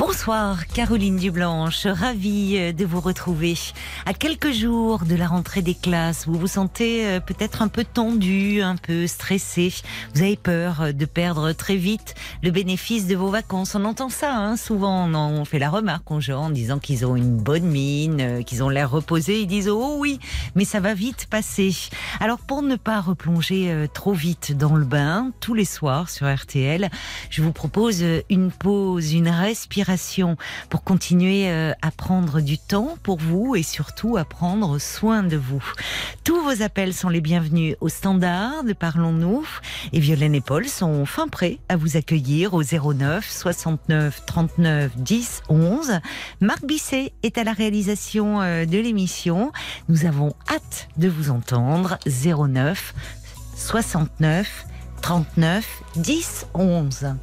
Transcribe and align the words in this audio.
Bonsoir 0.00 0.66
Caroline 0.66 1.18
Dublanche, 1.18 1.86
ravie 1.86 2.56
euh, 2.56 2.72
de 2.72 2.86
vous 2.86 3.00
retrouver. 3.00 3.54
À 4.06 4.14
quelques 4.14 4.50
jours 4.50 5.04
de 5.04 5.14
la 5.14 5.26
rentrée 5.26 5.60
des 5.60 5.74
classes, 5.74 6.26
vous 6.26 6.38
vous 6.38 6.46
sentez 6.46 7.06
euh, 7.06 7.20
peut-être 7.20 7.60
un 7.60 7.68
peu 7.68 7.84
tendu, 7.84 8.62
un 8.62 8.76
peu 8.76 9.06
stressé. 9.06 9.74
Vous 10.14 10.22
avez 10.22 10.38
peur 10.38 10.80
euh, 10.80 10.92
de 10.92 11.04
perdre 11.04 11.52
très 11.52 11.76
vite 11.76 12.14
le 12.42 12.50
bénéfice 12.50 13.06
de 13.08 13.14
vos 13.14 13.28
vacances. 13.28 13.74
On 13.74 13.84
entend 13.84 14.08
ça 14.08 14.34
hein, 14.34 14.56
souvent, 14.56 15.06
on 15.06 15.44
fait 15.44 15.58
la 15.58 15.68
remarque 15.68 16.10
aux 16.10 16.20
gens 16.22 16.44
en 16.44 16.50
disant 16.50 16.78
qu'ils 16.78 17.04
ont 17.04 17.14
une 17.14 17.36
bonne 17.36 17.66
mine, 17.66 18.42
qu'ils 18.44 18.62
ont 18.62 18.70
l'air 18.70 18.90
reposés. 18.90 19.40
Ils 19.40 19.46
disent 19.46 19.68
oh 19.68 19.96
oui, 19.98 20.18
mais 20.54 20.64
ça 20.64 20.80
va 20.80 20.94
vite 20.94 21.26
passer. 21.28 21.76
Alors 22.20 22.38
pour 22.38 22.62
ne 22.62 22.76
pas 22.76 23.02
replonger 23.02 23.86
trop 23.92 24.14
vite 24.14 24.56
dans 24.56 24.76
le 24.76 24.86
bain, 24.86 25.30
tous 25.40 25.52
les 25.52 25.66
soirs 25.66 26.08
sur 26.08 26.34
RTL, 26.34 26.88
je 27.28 27.42
vous 27.42 27.52
propose 27.52 28.02
une 28.30 28.50
pause, 28.50 29.12
une 29.12 29.28
respiration 29.28 29.89
pour 30.68 30.84
continuer 30.84 31.50
euh, 31.50 31.72
à 31.82 31.90
prendre 31.90 32.40
du 32.40 32.58
temps 32.58 32.96
pour 33.02 33.18
vous 33.18 33.56
et 33.56 33.62
surtout 33.62 34.16
à 34.16 34.24
prendre 34.24 34.78
soin 34.78 35.22
de 35.22 35.36
vous. 35.36 35.62
Tous 36.22 36.40
vos 36.42 36.62
appels 36.62 36.94
sont 36.94 37.08
les 37.08 37.20
bienvenus 37.20 37.76
au 37.80 37.88
standard 37.88 38.62
de 38.62 38.72
Parlons-nous 38.72 39.46
et 39.92 39.98
Violaine 39.98 40.34
et 40.34 40.40
Paul 40.40 40.68
sont 40.68 41.06
fin 41.06 41.26
prêts 41.26 41.58
à 41.68 41.76
vous 41.76 41.96
accueillir 41.96 42.54
au 42.54 42.62
09 42.62 43.28
69 43.28 44.26
39 44.26 44.96
10 44.96 45.42
11. 45.48 46.00
Marc 46.40 46.64
Bisset 46.64 47.12
est 47.22 47.36
à 47.38 47.44
la 47.44 47.52
réalisation 47.52 48.40
euh, 48.42 48.66
de 48.66 48.78
l'émission. 48.78 49.50
Nous 49.88 50.04
avons 50.04 50.34
hâte 50.48 50.88
de 50.98 51.08
vous 51.08 51.30
entendre 51.30 51.98
09 52.06 52.94
69 53.56 54.66
39 55.02 55.66
10 55.96 56.46
11. 56.54 57.14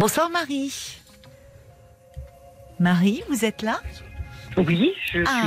Bonsoir 0.00 0.30
Marie. 0.30 0.96
Marie, 2.78 3.22
vous 3.28 3.44
êtes 3.44 3.60
là? 3.60 3.80
Oui, 4.56 4.94
je 5.04 5.10
suis 5.10 5.24
ah, 5.26 5.42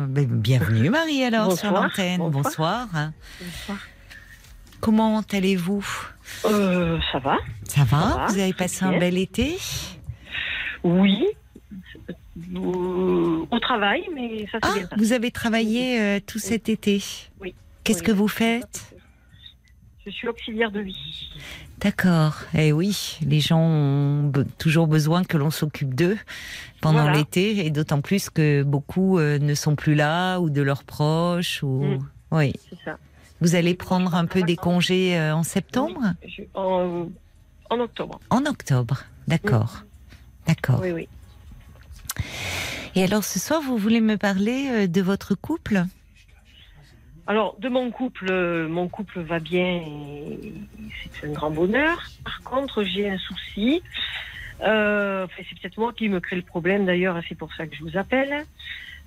là. 0.00 0.06
Ben, 0.08 0.26
bienvenue 0.26 0.90
Marie 0.90 1.22
alors 1.22 1.56
sur 1.56 1.70
l'antenne. 1.70 2.18
Bonsoir. 2.18 2.88
Bonsoir. 2.88 3.78
Comment 4.80 5.22
allez-vous? 5.32 5.86
Euh, 6.44 6.98
Ça 7.12 7.20
va. 7.20 7.36
Ça 7.68 7.84
va, 7.84 8.26
Vous 8.30 8.40
avez 8.40 8.52
passé 8.52 8.84
un 8.84 8.98
bel 8.98 9.16
été? 9.16 9.58
Oui. 10.82 11.26
Euh, 12.56 13.46
au 13.48 13.58
travail, 13.60 14.08
mais 14.12 14.48
ça 14.50 14.58
s'est 14.58 14.58
ah, 14.62 14.74
bien 14.74 14.88
Vous 14.96 15.12
avez 15.12 15.30
travaillé 15.30 16.00
euh, 16.00 16.18
tout 16.26 16.40
cet 16.40 16.68
été? 16.68 17.00
Oui. 17.40 17.54
Qu'est-ce 17.84 18.02
que 18.02 18.10
vous 18.10 18.26
faites? 18.26 18.93
Je 20.06 20.10
suis 20.10 20.28
auxiliaire 20.28 20.70
de 20.70 20.80
vie. 20.80 21.30
D'accord. 21.80 22.36
Eh 22.54 22.72
oui, 22.72 23.18
les 23.22 23.40
gens 23.40 23.60
ont 23.60 24.32
toujours 24.58 24.86
besoin 24.86 25.24
que 25.24 25.36
l'on 25.38 25.50
s'occupe 25.50 25.94
d'eux 25.94 26.18
pendant 26.80 27.10
l'été, 27.10 27.64
et 27.64 27.70
d'autant 27.70 28.02
plus 28.02 28.28
que 28.28 28.62
beaucoup 28.62 29.18
euh, 29.18 29.38
ne 29.38 29.54
sont 29.54 29.76
plus 29.76 29.94
là 29.94 30.38
ou 30.40 30.50
de 30.50 30.60
leurs 30.60 30.84
proches. 30.84 31.62
Ou... 31.62 31.84
Mm. 31.84 32.08
Oui. 32.32 32.52
Ça. 32.84 32.98
Vous 33.40 33.54
allez 33.54 33.74
prendre 33.74 34.14
un 34.14 34.26
peu 34.26 34.42
des 34.42 34.56
congés 34.56 35.18
euh, 35.18 35.34
en 35.34 35.42
septembre? 35.42 36.00
En, 36.54 37.08
octobre. 37.70 38.20
En 38.30 38.44
octobre, 38.46 39.04
d'accord. 39.26 39.82
Mm. 39.82 40.46
D'accord. 40.46 40.80
Oui, 40.82 40.92
oui. 40.92 41.08
Et 42.94 43.02
alors 43.02 43.24
ce 43.24 43.38
soir, 43.38 43.60
vous 43.60 43.76
voulez 43.76 44.00
me 44.00 44.16
parler 44.16 44.68
euh, 44.70 44.86
de 44.86 45.00
votre 45.00 45.34
couple? 45.34 45.84
Alors, 47.26 47.56
de 47.58 47.70
mon 47.70 47.90
couple, 47.90 48.30
mon 48.68 48.88
couple 48.88 49.20
va 49.20 49.38
bien 49.38 49.80
c'est 51.12 51.26
un 51.26 51.32
grand 51.32 51.50
bonheur. 51.50 52.02
Par 52.24 52.42
contre, 52.42 52.82
j'ai 52.84 53.08
un 53.08 53.18
souci. 53.18 53.82
Euh, 54.60 55.26
c'est 55.36 55.60
peut-être 55.60 55.78
moi 55.78 55.92
qui 55.92 56.08
me 56.08 56.20
crée 56.20 56.36
le 56.36 56.42
problème 56.42 56.86
d'ailleurs, 56.86 57.20
c'est 57.28 57.34
pour 57.34 57.52
ça 57.54 57.66
que 57.66 57.74
je 57.74 57.82
vous 57.82 57.96
appelle. 57.96 58.44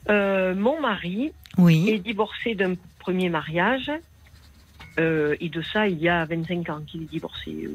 Euh, 0.09 0.55
mon 0.55 0.79
mari 0.79 1.31
est 1.59 1.99
divorcé 1.99 2.55
d'un 2.55 2.75
premier 2.99 3.29
mariage. 3.29 3.91
Euh, 4.99 5.35
et 5.39 5.49
de 5.49 5.61
ça, 5.61 5.87
il 5.87 5.99
y 5.99 6.09
a 6.09 6.25
25 6.25 6.69
ans 6.69 6.81
qu'il 6.85 7.03
est 7.03 7.11
divorcé. 7.11 7.69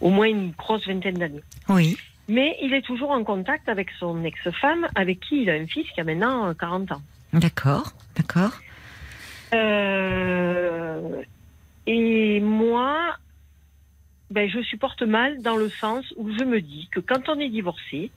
au 0.00 0.10
moins 0.10 0.26
une 0.28 0.50
grosse 0.50 0.86
vingtaine 0.86 1.16
d'années. 1.16 1.42
Oui. 1.68 1.96
Mais 2.28 2.56
il 2.62 2.74
est 2.74 2.82
toujours 2.82 3.10
en 3.10 3.24
contact 3.24 3.68
avec 3.68 3.88
son 3.98 4.22
ex-femme, 4.24 4.86
avec 4.94 5.20
qui 5.20 5.42
il 5.42 5.50
a 5.50 5.54
un 5.54 5.66
fils 5.66 5.90
qui 5.92 6.00
a 6.00 6.04
maintenant 6.04 6.52
40 6.54 6.92
ans. 6.92 7.02
D'accord, 7.32 7.92
d'accord. 8.14 8.60
Euh, 9.52 11.22
et 11.86 12.40
moi, 12.40 13.16
ben, 14.30 14.48
je 14.48 14.62
supporte 14.62 15.02
mal 15.02 15.42
dans 15.42 15.56
le 15.56 15.68
sens 15.68 16.04
où 16.16 16.30
je 16.30 16.44
me 16.44 16.60
dis 16.60 16.88
que 16.92 17.00
quand 17.00 17.28
on 17.28 17.38
est 17.38 17.48
divorcé, 17.48 18.10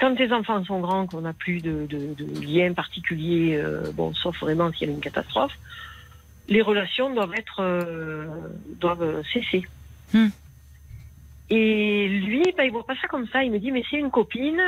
quand 0.00 0.14
tes 0.14 0.32
enfants 0.32 0.64
sont 0.64 0.80
grands, 0.80 1.06
qu'on 1.06 1.20
n'a 1.20 1.32
plus 1.32 1.60
de, 1.60 1.86
de, 1.86 2.14
de, 2.14 2.44
lien 2.44 2.72
particulier, 2.72 3.56
euh, 3.56 3.92
bon, 3.92 4.14
sauf 4.14 4.40
vraiment 4.40 4.72
s'il 4.72 4.88
y 4.88 4.90
a 4.90 4.94
une 4.94 5.00
catastrophe, 5.00 5.56
les 6.48 6.62
relations 6.62 7.14
doivent 7.14 7.34
être 7.36 7.60
euh, 7.60 8.26
doivent 8.80 9.22
cesser. 9.32 9.66
Hmm. 10.12 10.28
Et 11.50 12.08
lui, 12.08 12.42
ben, 12.56 12.64
il 12.64 12.72
voit 12.72 12.86
pas 12.86 12.96
ça 12.96 13.06
comme 13.08 13.28
ça. 13.28 13.44
Il 13.44 13.52
me 13.52 13.58
dit, 13.58 13.70
mais 13.70 13.84
c'est 13.90 13.98
une 13.98 14.10
copine, 14.10 14.60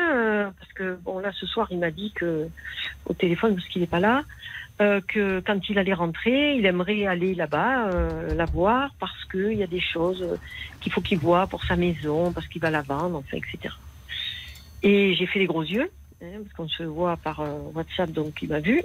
parce 0.59 0.73
que 0.75 0.97
bon 1.03 1.19
là 1.19 1.33
ce 1.33 1.47
soir 1.47 1.69
il 1.71 1.79
m'a 1.79 1.91
dit 1.91 2.13
que 2.13 2.49
au 3.07 3.15
téléphone 3.15 3.55
parce 3.55 3.67
qu'il 3.69 3.81
n'est 3.81 3.89
pas 3.89 4.01
là, 4.01 4.25
euh, 4.81 5.01
que 5.07 5.39
quand 5.39 5.69
il 5.69 5.79
allait 5.79 5.95
rentrer, 5.95 6.57
il 6.57 6.67
aimerait 6.67 7.07
aller 7.07 7.37
là-bas 7.37 7.91
euh, 7.91 8.35
la 8.35 8.45
voir 8.45 8.91
parce 8.99 9.25
qu'il 9.27 9.53
y 9.53 9.63
a 9.63 9.69
des 9.69 9.81
choses 9.81 10.37
qu'il 10.81 10.93
faut 10.93 11.01
qu'il 11.01 11.19
voit 11.19 11.47
pour 11.47 11.63
sa 11.65 11.77
maison, 11.77 12.33
parce 12.33 12.49
qu'il 12.49 12.61
va 12.61 12.71
la 12.71 12.83
vendre, 12.83 13.19
enfin, 13.19 13.37
etc. 13.37 13.73
Et 14.83 15.15
j'ai 15.15 15.27
fait 15.27 15.39
les 15.39 15.47
gros 15.47 15.63
yeux, 15.63 15.89
hein, 16.21 16.41
parce 16.43 16.55
qu'on 16.57 16.69
se 16.69 16.83
voit 16.83 17.17
par 17.17 17.39
euh, 17.39 17.57
WhatsApp, 17.73 18.11
donc 18.11 18.43
il 18.43 18.49
m'a 18.49 18.59
vu. 18.59 18.83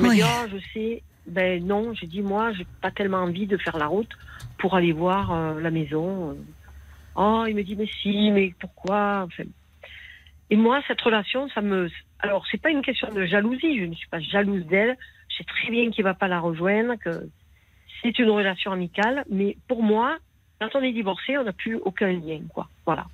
Il 0.00 0.06
m'a 0.06 0.14
dit, 0.14 0.22
oh, 0.24 0.48
je 0.52 0.58
sais, 0.74 1.02
ben 1.28 1.64
non, 1.64 1.94
j'ai 1.94 2.08
dit, 2.08 2.20
moi, 2.20 2.52
j'ai 2.54 2.66
pas 2.80 2.90
tellement 2.90 3.18
envie 3.18 3.46
de 3.46 3.56
faire 3.58 3.78
la 3.78 3.86
route 3.86 4.10
pour 4.58 4.74
aller 4.74 4.90
voir 4.92 5.54
la 5.60 5.70
maison. 5.70 6.36
Oh, 7.14 7.44
il 7.46 7.54
me 7.54 7.62
dit, 7.62 7.76
mais 7.76 7.88
si, 8.02 8.32
mais 8.32 8.54
pourquoi 8.58 9.24
enfin, 9.26 9.44
Et 10.50 10.56
moi, 10.56 10.82
cette 10.88 11.00
relation, 11.00 11.48
ça 11.50 11.60
me... 11.60 11.88
Alors, 12.18 12.44
c'est 12.50 12.60
pas 12.60 12.70
une 12.70 12.82
question 12.82 13.12
de 13.12 13.24
jalousie, 13.24 13.78
je 13.78 13.84
ne 13.84 13.94
suis 13.94 14.08
pas 14.08 14.18
jalouse 14.18 14.66
d'elle, 14.66 14.96
sais 15.38 15.44
très 15.44 15.70
bien 15.70 15.90
qu'il 15.90 16.04
va 16.04 16.14
pas 16.14 16.28
la 16.28 16.40
rejoindre, 16.40 16.96
que 16.96 17.28
c'est 18.02 18.18
une 18.18 18.30
relation 18.30 18.72
amicale, 18.72 19.24
mais 19.30 19.56
pour 19.66 19.82
moi, 19.82 20.18
quand 20.60 20.74
on 20.74 20.82
est 20.82 20.92
divorcé, 20.92 21.38
on 21.38 21.44
n'a 21.44 21.52
plus 21.52 21.76
aucun 21.76 22.12
lien, 22.12 22.40
quoi. 22.52 22.68
Voilà. 22.84 23.06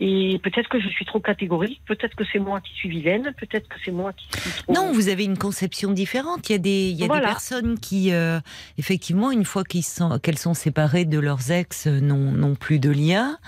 Et 0.00 0.38
peut-être 0.42 0.68
que 0.68 0.80
je 0.80 0.88
suis 0.88 1.04
trop 1.04 1.18
catégorique, 1.18 1.80
peut-être 1.86 2.14
que 2.14 2.24
c'est 2.32 2.38
moi 2.38 2.60
qui 2.60 2.72
suis 2.74 2.88
vilaine, 2.88 3.34
peut-être 3.36 3.68
que 3.68 3.74
c'est 3.84 3.90
moi 3.90 4.12
qui 4.12 4.28
suis 4.30 4.62
trop... 4.62 4.72
Non, 4.72 4.92
vous 4.92 5.08
avez 5.08 5.24
une 5.24 5.36
conception 5.36 5.90
différente. 5.90 6.48
Il 6.48 6.52
y 6.52 6.54
a 6.54 6.58
des, 6.58 6.88
il 6.90 6.96
y 6.96 7.04
a 7.04 7.08
des 7.08 7.20
personnes 7.20 7.80
qui, 7.80 8.12
euh, 8.12 8.38
effectivement, 8.78 9.32
une 9.32 9.44
fois 9.44 9.64
qu'elles 9.64 9.82
sont, 9.82 10.20
qu'elles 10.20 10.38
sont 10.38 10.54
séparées 10.54 11.04
de 11.04 11.18
leurs 11.18 11.50
ex, 11.50 11.88
euh, 11.88 12.00
n'ont 12.00 12.54
plus 12.54 12.78
de 12.78 12.90
lien, 12.90 13.38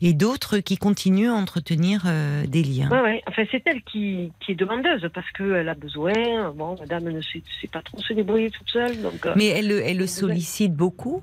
et 0.00 0.12
d'autres 0.12 0.58
qui 0.58 0.78
continuent 0.78 1.30
à 1.30 1.34
entretenir 1.34 2.02
euh, 2.06 2.44
des 2.44 2.64
liens. 2.64 2.88
Oui, 2.90 2.98
ouais. 2.98 3.22
Enfin, 3.28 3.44
c'est 3.50 3.62
elle 3.66 3.82
qui, 3.82 4.32
qui, 4.40 4.52
est 4.52 4.56
demandeuse, 4.56 5.08
parce 5.14 5.30
qu'elle 5.30 5.68
a 5.68 5.74
besoin. 5.74 6.50
Bon, 6.56 6.76
madame 6.80 7.04
ne 7.04 7.20
sait, 7.20 7.42
pas 7.72 7.82
trop 7.82 7.98
se 8.02 8.12
débrouiller 8.14 8.50
toute 8.50 8.68
seule. 8.68 9.00
Donc, 9.00 9.28
Mais 9.36 9.46
elle, 9.46 9.70
elle 9.70 9.98
le 9.98 10.06
sollicite 10.08 10.74
beaucoup 10.74 11.22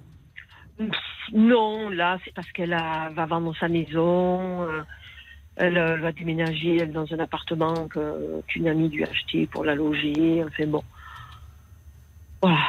non, 1.34 1.90
là, 1.90 2.18
c'est 2.24 2.34
parce 2.34 2.52
qu'elle 2.52 2.72
va 2.72 3.26
vendre 3.26 3.56
sa 3.60 3.68
maison. 3.68 4.64
Euh, 4.64 4.82
elle, 5.56 6.00
va 6.00 6.12
déménager 6.12 6.86
dans 6.86 7.12
un 7.12 7.20
appartement 7.20 7.88
qu'une 8.48 8.68
amie 8.68 8.90
lui 8.90 9.04
a 9.04 9.10
acheté 9.10 9.48
pour 9.48 9.66
la 9.66 9.76
loger. 9.76 10.44
Enfin 10.46 10.68
bon. 10.68 10.84
Voilà, 12.42 12.60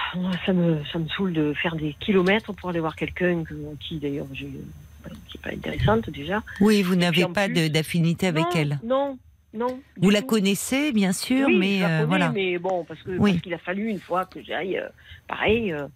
ça 0.47 0.53
me, 0.55 0.83
ça 0.91 0.99
me 0.99 1.07
saoule 1.09 1.35
de 1.35 1.53
faire 1.53 1.77
des 1.77 1.95
kilomètres 2.01 2.53
pour 2.55 2.71
aller 2.71 2.81
voir 2.81 2.97
quelqu'un 2.97 3.45
qui, 3.81 3.99
d'ailleurs, 3.99 4.27
qui 4.33 4.47
n'est 4.47 5.41
pas 5.43 5.51
intéressante 5.51 6.09
déjà. 6.09 6.43
Oui, 6.61 6.83
vous 6.83 6.97
n'avez 6.97 7.27
pas 7.27 7.49
d'affinité 7.49 8.29
avec 8.29 8.47
elle. 8.55 8.79
Non, 8.83 9.19
non. 9.53 9.81
Vous 9.99 10.09
la 10.09 10.23
connaissez, 10.23 10.93
bien 10.93 11.13
sûr, 11.13 11.49
mais 11.51 11.85
euh, 11.85 12.07
voilà. 12.07 12.31
Mais 12.31 12.59
bon, 12.59 12.85
parce 12.85 13.03
que 13.03 13.19
parce 13.19 13.41
qu'il 13.41 13.53
a 13.53 13.59
fallu 13.59 13.89
une 13.89 14.01
fois 14.01 14.25
que 14.25 14.43
j'aille, 14.43 14.79
euh, 14.79 14.89
pareil, 15.27 15.67
il 15.69 15.89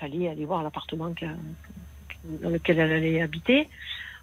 fallait 0.00 0.28
aller 0.28 0.44
voir 0.44 0.62
l'appartement 0.62 1.12
dans 2.42 2.50
lequel 2.50 2.78
elle 2.78 2.92
allait 2.92 3.20
habiter. 3.22 3.68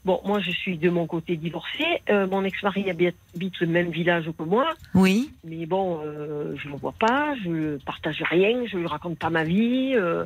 Bon, 0.05 0.19
moi, 0.25 0.39
je 0.41 0.51
suis 0.51 0.77
de 0.77 0.89
mon 0.89 1.07
côté 1.07 1.37
divorcée. 1.37 2.01
Euh, 2.09 2.27
mon 2.27 2.43
ex-mari 2.43 2.89
habite, 2.89 3.15
le 3.61 3.67
même 3.67 3.89
village 3.89 4.29
que 4.37 4.43
moi. 4.43 4.73
Oui. 4.93 5.31
Mais 5.45 5.65
bon, 5.65 6.01
euh, 6.03 6.55
je 6.57 6.67
ne 6.67 6.73
le 6.73 6.79
vois 6.79 6.91
pas, 6.99 7.33
je 7.41 7.47
ne 7.49 7.77
partage 7.77 8.21
rien, 8.29 8.65
je 8.65 8.75
ne 8.75 8.81
lui 8.81 8.87
raconte 8.87 9.17
pas 9.17 9.29
ma 9.29 9.45
vie. 9.45 9.93
euh, 9.95 10.25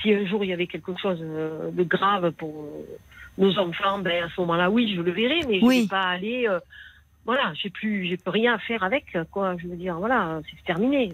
si 0.00 0.12
un 0.12 0.26
jour 0.26 0.42
il 0.42 0.48
y 0.48 0.52
avait 0.52 0.66
quelque 0.66 0.96
chose 1.00 1.20
de 1.20 1.82
grave 1.84 2.32
pour 2.32 2.66
nos 3.38 3.56
enfants, 3.56 4.00
ben 4.00 4.24
à 4.24 4.28
ce 4.34 4.40
moment-là, 4.40 4.68
oui, 4.68 4.92
je 4.96 5.00
le 5.00 5.12
verrai, 5.12 5.40
mais 5.48 5.60
je 5.60 5.64
ne 5.64 5.68
Oui. 5.68 5.82
vais 5.82 5.86
pas 5.88 6.02
aller. 6.08 6.48
voilà, 7.24 7.52
j'ai 7.54 7.70
plus, 7.70 8.06
j'ai 8.08 8.16
plus 8.16 8.30
rien 8.30 8.54
à 8.54 8.58
faire 8.58 8.82
avec, 8.82 9.16
quoi. 9.30 9.56
Je 9.58 9.68
veux 9.68 9.76
dire, 9.76 9.94
voilà, 10.00 10.40
c'est 10.50 10.64
terminé. 10.64 11.12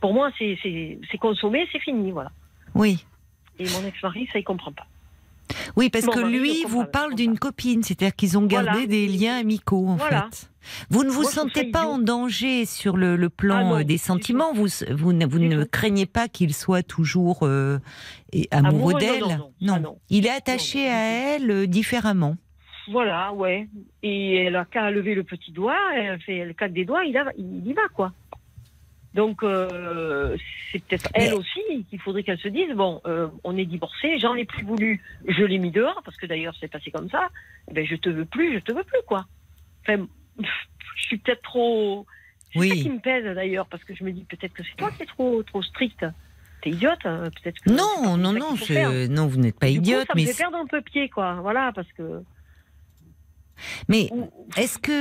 Pour 0.00 0.14
moi, 0.14 0.30
c'est 0.38 1.18
consommé, 1.18 1.66
c'est 1.72 1.80
fini, 1.80 2.12
voilà. 2.12 2.30
Oui. 2.74 3.04
Et 3.58 3.64
mon 3.70 3.86
ex-mari, 3.86 4.28
ça, 4.32 4.38
il 4.38 4.44
comprend 4.44 4.72
pas. 4.72 4.86
Oui, 5.76 5.90
parce 5.90 6.06
que 6.06 6.20
lui 6.20 6.64
vous 6.66 6.84
parle 6.84 7.14
d'une 7.14 7.38
copine, 7.38 7.82
c'est-à-dire 7.82 8.14
qu'ils 8.16 8.38
ont 8.38 8.46
gardé 8.46 8.70
Voilà. 8.70 8.86
des 8.86 9.06
liens 9.06 9.36
amicaux 9.38 9.86
en 9.88 9.96
Voilà. 9.96 10.28
fait. 10.32 10.50
Vous 10.88 11.04
ne 11.04 11.10
vous 11.10 11.22
Moi, 11.22 11.30
sentez 11.30 11.64
pas 11.70 11.80
idiot. 11.80 11.90
en 11.92 11.98
danger 11.98 12.64
sur 12.64 12.96
le, 12.96 13.16
le 13.16 13.28
plan 13.28 13.56
Ah 13.56 13.64
non, 13.64 13.78
euh, 13.80 13.84
des 13.84 13.98
sentiments. 13.98 14.54
Vous, 14.54 14.66
vous, 14.90 15.12
ne, 15.12 15.26
vous 15.26 15.66
craignez 15.70 16.06
pas 16.06 16.26
qu'il 16.28 16.54
soit 16.54 16.82
toujours 16.82 17.40
euh, 17.42 17.78
amoureux 18.50 18.94
d'elle. 18.94 19.20
non, 19.20 19.50
non. 19.60 19.74
Ah, 19.74 19.80
non. 19.80 19.98
Il 20.08 20.26
est 20.26 20.30
attaché 20.30 20.88
à 20.88 21.34
elle 21.36 21.50
euh, 21.50 21.66
différemment. 21.66 22.36
Voilà, 22.90 23.32
ouais. 23.34 23.68
Et 24.02 24.36
elle 24.36 24.56
a 24.56 24.64
qu'à 24.64 24.90
lever 24.90 25.14
le 25.14 25.24
petit 25.24 25.52
doigt, 25.52 25.76
elle 25.94 26.20
fait 26.20 26.44
le 26.44 26.54
claque 26.54 26.72
des 26.72 26.84
doigts, 26.84 27.04
il, 27.04 27.16
a- 27.16 27.32
il 27.38 27.66
y 27.66 27.72
va, 27.74 27.82
quoi. 27.94 28.12
Donc, 29.14 29.42
euh, 29.44 30.36
c'est 30.72 30.82
peut-être 30.84 31.08
Mais- 31.16 31.26
elle 31.26 31.34
aussi 31.34 31.86
qu'il 31.88 32.00
faudrait 32.00 32.24
qu'elle 32.24 32.38
se 32.38 32.48
dise 32.48 32.70
bon, 32.74 33.00
euh, 33.06 33.28
on 33.44 33.56
est 33.56 33.64
divorcés, 33.64 34.18
j'en 34.18 34.34
ai 34.34 34.44
plus 34.44 34.64
voulu, 34.64 35.00
je 35.28 35.44
l'ai 35.44 35.58
mis 35.58 35.70
dehors, 35.70 36.02
parce 36.04 36.16
que 36.16 36.26
d'ailleurs 36.26 36.54
c'est 36.60 36.66
passé 36.68 36.90
comme 36.90 37.08
ça, 37.08 37.28
eh 37.70 37.74
ben 37.74 37.86
je 37.86 37.94
te 37.94 38.08
veux 38.08 38.24
plus, 38.24 38.54
je 38.54 38.58
te 38.58 38.72
veux 38.72 38.82
plus, 38.82 39.00
quoi. 39.06 39.24
Enfin, 39.82 40.06
je 40.96 41.02
suis 41.02 41.18
peut-être 41.18 41.42
trop. 41.42 42.06
C'est 42.52 42.58
Oui. 42.58 42.68
ça 42.70 42.74
qui 42.76 42.90
me 42.90 42.98
pèse 43.00 43.24
d'ailleurs, 43.34 43.66
parce 43.66 43.84
que 43.84 43.94
je 43.94 44.02
me 44.04 44.10
dis 44.12 44.24
peut-être 44.24 44.52
que 44.52 44.62
c'est 44.64 44.76
toi 44.76 44.90
qui 44.90 45.02
es 45.04 45.06
trop, 45.06 45.42
trop 45.44 45.62
stricte. 45.62 46.04
T'es 46.62 46.70
idiote, 46.70 46.98
hein, 47.04 47.24
peut-être 47.42 47.60
que. 47.60 47.70
Non, 47.70 48.16
non, 48.16 48.32
non, 48.32 48.56
c'est- 48.56 49.06
non, 49.08 49.26
vous 49.26 49.36
n'êtes 49.38 49.58
pas 49.58 49.66
Du 49.68 49.74
coup, 49.78 49.82
idiote, 49.82 50.06
ça 50.08 50.14
me 50.18 50.24
fait 50.26 50.36
perdre 50.36 50.56
un 50.56 50.66
peu 50.66 50.80
pied, 50.82 51.08
quoi. 51.08 51.34
Voilà, 51.42 51.70
parce 51.74 51.90
que. 51.92 52.22
Mais 53.88 54.10
est-ce 54.56 54.78
que 54.78 54.92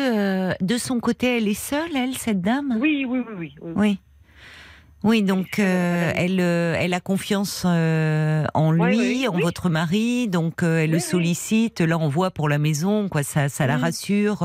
euh, 0.50 0.54
de 0.62 0.78
son 0.78 1.00
côté 1.00 1.38
elle 1.38 1.48
est 1.48 1.54
seule, 1.54 1.96
elle, 1.96 2.16
cette 2.16 2.42
dame? 2.42 2.78
Oui, 2.80 3.06
oui, 3.08 3.20
oui, 3.28 3.34
oui. 3.38 3.56
oui. 3.62 3.72
Oui. 3.76 4.00
Oui, 5.06 5.22
donc 5.22 5.60
Euh, 5.60 6.14
elle, 6.16 6.40
euh, 6.40 6.76
elle 6.80 6.94
a 6.94 7.02
confiance 7.02 7.64
euh, 7.68 8.46
en 8.54 8.72
lui, 8.72 8.84
oui, 8.98 9.28
en 9.28 9.36
oui. 9.36 9.42
votre 9.42 9.68
mari, 9.70 10.30
donc 10.30 10.64
elle 10.64 10.92
le 10.92 11.00
sollicite. 11.00 11.82
Là, 11.82 11.98
on 11.98 12.08
voit 12.08 12.32
pour 12.32 12.48
la 12.48 12.58
maison, 12.58 13.10
quoi, 13.10 13.22
ça, 13.22 13.50
ça 13.50 13.68
la 13.68 13.76
Mm. 13.78 13.82
rassure. 13.82 14.38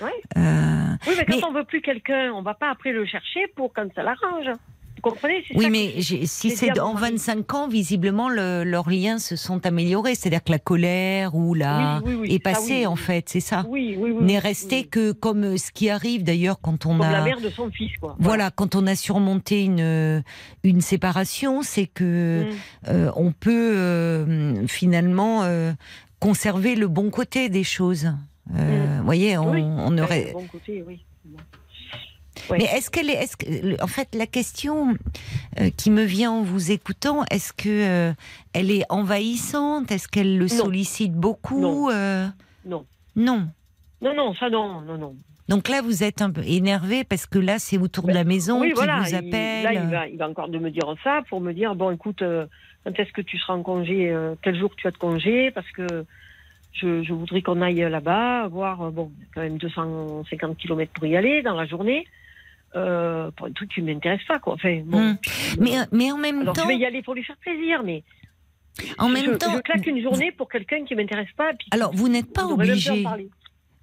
Oui, 0.00 0.10
mais 0.30 1.24
quand 1.26 1.36
Mais- 1.36 1.44
on 1.44 1.52
veut 1.52 1.64
plus 1.64 1.80
quelqu'un, 1.80 2.30
on 2.34 2.42
va 2.42 2.54
pas 2.54 2.70
après 2.70 2.92
le 2.92 3.04
chercher 3.04 3.40
pour 3.56 3.72
quand 3.72 3.86
ça 3.96 4.04
l'arrange. 4.04 4.46
Vous 4.96 5.10
comprenez 5.10 5.44
oui, 5.54 5.68
mais 5.70 6.00
si 6.00 6.50
c'est 6.50 6.78
en 6.80 6.88
mon 6.88 6.94
mari. 6.94 7.12
25 7.12 7.54
ans, 7.54 7.68
visiblement, 7.68 8.28
le- 8.28 8.62
leurs 8.64 8.88
liens 8.88 9.18
se 9.18 9.36
sont 9.36 9.66
améliorés. 9.66 10.14
C'est-à-dire 10.14 10.42
que 10.44 10.52
la 10.52 10.58
colère 10.58 11.34
ou 11.34 11.52
la 11.52 12.00
Oui, 12.04 12.14
oui, 12.14 12.20
oui, 12.28 12.34
est 12.34 12.38
passée, 12.38 12.86
en 12.86 12.96
fait, 12.96 13.28
c'est 13.28 13.40
ça. 13.40 13.66
Oui, 13.68 13.96
oui, 13.98 14.12
oui. 14.12 14.24
N'est 14.24 14.38
resté 14.38 14.84
que 14.84 15.12
comme 15.12 15.58
ce 15.58 15.72
qui 15.72 15.90
arrive 15.90 16.22
d'ailleurs 16.24 16.60
quand 16.60 16.86
on 16.86 16.90
Comme 16.96 17.02
a. 17.02 17.12
la 17.12 17.24
mère 17.24 17.40
de 17.40 17.50
son 17.50 17.70
fils, 17.70 17.92
quoi. 18.00 18.16
Voilà, 18.18 18.50
quand 18.50 18.76
on 18.76 18.86
a 18.86 18.94
surmonté 18.94 19.64
une, 19.64 20.22
une 20.62 20.80
séparation, 20.80 21.62
c'est 21.62 21.86
que 21.86 22.44
Mm. 22.44 22.54
euh, 22.88 23.10
on 23.16 23.32
peut 23.32 23.74
euh, 23.76 24.66
finalement 24.68 25.42
euh, 25.42 25.72
conserver 26.20 26.76
le 26.76 26.88
bon 26.88 27.10
côté 27.10 27.48
des 27.48 27.64
choses. 27.64 28.12
Vous 28.48 29.04
voyez, 29.04 29.36
on, 29.38 29.50
on 29.52 29.98
aurait. 29.98 30.28
de 30.28 30.32
bon 30.34 30.46
côté, 30.46 30.84
oui. 30.86 31.04
Ouais. 32.50 32.58
Mais 32.58 32.64
est-ce 32.64 32.90
qu'elle 32.90 33.10
est, 33.10 33.14
est-ce 33.14 33.36
que, 33.36 33.82
en 33.82 33.86
fait, 33.86 34.14
la 34.14 34.26
question 34.26 34.94
euh, 35.60 35.70
qui 35.76 35.90
me 35.90 36.02
vient 36.04 36.30
en 36.32 36.42
vous 36.42 36.70
écoutant, 36.72 37.24
est-ce 37.30 37.52
que 37.52 37.68
euh, 37.68 38.12
elle 38.52 38.70
est 38.70 38.84
envahissante? 38.90 39.90
Est-ce 39.90 40.08
qu'elle 40.08 40.36
le 40.38 40.46
Non. 40.46 40.64
sollicite 40.64 41.12
beaucoup 41.14 41.60
Non. 41.60 41.90
euh, 41.90 42.26
Non. 42.66 42.84
Non. 43.16 43.48
Non, 44.02 44.14
non, 44.14 44.34
ça 44.34 44.50
non, 44.50 44.80
non, 44.82 44.98
non. 44.98 45.16
Donc 45.48 45.68
là, 45.68 45.82
vous 45.82 46.02
êtes 46.02 46.22
un 46.22 46.30
peu 46.30 46.42
énervé 46.44 47.04
parce 47.04 47.26
que 47.26 47.38
là, 47.38 47.58
c'est 47.58 47.76
autour 47.78 48.04
de 48.04 48.08
Ben, 48.08 48.14
la 48.14 48.24
maison 48.24 48.60
oui, 48.60 48.68
qui 48.68 48.74
voilà. 48.74 49.00
vous 49.00 49.08
il- 49.10 49.14
appelle. 49.14 49.62
là, 49.64 49.72
il 49.74 49.90
va, 49.90 50.08
il 50.08 50.16
va 50.16 50.28
encore 50.28 50.48
de 50.48 50.58
me 50.58 50.70
dire 50.70 50.92
ça 51.04 51.20
pour 51.28 51.40
me 51.40 51.52
dire 51.52 51.74
bon, 51.74 51.90
écoute, 51.90 52.22
euh, 52.22 52.46
quand 52.84 52.98
est-ce 52.98 53.12
que 53.12 53.20
tu 53.20 53.38
seras 53.38 53.54
en 53.54 53.62
congé 53.62 54.10
euh, 54.10 54.34
Quel 54.42 54.58
jour 54.58 54.70
tu 54.76 54.86
as 54.86 54.90
de 54.90 54.96
congé? 54.96 55.50
Parce 55.50 55.70
que 55.72 56.06
je, 56.72 57.02
je 57.02 57.12
voudrais 57.12 57.42
qu'on 57.42 57.60
aille 57.62 57.76
là-bas, 57.88 58.48
voir, 58.48 58.82
euh, 58.82 58.90
bon, 58.90 59.12
quand 59.34 59.42
même 59.42 59.58
250 59.58 60.56
km 60.56 60.90
pour 60.94 61.06
y 61.06 61.14
aller 61.16 61.42
dans 61.42 61.54
la 61.54 61.66
journée. 61.66 62.06
Euh, 62.76 63.30
pour 63.36 63.46
un 63.46 63.52
truc 63.52 63.70
qui 63.72 63.82
ne 63.82 63.92
m'intéresse 63.92 64.24
pas, 64.26 64.38
quoi. 64.40 64.54
Enfin, 64.54 64.82
bon. 64.84 65.00
Hmm. 65.00 65.16
Mais, 65.60 65.72
mais 65.92 66.10
en 66.10 66.18
même 66.18 66.40
Alors, 66.40 66.54
temps, 66.54 66.62
je 66.64 66.68
vais 66.68 66.76
y 66.76 66.84
aller 66.84 67.02
pour 67.02 67.14
lui 67.14 67.22
faire 67.22 67.36
plaisir, 67.36 67.82
mais 67.84 68.02
en 68.98 69.08
je, 69.08 69.12
même 69.12 69.38
temps, 69.38 69.52
je 69.54 69.60
claque 69.60 69.86
une 69.86 70.02
journée 70.02 70.32
pour 70.32 70.48
quelqu'un 70.48 70.84
qui 70.84 70.96
m'intéresse 70.96 71.28
pas. 71.36 71.52
Puis 71.56 71.68
alors 71.70 71.92
vous 71.94 72.08
n'êtes 72.08 72.32
pas 72.32 72.46
obligé, 72.46 73.04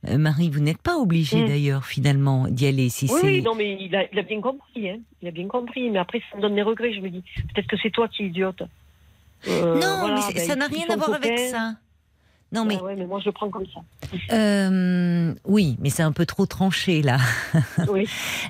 euh, 0.10 0.18
Marie, 0.18 0.50
vous 0.50 0.60
n'êtes 0.60 0.82
pas 0.82 0.98
obligé 0.98 1.44
Mm. 1.44 1.48
d'ailleurs 1.48 1.86
finalement 1.86 2.48
d'y 2.50 2.66
aller 2.68 2.90
si 2.90 3.06
Oui, 3.06 3.18
c'est. 3.22 3.28
oui, 3.28 3.42
non, 3.42 3.56
mais 3.56 3.78
il 3.80 3.96
a, 3.96 4.04
il 4.12 4.20
a 4.20 4.24
bien 4.24 4.42
compris, 4.42 4.90
hein. 4.90 4.98
Il 5.22 5.28
a 5.30 5.32
bien 5.32 5.48
compris, 5.48 5.90
mais 5.90 6.00
après, 6.00 6.22
ça 6.30 6.36
me 6.38 6.42
donne 6.42 6.56
des 6.56 6.62
regrets. 6.64 6.94
Je 6.94 7.00
me 7.00 7.10
dis, 7.10 7.24
peut-être 7.54 7.68
que 7.68 7.78
c'est 7.82 7.92
toi 7.92 8.08
qui 8.10 8.24
es 8.24 8.26
idiote. 8.28 8.64
Euh, 9.48 9.76
non, 9.76 9.98
voilà, 10.02 10.26
mais 10.28 10.34
ben, 10.34 10.44
ça 10.44 10.56
n'a 10.56 10.68
rien 10.68 10.88
à 10.90 10.98
voir 10.98 11.14
avec 11.14 11.40
ça. 11.40 11.76
Non, 12.54 12.66
mais 12.66 12.78
Ah 12.80 12.84
ouais, 12.84 12.96
mais 12.98 13.06
moi, 13.06 13.20
je 13.22 13.26
le 13.28 13.32
prends 13.32 13.50
comme 13.50 13.66
ça. 13.74 13.80
euh, 14.36 15.34
oui, 15.46 15.78
mais 15.80 15.90
c'est 15.90 16.04
un 16.04 16.12
peu 16.12 16.26
trop 16.26 16.46
tranché 16.46 17.02
là. 17.02 17.18
Oui. 17.90 18.08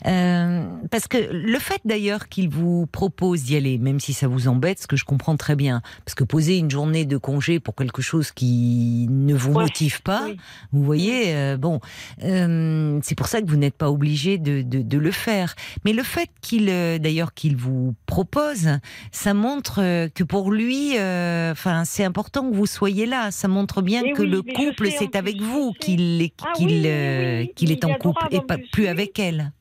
Euh, 0.07 0.63
parce 0.89 1.07
que 1.07 1.17
le 1.31 1.59
fait 1.59 1.81
d'ailleurs 1.85 2.27
qu'il 2.29 2.49
vous 2.49 2.87
propose 2.87 3.43
d'y 3.43 3.55
aller, 3.55 3.77
même 3.77 3.99
si 3.99 4.13
ça 4.13 4.27
vous 4.27 4.47
embête, 4.47 4.79
ce 4.81 4.87
que 4.87 4.95
je 4.95 5.05
comprends 5.05 5.37
très 5.37 5.55
bien, 5.55 5.81
parce 6.05 6.15
que 6.15 6.23
poser 6.23 6.57
une 6.57 6.69
journée 6.71 7.05
de 7.05 7.17
congé 7.17 7.59
pour 7.59 7.75
quelque 7.75 8.01
chose 8.01 8.31
qui 8.31 9.07
ne 9.09 9.33
vous 9.35 9.51
Ouais, 9.53 9.63
motive 9.63 10.01
pas, 10.01 10.23
oui. 10.25 10.37
vous 10.71 10.83
voyez, 10.83 11.35
euh, 11.35 11.57
bon, 11.57 11.79
euh, 12.23 12.99
c'est 13.03 13.15
pour 13.15 13.27
ça 13.27 13.41
que 13.41 13.47
vous 13.47 13.55
n'êtes 13.57 13.75
pas 13.77 13.89
obligé 13.91 14.37
de, 14.37 14.61
de, 14.61 14.81
de 14.81 14.97
le 14.97 15.11
faire. 15.11 15.55
Mais 15.85 15.93
le 15.93 16.03
fait 16.03 16.29
qu'il, 16.41 16.69
euh, 16.69 16.97
d'ailleurs, 16.97 17.33
qu'il 17.33 17.55
vous 17.55 17.93
propose, 18.05 18.69
ça 19.11 19.33
montre 19.33 19.79
euh, 19.81 20.07
que 20.13 20.23
pour 20.23 20.51
lui, 20.51 20.97
euh, 20.97 21.51
enfin, 21.51 21.83
c'est 21.85 22.03
important 22.03 22.49
que 22.49 22.55
vous 22.55 22.65
soyez 22.65 23.05
là. 23.05 23.29
Ça 23.31 23.47
montre 23.47 23.81
bien 23.81 23.90
Mais 24.01 24.13
que 24.13 24.21
oui, 24.21 24.29
le 24.29 24.41
couple, 24.41 24.87
c'est 24.91 25.15
avec 25.15 25.41
vous 25.41 25.73
qu'il 25.73 26.21
est, 26.21 26.33
Ah 26.43 26.53
qu'il, 26.55 26.67
oui, 26.67 26.73
oui, 26.81 26.87
euh, 26.87 27.45
qu'il 27.55 27.69
il 27.69 27.71
est 27.73 27.83
en 27.85 27.93
couple 27.95 28.27
et 28.31 28.39
pas 28.41 28.57
plus, 28.71 28.87
avec 28.87 29.19
elle. 29.19 29.51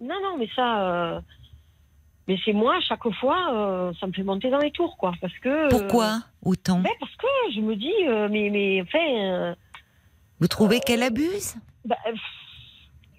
Non, 0.00 0.16
non, 0.22 0.36
mais 0.38 0.48
ça. 0.54 0.90
euh, 1.14 1.20
Mais 2.28 2.36
c'est 2.44 2.52
moi, 2.52 2.78
chaque 2.80 3.08
fois, 3.20 3.54
euh, 3.54 3.92
ça 4.00 4.06
me 4.06 4.12
fait 4.12 4.22
monter 4.24 4.50
dans 4.50 4.58
les 4.58 4.70
tours, 4.72 4.96
quoi. 4.96 5.12
Parce 5.20 5.36
que. 5.38 5.70
Pourquoi 5.70 6.18
autant? 6.42 6.80
ben, 6.80 6.90
Parce 7.00 7.14
que 7.16 7.26
je 7.54 7.60
me 7.60 7.76
dis, 7.76 7.92
euh, 8.08 8.28
mais, 8.30 8.50
mais 8.50 8.82
enfin. 8.82 8.98
euh, 8.98 9.54
Vous 10.40 10.48
trouvez 10.48 10.80
qu'elle 10.80 11.02
abuse? 11.02 11.56
ben, 11.84 11.96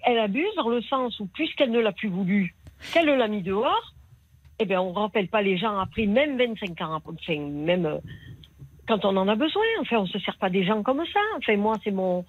elle 0.04 0.18
abuse 0.18 0.54
dans 0.56 0.68
le 0.68 0.80
sens 0.82 1.18
où, 1.20 1.26
puisqu'elle 1.26 1.70
ne 1.70 1.80
l'a 1.80 1.92
plus 1.92 2.08
voulu, 2.08 2.54
qu'elle 2.92 3.06
l'a 3.06 3.28
mis 3.28 3.42
dehors, 3.42 3.94
eh 4.60 4.64
bien, 4.64 4.80
on 4.80 4.90
ne 4.92 4.98
rappelle 4.98 5.28
pas 5.28 5.42
les 5.42 5.56
gens 5.58 5.78
après, 5.78 6.06
même 6.06 6.36
25 6.38 6.80
ans, 6.80 7.00
enfin, 7.04 7.38
même 7.40 8.00
quand 8.88 9.04
on 9.04 9.16
en 9.16 9.28
a 9.28 9.36
besoin. 9.36 9.62
Enfin, 9.80 9.98
on 9.98 10.02
ne 10.02 10.08
se 10.08 10.18
sert 10.18 10.36
pas 10.38 10.50
des 10.50 10.64
gens 10.64 10.82
comme 10.82 11.02
ça. 11.12 11.20
Enfin, 11.36 11.56
moi, 11.56 11.76
c'est 11.84 11.90
mon, 11.90 12.24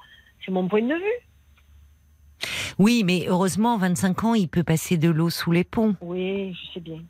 c'est 0.46 0.52
mon 0.52 0.68
point 0.68 0.82
de 0.82 0.94
vue. 0.94 2.48
Oui, 2.78 3.04
mais 3.06 3.26
heureusement, 3.28 3.78
25 3.78 4.24
ans, 4.24 4.34
il 4.36 4.48
peut 4.48 4.64
passer 4.64 4.98
de 4.98 5.10
l'eau 5.10 5.30
sous 5.30 5.52
les 5.52 5.64
ponts. 5.64 5.96
Oui, 6.02 6.54
je 6.54 6.74
sais 6.74 6.80
bien. 6.80 7.02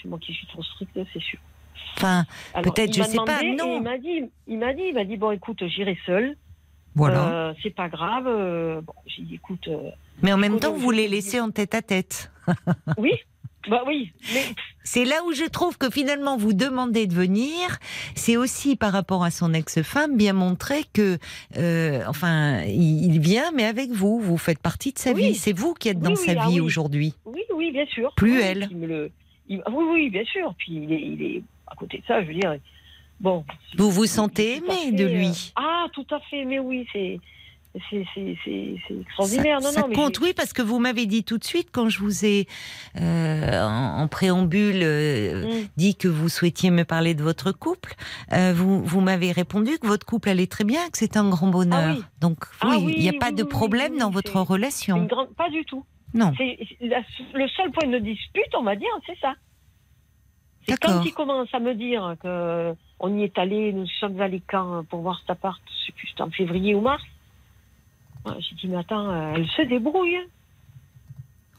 C'est 0.00 0.08
moi 0.08 0.18
qui 0.20 0.32
suis 0.32 0.46
trop 0.46 0.62
stricte, 0.62 0.98
c'est 1.12 1.22
sûr. 1.22 1.38
Enfin, 1.96 2.24
Peut-être, 2.62 2.94
je 2.94 3.02
sais 3.02 3.18
pas, 3.26 3.42
non. 3.42 3.76
Il 3.76 3.82
m'a 3.82 3.98
dit, 3.98 4.22
il 4.46 4.58
m'a 4.58 4.72
dit, 4.72 4.82
il 4.88 4.94
m'a 4.94 5.04
dit, 5.04 5.16
bon, 5.16 5.32
écoute, 5.32 5.66
j'irai 5.66 5.98
seule. 6.06 6.36
voilà. 6.94 7.28
Euh, 7.28 7.54
c'est 7.62 7.74
pas 7.74 7.88
grave. 7.88 8.26
Euh, 8.26 8.80
bon, 8.80 8.94
j'ai 9.06 9.22
dit, 9.22 9.34
écoute, 9.34 9.68
euh, 9.68 9.90
mais 10.22 10.32
en 10.32 10.38
même 10.38 10.58
temps, 10.58 10.72
vous 10.72 10.90
les 10.90 11.08
laissez 11.08 11.40
en 11.40 11.50
tête 11.50 11.74
à 11.74 11.82
tête. 11.82 12.30
oui, 12.96 13.12
bah 13.68 13.82
oui, 13.86 14.12
mais 14.34 14.42
C'est 14.84 15.04
là 15.04 15.22
où 15.26 15.32
je 15.32 15.44
trouve 15.44 15.78
que 15.78 15.88
finalement 15.90 16.36
vous 16.36 16.52
demandez 16.52 17.06
de 17.06 17.14
venir. 17.14 17.52
C'est 18.16 18.36
aussi 18.36 18.74
par 18.76 18.92
rapport 18.92 19.22
à 19.24 19.30
son 19.30 19.54
ex-femme 19.54 20.16
bien 20.16 20.32
montrer 20.32 20.82
que, 20.92 21.18
euh, 21.56 22.02
enfin, 22.08 22.62
il, 22.64 23.20
vient, 23.20 23.52
mais 23.54 23.64
avec 23.64 23.90
vous, 23.90 24.18
vous 24.20 24.38
faites 24.38 24.58
partie 24.58 24.92
de 24.92 24.98
sa 24.98 25.12
Oui. 25.12 25.28
vie. 25.28 25.34
C'est 25.36 25.52
vous 25.52 25.74
qui 25.74 25.88
êtes 25.88 25.98
Oui, 25.98 26.02
dans 26.02 26.10
oui, 26.10 26.16
sa 26.16 26.34
ah 26.42 26.48
vie 26.48 26.60
aujourd'hui. 26.60 27.14
oui, 27.24 27.42
oui, 27.54 27.70
bien 27.70 27.86
sûr. 27.86 28.12
Plus 28.16 28.40
elle. 28.40 28.68
il 28.70 28.76
me 28.76 28.86
le, 28.86 29.10
il- 29.48 29.62
oui, 29.70 29.84
oui, 29.92 30.10
bien 30.10 30.24
sûr. 30.24 30.54
Puis 30.58 30.72
il 30.74 30.92
est, 30.92 31.00
il 31.00 31.22
est 31.22 31.42
à 31.68 31.74
côté 31.76 31.98
de 31.98 32.02
ça, 32.06 32.20
je 32.22 32.26
veux 32.28 32.34
dire. 32.34 32.56
Bon. 33.20 33.44
Vous 33.76 33.90
vous 33.90 34.06
sentez 34.06 34.56
aimé 34.56 34.90
de 34.90 35.04
euh, 35.04 35.08
lui. 35.08 35.52
ah, 35.54 35.86
tout 35.92 36.06
à 36.10 36.18
fait. 36.28 36.44
Mais 36.44 36.58
oui, 36.58 36.86
c'est, 36.92 37.20
c'est 37.90 38.00
extraordinaire. 38.90 39.60
Ça, 39.60 39.66
non, 39.68 39.72
ça 39.72 39.80
non, 39.82 39.88
mais 39.88 39.94
compte, 39.94 40.18
oui, 40.20 40.32
parce 40.36 40.52
que 40.52 40.62
vous 40.62 40.78
m'avez 40.78 41.06
dit 41.06 41.24
tout 41.24 41.38
de 41.38 41.44
suite, 41.44 41.68
quand 41.72 41.88
je 41.88 42.00
vous 42.00 42.24
ai, 42.24 42.46
euh, 43.00 43.62
en, 43.66 44.02
en 44.02 44.08
préambule, 44.08 44.80
euh, 44.82 45.46
Mm. 45.62 45.68
dit 45.76 45.94
que 45.96 46.08
vous 46.08 46.28
souhaitiez 46.28 46.70
me 46.70 46.84
parler 46.84 47.14
de 47.14 47.22
votre 47.22 47.52
couple, 47.52 47.94
euh, 48.32 48.52
vous, 48.54 48.82
vous 48.84 49.00
m'avez 49.00 49.32
répondu 49.32 49.78
que 49.78 49.86
votre 49.86 50.04
couple 50.06 50.28
allait 50.28 50.46
très 50.46 50.64
bien, 50.64 50.82
que 50.90 50.98
c'est 50.98 51.16
un 51.16 51.28
grand 51.30 51.48
bonheur. 51.48 51.80
Ah 51.82 51.92
oui. 51.96 52.02
Donc, 52.20 52.38
Ah 52.60 52.68
oui, 52.70 52.82
oui, 52.86 52.94
il 52.98 53.02
n'y 53.02 53.08
a 53.16 53.18
pas 53.18 53.32
de 53.32 53.42
problème 53.42 53.96
dans 53.98 54.10
votre 54.10 54.38
relation. 54.40 55.04
Grande... 55.06 55.34
Pas 55.34 55.48
du 55.50 55.64
tout. 55.64 55.84
Non. 56.14 56.32
La- 56.80 57.00
le 57.34 57.48
seul 57.48 57.70
point 57.72 57.88
de 57.88 57.98
dispute, 57.98 58.54
on 58.54 58.62
va 58.64 58.76
dire, 58.76 58.88
c'est 59.06 59.18
ça. 59.18 59.34
C'est 60.68 60.78
quand 60.78 61.02
il 61.04 61.12
commence 61.12 61.48
à 61.52 61.58
me 61.58 61.74
dire 61.74 62.14
que 62.22 62.72
on 63.00 63.18
y 63.18 63.24
est 63.24 63.36
allé, 63.36 63.72
nous 63.72 63.86
sommes 63.98 64.20
allés 64.20 64.42
quand 64.48 64.84
pour 64.88 65.00
voir 65.00 65.18
cet 65.20 65.30
appart, 65.30 65.60
je 65.66 65.86
sais 65.86 65.92
plus, 65.92 66.06
c'était 66.08 66.22
en 66.22 66.30
février 66.30 66.74
ou 66.76 66.80
mars. 66.80 67.02
J'ai 68.38 68.54
dit, 68.56 68.68
mais 68.68 68.76
attends, 68.78 69.10
euh, 69.10 69.32
elle 69.36 69.46
se 69.48 69.62
débrouille. 69.62 70.18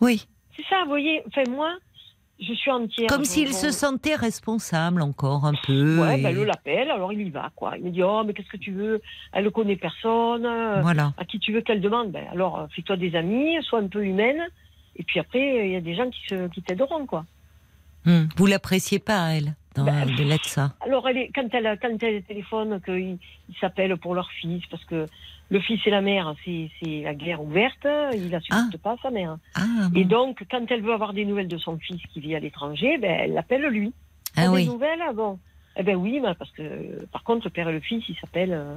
Oui. 0.02 0.26
C'est 0.56 0.64
ça, 0.70 0.82
vous 0.84 0.90
voyez. 0.90 1.22
Enfin, 1.28 1.44
moi, 1.50 1.74
je 2.40 2.54
suis 2.54 2.72
entière. 2.72 3.08
Comme 3.08 3.26
s'il 3.26 3.54
se 3.54 3.72
sentait 3.72 4.16
responsable 4.16 5.02
encore 5.02 5.46
un 5.46 5.54
peu. 5.66 6.00
Ouais, 6.00 6.20
et- 6.20 6.24
ben, 6.24 6.30
elle 6.38 6.46
l'appelle, 6.46 6.92
alors 6.92 7.12
il 7.14 7.22
y 7.22 7.30
va, 7.30 7.52
quoi. 7.56 7.78
Il 7.78 7.86
me 7.86 7.90
dit, 7.92 8.04
oh, 8.04 8.24
mais 8.26 8.34
qu'est-ce 8.34 8.50
que 8.50 8.58
tu 8.58 8.72
veux? 8.72 9.02
Elle 9.32 9.46
ne 9.46 9.50
connaît 9.50 9.76
personne. 9.76 10.46
euh, 10.46 10.82
Voilà. 10.82 11.14
À 11.18 11.26
qui 11.26 11.40
tu 11.40 11.52
veux 11.54 11.62
qu'elle 11.62 11.82
demande? 11.82 12.12
Ben, 12.12 12.26
alors, 12.32 12.60
euh, 12.60 12.68
fais-toi 12.76 12.98
des 12.98 13.16
amis, 13.16 13.56
sois 13.64 13.80
un 13.80 13.88
peu 13.88 14.04
humaine. 14.06 14.42
Et 14.96 15.04
puis 15.04 15.20
après, 15.20 15.66
il 15.68 15.72
y 15.74 15.76
a 15.76 15.82
des 15.82 15.96
gens 15.96 16.10
qui, 16.10 16.20
se, 16.28 16.48
qui 16.50 16.62
t'aideront, 16.62 17.06
quoi. 17.06 17.26
Hmm. 18.06 18.26
Vous 18.36 18.46
l'appréciez 18.46 19.00
pas, 19.00 19.30
elle, 19.34 19.56
dans, 19.76 19.86
Bah, 19.86 20.06
de 20.06 20.24
l'être 20.24 20.46
ça. 20.46 20.74
Alors, 20.82 21.08
elle 21.08 21.18
est, 21.18 21.32
quand, 21.34 21.48
elle, 21.54 21.80
quand 21.82 22.04
elle 22.04 22.22
téléphone, 22.24 22.80
qu'ils 22.86 23.18
ils 23.50 23.56
s'appellent 23.60 23.98
pour 23.98 24.14
leur 24.14 24.30
fils, 24.32 24.62
parce 24.70 24.84
que 24.86 25.08
le 25.54 25.60
fils 25.60 25.80
et 25.86 25.92
la 25.92 26.02
mère, 26.02 26.34
c'est 26.44 27.02
la 27.04 27.14
guerre 27.14 27.42
ouverte, 27.44 27.86
il 28.14 28.30
la 28.32 28.40
supporte 28.42 28.78
pas, 28.78 28.96
sa 29.04 29.12
mère. 29.12 29.38
Ah, 29.56 29.62
Et 29.96 30.04
donc, 30.04 30.44
quand 30.50 30.66
elle 30.72 30.82
veut 30.82 30.94
avoir 30.94 31.14
des 31.14 31.26
nouvelles 31.26 31.48
de 31.48 31.58
son 31.60 31.78
fils 31.78 32.02
qui 32.12 32.20
vit 32.20 32.36
à 32.36 32.40
l'étranger, 32.40 32.98
ben, 32.98 33.12
elle 33.22 33.34
l'appelle 33.34 33.66
lui. 33.68 33.94
ah 34.36 34.52
oui. 34.52 34.66
Des 34.66 34.72
nouvelles 34.72 35.02
ah 35.08 35.14
bon. 35.14 35.38
Eh 35.78 35.84
ben 35.84 35.96
oui, 35.96 36.20
mais 36.22 36.34
parce 36.36 36.52
que 36.52 37.06
par 37.12 37.24
contre, 37.24 37.46
le 37.46 37.52
père 37.52 37.70
et 37.70 37.74
le 37.74 37.80
fils, 37.80 38.04
ils 38.10 38.16
s'appellent 38.18 38.54
euh, 38.54 38.76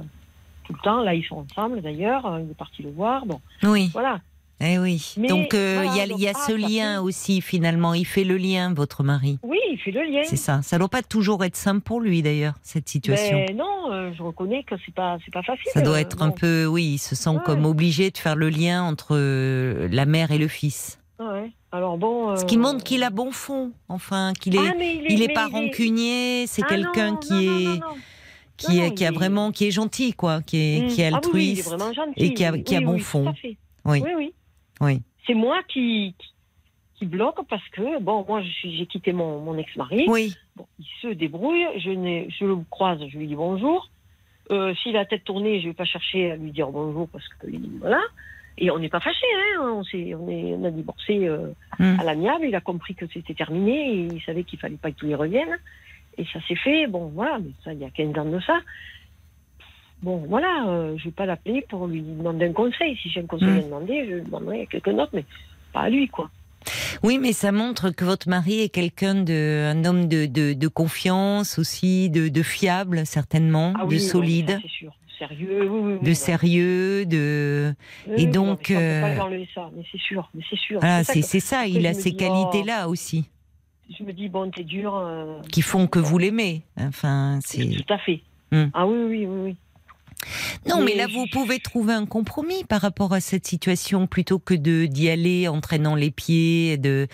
tout 0.65 0.73
le 0.73 0.79
temps. 0.79 1.01
Là, 1.01 1.13
ils 1.15 1.23
sont 1.25 1.37
ensemble 1.49 1.81
d'ailleurs. 1.81 2.25
euh, 2.27 2.41
Il 2.43 2.51
est 2.51 2.57
parti 2.57 2.83
le 2.83 2.91
voir. 2.91 3.25
Bon, 3.25 3.39
Oui. 3.63 3.89
voilà. 3.93 4.19
Eh 4.59 4.79
oui. 4.79 5.13
Mais 5.17 5.27
donc 5.27 5.53
euh, 5.53 5.81
il 5.83 5.87
voilà, 5.89 5.97
y 5.97 6.01
a, 6.01 6.07
donc, 6.07 6.17
il 6.19 6.23
y 6.23 6.27
a 6.27 6.31
ah, 6.35 6.39
ce 6.47 6.51
ça 6.53 6.57
lien 6.57 6.93
fait- 6.93 6.97
aussi 6.99 7.41
finalement. 7.41 7.93
Il 7.93 8.05
fait 8.05 8.23
le 8.23 8.37
lien, 8.37 8.73
votre 8.73 9.03
mari. 9.03 9.37
Oui, 9.43 9.59
il 9.71 9.77
fait 9.77 9.91
le 9.91 10.01
lien. 10.03 10.21
C'est 10.23 10.35
ça. 10.35 10.61
Ça 10.63 10.79
doit 10.79 10.89
pas 10.89 11.03
toujours 11.03 11.43
être 11.45 11.55
simple 11.55 11.81
pour 11.81 12.01
lui 12.01 12.21
d'ailleurs 12.23 12.55
cette 12.63 12.89
situation. 12.89 13.45
Mais 13.47 13.53
non, 13.53 13.91
euh, 13.91 14.11
je 14.17 14.23
reconnais 14.23 14.63
que 14.63 14.73
c'est 14.83 14.93
pas, 14.95 15.17
c'est 15.23 15.31
pas 15.33 15.43
facile. 15.43 15.69
Ça 15.73 15.81
doit 15.81 15.97
euh, 15.97 15.99
être 15.99 16.21
un 16.23 16.31
peu, 16.31 16.65
oui, 16.65 16.93
il 16.93 16.97
se 16.97 17.13
sent 17.15 17.29
Ouais. 17.29 17.37
comme 17.45 17.65
obligé 17.65 18.09
de 18.09 18.17
faire 18.17 18.35
le 18.35 18.49
lien 18.49 18.81
entre 18.83 19.15
la 19.15 20.05
mère 20.05 20.31
et 20.31 20.37
le 20.39 20.47
fils. 20.47 20.99
Ouais. 21.19 21.51
Alors 21.71 21.97
bon. 21.97 22.35
Ce 22.35 22.45
qui 22.45 22.57
montre 22.57 22.83
qu'il 22.83 23.03
a 23.03 23.09
bon 23.11 23.31
fond, 23.31 23.71
enfin, 23.89 24.33
qu'il 24.39 24.55
est, 24.55 24.59
Ah, 24.59 24.73
il 24.75 24.81
est, 24.81 25.03
il 25.09 25.21
est 25.21 25.33
pas 25.33 25.47
il 25.51 25.55
est- 25.55 25.59
rancunier, 25.59 26.47
c'est 26.47 26.63
Ah, 26.65 26.69
quelqu'un 26.69 27.15
qui 27.17 27.33
non, 27.33 27.39
est, 27.59 27.79
non, 27.79 27.79
qui 28.57 28.79
est, 28.79 29.05
a 29.05 29.11
vraiment, 29.11 29.51
qui 29.51 29.67
est 29.67 29.71
gentil, 29.71 30.13
quoi, 30.13 30.41
qui 30.41 30.57
est, 30.57 30.87
qui 30.87 31.01
est 31.01 31.05
Ah 31.05 31.09
est 31.09 31.13
altruiste. 31.13 31.75
et 32.15 32.33
qui 32.33 32.43
a- 32.75 32.81
bon 32.81 32.97
fond. 32.99 33.33
Oui, 33.85 34.03
Oui, 34.17 34.33
oui. 34.81 35.01
C'est 35.25 35.33
moi 35.33 35.61
qui, 35.67 36.15
qui 36.95 37.05
bloque 37.05 37.45
parce 37.49 37.67
que, 37.69 37.99
bon, 38.01 38.25
moi, 38.27 38.41
j'ai 38.63 38.85
quitté 38.85 39.11
mon, 39.13 39.39
mon 39.39 39.57
ex-mari. 39.57 40.05
Oui, 40.07 40.33
Bon, 40.55 40.65
il 40.79 40.85
se 41.01 41.07
débrouille, 41.09 41.65
je, 41.77 42.45
le 42.45 42.55
croise, 42.69 42.99
je 43.07 43.17
lui 43.17 43.27
dis 43.27 43.35
bonjour. 43.35 43.89
Euh, 44.49 44.73
S'il 44.75 44.95
a 44.95 44.99
la 45.01 45.05
tête 45.05 45.23
tournée, 45.23 45.61
je 45.61 45.67
vais 45.67 45.73
pas 45.73 45.85
chercher 45.85 46.31
à 46.31 46.35
lui 46.37 46.51
dire 46.51 46.69
bonjour 46.69 47.07
parce 47.09 47.27
que 47.27 47.47
voilà. 47.79 48.01
Et 48.57 48.71
on 48.71 48.79
n'est 48.79 48.89
pas 48.89 48.99
fâchés, 48.99 49.25
hein. 49.59 49.61
on, 49.61 49.83
est, 49.93 50.15
on 50.15 50.63
a 50.63 50.71
divorcé 50.71 51.27
euh, 51.27 51.49
Mm. 51.79 51.99
à 51.99 52.03
l'amiable. 52.03 52.45
Il 52.47 52.55
a 52.55 52.61
compris 52.61 52.95
que 52.95 53.05
c'était 53.13 53.35
terminé 53.35 53.91
et 53.91 54.07
il 54.11 54.21
savait 54.23 54.43
qu'il 54.43 54.57
fallait 54.57 54.77
pas 54.77 54.89
que 54.89 54.95
tout 54.97 55.05
y 55.07 55.13
revienne. 55.13 55.57
Et 56.17 56.25
ça 56.33 56.39
s'est 56.47 56.55
fait. 56.55 56.87
Bon, 56.87 57.05
voilà, 57.13 57.37
mais 57.37 57.51
ça, 57.63 57.71
il 57.73 57.79
y 57.79 57.85
a 57.85 57.89
15 57.91 58.17
ans 58.17 58.25
de 58.25 58.39
ça. 58.39 58.57
Bon, 60.03 60.17
voilà, 60.29 60.65
euh, 60.67 60.95
je 60.97 61.05
vais 61.05 61.11
pas 61.11 61.25
l'appeler 61.25 61.65
pour 61.69 61.87
lui 61.87 62.01
demander 62.01 62.45
un 62.45 62.53
conseil. 62.53 62.95
Si 63.01 63.09
j'ai 63.09 63.21
un 63.21 63.25
conseil 63.25 63.47
Mm. 63.49 63.57
à 63.57 63.61
demander, 63.61 64.05
je 64.07 64.15
le 64.15 64.21
demanderai 64.21 64.61
à 64.61 64.65
quelqu'un 64.67 64.93
d'autre, 64.93 65.11
mais 65.13 65.25
pas 65.73 65.81
à 65.81 65.89
lui, 65.89 66.07
quoi. 66.07 66.29
oui, 67.03 67.17
mais 67.19 67.33
ça 67.33 67.51
montre 67.51 67.89
que 67.91 68.05
votre 68.05 68.29
mari 68.29 68.61
est 68.61 68.69
quelqu'un 68.69 69.15
de, 69.15 69.71
un 69.73 69.85
homme 69.85 70.07
de, 70.07 70.25
de, 70.25 70.53
de 70.53 70.67
confiance 70.67 71.57
aussi, 71.57 72.09
de, 72.09 72.27
de 72.27 72.43
fiable 72.43 73.05
certainement, 73.05 73.73
Ah 73.75 73.83
de 73.85 73.89
oui, 73.89 73.95
oui, 73.95 73.99
solide, 74.01 74.49
ça, 74.51 74.59
c'est 74.61 74.69
sûr. 74.71 74.93
Sérieux, 75.17 75.67
oui, 75.67 75.97
de 76.07 76.13
sérieux, 76.13 77.05
de. 77.07 77.73
Oui, 78.07 78.13
Et 78.17 78.17
oui, 78.17 78.25
non, 78.27 78.31
donc, 78.33 78.69
mais 78.69 78.75
ça, 78.75 78.79
on 78.79 78.79
peut 78.79 78.83
euh, 78.83 79.15
pas 79.17 79.23
enlever 79.23 79.49
ça, 79.55 79.71
mais 79.75 79.83
c'est 79.91 79.99
sûr, 79.99 80.29
mais 80.35 80.43
c'est 80.47 80.59
sûr. 80.59 80.79
Ça 80.79 81.03
c'est 81.03 81.39
ça. 81.39 81.57
après, 81.61 81.71
Il 81.71 81.87
a 81.87 81.93
ces 81.95 82.11
qualités-là 82.13 82.87
aussi, 82.87 83.25
oh, 83.89 83.93
Je 83.97 84.03
me 84.03 84.13
dis, 84.13 84.29
bon, 84.29 84.51
t'es 84.51 84.63
dur. 84.63 84.95
euh, 84.95 85.39
qui 85.51 85.63
font 85.63 85.87
que 85.87 85.97
vous 85.97 86.19
l'aimez. 86.19 86.61
Enfin, 86.79 87.39
c'est. 87.41 87.65
Tout 87.67 87.93
à 87.93 87.97
fait. 87.97 88.21
Hmm. 88.51 88.65
Ah 88.75 88.85
oui, 88.85 88.95
oui, 89.07 89.25
oui, 89.25 89.39
oui. 89.43 89.55
Non, 90.67 90.77
mais 90.79 90.85
Mais 90.87 90.95
là, 90.95 91.07
vous 91.07 91.25
pouvez 91.31 91.59
trouver 91.59 91.93
un 91.93 92.05
compromis 92.05 92.63
par 92.63 92.81
rapport 92.81 93.13
à 93.13 93.21
cette 93.21 93.47
situation 93.47 94.07
plutôt 94.07 94.39
que 94.39 94.53
de 94.53 94.85
d'y 94.85 95.09
aller 95.09 95.47
en 95.47 95.61
traînant 95.61 95.95
les 95.95 96.11
pieds, 96.11 96.77
de 96.77 97.07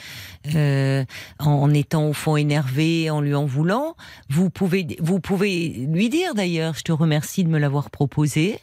euh, 0.56 1.04
en, 1.40 1.52
en 1.52 1.74
étant 1.74 2.08
au 2.08 2.14
fond 2.14 2.38
énervé, 2.38 3.10
en 3.10 3.22
lui 3.22 3.36
en 3.36 3.46
voulant. 3.46 3.96
Vous 4.30 4.50
pouvez 4.50 4.98
vous 5.00 5.20
pouvez 5.20 5.70
lui 5.90 6.10
dire 6.10 6.34
d'ailleurs, 6.36 6.76
je 6.76 6.84
te 6.84 6.92
remercie 6.92 7.44
de 7.44 7.50
me 7.50 7.60
l'avoir 7.60 7.90
proposé. 7.90 8.60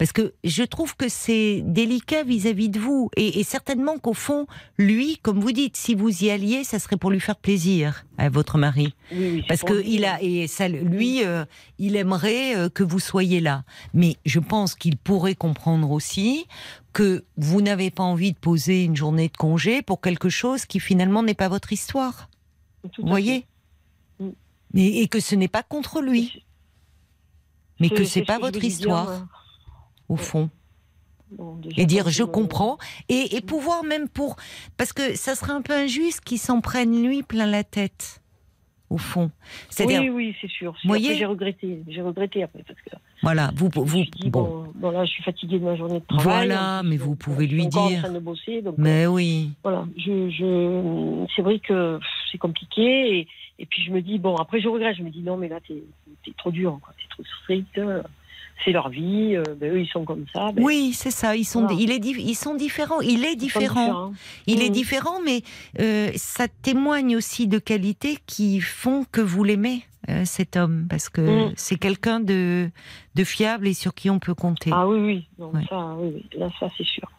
Parce 0.00 0.12
que 0.12 0.32
je 0.44 0.62
trouve 0.62 0.96
que 0.96 1.10
c'est 1.10 1.60
délicat 1.60 2.24
vis-à-vis 2.24 2.70
de 2.70 2.78
vous. 2.80 3.10
Et, 3.18 3.38
et 3.38 3.44
certainement 3.44 3.98
qu'au 3.98 4.14
fond, 4.14 4.46
lui, 4.78 5.18
comme 5.18 5.38
vous 5.38 5.52
dites, 5.52 5.76
si 5.76 5.94
vous 5.94 6.24
y 6.24 6.30
alliez, 6.30 6.64
ça 6.64 6.78
serait 6.78 6.96
pour 6.96 7.10
lui 7.10 7.20
faire 7.20 7.36
plaisir 7.36 8.06
à 8.16 8.30
votre 8.30 8.56
mari. 8.56 8.94
oui, 9.12 9.44
Parce 9.46 9.60
que 9.60 9.84
il 9.84 10.06
a 10.06 10.22
et 10.22 10.46
ça, 10.46 10.68
lui, 10.68 11.22
euh, 11.22 11.44
il 11.78 11.96
aimerait 11.96 12.56
euh, 12.56 12.70
que 12.70 12.82
vous 12.82 12.98
soyez 12.98 13.40
là. 13.40 13.62
Mais 13.92 14.16
je 14.24 14.40
pense 14.40 14.74
qu'il 14.74 14.96
pourrait 14.96 15.34
comprendre 15.34 15.90
aussi 15.90 16.46
que 16.94 17.26
vous 17.36 17.60
n'avez 17.60 17.90
pas 17.90 18.02
envie 18.02 18.32
de 18.32 18.38
poser 18.38 18.84
une 18.84 18.96
journée 18.96 19.28
de 19.28 19.36
congé 19.36 19.82
pour 19.82 20.00
quelque 20.00 20.30
chose 20.30 20.64
qui 20.64 20.80
finalement 20.80 21.22
n'est 21.22 21.34
pas 21.34 21.48
votre 21.48 21.74
histoire. 21.74 22.30
Tout 22.90 23.02
Vous 23.02 23.08
voyez 23.08 23.44
et, 24.74 25.02
et 25.02 25.08
que 25.08 25.20
ce 25.20 25.34
n'est 25.34 25.46
pas 25.48 25.62
contre 25.62 26.00
lui, 26.00 26.46
mais 27.80 27.90
que 27.90 28.04
c'est 28.04 28.20
ce 28.20 28.24
pas 28.24 28.38
votre 28.38 28.60
dire, 28.60 28.64
histoire 28.70 29.26
au 30.10 30.16
fond. 30.16 30.50
bon, 31.30 31.58
Et 31.76 31.86
dire 31.86 32.10
je 32.10 32.24
comprends 32.24 32.76
et, 33.08 33.36
et 33.36 33.40
pouvoir 33.40 33.84
même 33.84 34.08
pour 34.08 34.36
parce 34.76 34.92
que 34.92 35.14
ça 35.16 35.34
serait 35.34 35.52
un 35.52 35.62
peu 35.62 35.72
injuste 35.72 36.20
qu'il 36.20 36.38
s'en 36.38 36.60
prenne 36.60 37.02
lui 37.02 37.22
plein 37.22 37.46
la 37.46 37.64
tête 37.64 38.20
au 38.90 38.98
fond. 38.98 39.30
C'est-à-dire 39.68 40.00
Oui, 40.02 40.10
oui, 40.10 40.36
c'est 40.40 40.50
sûr. 40.50 40.74
Voyez 40.84 41.14
J'ai 41.14 41.24
regretté. 41.24 41.80
J'ai 41.86 42.02
regretté 42.02 42.42
après 42.42 42.64
parce 42.66 42.80
que 42.80 42.90
voilà 43.22 43.52
vous 43.54 43.70
je 43.72 43.78
vous 43.80 43.86
dit, 43.86 44.30
bon 44.30 44.42
bon, 44.64 44.72
bon, 44.74 44.90
là, 44.90 45.04
je 45.04 45.10
suis 45.10 45.22
fatiguée 45.22 45.58
de 45.60 45.64
ma 45.64 45.76
journée 45.76 46.00
de 46.00 46.04
travail. 46.06 46.24
Voilà, 46.48 46.80
plus, 46.80 46.88
mais 46.90 46.96
vous 46.96 47.14
pouvez 47.14 47.44
je 47.44 47.50
suis 47.50 47.56
lui 47.56 47.66
dire. 47.68 47.80
en 47.82 47.98
train 48.02 48.10
de 48.12 48.18
bosser, 48.18 48.62
donc, 48.62 48.74
mais 48.78 49.06
oui. 49.06 49.50
voilà, 49.62 49.86
je, 49.96 50.28
je, 50.30 51.26
c'est 51.36 51.42
vrai 51.42 51.60
que 51.60 52.00
c'est 52.32 52.38
compliqué 52.38 52.82
et, 53.20 53.28
et 53.60 53.66
puis 53.66 53.84
je 53.84 53.92
me 53.92 54.00
dis 54.00 54.18
bon 54.18 54.34
après 54.36 54.60
je 54.60 54.66
regrette, 54.68 54.96
je 54.96 55.02
me 55.04 55.10
dis 55.10 55.20
non 55.22 55.36
mais 55.36 55.48
là 55.48 55.60
t'es, 55.68 55.84
t'es 56.24 56.32
trop 56.36 56.50
dur, 56.50 56.78
quoi, 56.82 56.92
t'es 56.96 57.08
trop 57.10 57.22
strict, 57.42 57.76
euh, 57.78 58.02
c'est 58.64 58.72
leur 58.72 58.88
vie, 58.88 59.36
euh, 59.36 59.42
ben, 59.60 59.72
eux 59.74 59.80
ils 59.80 59.88
sont 59.88 60.04
comme 60.04 60.24
ça. 60.32 60.52
Ben, 60.52 60.62
Oui, 60.62 60.92
c'est 60.92 61.10
ça. 61.10 61.34
Ils 61.36 61.44
sont, 61.44 61.62
Voilà. 61.62 61.76
il 61.78 61.90
est, 61.90 61.98
dif- 61.98 62.18
ils 62.20 62.34
sont 62.34 62.54
différents. 62.54 63.00
Il 63.00 63.24
est 63.24 63.36
différent. 63.36 64.12
Il 64.46 64.62
est 64.62 64.66
Mhm. 64.68 64.72
différent, 64.72 65.18
mais 65.24 65.42
euh, 65.80 66.10
ça 66.16 66.46
témoigne 66.48 67.16
aussi 67.16 67.46
de 67.46 67.58
qualités 67.58 68.18
qui 68.26 68.60
font 68.60 69.04
que 69.10 69.20
vous 69.20 69.44
l'aimez, 69.44 69.84
euh, 70.08 70.24
cet 70.24 70.56
homme, 70.56 70.86
parce 70.88 71.08
que 71.08 71.20
Mhm. 71.20 71.52
c'est 71.56 71.78
quelqu'un 71.78 72.20
de, 72.20 72.70
de 73.14 73.24
fiable 73.24 73.68
et 73.68 73.74
sur 73.74 73.94
qui 73.94 74.10
on 74.10 74.18
peut 74.18 74.34
compter. 74.34 74.70
Ah 74.72 74.86
oui 74.88 74.98
oui, 74.98 75.26
Ouais. 75.38 75.64
ça 75.68 75.94
oui, 75.98 76.12
oui, 76.14 76.38
là 76.38 76.48
ça 76.58 76.68
c'est 76.76 76.86
sûr. 76.86 77.10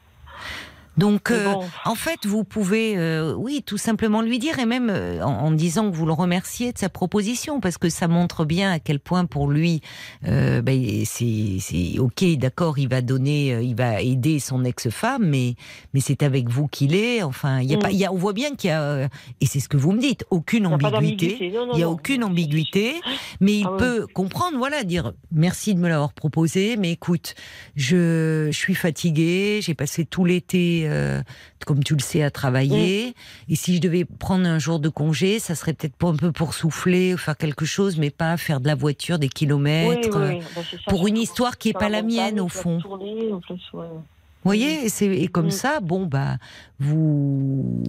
Donc, 1.02 1.32
euh, 1.32 1.52
bon, 1.54 1.64
en 1.86 1.96
fait, 1.96 2.26
vous 2.26 2.44
pouvez, 2.44 2.96
euh, 2.96 3.34
oui, 3.36 3.64
tout 3.66 3.78
simplement 3.78 4.22
lui 4.22 4.38
dire, 4.40 4.60
et 4.60 4.66
même 4.66 4.90
euh, 4.90 5.22
en, 5.24 5.32
en 5.32 5.52
disant 5.52 5.90
que 5.90 5.96
vous 5.96 6.06
le 6.06 6.14
remerciez 6.14 6.72
de 6.72 6.78
sa 6.78 6.90
proposition, 6.90 7.60
parce 7.60 7.78
que 7.78 7.90
ça 7.90 8.08
montre 8.08 8.46
bien 8.46 8.72
à 8.72 8.80
quel 8.80 9.00
point 9.00 9.26
pour 9.26 9.50
lui, 9.50 9.82
ben, 10.24 11.04
c'est, 11.06 11.98
ok, 12.00 12.24
d'accord, 12.38 12.78
il 12.78 12.88
va 12.88 13.02
donner, 13.02 13.62
il 13.64 13.76
va 13.76 14.02
aider 14.02 14.40
son 14.40 14.64
ex-femme, 14.64 15.26
mais, 15.28 15.56
mais 15.94 16.00
c'est 16.02 16.22
avec 16.24 16.50
vous 16.50 16.68
qu'il 16.68 16.96
est. 16.96 17.24
Enfin, 17.24 17.60
il 17.62 17.70
y 17.70 17.74
a 17.74 17.78
Mm. 17.78 17.80
pas, 17.80 17.92
y 17.92 18.06
a, 18.06 18.14
on 18.14 18.18
voit 18.18 18.34
bien 18.34 18.54
qu'il 18.56 18.70
y 18.70 18.74
a, 18.74 19.10
et 19.42 19.46
c'est 19.48 19.60
ce 19.60 19.68
que 19.68 19.78
vous 19.78 19.92
me 19.92 20.00
dites, 20.00 20.24
aucune 20.30 20.68
ambiguïté. 20.68 21.38
Il 21.42 21.76
n'y 21.76 21.84
a 21.84 21.90
aucune 21.90 22.24
ambiguïté, 22.24 23.02
mais 23.40 23.54
il 23.60 23.66
Ah 23.68 23.76
peut 23.78 24.08
comprendre, 24.14 24.58
voilà, 24.60 24.84
dire 24.84 25.14
merci 25.32 25.74
de 25.74 25.80
me 25.80 25.90
l'avoir 25.90 26.14
proposé, 26.14 26.78
mais 26.78 26.92
écoute, 26.92 27.34
je, 27.76 28.50
je 28.52 28.58
suis 28.58 28.76
fatiguée, 28.76 29.60
j'ai 29.64 29.74
passé 29.74 30.06
tout 30.06 30.26
l'été 30.26 30.88
euh, 30.92 31.22
comme 31.66 31.84
tu 31.84 31.94
le 31.94 32.00
sais, 32.00 32.22
à 32.24 32.30
travailler. 32.32 33.16
Et 33.50 33.56
si 33.56 33.76
je 33.76 33.82
devais 33.82 34.06
prendre 34.06 34.46
un 34.48 34.60
jour 34.60 34.80
de 34.80 34.90
congé, 34.90 35.40
ça 35.40 35.56
serait 35.56 35.74
peut-être 35.74 35.96
pour 35.96 36.10
un 36.10 36.16
peu 36.16 36.32
pour 36.32 36.54
souffler 36.54 37.14
ou 37.14 37.18
faire 37.18 37.38
quelque 37.38 37.66
chose, 37.66 37.98
mais 37.98 38.10
pas 38.12 38.38
faire 38.38 38.60
de 38.60 38.68
la 38.68 38.76
voiture 38.76 39.18
des 39.20 39.30
kilomètres. 39.30 40.10
oui, 40.20 40.38
oui. 40.38 40.44
Bah, 40.56 40.62
ça, 40.70 40.78
pour 40.88 41.08
une 41.08 41.18
histoire 41.18 41.58
qui 41.58 41.70
est 41.70 41.72
sur 41.72 41.80
pas 41.80 41.90
la 41.90 42.02
montagne, 42.04 42.34
mienne, 42.36 42.40
au 42.40 42.50
fond. 42.50 42.80
tourner, 42.80 43.32
en 43.32 43.40
plus, 43.40 43.62
ouais. 43.74 43.86
Vous 44.44 44.48
voyez, 44.50 44.86
et, 44.86 44.90
c'est- 44.90 45.06
et 45.06 45.28
comme 45.28 45.48
Mm. 45.48 45.52
ça, 45.52 45.80
bon, 45.82 46.06
bah, 46.08 46.38
vous. 46.80 47.84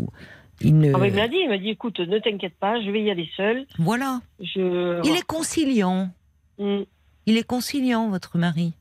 Il 0.61 0.79
ne... 0.79 0.95
Ah, 0.95 0.99
bah, 0.99 1.09
il 1.09 1.13
me 1.13 1.19
l'a 1.19 1.29
dit, 1.29 1.39
il 1.43 1.49
m'a 1.49 1.59
dit, 1.59 1.71
écoute, 1.71 1.99
ne 1.99 2.19
t'inquiète 2.19 2.55
pas, 2.61 2.81
je 2.81 2.91
vais 2.91 3.03
y 3.03 3.11
aller 3.11 3.29
seul. 3.37 3.67
Voilà. 3.79 4.21
Je... 4.41 5.01
Il 5.05 5.17
est 5.17 5.27
conciliant. 5.27 6.11
Mm. 6.59 6.83
Il 7.27 7.37
est 7.37 7.43
conciliant, 7.47 8.09
votre 8.11 8.39
mari. 8.39 8.73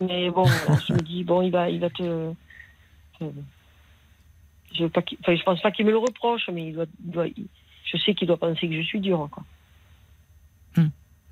Mais 0.00 0.30
bon, 0.30 0.44
je 0.88 0.92
me 0.94 1.00
dis, 1.00 1.22
bon, 1.22 1.42
il 1.42 1.50
va, 1.50 1.70
il 1.70 1.80
va 1.80 1.90
te. 1.90 2.30
Je 3.20 4.84
enfin, 4.84 5.34
je 5.36 5.42
pense 5.42 5.60
pas 5.62 5.70
qu'il 5.70 5.86
me 5.86 5.90
le 5.90 5.98
reproche, 5.98 6.48
mais 6.52 6.68
il 6.68 6.86
doit, 7.00 7.26
je 7.84 7.96
sais 7.98 8.14
qu'il 8.14 8.26
doit 8.28 8.36
penser 8.36 8.68
que 8.68 8.74
je 8.76 8.82
suis 8.82 9.00
dure. 9.00 9.28
Quoi. 9.30 9.42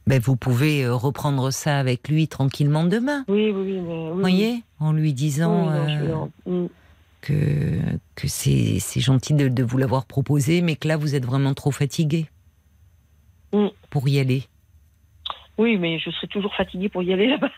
Ben, 0.07 0.21
vous 0.21 0.37
pouvez 0.37 0.85
euh, 0.85 0.95
reprendre 0.95 1.51
ça 1.51 1.79
avec 1.79 2.09
lui 2.09 2.29
tranquillement 2.29 2.85
demain. 2.85 3.25
Oui, 3.27 3.51
oui, 3.51 3.73
oui. 3.73 3.81
Mais, 3.81 3.81
oui, 3.81 4.11
Vous 4.13 4.21
voyez 4.21 4.63
En 4.79 4.93
lui 4.93 5.15
disant 5.15 5.67
Oui, 5.67 5.73
non, 5.73 5.89
je 5.89 5.95
euh, 5.95 6.07
vais 6.07 6.13
en- 6.13 6.31
Mm. 6.45 6.69
que, 7.23 7.81
que 8.15 8.29
c'est 8.29 8.79
c'est 8.81 9.01
gentil 9.01 9.33
de, 9.33 9.49
de 9.49 9.63
vous 9.63 9.79
l'avoir 9.79 10.05
proposé, 10.05 10.61
mais 10.61 10.77
que 10.77 10.89
là, 10.89 10.99
vous 10.99 11.15
êtes 11.15 11.25
vraiment 11.25 11.55
trop 11.55 11.71
fatigué 11.71 12.27
Mm. 13.55 13.69
pour 13.89 14.07
y 14.09 14.19
aller. 14.19 14.43
Oui, 15.57 15.79
mais 15.79 15.99
je 15.99 16.11
serai 16.11 16.27
toujours 16.29 16.55
fatiguée 16.55 16.91
pour 16.91 17.03
y 17.03 17.13
aller 17.13 17.29
là-bas. 17.29 17.51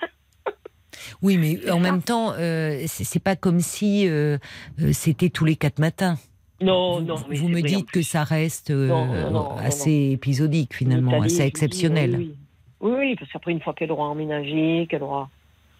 Oui, 1.23 1.37
mais 1.39 1.71
en 1.71 1.75
ça. 1.75 1.81
même 1.81 2.03
temps, 2.03 2.33
euh, 2.39 2.83
c'est 2.87 3.23
pas 3.23 3.37
comme 3.37 3.61
si 3.61 4.09
euh, 4.09 4.39
euh, 4.81 4.93
c'était 4.93 5.31
tous 5.31 5.45
les 5.45 5.57
quatre 5.57 5.79
matins. 5.79 6.19
Non, 6.61 7.01
vous, 7.01 7.05
non. 7.05 7.17
mais 7.29 7.37
vous 7.37 7.49
me 7.49 7.61
dites 7.61 7.91
que 7.91 8.01
ça 8.03 8.25
reste 8.25 8.71
euh, 8.71 8.89
Non, 8.89 9.07
non, 9.07 9.15
non, 9.15 9.31
non, 9.31 9.57
assez 9.59 10.11
épisodique 10.13 10.75
finalement, 10.75 11.21
assez 11.21 11.43
exceptionnel. 11.43 12.17
Oui, 12.17 12.35
oui. 12.81 12.91
oui, 12.91 12.97
oui, 12.99 13.17
parce 13.19 13.31
qu'après, 13.31 13.53
une 13.53 13.61
fois 13.61 13.75
qu'elle 13.75 13.93
aura 13.93 14.05
emménagé, 14.09 14.87
qu'elle 14.89 15.03
aura. 15.03 15.29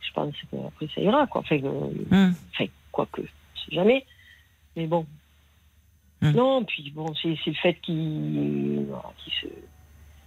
Je 0.03 0.13
pense 0.13 0.35
qu'après, 0.51 0.87
ça 0.95 1.01
ira, 1.01 1.27
quoi. 1.27 1.41
Enfin, 1.41 1.57
Hum. 2.13 2.35
enfin 2.53 2.67
quoique, 2.93 3.23
jamais. 3.73 4.05
Mais 4.77 4.87
bon. 4.87 5.07
Hum. 6.23 6.33
Non, 6.33 6.65
puis 6.65 6.91
bon, 6.95 7.13
c'est 7.23 7.37
le 7.47 7.53
fait 7.55 7.75
qu'il 7.83 8.87
se. 9.41 9.47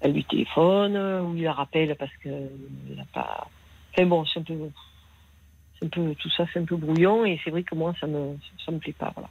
Elle 0.01 0.13
lui 0.13 0.23
téléphone, 0.23 0.95
ou 0.97 1.35
il 1.35 1.43
la 1.43 1.53
rappelle 1.53 1.95
parce 1.97 2.11
qu'elle 2.23 2.49
n'a 2.95 3.05
pas. 3.13 3.47
Enfin 3.93 4.05
bon, 4.05 4.25
c'est 4.25 4.39
un 4.39 4.43
peu. 4.43 4.53
C'est 5.79 5.85
un 5.85 5.89
peu. 5.89 6.15
Tout 6.15 6.29
ça, 6.31 6.45
c'est 6.53 6.59
un 6.59 6.65
peu 6.65 6.75
brouillon, 6.75 7.25
et 7.25 7.39
c'est 7.43 7.49
vrai 7.51 7.63
que 7.63 7.75
moi, 7.75 7.93
ça 7.99 8.07
me, 8.07 8.35
ça 8.65 8.71
me 8.71 8.79
plaît 8.79 8.95
pas, 8.97 9.11
voilà. 9.15 9.29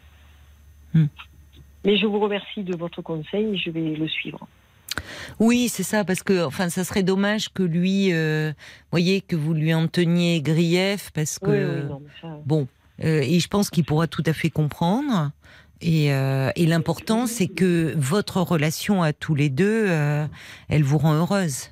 Hum. 0.95 1.09
Mais 1.85 1.97
je 1.97 2.07
vous 2.07 2.19
remercie 2.19 2.65
de 2.65 2.77
votre 2.77 3.03
conseil, 3.03 3.57
je 3.57 3.71
vais 3.71 3.95
le 3.95 4.09
suivre. 4.09 4.47
Oui, 5.39 5.69
c'est 5.69 5.85
ça, 5.85 6.05
parce 6.05 6.23
que 6.23 6.45
enfin, 6.45 6.69
ça 6.71 6.83
serait 6.85 7.03
dommage 7.05 7.51
que 7.51 7.63
lui, 7.63 8.13
euh, 8.13 8.53
voyez, 8.91 9.21
que 9.21 9.37
vous 9.37 9.55
lui 9.55 9.73
en 9.73 9.87
teniez 9.87 10.41
grief, 10.43 11.11
parce 11.15 11.39
que 11.39 11.47
Oui, 11.47 11.83
oui, 11.83 11.89
non, 11.89 12.01
mais 12.01 12.11
ça. 12.21 12.37
bon, 12.45 12.67
euh, 13.05 13.21
et 13.23 13.39
je 13.39 13.49
pense 13.49 13.71
qu'il 13.71 13.85
pourra 13.85 14.07
tout 14.09 14.25
à 14.27 14.33
fait 14.33 14.51
comprendre. 14.51 15.31
Et, 15.81 16.13
euh, 16.13 16.51
et 16.57 16.67
l'important, 16.67 17.27
c'est 17.29 17.47
que 17.47 17.95
votre 17.97 18.41
relation 18.41 19.01
à 19.03 19.13
tous 19.13 19.37
les 19.37 19.49
deux, 19.49 19.87
elle 20.69 20.83
vous 20.83 20.99
rend 20.99 21.15
heureuse, 21.15 21.71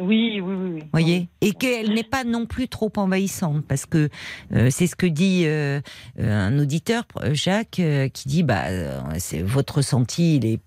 Oui, 0.00 0.40
oui, 0.40 0.54
oui. 0.54 0.70
oui. 0.74 0.82
voyez, 0.92 1.28
et 1.40 1.52
qu'elle 1.52 1.94
n'est 1.94 2.02
pas 2.02 2.24
non 2.24 2.46
plus 2.46 2.66
trop 2.68 2.90
envahissante, 2.96 3.64
parce 3.66 3.86
que 3.86 4.08
euh, 4.52 4.68
c'est 4.70 4.86
ce 4.88 4.96
que 4.96 5.06
dit 5.06 5.42
euh, 5.46 5.80
euh, 6.18 6.48
un 6.48 6.58
auditeur, 6.58 7.04
Jacques, 7.32 7.78
euh, 7.80 8.08
qui 8.08 8.28
dit, 8.28 8.42
bah, 8.42 8.64
euh, 8.68 9.00
c'est 9.18 9.42
votre 9.42 9.76
ressenti, 9.76 10.36
il 10.36 10.46
est 10.46 10.58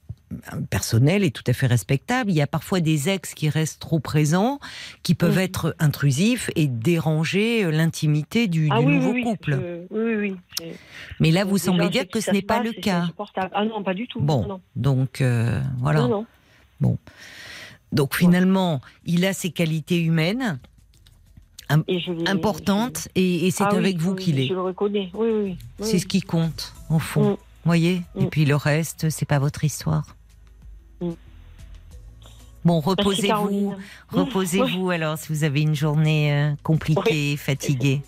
personnel 0.69 1.24
et 1.24 1.31
tout 1.31 1.43
à 1.48 1.53
fait 1.53 1.67
respectable. 1.67 2.29
Il 2.31 2.36
y 2.36 2.41
a 2.41 2.48
parfois 2.48 2.81
des 2.81 3.07
ex 3.10 3.34
qui 3.34 3.48
restent 3.50 3.79
trop 3.79 4.00
présents, 4.00 4.60
qui 5.01 5.15
peuvent 5.15 5.38
être 5.38 5.74
intrusifs 5.79 6.50
et 6.57 6.67
déranger 6.67 7.63
euh, 7.63 7.72
l'intimité 7.72 8.48
du, 8.48 8.67
Ah 8.72 8.79
du 8.79 8.86
oui, 8.86 8.96
nouveau 8.96 9.12
oui, 9.12 9.15
oui, 9.15 9.24
couple. 9.24 9.51
je- 9.91 9.96
oui, 9.96 10.36
oui, 10.62 10.74
Mais 11.22 11.31
là, 11.31 11.46
vous 11.46 11.57
semblez 11.57 11.89
dire 11.89 12.07
que 12.10 12.19
ce 12.19 12.31
n'est 12.31 12.41
pas 12.41 12.62
le 12.62 12.74
cas. 12.74 13.07
Ah 13.53 13.63
non, 13.65 13.84
pas 13.84 13.93
du 13.93 14.07
tout. 14.07 14.19
Bon, 14.19 14.46
Non, 14.48 14.62
donc 14.75 15.22
euh, 15.22 15.62
voilà. 15.79 16.01
Non, 16.01 16.25
non. 16.81 16.98
Donc 17.91 18.15
finalement, 18.15 18.82
il 19.06 19.25
a 19.25 19.34
ses 19.34 19.50
qualités 19.51 20.00
humaines 20.01 20.60
Et 21.88 22.00
vais- 22.00 22.27
importantes 22.29 23.08
et, 23.15 23.48
et 23.48 23.51
c'est 23.51 23.63
Ah 23.63 23.70
oui, 23.74 23.77
avec 23.77 23.98
vous 23.98 24.12
oui, 24.13 24.24
qu'il 24.24 24.39
est. 24.39 24.48
Je 24.48 24.53
le 24.53 24.62
reconnais. 24.62 25.10
Oui, 25.13 25.27
oui. 25.32 25.58
oui. 25.79 25.86
C'est 25.86 26.00
ce 26.00 26.06
qui 26.06 26.22
compte 26.22 26.74
au 26.89 27.00
fond. 27.00 27.32
Mm. 27.34 27.38
Voyez. 27.65 28.01
Et 28.17 28.25
Mm. 28.25 28.29
puis 28.29 28.46
le 28.46 28.56
reste, 28.56 29.10
c'est 29.10 29.25
pas 29.25 29.39
votre 29.39 29.63
histoire. 29.63 30.15
Mm. 31.01 31.12
Bon, 32.65 32.80
reposez-vous. 32.82 33.76
Reposez-vous 34.10 34.89
alors 34.91 35.17
si 35.17 35.30
vous 35.30 35.43
avez 35.43 35.62
une 35.62 35.76
journée 35.76 36.34
euh, 36.34 36.52
compliquée, 36.63 37.38
fatiguée. 37.38 38.02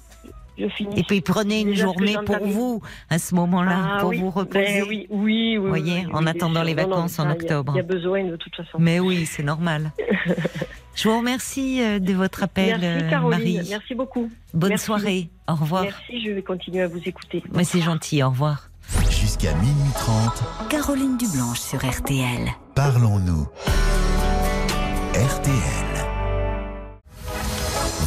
Je 0.60 0.68
finis. 0.68 1.00
Et 1.00 1.04
puis 1.04 1.22
prenez 1.22 1.62
une 1.62 1.74
journée 1.76 2.18
pour 2.26 2.46
vous 2.46 2.82
à 3.10 3.18
ce 3.18 3.34
moment-là, 3.36 3.78
Ah 3.96 3.98
pour 4.02 4.10
oui. 4.10 4.18
vous 4.20 4.32
Ben 4.32 4.40
reposer. 4.42 4.84
oui, 4.84 5.08
oui, 5.10 5.58
oui. 5.58 5.70
Voyez, 5.70 6.06
oui, 6.06 6.06
en 6.14 6.18
oui, 6.18 6.24
bien 6.26 6.28
attendant 6.28 6.64
les 6.64 6.76
Non, 6.76 6.84
non, 6.84 6.90
vacances 6.90 7.20
en 7.20 7.26
il 7.26 7.30
y 7.30 7.32
octobre. 7.34 7.72
Il 7.76 7.78
y 7.78 7.80
a 7.80 7.84
besoin 7.84 8.24
de 8.26 8.36
toute 8.36 8.56
façon. 8.56 8.78
Mais 8.80 9.00
oui, 9.00 9.26
c'est 9.26 9.44
normal. 9.44 9.92
Je 10.96 11.08
vous 11.08 11.18
remercie 11.18 11.82
euh, 11.82 12.00
de 12.00 12.12
votre 12.14 12.44
appel, 12.44 12.80
Merci 12.82 13.06
euh, 13.06 13.10
Caroline. 13.10 13.30
Marie. 13.56 13.68
Merci 13.70 13.96
beaucoup. 13.96 14.30
Bonne 14.54 14.70
Merci. 14.72 14.86
soirée. 14.86 15.30
Au 15.48 15.56
revoir. 15.56 15.84
Merci, 15.84 16.26
je 16.26 16.32
vais 16.32 16.42
continuer 16.44 16.82
à 16.82 16.88
vous 16.90 17.00
écouter. 17.06 17.42
Mais 17.54 17.64
c'est 17.64 17.80
gentil. 17.82 18.22
Au 18.22 18.30
revoir. 18.30 18.70
Jusqu'à 19.10 19.54
minuit 19.54 19.94
30, 19.96 20.44
Caroline 20.70 21.16
Dublanche 21.18 21.60
sur 21.60 21.80
RTL. 21.80 22.50
parlons-nous. 22.76 23.48
RTL. 25.14 25.89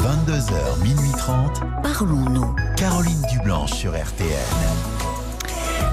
22h, 0.02 0.82
minuit 0.82 1.12
30, 1.16 1.60
Parlons-nous. 1.82 2.56
Caroline 2.76 3.22
Dublanche 3.30 3.72
sur 3.72 3.92
RTL. 3.92 4.28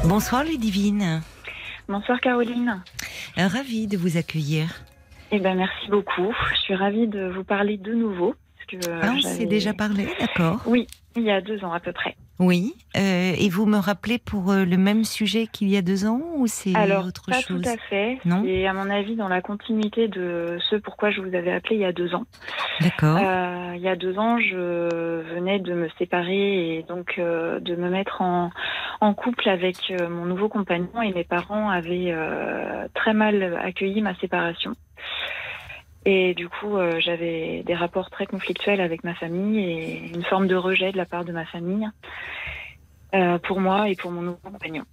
Bonsoir 0.06 0.44
les 0.44 0.58
divines. 0.58 1.22
Bonsoir 1.88 2.20
Caroline. 2.20 2.82
Euh, 3.38 3.48
Ravie 3.48 3.86
de 3.88 3.98
vous 3.98 4.18
accueillir. 4.18 4.82
Eh 5.32 5.40
ben 5.40 5.56
merci 5.56 5.90
beaucoup. 5.90 6.34
Je 6.56 6.60
suis 6.62 6.76
ravie 6.76 7.08
de 7.08 7.30
vous 7.30 7.44
parler 7.44 7.78
de 7.78 7.94
nouveau. 7.94 8.34
Parce 8.58 8.84
que, 8.84 8.90
euh, 8.90 9.00
Ah, 9.04 9.14
on 9.16 9.22
s'est 9.22 9.46
déjà 9.46 9.74
parlé, 9.74 10.08
d'accord. 10.20 10.62
Oui, 10.66 10.88
il 11.20 11.26
y 11.26 11.32
a 11.32 11.42
deux 11.42 11.64
ans 11.64 11.74
à 11.74 11.80
peu 11.80 11.92
près. 11.92 12.16
Oui. 12.40 12.74
Euh, 12.96 13.34
et 13.38 13.50
vous 13.50 13.66
me 13.66 13.78
rappelez 13.78 14.18
pour 14.18 14.52
euh, 14.52 14.64
le 14.64 14.78
même 14.78 15.04
sujet 15.04 15.46
qu'il 15.48 15.70
y 15.70 15.76
a 15.76 15.82
deux 15.82 16.06
ans 16.06 16.22
ou 16.36 16.48
c'est 16.48 16.74
Alors, 16.74 17.06
autre 17.06 17.26
pas 17.30 17.42
chose 17.42 17.62
tout 17.62 17.70
à 17.70 17.76
fait. 17.90 18.18
Non 18.24 18.46
Et 18.46 18.66
à 18.66 18.74
mon 18.74 18.90
avis, 18.90 19.18
dans 19.18 19.28
la 19.28 19.42
continuité 19.42 20.08
de 20.08 20.58
ce 20.70 20.78
pourquoi 20.78 21.12
je 21.12 21.20
vous 21.20 21.36
avais 21.36 21.52
appelé 21.52 21.76
il 21.76 21.82
y 21.82 21.86
a 21.86 21.92
deux 21.92 22.16
ans. 22.16 22.24
D'accord. 22.80 23.18
Euh, 23.22 23.74
il 23.76 23.82
y 23.82 23.90
a 23.90 23.98
deux 23.98 24.18
ans, 24.18 24.40
je 24.40 25.22
venais 25.34 25.60
de 25.60 25.74
me 25.74 25.90
séparer 26.00 26.78
et 26.78 26.84
donc 26.84 27.16
euh, 27.20 27.60
de 27.60 27.76
me 27.76 27.90
mettre 27.90 28.22
en, 28.22 28.52
en 29.02 29.14
couple 29.14 29.50
avec 29.50 29.92
mon 30.10 30.26
nouveau 30.26 30.48
compagnon 30.48 31.02
et 31.02 31.12
mes 31.12 31.26
parents 31.26 31.70
avaient 31.70 32.16
très 32.94 33.14
mal 33.14 33.60
accueilli 33.62 34.02
ma 34.02 34.16
séparation. 34.16 34.76
Et 36.12 36.34
du 36.34 36.50
coup, 36.50 36.76
euh, 36.76 37.00
j'avais 37.00 37.62
des 37.68 37.76
rapports 37.76 38.10
très 38.10 38.26
conflictuels 38.26 38.82
avec 38.82 39.04
ma 39.04 39.14
famille 39.14 39.60
et 39.60 40.12
une 40.12 40.24
forme 40.24 40.48
de 40.48 40.56
rejet 40.56 40.92
de 40.92 40.98
la 40.98 41.06
part 41.06 41.24
de 41.24 41.32
ma 41.32 41.46
famille 41.46 41.88
euh, 43.14 43.38
pour 43.38 43.60
moi 43.60 43.90
et 43.90 43.96
pour 43.96 44.10
mon 44.10 44.24
nouveau 44.24 44.40
compagnon. 44.44 44.86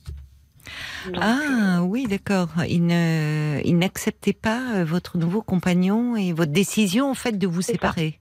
Donc, 1.06 1.22
Ah 1.22 1.80
oui, 1.84 2.06
d'accord. 2.06 2.50
Il 2.68 2.84
ne, 2.84 3.62
il 3.64 3.78
n'acceptait 3.78 4.34
pas 4.34 4.60
euh, 4.74 4.84
votre 4.84 5.16
nouveau 5.16 5.40
compagnon 5.40 6.16
et 6.16 6.34
votre 6.34 6.52
décision 6.52 7.08
en 7.10 7.14
fait 7.14 7.38
de 7.38 7.46
vous 7.46 7.62
ça. 7.62 7.72
séparer. 7.72 8.20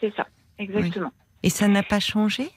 c'est 0.00 0.14
ça, 0.14 0.28
exactement. 0.60 1.10
Et 1.42 1.50
ça 1.50 1.66
n'a 1.66 1.82
pas 1.82 1.98
changé? 1.98 2.48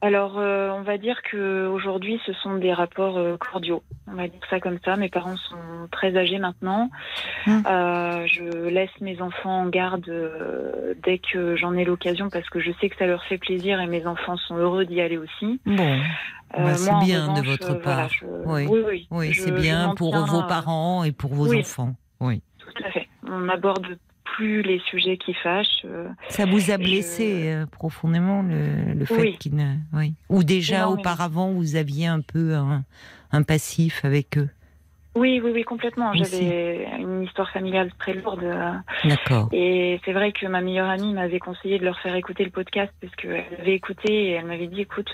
Alors, 0.00 0.38
euh, 0.38 0.70
on 0.70 0.82
va 0.82 0.96
dire 0.96 1.22
que 1.22 1.66
aujourd'hui, 1.66 2.20
ce 2.24 2.32
sont 2.34 2.54
des 2.56 2.72
rapports 2.72 3.18
euh, 3.18 3.36
cordiaux. 3.36 3.82
On 4.06 4.14
va 4.14 4.28
dire 4.28 4.40
ça 4.48 4.60
comme 4.60 4.78
ça. 4.84 4.94
Mes 4.96 5.08
parents 5.08 5.36
sont 5.36 5.56
très 5.90 6.16
âgés 6.16 6.38
maintenant. 6.38 6.88
Mm. 7.46 7.62
Euh, 7.66 8.26
je 8.26 8.68
laisse 8.68 8.90
mes 9.00 9.20
enfants 9.20 9.62
en 9.62 9.66
garde 9.68 10.08
euh, 10.08 10.94
dès 11.04 11.18
que 11.18 11.56
j'en 11.56 11.74
ai 11.74 11.84
l'occasion 11.84 12.30
parce 12.30 12.48
que 12.48 12.60
je 12.60 12.70
sais 12.80 12.88
que 12.88 12.96
ça 12.96 13.06
leur 13.06 13.24
fait 13.24 13.38
plaisir 13.38 13.80
et 13.80 13.86
mes 13.88 14.06
enfants 14.06 14.36
sont 14.36 14.56
heureux 14.56 14.84
d'y 14.84 15.00
aller 15.00 15.18
aussi. 15.18 15.60
Bon, 15.66 15.96
Bah, 16.56 16.74
c'est 16.74 16.94
bien 17.04 17.32
de 17.34 17.44
votre 17.44 17.66
voilà, 17.80 17.80
part. 17.82 18.08
je- 18.10 18.24
Oui. 18.46 18.66
oui, 18.70 18.80
oui. 18.86 19.08
oui, 19.10 19.32
Je- 19.32 19.42
c'est 19.42 19.50
bien 19.52 19.94
pour 19.96 20.16
vos 20.16 20.42
parents 20.44 21.02
et 21.02 21.10
pour 21.12 21.34
vos 21.34 21.48
Oui. 21.48 21.58
enfants. 21.60 21.94
Oui. 22.20 22.40
Tout 22.58 22.84
à 22.84 22.90
fait. 22.92 23.08
On 23.28 23.40
n'aborde 23.40 23.98
plus 24.36 24.62
les 24.62 24.78
sujets 24.90 25.16
qui 25.16 25.34
fâchent. 25.34 25.84
euh, 25.84 26.08
Ça 26.28 26.46
vous 26.46 26.70
a 26.70 26.78
blessé 26.78 27.50
euh, 27.52 27.66
profondément 27.66 28.42
le, 28.42 28.94
le 28.94 29.04
fait 29.04 29.14
Oui. 29.22 29.36
qu'il 29.38 29.56
ne. 29.56 29.74
Oui. 29.92 30.14
Ou 30.28 30.44
déjà 30.44 30.88
auparavant 30.88 31.50
vous 31.52 31.76
aviez 31.76 32.06
un 32.06 32.20
peu 32.20 32.54
un, 32.54 32.84
un 33.32 33.42
passif 33.42 34.04
avec 34.04 34.38
eux? 34.38 34.48
Oui, 35.16 35.40
oui, 35.42 35.50
oui, 35.52 35.64
complètement. 35.64 36.12
J'avais 36.14 36.86
une 37.00 37.24
histoire 37.24 37.50
familiale 37.50 37.90
très 37.98 38.12
lourde. 38.12 38.44
euh, 38.44 38.72
D'accord. 39.04 39.48
Et 39.52 39.98
c'est 40.04 40.12
vrai 40.12 40.30
que 40.30 40.46
ma 40.46 40.60
meilleure 40.60 40.88
amie 40.88 41.12
m'avait 41.12 41.40
conseillé 41.40 41.80
de 41.80 41.84
leur 41.84 41.98
faire 41.98 42.14
écouter 42.14 42.44
le 42.44 42.50
podcast 42.50 42.92
parce 43.00 43.12
qu'elle 43.16 43.44
avait 43.58 43.74
écouté 43.74 44.12
et 44.12 44.30
elle 44.32 44.44
m'avait 44.46 44.68
dit 44.68 44.82
écoute, 44.82 45.10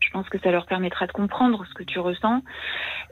je 0.00 0.10
pense 0.12 0.26
que 0.30 0.38
ça 0.38 0.50
leur 0.50 0.64
permettra 0.64 1.06
de 1.06 1.12
comprendre 1.12 1.62
ce 1.68 1.74
que 1.74 1.82
tu 1.82 1.98
ressens. 1.98 2.40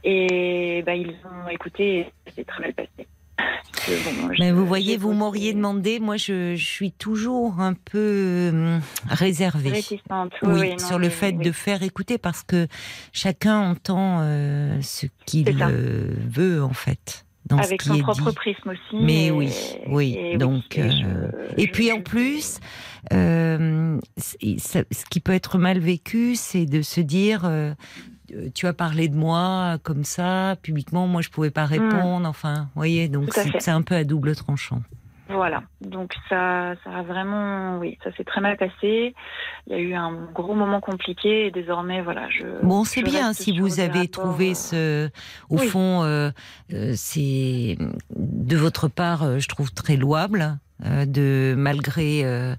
Et 0.04 0.82
bah, 0.86 0.94
ils 0.94 1.14
ont 1.26 1.48
écouté 1.50 1.98
et 2.26 2.30
c'est 2.34 2.46
très 2.46 2.62
mal 2.62 2.72
passé. 2.72 3.06
Bon, 3.38 4.28
Mais 4.38 4.48
je- 4.50 4.54
vous 4.54 4.64
voyez, 4.66 4.96
vous 4.96 5.12
m'auriez 5.12 5.54
demandé, 5.54 5.98
moi 5.98 6.16
je, 6.16 6.54
je 6.54 6.64
suis 6.64 6.92
toujours 6.92 7.58
un 7.60 7.74
peu 7.74 8.50
hum, 8.52 8.80
réservée. 9.08 9.70
réticente. 9.70 10.32
Oui, 10.42 10.52
oui, 10.60 10.70
non, 10.70 10.78
sur 10.78 10.98
le 10.98 11.08
fait 11.08 11.32
de 11.32 11.50
faire 11.50 11.82
écouter 11.82 12.16
parce 12.18 12.42
que 12.44 12.68
chacun 13.12 13.58
entend 13.58 14.18
euh, 14.20 14.80
ce 14.82 15.06
qu'il 15.26 15.46
veut 16.30 16.62
en 16.62 16.72
fait. 16.74 17.24
Dans 17.46 17.58
avec 17.58 17.82
ce 17.82 17.88
son 17.88 17.98
propre 17.98 18.28
dit. 18.30 18.36
prisme 18.36 18.70
aussi. 18.70 19.02
Mais 19.04 19.26
et- 19.26 19.30
oui, 19.32 19.50
oui, 19.88 20.16
et 20.16 20.36
donc, 20.38 20.78
et 20.78 20.82
euh, 20.82 20.90
je- 20.90 21.60
Et 21.62 21.66
je- 21.66 21.72
puis 21.72 21.90
en 21.90 22.00
plus, 22.00 22.60
euh, 23.12 23.98
ce 24.16 25.04
qui 25.10 25.18
peut 25.18 25.32
être 25.32 25.58
mal 25.58 25.80
vécu, 25.80 26.36
c'est 26.36 26.66
de 26.66 26.82
se 26.82 27.00
dire, 27.00 27.42
tu 28.54 28.66
as 28.66 28.72
parlé 28.72 29.08
de 29.08 29.16
moi 29.16 29.78
comme 29.82 30.04
ça, 30.04 30.56
publiquement, 30.62 31.06
moi 31.06 31.22
je 31.22 31.28
pouvais 31.30 31.50
pas 31.50 31.66
répondre. 31.66 32.28
Enfin, 32.28 32.68
vous 32.74 32.80
voyez, 32.80 33.08
donc 33.08 33.30
Hmm. 33.36 33.50
C'est 33.60 33.70
un 33.70 33.82
peu 33.82 33.94
à 33.94 34.04
double 34.04 34.34
tranchant. 34.36 34.82
Voilà, 35.28 35.62
donc 35.80 36.12
ça, 36.28 36.74
ça 36.84 36.90
a 36.98 37.02
vraiment, 37.02 37.78
oui, 37.78 37.96
ça 38.04 38.14
s'est 38.14 38.24
très 38.24 38.42
mal 38.42 38.58
passé. 38.58 39.14
Il 39.66 39.72
y 39.72 39.74
a 39.74 39.78
eu 39.78 39.94
un 39.94 40.12
gros 40.34 40.54
moment 40.54 40.80
compliqué 40.80 41.46
et 41.46 41.50
désormais, 41.50 42.02
voilà, 42.02 42.28
je. 42.28 42.44
Bon, 42.62 42.84
c'est 42.84 43.02
bien 43.02 43.32
si 43.32 43.58
vous 43.58 43.80
avez 43.80 44.00
rapports, 44.00 44.24
trouvé 44.24 44.50
euh, 44.50 44.54
ce, 44.54 45.10
au 45.48 45.58
oui. 45.58 45.66
fond, 45.68 46.02
euh, 46.02 46.30
euh, 46.74 46.92
c'est 46.94 47.78
de 48.14 48.56
votre 48.56 48.88
part, 48.88 49.22
euh, 49.22 49.38
je 49.38 49.48
trouve 49.48 49.72
très 49.72 49.96
louable. 49.96 50.58
euh, 50.84 51.06
de 51.06 51.54
malgré 51.56 52.24
euh, 52.24 52.54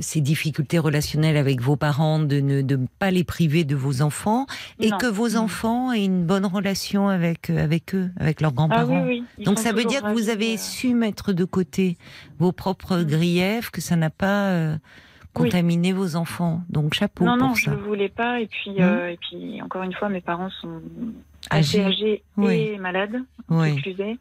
ces 0.00 0.20
difficultés 0.20 0.78
relationnelles 0.78 1.36
avec 1.36 1.60
vos 1.60 1.76
parents, 1.76 2.18
de 2.18 2.40
ne 2.40 2.62
de 2.62 2.78
pas 2.98 3.10
les 3.10 3.24
priver 3.24 3.64
de 3.64 3.74
vos 3.76 4.02
enfants 4.02 4.46
et 4.80 4.90
Non. 4.90 4.98
que 4.98 5.06
vos 5.06 5.30
Mhm. 5.30 5.36
enfants 5.36 5.92
aient 5.92 6.04
une 6.04 6.24
bonne 6.24 6.46
relation 6.46 7.08
avec 7.08 7.50
euh, 7.50 7.62
avec 7.62 7.94
eux, 7.94 8.10
avec 8.18 8.40
leurs 8.40 8.50
Ah 8.52 8.54
grands-parents. 8.54 9.04
oui, 9.04 9.20
oui. 9.20 9.24
ils 9.38 9.44
Donc 9.44 9.58
ça 9.58 9.72
veut 9.72 9.84
dire 9.84 10.02
que 10.02 10.12
vous 10.12 10.28
avez 10.28 10.54
euh, 10.54 10.58
su 10.58 10.94
mettre 10.94 11.32
de 11.32 11.44
côté 11.44 11.96
vos 12.38 12.52
propres 12.52 12.98
Mhm. 12.98 13.04
griefs, 13.04 13.70
que 13.70 13.80
ça 13.80 13.96
n'a 13.96 14.10
pas 14.10 14.50
euh, 14.50 14.76
Oui. 15.38 15.44
contaminé 15.50 15.92
vos 15.92 16.16
enfants. 16.16 16.62
Donc 16.70 16.94
chapeau 16.94 17.24
Non, 17.24 17.36
pour 17.38 17.48
non, 17.48 17.54
ça. 17.54 17.60
je 17.64 17.70
le 17.70 17.76
voulais 17.82 18.08
pas. 18.08 18.40
Et 18.40 18.46
puis, 18.46 18.76
euh, 18.80 19.08
et 19.10 19.18
puis, 19.18 19.60
encore 19.62 19.82
une 19.82 19.92
fois, 19.92 20.08
mes 20.08 20.20
parents 20.22 20.50
sont 20.62 20.80
Âgés 21.52 22.22
Oui. 22.36 22.54
et 22.74 22.78
malades, 22.78 23.20
Oui. 23.48 23.82
Oui. 23.98 24.18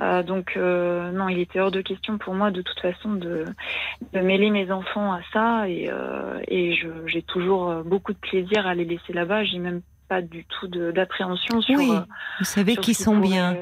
Euh, 0.00 0.22
donc, 0.24 0.54
euh, 0.56 1.12
non, 1.12 1.28
il 1.28 1.38
était 1.38 1.60
hors 1.60 1.70
de 1.70 1.80
question 1.80 2.18
pour 2.18 2.34
moi, 2.34 2.50
de 2.50 2.62
toute 2.62 2.80
façon, 2.80 3.12
de, 3.12 3.44
de 4.12 4.20
mêler 4.20 4.50
mes 4.50 4.72
enfants 4.72 5.12
à 5.12 5.20
ça. 5.32 5.68
Et, 5.68 5.88
euh, 5.88 6.40
et 6.48 6.76
j'ai 7.06 7.22
toujours 7.22 7.72
beaucoup 7.84 8.12
de 8.12 8.18
plaisir 8.18 8.66
à 8.66 8.74
les 8.74 8.84
laisser 8.84 9.12
là-bas. 9.12 9.44
J'ai 9.44 9.58
même 9.58 9.82
pas 10.08 10.20
du 10.20 10.44
tout 10.46 10.66
d'appréhension 10.68 11.60
sur. 11.62 11.78
Oui, 11.78 11.90
vous 12.38 12.44
savez 12.44 12.76
qu'ils 12.76 12.94
sont 12.96 13.14
pourrait- 13.16 13.28
bien. 13.28 13.56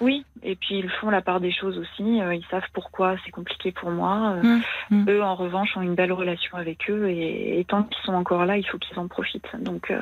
Oui, 0.00 0.24
et 0.42 0.56
puis 0.56 0.78
ils 0.78 0.88
font 0.88 1.10
la 1.10 1.20
part 1.20 1.38
des 1.40 1.52
choses 1.52 1.78
aussi. 1.78 2.02
ils 2.18 2.44
savent 2.50 2.62
pourquoi 2.72 3.16
c'est 3.24 3.30
compliqué 3.30 3.72
pour 3.72 3.90
moi. 3.90 4.36
Hum, 4.42 4.62
hum. 4.90 5.04
Eux, 5.08 5.22
en 5.22 5.34
revanche, 5.34 5.76
ont 5.76 5.82
une 5.82 5.94
belle 5.94 6.12
relation 6.12 6.56
avec 6.56 6.88
eux 6.90 7.08
et, 7.10 7.58
et 7.60 7.64
tant 7.64 7.82
qu'ils 7.84 8.02
sont 8.04 8.14
encore 8.14 8.46
là, 8.46 8.56
il 8.56 8.66
faut 8.66 8.78
qu'ils 8.78 8.98
en 8.98 9.06
profitent. 9.08 9.50
Donc, 9.60 9.92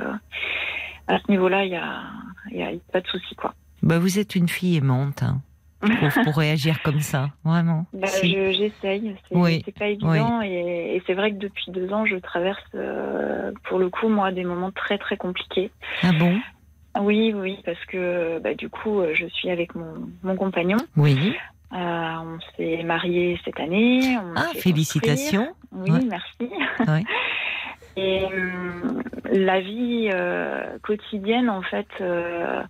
à 1.15 1.19
ce 1.19 1.31
niveau-là, 1.31 1.65
il 1.65 1.73
y 1.73 1.77
a, 1.77 2.03
y 2.51 2.63
a 2.63 2.71
pas 2.93 3.01
de 3.01 3.07
souci, 3.07 3.35
quoi. 3.35 3.55
Bah, 3.83 3.99
vous 3.99 4.19
êtes 4.19 4.35
une 4.35 4.49
fille 4.49 4.77
aimante 4.77 5.23
hein, 5.23 5.41
pour, 5.81 6.25
pour 6.25 6.37
réagir 6.39 6.83
comme 6.83 7.01
ça, 7.01 7.31
vraiment. 7.45 7.87
Bah, 7.93 8.07
Si. 8.09 8.31
je- 8.33 8.53
J'essaye, 8.53 9.17
c'est 9.29 9.37
Oui, 9.37 9.63
c'est 9.65 9.77
pas 9.79 9.87
évident 9.89 10.43
et, 10.43 10.97
et 10.97 11.03
c'est 11.07 11.15
vrai 11.15 11.33
que 11.33 11.39
depuis 11.39 11.71
deux 11.73 11.93
ans, 11.93 12.05
je 12.07 12.17
traverse, 12.17 12.63
euh, 12.75 13.53
pour 13.65 13.79
le 13.79 13.89
coup, 13.89 14.09
moi, 14.09 14.33
des 14.33 14.45
moments 14.45 14.71
très 14.71 14.99
très 14.99 15.17
compliqués. 15.17 15.71
Ah 16.03 16.13
bon? 16.13 16.39
Oui, 17.01 17.33
oui, 17.35 17.59
parce 17.65 17.83
que 17.87 18.39
bah, 18.41 18.55
du 18.55 18.69
coup, 18.69 19.01
euh, 19.01 19.15
je 19.15 19.27
suis 19.27 19.49
avec 19.51 19.75
mon, 19.75 20.09
mon 20.23 20.37
compagnon. 20.37 20.77
Oui. 20.97 21.35
Euh, 21.73 21.77
on 21.77 22.39
s'est 22.57 22.83
mariés 22.83 23.39
cette 23.45 23.61
année. 23.61 24.19
on 24.19 24.35
Ah, 24.37 24.49
félicitations. 24.57 25.55
Oui, 25.73 25.91
Ouais. 25.93 26.01
merci. 26.05 26.53
Ouais. 26.89 27.05
Et 28.01 28.25
hum, 28.25 29.03
la 29.31 29.61
vie 29.61 30.11
euh, 30.13 30.79
quotidienne, 30.83 31.51
en 31.51 31.63
fait, 31.63 31.87
euh, 32.01 32.63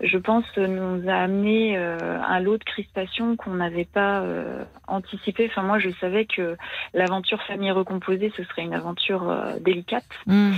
je 0.00 0.18
pense, 0.18 0.44
nous 0.56 1.08
a 1.08 1.14
amené 1.14 1.76
euh, 1.76 1.98
un 2.26 2.40
lot 2.40 2.56
de 2.56 2.64
crispations 2.64 3.36
qu'on 3.36 3.54
n'avait 3.54 3.84
pas 3.84 4.20
euh, 4.22 4.64
anticipé. 4.88 5.48
Enfin, 5.50 5.62
moi, 5.62 5.78
je 5.78 5.90
savais 6.00 6.24
que 6.24 6.56
l'aventure 6.94 7.42
famille 7.42 7.70
recomposée, 7.70 8.32
ce 8.36 8.42
serait 8.44 8.62
une 8.62 8.74
aventure 8.74 9.28
euh, 9.30 9.58
délicate. 9.60 10.08
Hum, 10.28 10.54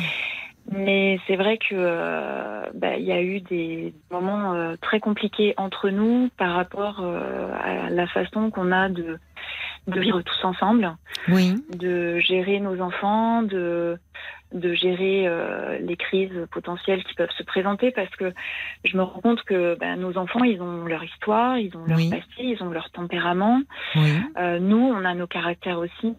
Mais 0.70 1.18
c'est 1.26 1.36
vrai 1.36 1.58
que 1.58 1.74
euh, 1.74 2.62
bah, 2.74 2.96
il 2.96 3.04
y 3.04 3.12
a 3.12 3.20
eu 3.20 3.40
des 3.40 3.92
moments 4.10 4.54
euh, 4.54 4.76
très 4.80 5.00
compliqués 5.00 5.54
entre 5.56 5.90
nous 5.90 6.30
par 6.38 6.54
rapport 6.54 7.00
euh, 7.00 7.50
à 7.60 7.90
la 7.90 8.06
façon 8.06 8.50
qu'on 8.50 8.70
a 8.70 8.88
de, 8.88 9.18
de 9.88 10.00
vivre 10.00 10.22
tous 10.22 10.44
ensemble 10.44 10.96
Oui. 11.28 11.54
de 11.76 12.18
gérer 12.20 12.60
nos 12.60 12.80
enfants, 12.80 13.42
de, 13.42 13.98
de 14.52 14.74
gérer 14.74 15.26
euh, 15.26 15.78
les 15.78 15.96
crises 15.96 16.46
potentielles 16.50 17.02
qui 17.04 17.14
peuvent 17.14 17.30
se 17.36 17.42
présenter 17.42 17.90
parce 17.90 18.14
que 18.16 18.32
je 18.84 18.96
me 18.96 19.02
rends 19.02 19.20
compte 19.20 19.42
que 19.42 19.76
ben, 19.78 19.96
nos 19.96 20.16
enfants, 20.18 20.44
ils 20.44 20.60
ont 20.60 20.84
leur 20.84 21.02
histoire, 21.04 21.58
ils 21.58 21.74
ont 21.76 21.84
leur 21.86 21.96
Oui. 21.98 22.10
passé, 22.10 22.24
ils 22.38 22.62
ont 22.62 22.70
leur 22.70 22.90
tempérament. 22.90 23.60
Oui. 23.96 24.12
Euh, 24.38 24.58
nous, 24.58 24.78
on 24.78 25.04
a 25.04 25.14
nos 25.14 25.26
caractères 25.26 25.78
aussi. 25.78 26.16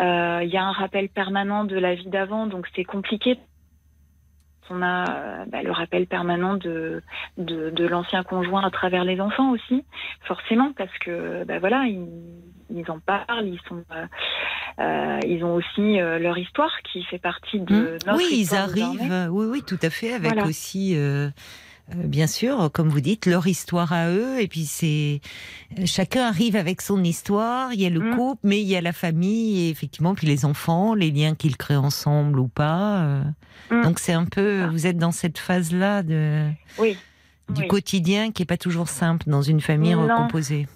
Euh, 0.00 0.40
Il 0.42 0.50
y 0.50 0.56
a 0.56 0.64
un 0.64 0.72
rappel 0.72 1.08
permanent 1.08 1.64
de 1.64 1.76
la 1.78 1.94
vie 1.94 2.08
d'avant, 2.08 2.46
donc 2.46 2.66
c'est 2.74 2.84
compliqué. 2.84 3.38
On 4.70 4.80
a 4.82 5.04
euh, 5.10 5.44
ben, 5.46 5.62
le 5.64 5.72
rappel 5.72 6.06
permanent 6.06 6.54
de, 6.54 7.02
de, 7.38 7.70
de 7.70 7.86
l'ancien 7.86 8.22
conjoint 8.22 8.64
à 8.64 8.70
travers 8.70 9.04
les 9.04 9.20
enfants 9.20 9.50
aussi, 9.50 9.84
forcément, 10.22 10.72
parce 10.76 10.96
que 10.98 11.44
ben 11.44 11.58
voilà, 11.60 11.84
ils, 11.86 12.08
ils 12.70 12.90
en 12.90 12.98
parlent, 12.98 13.46
ils 13.46 13.60
sont, 13.68 13.84
euh, 13.92 14.06
euh, 14.80 15.20
ils 15.26 15.44
ont 15.44 15.54
aussi 15.54 16.00
euh, 16.00 16.18
leur 16.18 16.38
histoire 16.38 16.72
qui 16.90 17.02
fait 17.04 17.18
partie 17.18 17.60
de 17.60 17.74
Hum. 17.74 17.98
notre 18.06 18.16
Oui, 18.16 18.28
ils 18.32 18.54
arrivent. 18.54 19.28
Oui, 19.30 19.46
oui, 19.50 19.62
tout 19.62 19.78
à 19.82 19.90
fait. 19.90 20.14
Avec 20.14 20.32
Voilà. 20.32 20.46
aussi, 20.48 20.96
bien 21.92 22.26
sûr, 22.26 22.70
comme 22.72 22.88
vous 22.88 23.00
dites, 23.00 23.26
leur 23.26 23.46
histoire 23.46 23.92
à 23.92 24.10
eux. 24.10 24.40
Et 24.40 24.48
puis 24.48 24.64
c'est 24.66 25.20
chacun 25.84 26.24
arrive 26.26 26.56
avec 26.56 26.80
son 26.80 27.02
histoire. 27.04 27.72
Il 27.72 27.80
y 27.80 27.86
a 27.86 27.90
le 27.90 28.00
Hum. 28.00 28.16
couple, 28.16 28.40
mais 28.44 28.60
il 28.60 28.66
y 28.68 28.76
a 28.76 28.80
la 28.80 28.92
famille 28.92 29.66
et 29.66 29.70
effectivement, 29.70 30.14
puis 30.14 30.26
les 30.26 30.44
enfants, 30.44 30.94
les 30.94 31.10
liens 31.10 31.34
qu'ils 31.34 31.56
créent 31.56 31.76
ensemble 31.76 32.38
ou 32.40 32.48
pas. 32.48 33.02
euh. 33.02 33.22
Hum. 33.70 33.82
Donc 33.82 33.98
c'est 33.98 34.12
un 34.14 34.24
peu, 34.24 34.60
Ça. 34.62 34.66
vous 34.68 34.86
êtes 34.86 34.98
dans 34.98 35.12
cette 35.12 35.38
phase-là 35.38 36.02
de 36.02 36.48
Oui. 36.78 36.96
du 37.50 37.62
Oui. 37.62 37.68
quotidien 37.68 38.32
qui 38.32 38.42
est 38.42 38.46
pas 38.46 38.56
toujours 38.56 38.88
simple 38.88 39.28
dans 39.28 39.42
une 39.42 39.60
famille 39.60 39.94
Non. 39.94 40.02
recomposée. 40.08 40.66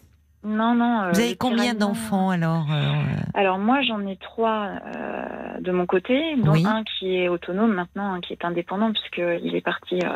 Non, 0.49 0.75
non. 0.75 1.03
euh, 1.03 1.11
Vous 1.13 1.21
avez 1.21 1.37
combien 1.37 1.75
d'enfants 1.75 2.31
alors 2.31 2.67
euh, 2.73 2.93
Alors 3.35 3.59
moi, 3.59 3.83
j'en 3.83 4.07
ai 4.07 4.17
trois 4.17 4.71
euh, 4.97 5.61
de 5.61 5.71
mon 5.73 5.85
côté, 5.85 6.37
dont 6.37 6.53
Oui. 6.53 6.65
un 6.67 6.83
qui 6.85 7.17
est 7.17 7.29
autonome 7.29 7.75
maintenant, 7.75 8.15
un 8.15 8.21
qui 8.21 8.33
est 8.33 8.45
indépendant 8.45 8.91
puisqu'il 8.93 9.55
est 9.55 9.61
parti 9.61 9.99
euh, 10.03 10.09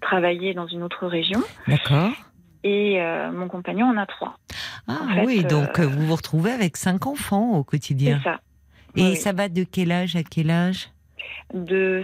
travailler 0.00 0.54
dans 0.54 0.66
une 0.66 0.82
autre 0.82 1.06
région. 1.06 1.40
D'accord. 1.68 2.10
Et 2.64 3.00
mon 3.32 3.48
compagnon 3.48 3.86
en 3.86 3.96
a 3.96 4.04
trois. 4.04 4.36
Ah 4.86 4.98
En 5.02 5.08
fait, 5.14 5.24
oui, 5.24 5.44
donc 5.44 5.80
vous 5.80 6.04
vous 6.06 6.14
retrouvez 6.16 6.50
avec 6.50 6.76
cinq 6.76 7.06
enfants 7.06 7.52
au 7.52 7.60
C'est 7.62 7.70
quotidien. 7.70 8.20
ça. 8.22 8.40
Et 8.96 9.02
Oui, 9.02 9.16
ça 9.16 9.32
va 9.32 9.48
de 9.48 9.64
quel 9.64 9.90
âge 9.92 10.14
à 10.16 10.22
quel 10.22 10.50
âge? 10.50 10.90
De 11.54 12.02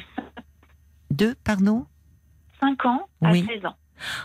Deux, 1.10 1.34
pardon? 1.44 1.84
5 2.60 2.86
ans 2.86 3.02
à 3.22 3.32
Oui. 3.32 3.44
16 3.46 3.66
ans. 3.66 3.74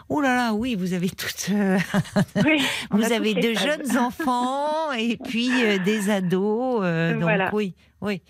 Oh 0.10 0.22
là 0.22 0.36
là, 0.36 0.54
oui, 0.54 0.76
vous 0.76 0.94
avez 0.94 1.10
toutes, 1.10 1.48
euh, 1.52 1.78
Oui, 2.46 2.62
vous 2.92 3.12
avez 3.12 3.34
de 3.34 3.54
jeunes 3.54 3.98
enfants 3.98 4.92
et 4.98 5.18
puis 5.24 5.50
euh, 5.64 5.78
des 5.80 6.10
ados. 6.10 6.82
euh, 6.84 7.14
donc 7.14 7.22
Voilà. 7.24 7.50
oui, 7.54 7.74
oui. 8.02 8.22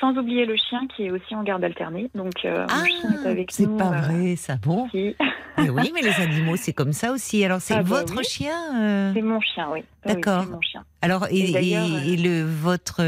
Sans 0.00 0.16
oublier 0.16 0.46
le 0.46 0.56
chien 0.56 0.80
qui 0.96 1.02
est 1.04 1.10
aussi 1.10 1.34
en 1.34 1.42
garde 1.42 1.62
alternée. 1.62 2.10
Donc 2.14 2.32
euh, 2.46 2.64
Ah, 2.70 2.84
chien 2.86 3.12
est 3.22 3.28
avec 3.28 3.50
c'est 3.52 3.66
nous. 3.66 3.76
pas 3.76 3.92
euh, 3.92 4.00
vrai, 4.00 4.36
ça 4.36 4.56
bon. 4.56 4.88
Mais 4.94 5.68
oui, 5.70 5.90
mais 5.94 6.00
les 6.00 6.14
animaux, 6.22 6.56
c'est 6.56 6.72
comme 6.72 6.94
ça 6.94 7.12
aussi. 7.12 7.44
Alors 7.44 7.60
c'est 7.60 7.74
Ah 7.74 7.82
bah 7.82 8.00
votre 8.00 8.16
oui. 8.16 8.24
chien. 8.24 9.12
C'est 9.14 9.20
mon 9.20 9.38
chien, 9.40 9.68
oui. 9.70 9.80
D'accord. 10.06 10.44
c'est 10.44 10.50
mon 10.50 10.60
chien. 10.62 10.82
Alors 11.02 11.26
et, 11.30 11.50
Et 11.50 12.16
le 12.16 12.42
votre 12.42 13.02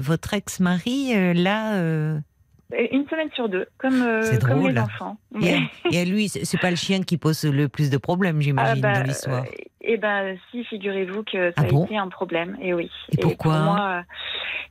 votre 0.00 0.34
ex-mari 0.34 1.14
là. 1.34 1.78
Euh, 2.72 2.86
Une 2.92 3.06
semaine 3.08 3.28
sur 3.34 3.48
deux, 3.48 3.66
comme, 3.78 4.02
euh, 4.02 4.22
C'est 4.22 4.42
comme 4.42 4.58
drôle. 4.60 4.72
les 4.72 4.78
enfants. 4.80 5.16
et, 5.40 5.54
à, 5.54 5.58
et 5.90 6.00
à 6.00 6.04
lui, 6.04 6.28
c'est 6.28 6.44
c'est 6.44 6.58
pas 6.58 6.70
le 6.70 6.76
chien 6.76 7.02
qui 7.02 7.16
pose 7.18 7.44
le 7.44 7.68
plus 7.68 7.90
de 7.90 7.96
problèmes, 7.98 8.40
j'imagine, 8.42 8.84
Ah 8.84 8.94
bah, 8.94 9.00
dans 9.00 9.06
l'histoire. 9.06 9.44
Euh, 9.82 9.88
Eh 9.88 9.96
ben, 9.96 10.36
si, 10.50 10.64
figurez-vous 10.64 11.22
que 11.24 11.50
ça 11.52 11.56
Ah 11.58 11.62
a 11.62 11.68
bon 11.68 11.84
été 11.84 11.96
un 11.96 12.08
problème. 12.08 12.56
Et 12.62 12.72
oui. 12.74 12.90
Et 13.12 13.20
pourquoi 13.20 13.54
pour 13.56 13.62
moi, 13.64 13.80
euh, 13.98 14.02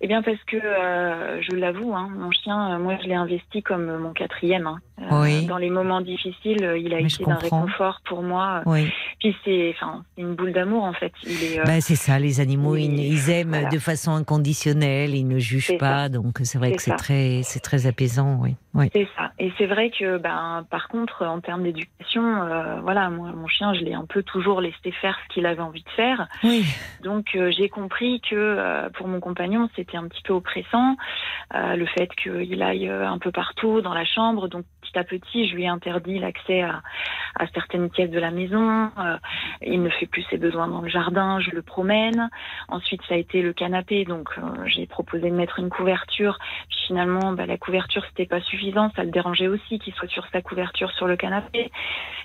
Eh 0.01 0.07
bien, 0.07 0.21
parce 0.21 0.41
que 0.47 0.57
euh, 0.57 1.41
je 1.41 1.55
l'avoue, 1.55 1.93
hein, 1.95 2.09
mon 2.15 2.31
chien, 2.31 2.73
euh, 2.75 2.79
moi, 2.79 2.97
je 3.01 3.07
l'ai 3.07 3.15
investi 3.15 3.61
comme 3.61 3.97
mon 3.97 4.13
quatrième. 4.13 4.67
hein. 4.67 4.79
Euh, 5.01 5.21
Oui. 5.23 5.45
dans 5.47 5.57
les 5.57 5.69
moments 5.71 6.01
difficiles, 6.01 6.63
euh, 6.63 6.77
il 6.77 6.93
a 6.93 6.97
Mais 6.97 7.03
été 7.05 7.23
d'un 7.23 7.35
comprends. 7.35 7.61
réconfort 7.61 8.01
pour 8.05 8.21
moi. 8.21 8.61
Oui. 8.67 8.87
Puis 9.19 9.35
c'est, 9.43 9.73
enfin, 9.75 10.03
une 10.17 10.35
boule 10.35 10.51
d'amour 10.53 10.83
en 10.83 10.93
fait. 10.93 11.11
Euh, 11.27 11.63
Bah, 11.65 11.81
c'est 11.81 11.95
ça, 11.95 12.19
les 12.19 12.39
animaux, 12.39 12.75
ils, 12.75 13.29
aiment 13.31 13.49
voilà. 13.49 13.69
de 13.69 13.79
façon 13.79 14.11
inconditionnelle, 14.11 15.15
ils 15.15 15.27
ne 15.27 15.39
jugent 15.39 15.77
pas, 15.79 16.09
donc 16.09 16.39
c'est 16.43 16.57
vrai 16.57 16.73
que 16.73 16.81
c'est 16.81 16.95
très, 16.95 17.41
c'est 17.43 17.59
très 17.61 17.87
apaisant, 17.87 18.37
oui. 18.41 18.55
oui. 18.75 18.89
C'est 18.93 19.07
ça. 19.15 19.31
Et 19.39 19.51
c'est 19.57 19.65
vrai 19.65 19.89
que, 19.89 20.17
ben, 20.17 20.65
par 20.69 20.87
contre, 20.87 21.25
en 21.25 21.39
termes 21.41 21.63
d'éducation, 21.63 22.23
euh, 22.43 22.79
voilà, 22.81 23.09
moi, 23.09 23.31
mon 23.35 23.47
chien, 23.47 23.73
je 23.73 23.81
l'ai 23.81 23.93
un 23.93 24.05
peu 24.05 24.21
toujours 24.23 24.61
laissé 24.61 24.91
faire 25.01 25.17
ce 25.27 25.33
qu'il 25.33 25.45
avait 25.45 25.61
envie 25.61 25.83
de 25.83 25.89
faire. 25.89 26.27
Oui, 26.43 26.63
Donc, 27.03 27.35
euh, 27.35 27.51
j'ai 27.51 27.67
compris 27.69 28.21
que 28.21 28.35
euh, 28.35 28.89
pour 28.91 29.07
mon 29.07 29.19
compagnon, 29.19 29.69
c'était 29.75 29.97
un 29.97 30.07
petit 30.07 30.21
peu 30.23 30.33
oppressant, 30.33 30.95
euh, 31.55 31.75
le 31.75 31.85
fait 31.87 32.07
qu'il 32.15 32.61
aille 32.63 32.87
un 32.87 33.17
peu 33.17 33.31
partout 33.31 33.81
dans 33.81 33.93
la 33.93 34.05
chambre. 34.05 34.47
Donc, 34.47 34.63
petit 34.81 34.97
à 34.97 35.03
petit, 35.03 35.47
je 35.47 35.55
lui 35.55 35.63
ai 35.63 35.67
interdit 35.67 36.19
l'accès 36.19 36.61
à, 36.61 36.81
à 37.39 37.47
certaines 37.53 37.89
pièces 37.89 38.09
de 38.11 38.19
la 38.19 38.31
maison. 38.31 38.91
Il 39.61 39.81
ne 39.81 39.89
fait 39.89 40.05
plus 40.05 40.23
ses 40.29 40.37
besoins 40.37 40.67
dans 40.67 40.81
le 40.81 40.89
jardin, 40.89 41.39
je 41.39 41.51
le 41.51 41.61
promène. 41.61 42.29
Ensuite, 42.67 43.01
ça 43.07 43.15
a 43.15 43.17
été 43.17 43.41
le 43.41 43.53
canapé. 43.53 44.05
Donc, 44.05 44.29
j'ai 44.65 44.85
proposé 44.85 45.29
de 45.29 45.35
mettre 45.35 45.59
une 45.59 45.69
couverture. 45.69 46.37
Puis 46.69 46.77
finalement, 46.87 47.31
bah, 47.33 47.45
la 47.45 47.57
couverture, 47.57 48.03
c'était 48.09 48.25
pas 48.25 48.41
suffisant. 48.41 48.91
Ça 48.95 49.03
le 49.03 49.11
dérangeait 49.11 49.47
aussi 49.47 49.79
qu'il 49.79 49.93
soit 49.93 50.09
sur 50.09 50.25
sa 50.31 50.41
couverture 50.41 50.91
sur 50.91 51.07
le 51.07 51.15
canapé. 51.15 51.71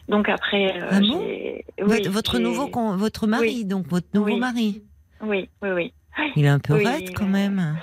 Donc 0.09 0.29
après, 0.29 0.75
Ah 0.91 1.01
bon 1.01 1.19
Votre- 1.79 2.03
oui, 2.03 2.09
votre 2.09 2.37
j'ai- 2.37 2.43
nouveau, 2.67 2.91
con- 2.91 2.97
votre 2.97 3.27
mari, 3.27 3.65
donc 3.65 3.87
votre 3.89 4.09
nouveau 4.15 4.35
Oui. 4.35 4.39
mari, 4.39 4.83
Oui, 5.23 5.49
oui, 5.63 5.71
oui. 5.71 5.95
il 6.37 6.45
est 6.45 6.49
un 6.49 6.59
peu 6.59 6.75
Oui, 6.75 6.85
raide 6.85 7.11
quand 7.17 7.27
euh, 7.27 7.29
même. 7.29 7.77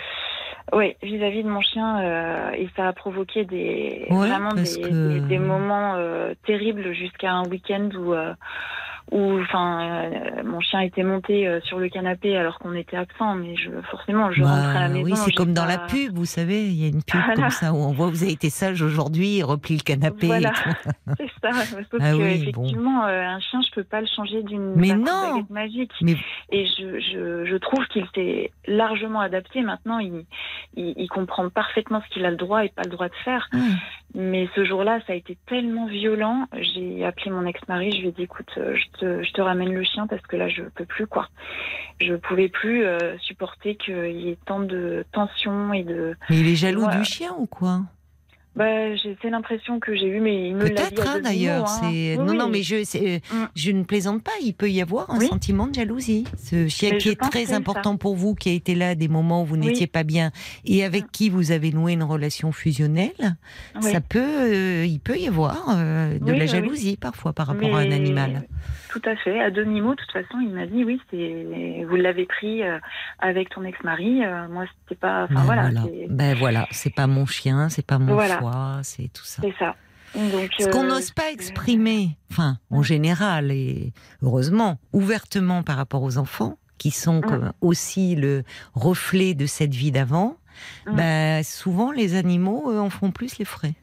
Oui, 0.71 0.95
vis-à-vis 1.03 1.43
de 1.43 1.49
mon 1.49 1.61
chien, 1.61 1.99
euh, 2.01 2.51
et 2.51 2.67
ça 2.75 2.87
a 2.87 2.93
provoqué 2.93 3.45
des 3.45 4.07
Ouais, 4.09 4.27
vraiment 4.27 4.55
parce 4.55 4.73
des, 4.75 4.81
que- 4.81 5.07
des, 5.19 5.27
des 5.27 5.39
moments 5.39 5.95
euh, 5.97 6.33
terribles 6.45 6.93
jusqu'à 6.93 7.31
un 7.31 7.47
week-end 7.47 7.89
où 7.95 8.13
euh, 8.13 8.33
où 9.11 9.39
enfin 9.41 10.03
euh, 10.05 10.43
mon 10.43 10.59
chien 10.59 10.79
était 10.79 11.03
monté 11.03 11.47
euh, 11.47 11.59
sur 11.61 11.77
le 11.79 11.89
canapé 11.89 12.35
alors 12.37 12.57
qu'on 12.59 12.73
était 12.73 12.97
absent, 12.97 13.35
mais 13.35 13.55
je 13.55 13.69
forcément 13.91 14.31
je 14.31 14.41
Bah, 14.41 14.49
rentre 14.49 14.77
à 14.77 14.79
la 14.81 14.89
maison. 14.89 15.03
oui, 15.05 15.13
c'est 15.15 15.31
comme 15.33 15.53
dans 15.53 15.63
pas- 15.65 15.67
la 15.71 15.77
pub, 15.79 16.13
vous 16.15 16.25
savez, 16.25 16.67
il 16.67 16.81
y 16.81 16.85
a 16.85 16.87
une 16.87 17.03
pub 17.03 17.19
Voilà. 17.19 17.35
comme 17.35 17.49
ça 17.49 17.73
où 17.73 17.77
on 17.77 17.91
voit 17.91 18.07
vous 18.07 18.23
avez 18.23 18.31
été 18.31 18.49
sage 18.49 18.81
aujourd'hui, 18.81 19.43
replie 19.43 19.77
le 19.77 19.83
canapé. 19.83 20.25
et 20.25 20.29
Voilà. 20.29 20.51
tout. 20.51 20.69
C'est 21.17 21.29
ça. 21.41 21.51
Sauf 21.51 21.85
Ah 22.01 22.11
que 22.11 22.15
oui, 22.15 22.51
bon. 22.51 22.63
effectivement, 22.63 23.05
euh, 23.05 23.21
un 23.23 23.39
chien, 23.39 23.59
je 23.61 23.71
peux 23.75 23.83
pas 23.83 24.01
le 24.01 24.07
changer 24.07 24.41
d'une 24.43 24.73
baguette 24.75 25.49
magique. 25.49 25.91
Mais 26.01 26.15
Et 26.51 26.65
je, 26.65 26.99
je, 26.99 27.45
je 27.45 27.55
trouve 27.57 27.85
qu'il 27.87 28.05
s'est 28.15 28.51
largement 28.67 29.19
adapté. 29.19 29.61
Maintenant, 29.61 29.99
il, 29.99 30.25
il, 30.75 30.93
il 30.97 31.07
comprend 31.09 31.49
parfaitement 31.49 32.01
ce 32.07 32.13
qu'il 32.13 32.25
a 32.25 32.31
le 32.31 32.37
droit 32.37 32.63
et 32.65 32.69
pas 32.69 32.83
le 32.83 32.89
droit 32.91 33.09
de 33.09 33.15
faire. 33.25 33.47
ouais. 33.53 33.59
Mais 34.15 34.47
ce 34.55 34.63
jour-là, 34.63 34.99
ça 35.07 35.13
a 35.13 35.15
été 35.15 35.37
tellement 35.47 35.87
violent. 35.87 36.45
J'ai 36.59 37.03
appelé 37.03 37.31
mon 37.31 37.45
ex-mari. 37.47 37.91
Je 37.91 38.01
lui 38.01 38.07
ai 38.09 38.11
dit, 38.11 38.23
écoute, 38.23 38.51
euh, 38.57 38.75
je 38.75 38.99
te, 38.99 39.23
je 39.23 39.31
te 39.33 39.41
ramène 39.41 39.73
le 39.73 39.83
chien 39.83 40.05
parce 40.05 40.21
que 40.21 40.35
là, 40.35 40.49
je 40.49 40.61
peux 40.75 40.85
plus, 40.85 41.07
quoi. 41.07 41.27
Je 41.99 42.13
pouvais 42.15 42.47
plus 42.49 42.85
euh, 42.85 43.17
supporter 43.19 43.75
qu'il 43.75 44.11
y 44.21 44.29
ait 44.29 44.37
tant 44.45 44.59
de 44.59 45.03
tensions 45.11 45.73
et 45.73 45.83
de. 45.83 46.15
mais 46.29 46.39
il 46.39 46.47
est 46.47 46.55
jaloux 46.55 46.81
Voilà. 46.81 46.99
du 46.99 47.05
chien 47.05 47.33
ou 47.37 47.47
quoi? 47.47 47.81
Bah, 48.55 48.95
j'ai 48.95 49.17
c'est 49.21 49.31
l'impression 49.31 49.79
que 49.79 49.95
j'ai 49.95 50.05
eu, 50.07 50.19
mais 50.19 50.49
il 50.49 50.55
me 50.55 50.67
l'a 50.67 50.67
dit 50.69 50.73
Peut-être 50.93 51.07
hein, 51.07 51.19
d'ailleurs. 51.23 51.65
hein. 51.67 51.89
Oui, 51.89 52.15
non, 52.17 52.33
non, 52.35 52.49
mais 52.49 52.61
je, 52.61 52.75
euh, 52.75 53.17
Mm. 53.31 53.45
je 53.55 53.71
ne 53.71 53.83
plaisante 53.83 54.21
pas. 54.23 54.31
Il 54.43 54.53
peut 54.53 54.69
y 54.69 54.79
avoir 54.81 55.09
un 55.09 55.17
Oui. 55.17 55.25
sentiment 55.27 55.65
de 55.65 55.73
jalousie. 55.73 56.25
Ce 56.37 56.67
chien 56.67 56.97
qui 56.97 57.09
est 57.09 57.19
très 57.19 57.51
important 57.53 57.97
pour 57.97 58.15
vous, 58.15 58.35
qui 58.35 58.49
a 58.49 58.53
été 58.53 58.75
là 58.75 58.89
à 58.89 58.95
des 58.95 59.07
moments 59.07 59.41
où 59.41 59.45
vous 59.45 59.57
n'étiez 59.57 59.87
pas 59.87 60.03
bien 60.03 60.31
et 60.65 60.83
avec 60.83 61.05
Mm. 61.05 61.09
qui 61.11 61.29
vous 61.31 61.51
avez 61.51 61.71
noué 61.71 61.93
une 61.93 62.03
relation 62.03 62.51
fusionnelle, 62.51 63.37
ça 63.81 64.01
peut, 64.01 64.19
euh, 64.19 64.85
il 64.85 64.99
peut 64.99 65.17
y 65.17 65.27
avoir 65.27 65.65
euh, 65.69 66.19
de 66.19 66.31
la 66.31 66.45
jalousie 66.45 66.95
parfois 66.97 67.33
par 67.33 67.47
rapport 67.47 67.75
à 67.75 67.79
un 67.79 67.91
animal. 67.91 68.43
Tout 68.91 69.01
à 69.05 69.15
fait. 69.15 69.39
À 69.41 69.49
demi-mot, 69.49 69.95
de 69.95 69.99
toute 69.99 70.11
façon, 70.11 70.37
il 70.41 70.49
m'a 70.53 70.67
dit 70.67 70.83
oui, 70.83 70.99
vous 71.89 71.95
l'avez 71.95 72.25
pris 72.27 72.61
euh, 72.61 72.77
avec 73.17 73.49
ton 73.49 73.63
ex-mari. 73.63 74.21
moi, 74.51 74.65
c'était 74.83 74.99
pas. 74.99 75.25
Ben 75.31 75.41
voilà, 75.41 75.69
ben 76.09 76.35
voilà, 76.37 76.67
c'est 76.69 76.93
pas 76.93 77.07
mon 77.07 77.25
chien, 77.25 77.69
c'est 77.69 77.85
pas 77.85 77.97
mon 77.97 78.13
Voilà. 78.13 78.42
C'est 78.83 79.11
tout 79.13 79.23
ça. 79.25 79.41
c'est 79.41 79.55
ça. 79.57 79.75
Donc, 80.15 80.51
Ce 80.59 80.69
qu'on 80.69 80.83
euh, 80.83 80.89
n'ose 80.89 81.09
pas 81.11 81.31
exprimer, 81.31 82.17
enfin, 82.31 82.57
en 82.69 82.83
général, 82.83 83.51
et 83.51 83.93
heureusement, 84.21 84.77
ouvertement 84.93 85.63
par 85.63 85.75
rapport 85.77 86.03
aux 86.03 86.17
enfants, 86.19 86.57
qui 86.77 86.91
sont 86.91 87.21
comme 87.21 87.51
aussi 87.61 88.15
le 88.15 88.43
reflet 88.75 89.33
de 89.33 89.45
cette 89.45 89.73
vie 89.73 89.91
d'avant, 89.91 90.37
bah, 90.85 91.41
souvent 91.43 91.91
les 91.91 92.15
animaux 92.15 92.77
en 92.77 92.89
font 92.89 93.11
plus 93.11 93.37
les 93.39 93.45
frais. 93.45 93.73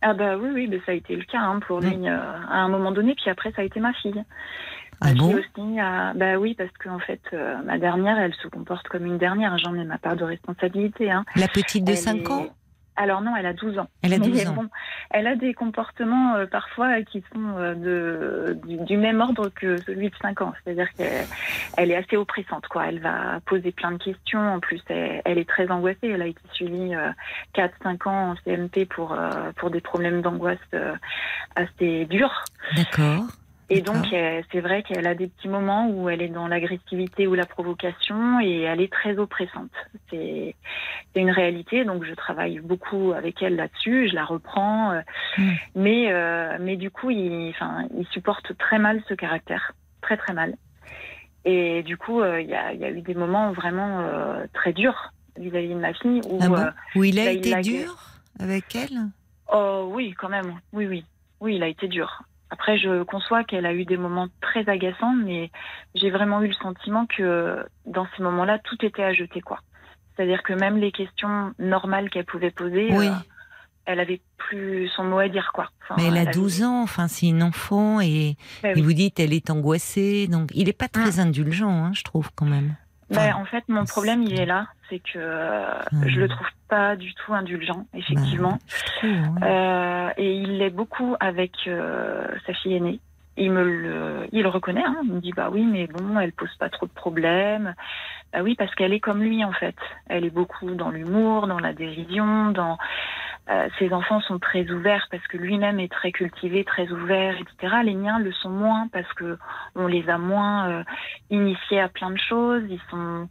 Ah 0.00 0.14
bah 0.14 0.36
oui, 0.36 0.50
oui, 0.54 0.66
mais 0.68 0.78
ça 0.86 0.92
a 0.92 0.94
été 0.94 1.16
le 1.16 1.24
cas 1.24 1.40
hein, 1.40 1.60
pour 1.66 1.80
lui 1.80 2.08
euh, 2.08 2.16
à 2.50 2.58
un 2.58 2.68
moment 2.68 2.92
donné. 2.92 3.14
Puis 3.14 3.30
après, 3.30 3.52
ça 3.52 3.62
a 3.62 3.64
été 3.64 3.80
ma 3.80 3.92
fille. 3.94 4.22
Ah 5.00 5.08
Ma 5.08 5.14
bon? 5.14 5.28
fille 5.30 5.36
aussi. 5.58 5.80
a- 5.80 6.12
Bah 6.14 6.36
oui, 6.38 6.54
parce 6.54 6.70
qu'en 6.82 6.98
fait, 6.98 7.20
euh, 7.32 7.56
ma 7.64 7.78
dernière, 7.78 8.18
elle 8.18 8.34
se 8.34 8.46
comporte 8.48 8.86
comme 8.88 9.06
une 9.06 9.16
dernière. 9.18 9.56
J'en 9.58 9.74
ai 9.74 9.84
ma 9.84 9.96
part 9.98 10.16
de 10.16 10.24
responsabilité. 10.24 11.10
Hein. 11.10 11.24
La 11.36 11.48
petite 11.48 11.84
de 11.84 11.92
Elle 11.92 11.96
5 11.98 12.16
est- 12.20 12.30
ans? 12.30 12.46
Alors 12.96 13.20
non, 13.22 13.34
elle 13.36 13.46
a 13.46 13.52
12 13.52 13.78
ans. 13.78 13.88
Elle 14.02 14.14
a 14.14 14.18
Mais 14.18 14.28
12 14.28 14.48
ans. 14.48 14.52
bon, 14.52 14.68
elle 15.10 15.26
a 15.26 15.34
des 15.34 15.52
comportements 15.52 16.36
euh, 16.36 16.46
parfois 16.46 17.02
qui 17.02 17.24
sont 17.32 17.56
euh, 17.56 17.74
de, 17.74 18.58
du, 18.66 18.76
du 18.84 18.96
même 18.96 19.20
ordre 19.20 19.48
que 19.48 19.76
celui 19.78 20.10
de 20.10 20.16
5 20.22 20.40
ans. 20.42 20.52
C'est-à-dire 20.62 20.92
qu'elle 20.92 21.26
elle 21.76 21.90
est 21.90 21.96
assez 21.96 22.16
oppressante. 22.16 22.66
quoi. 22.68 22.86
Elle 22.86 23.00
va 23.00 23.40
poser 23.46 23.72
plein 23.72 23.92
de 23.92 23.98
questions. 23.98 24.54
En 24.54 24.60
plus, 24.60 24.80
elle, 24.88 25.22
elle 25.24 25.38
est 25.38 25.48
très 25.48 25.70
angoissée. 25.70 26.08
Elle 26.08 26.22
a 26.22 26.26
été 26.26 26.40
suivie 26.52 26.94
euh, 26.94 27.10
4-5 27.56 28.08
ans 28.08 28.30
en 28.30 28.34
CMP 28.44 28.86
pour, 28.86 29.12
euh, 29.12 29.50
pour 29.56 29.70
des 29.70 29.80
problèmes 29.80 30.22
d'angoisse 30.22 30.58
euh, 30.74 30.94
assez 31.56 32.06
durs. 32.06 32.44
D'accord. 32.76 33.24
Et 33.74 33.82
donc, 33.82 34.12
euh, 34.12 34.40
c'est 34.52 34.60
vrai 34.60 34.84
qu'elle 34.84 35.06
a 35.06 35.14
des 35.16 35.26
petits 35.26 35.48
moments 35.48 35.88
où 35.88 36.08
elle 36.08 36.22
est 36.22 36.28
dans 36.28 36.46
l'agressivité 36.46 37.26
ou 37.26 37.34
la 37.34 37.44
provocation 37.44 38.38
et 38.40 38.60
elle 38.60 38.80
est 38.80 38.92
très 38.92 39.18
oppressante. 39.18 39.72
C'est 40.10 40.54
une 41.16 41.30
réalité, 41.30 41.84
donc 41.84 42.04
je 42.04 42.14
travaille 42.14 42.60
beaucoup 42.60 43.12
avec 43.12 43.42
elle 43.42 43.56
là-dessus, 43.56 44.08
je 44.10 44.14
la 44.14 44.24
reprends. 44.24 44.92
euh, 44.92 45.00
Mm. 45.36 45.50
Mais, 45.74 46.12
euh, 46.12 46.56
mais 46.60 46.76
du 46.76 46.90
coup, 46.92 47.10
il, 47.10 47.50
enfin, 47.50 47.88
il 47.98 48.06
supporte 48.06 48.56
très 48.56 48.78
mal 48.78 49.02
ce 49.08 49.14
caractère, 49.14 49.72
très 50.00 50.16
très 50.16 50.32
mal. 50.32 50.54
Et 51.44 51.82
du 51.82 51.96
coup, 51.96 52.22
il 52.24 52.46
y, 52.46 52.54
a, 52.54 52.72
il 52.72 52.78
y 52.80 52.84
a 52.84 52.90
eu 52.90 53.02
des 53.02 53.14
moments 53.14 53.50
vraiment 53.52 54.06
très 54.52 54.72
durs 54.72 55.12
vis-à-vis 55.36 55.70
de 55.70 55.74
ma 55.74 55.92
fille 55.92 56.20
où 56.28 56.38
Ah 56.40 56.48
bon 56.48 56.66
Où 56.94 57.04
il 57.04 57.18
a 57.18 57.24
bah, 57.24 57.32
il 57.32 57.38
été 57.38 57.60
dur 57.62 57.96
avec 58.38 58.74
elle? 58.76 58.98
Oh 59.52 59.90
oui, 59.92 60.14
quand 60.16 60.28
même. 60.28 60.60
Oui, 60.72 60.86
oui. 60.86 61.04
Oui, 61.40 61.56
il 61.56 61.62
a 61.62 61.68
été 61.68 61.88
dur. 61.88 62.22
Après, 62.50 62.78
je 62.78 63.02
conçois 63.02 63.42
qu'elle 63.44 63.66
a 63.66 63.72
eu 63.74 63.84
des 63.84 63.96
moments 63.96 64.28
très 64.40 64.68
agaçants, 64.68 65.14
mais 65.14 65.50
j'ai 65.94 66.10
vraiment 66.10 66.40
eu 66.42 66.48
le 66.48 66.54
sentiment 66.54 67.06
que 67.06 67.64
dans 67.86 68.06
ces 68.16 68.22
moments-là, 68.22 68.58
tout 68.60 68.76
était 68.84 69.02
à 69.02 69.12
jeter, 69.12 69.40
quoi. 69.40 69.58
C'est-à-dire 70.16 70.42
que 70.44 70.52
même 70.52 70.76
les 70.78 70.92
questions 70.92 71.52
normales 71.58 72.10
qu'elle 72.10 72.24
pouvait 72.26 72.52
poser, 72.52 72.88
Oui. 72.92 73.08
euh, 73.08 73.12
elle 73.86 73.98
avait 73.98 74.20
plus 74.36 74.88
son 74.88 75.04
mot 75.04 75.18
à 75.18 75.28
dire, 75.28 75.50
quoi. 75.52 75.68
Enfin, 75.82 75.94
Mais 75.98 76.06
elle 76.08 76.16
a 76.18 76.22
avait- 76.22 76.30
12 76.32 76.62
ans, 76.62 76.82
enfin 76.82 77.08
c'est 77.08 77.26
une 77.26 77.42
enfant 77.42 78.00
et, 78.00 78.36
Bah 78.62 78.70
et 78.70 78.74
oui. 78.76 78.82
vous 78.82 78.92
dites 78.92 79.18
elle 79.18 79.32
est 79.32 79.50
angoissée, 79.50 80.28
donc 80.28 80.50
il 80.54 80.66
n'est 80.66 80.72
pas 80.72 80.88
très 80.88 81.18
indulgent, 81.18 81.68
hein, 81.86 81.92
je 81.94 82.02
trouve 82.04 82.30
quand 82.36 82.46
même. 82.46 82.76
Ben, 83.14 83.34
en 83.34 83.44
fait, 83.44 83.64
mon 83.68 83.84
problème, 83.84 84.22
il 84.22 84.38
est 84.38 84.46
là, 84.46 84.66
c'est 84.88 84.98
que 84.98 85.18
euh, 85.18 85.82
je 86.06 86.20
le 86.20 86.28
trouve 86.28 86.46
pas 86.68 86.96
du 86.96 87.14
tout 87.14 87.34
indulgent, 87.34 87.86
effectivement. 87.94 88.58
ouais. 89.02 89.10
Euh, 89.42 90.10
et 90.16 90.36
il 90.36 90.58
l'est 90.58 90.70
beaucoup 90.70 91.16
avec 91.20 91.52
euh, 91.66 92.26
sa 92.46 92.52
fille 92.54 92.74
aînée. 92.74 93.00
Il 93.36 93.50
me 93.50 93.64
le, 93.64 94.28
il 94.32 94.42
le 94.42 94.48
reconnaît. 94.48 94.84
Hein. 94.84 94.96
Il 95.04 95.14
me 95.14 95.20
dit 95.20 95.32
bah 95.32 95.50
oui, 95.52 95.64
mais 95.64 95.86
bon, 95.86 96.18
elle 96.18 96.32
pose 96.32 96.54
pas 96.58 96.68
trop 96.68 96.86
de 96.86 96.92
problèmes. 96.92 97.74
Bah 98.32 98.40
oui, 98.42 98.54
parce 98.56 98.74
qu'elle 98.74 98.92
est 98.92 99.00
comme 99.00 99.22
lui 99.22 99.44
en 99.44 99.52
fait. 99.52 99.76
Elle 100.08 100.24
est 100.24 100.30
beaucoup 100.30 100.70
dans 100.70 100.90
l'humour, 100.90 101.46
dans 101.46 101.58
la 101.58 101.72
dérision, 101.72 102.50
dans. 102.50 102.78
Euh, 103.50 103.68
ses 103.78 103.92
enfants 103.92 104.22
sont 104.22 104.38
très 104.38 104.70
ouverts 104.70 105.06
parce 105.10 105.26
que 105.26 105.36
lui-même 105.36 105.78
est 105.78 105.92
très 105.92 106.12
cultivé, 106.12 106.64
très 106.64 106.90
ouvert, 106.90 107.36
etc. 107.38 107.74
Les 107.84 107.94
miens 107.94 108.18
le 108.18 108.32
sont 108.32 108.48
moins 108.48 108.88
parce 108.90 109.12
que 109.12 109.36
on 109.74 109.86
les 109.86 110.08
a 110.08 110.16
moins 110.16 110.70
euh, 110.70 110.84
initiés 111.28 111.78
à 111.78 111.88
plein 111.88 112.10
de 112.10 112.18
choses. 112.18 112.62
Ils 112.70 112.80
sont, 112.90 113.28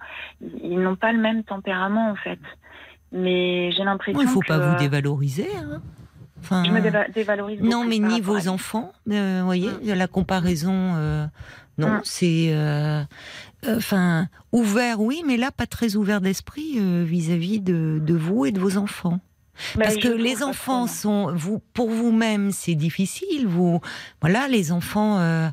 ils 0.62 0.80
n'ont 0.80 0.96
pas 0.96 1.12
le 1.14 1.18
même 1.18 1.44
tempérament 1.44 2.12
en 2.12 2.16
fait. 2.16 2.40
Mais 3.12 3.72
j'ai 3.72 3.84
l'impression 3.84 4.22
il 4.22 4.28
faut 4.28 4.42
que 4.42 4.48
pas 4.48 4.60
vous 4.60 4.78
dévaloriser. 4.78 5.50
Hein. 5.58 5.82
Enfin, 6.44 6.64
je 6.66 6.72
me 6.72 6.82
déva- 6.82 7.10
dévalorise. 7.14 7.62
Non, 7.62 7.86
mais 7.86 8.00
ni 8.00 8.20
vos 8.22 8.48
enfants, 8.50 8.92
euh, 9.10 9.40
vous 9.40 9.46
voyez, 9.46 9.70
Mm. 9.70 9.94
la 9.94 10.08
comparaison, 10.08 10.94
euh, 10.98 11.26
non, 11.78 11.88
Mm. 11.88 12.02
c'est, 12.04 12.48
euh, 12.54 13.04
enfin, 13.68 14.28
ouvert, 14.52 15.00
oui, 15.00 15.24
mais 15.26 15.38
là, 15.38 15.52
pas 15.52 15.66
très 15.68 15.96
ouvert 15.96 16.20
d'esprit 16.22 16.80
vis-à-vis 17.06 17.60
de, 17.62 18.00
de 18.06 18.14
vous 18.14 18.46
et 18.46 18.52
de 18.52 18.60
vos 18.60 18.78
enfants. 18.78 19.20
Bah, 19.76 19.86
Parce 19.86 19.98
que 19.98 20.08
les 20.08 20.44
enfants 20.44 20.88
sont, 20.88 21.34
vous, 21.34 21.62
pour 21.74 21.90
vous-même, 21.90 22.52
c'est 22.52 22.76
difficile. 22.76 23.48
Vous, 23.48 23.80
voilà, 24.22 24.48
les 24.48 24.72
enfants, 24.72 25.20
euh, 25.20 25.50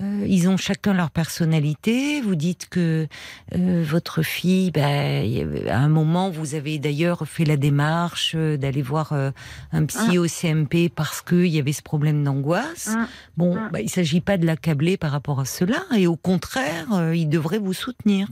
euh, 0.00 0.26
ils 0.26 0.48
ont 0.48 0.56
chacun 0.56 0.94
leur 0.94 1.10
personnalité. 1.10 2.20
Vous 2.22 2.34
dites 2.34 2.68
que 2.68 3.06
euh, 3.54 3.84
votre 3.86 4.22
fille, 4.22 4.70
ben, 4.70 5.68
à 5.68 5.78
un 5.78 5.88
moment, 5.88 6.30
vous 6.30 6.54
avez 6.54 6.78
d'ailleurs 6.78 7.26
fait 7.26 7.44
la 7.44 7.56
démarche 7.56 8.32
euh, 8.36 8.56
d'aller 8.56 8.82
voir 8.82 9.12
euh, 9.12 9.30
un 9.72 9.84
psy 9.84 10.18
au 10.18 10.26
CMP 10.26 10.88
parce 10.88 11.20
qu'il 11.20 11.46
y 11.48 11.58
avait 11.58 11.72
ce 11.72 11.82
problème 11.82 12.24
d'angoisse. 12.24 12.94
Mm. 12.96 13.06
Bon, 13.36 13.58
ben, 13.70 13.80
il 13.80 13.90
s'agit 13.90 14.20
pas 14.20 14.38
de 14.38 14.46
l'accabler 14.46 14.96
par 14.96 15.10
rapport 15.10 15.40
à 15.40 15.44
cela, 15.44 15.82
et 15.94 16.06
au 16.06 16.16
contraire, 16.16 16.86
euh, 16.92 17.14
il 17.14 17.28
devrait 17.28 17.58
vous 17.58 17.74
soutenir. 17.74 18.28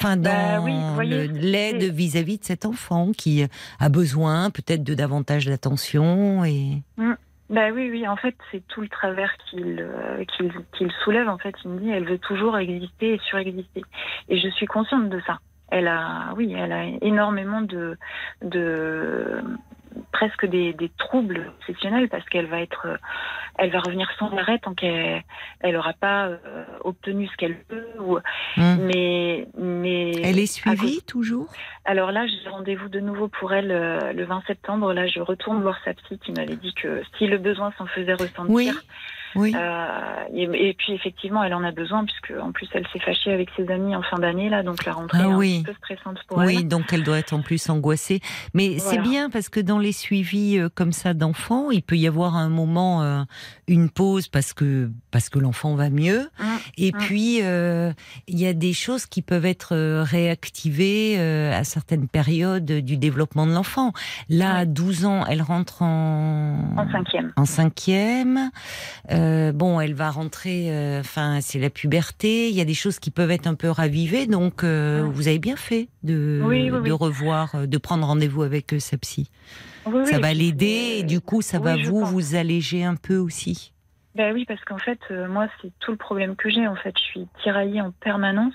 Enfin, 0.00 0.16
dans 0.16 0.22
Bah 0.30 0.60
oui, 0.62 0.72
voyez, 0.94 1.26
le- 1.28 1.34
l'aide 1.38 1.82
vis-à-vis 1.82 2.38
de 2.38 2.44
cet 2.44 2.64
enfant 2.64 3.12
qui 3.12 3.44
a 3.80 3.88
besoin 3.88 4.50
peut-être 4.50 4.84
de 4.84 4.94
davantage 4.94 5.46
d'attention 5.46 6.44
et 6.44 6.82
Bah 7.50 7.70
oui, 7.74 7.88
oui, 7.90 8.06
en 8.06 8.16
fait, 8.16 8.36
c'est 8.52 8.62
tout 8.68 8.80
le 8.82 8.88
travers 8.88 9.32
qu'il 9.50 9.78
euh, 9.80 10.24
qu'il 10.36 10.52
qu'il 10.76 10.92
soulève. 11.02 11.28
En 11.28 11.38
fait, 11.38 11.54
il 11.64 11.70
me 11.70 11.80
dit, 11.80 11.90
elle 11.90 12.04
veut 12.04 12.18
toujours 12.18 12.58
exister 12.58 13.14
et 13.14 13.18
surexister. 13.26 13.82
Et 14.28 14.38
je 14.38 14.48
suis 14.50 14.66
consciente 14.66 15.08
de 15.08 15.20
ça. 15.26 15.38
Elle 15.70 15.88
a, 15.88 16.32
oui, 16.36 16.54
elle 16.56 16.72
a 16.72 16.84
énormément 17.02 17.60
de, 17.62 17.96
de 18.42 19.42
presque 20.18 20.46
des, 20.46 20.72
des 20.72 20.90
troubles 20.98 21.52
obsessionnels 21.60 22.08
parce 22.08 22.24
qu'elle 22.28 22.46
va 22.46 22.60
être, 22.60 22.86
euh, 22.86 22.96
elle 23.56 23.70
va 23.70 23.78
revenir 23.78 24.08
sans 24.18 24.36
arrêt 24.36 24.58
tant 24.58 24.74
qu'elle 24.74 25.22
elle 25.60 25.76
aura 25.76 25.92
pas 25.92 26.26
euh, 26.26 26.64
obtenu 26.82 27.28
ce 27.28 27.36
qu'elle 27.36 27.56
veut. 27.70 27.86
Ou, 28.00 28.18
Hum. 28.56 28.78
mais, 28.88 29.46
mais 29.56 30.10
elle 30.24 30.38
est 30.40 30.46
suivie 30.46 31.02
toujours? 31.02 31.48
alors 31.84 32.10
là, 32.10 32.26
j'ai 32.26 32.48
rendez-vous 32.48 32.88
de 32.88 32.98
nouveau 32.98 33.28
pour 33.28 33.52
elle 33.52 33.70
euh, 33.70 34.12
le 34.12 34.24
20 34.24 34.42
septembre. 34.48 34.92
Là, 34.92 35.06
je 35.06 35.20
retourne 35.20 35.62
voir 35.62 35.76
sa 35.84 35.94
psy 35.94 36.18
qui 36.24 36.32
m'avait 36.32 36.56
dit 36.56 36.74
que 36.74 37.02
si 37.16 37.26
le 37.28 37.38
besoin 37.38 37.72
s'en 37.78 37.86
faisait 37.86 38.14
ressentir. 38.14 38.48
Oui, 38.48 38.70
oui. 39.34 39.54
euh, 39.56 40.24
et, 40.34 40.68
et 40.68 40.74
puis 40.74 40.92
effectivement, 40.92 41.42
elle 41.44 41.54
en 41.54 41.64
a 41.64 41.70
besoin 41.72 42.04
puisque 42.04 42.32
en 42.40 42.52
plus 42.52 42.68
elle 42.72 42.86
s'est 42.92 42.98
fâchée 43.00 43.32
avec 43.32 43.48
ses 43.56 43.70
amis 43.70 43.94
en 43.96 44.02
fin 44.02 44.18
d'année 44.18 44.48
là, 44.48 44.62
donc 44.62 44.84
la 44.84 44.92
rentrée 44.92 45.18
Ah 45.22 45.26
est 45.28 45.32
un 45.32 45.36
oui. 45.36 45.62
peu 45.64 45.74
stressante 45.74 46.18
pour 46.28 46.38
Oui, 46.38 46.56
elle. 46.60 46.68
donc 46.68 46.92
elle 46.92 47.02
doit 47.04 47.18
être 47.18 47.32
en 47.34 47.42
plus 47.42 47.68
angoissée. 47.70 48.20
Mais 48.54 48.78
c'est 48.78 48.98
bien 48.98 49.30
parce 49.30 49.48
que 49.48 49.60
dans 49.60 49.78
les 49.78 49.92
suivis 49.92 50.58
euh, 50.58 50.68
comme 50.74 50.92
ça 50.92 51.14
d'enfants, 51.14 51.70
il 51.70 51.82
peut 51.82 51.96
y 51.96 52.06
avoir 52.06 52.36
un 52.36 52.48
moment, 52.48 53.02
euh, 53.02 53.22
une 53.66 53.90
pause 53.90 54.28
parce 54.28 54.52
que 54.52 54.90
parce 55.10 55.28
que 55.28 55.38
l'enfant 55.38 55.74
va 55.74 55.90
mieux. 55.90 56.28
Mm, 56.38 56.44
Et 56.78 56.92
mm. 56.92 56.98
puis 56.98 57.38
il 57.38 58.38
y 58.38 58.46
a 58.46 58.52
des 58.52 58.72
choses 58.72 59.06
qui 59.06 59.22
peuvent 59.22 59.46
être 59.46 60.02
réactivées 60.02 61.18
à 61.18 61.64
certaines 61.64 62.08
périodes 62.08 62.64
du 62.70 62.96
développement 62.96 63.46
de 63.46 63.52
l'enfant. 63.52 63.92
Là, 64.28 64.56
à 64.56 64.64
12 64.64 65.04
ans, 65.06 65.24
elle 65.28 65.42
rentre 65.42 65.82
en 65.82 66.74
En 66.76 66.90
cinquième. 66.90 67.32
en 67.36 67.44
cinquième. 67.44 68.50
Euh, 69.10 69.17
bon, 69.52 69.80
elle 69.80 69.94
va 69.94 70.10
rentrer. 70.10 70.70
euh, 70.70 71.00
Enfin, 71.00 71.40
c'est 71.40 71.58
la 71.58 71.70
puberté. 71.70 72.48
Il 72.48 72.54
y 72.54 72.60
a 72.60 72.64
des 72.64 72.74
choses 72.74 72.98
qui 72.98 73.10
peuvent 73.10 73.30
être 73.30 73.46
un 73.46 73.54
peu 73.54 73.70
ravivées. 73.70 74.26
Donc, 74.26 74.64
euh, 74.64 75.08
vous 75.12 75.28
avez 75.28 75.38
bien 75.38 75.56
fait 75.56 75.88
de, 76.02 76.40
Oui, 76.44 76.70
oui, 76.70 76.70
de 76.70 76.78
oui. 76.78 76.90
revoir, 76.90 77.54
euh, 77.54 77.66
de 77.66 77.78
prendre 77.78 78.06
rendez-vous 78.06 78.42
avec 78.42 78.72
euh, 78.72 78.78
sa 78.78 78.96
psy. 78.98 79.30
Ça 80.04 80.18
va 80.18 80.34
l'aider 80.34 80.96
euh, 80.96 81.00
et 81.00 81.02
du 81.02 81.20
coup, 81.20 81.40
ça 81.40 81.58
va 81.58 81.76
vous 81.76 82.04
vous 82.04 82.34
alléger 82.34 82.84
un 82.84 82.94
peu 82.96 83.16
aussi. 83.16 83.72
Bah 84.14 84.32
oui, 84.34 84.44
parce 84.46 84.62
qu'en 84.64 84.78
fait, 84.78 84.98
euh, 85.10 85.28
moi, 85.28 85.48
c'est 85.62 85.70
tout 85.80 85.92
le 85.92 85.96
problème 85.96 86.34
que 86.36 86.50
j'ai. 86.50 86.66
En 86.66 86.74
fait, 86.76 86.94
je 86.98 87.02
suis 87.04 87.26
tiraillée 87.42 87.80
en 87.80 87.92
permanence. 87.92 88.54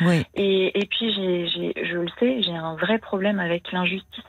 Oui. 0.00 0.24
Et, 0.34 0.76
et 0.78 0.86
puis, 0.86 1.12
j'ai, 1.14 1.46
j'ai, 1.48 1.72
je 1.86 1.98
le 1.98 2.08
sais, 2.18 2.42
j'ai 2.42 2.54
un 2.56 2.74
vrai 2.76 2.98
problème 2.98 3.38
avec 3.38 3.70
l'injustice. 3.72 4.24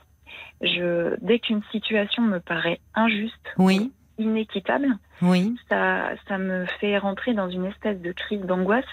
Je, 0.60 1.16
dès 1.22 1.38
qu'une 1.40 1.62
situation 1.72 2.22
me 2.22 2.38
paraît 2.38 2.80
injuste, 2.94 3.34
Oui. 3.58 3.92
inéquitable, 4.18 4.86
Oui. 5.22 5.54
ça, 5.68 6.10
ça 6.28 6.38
me 6.38 6.66
fait 6.80 6.98
rentrer 6.98 7.34
dans 7.34 7.48
une 7.48 7.66
espèce 7.66 8.00
de 8.00 8.12
crise 8.12 8.40
d'angoisse. 8.42 8.84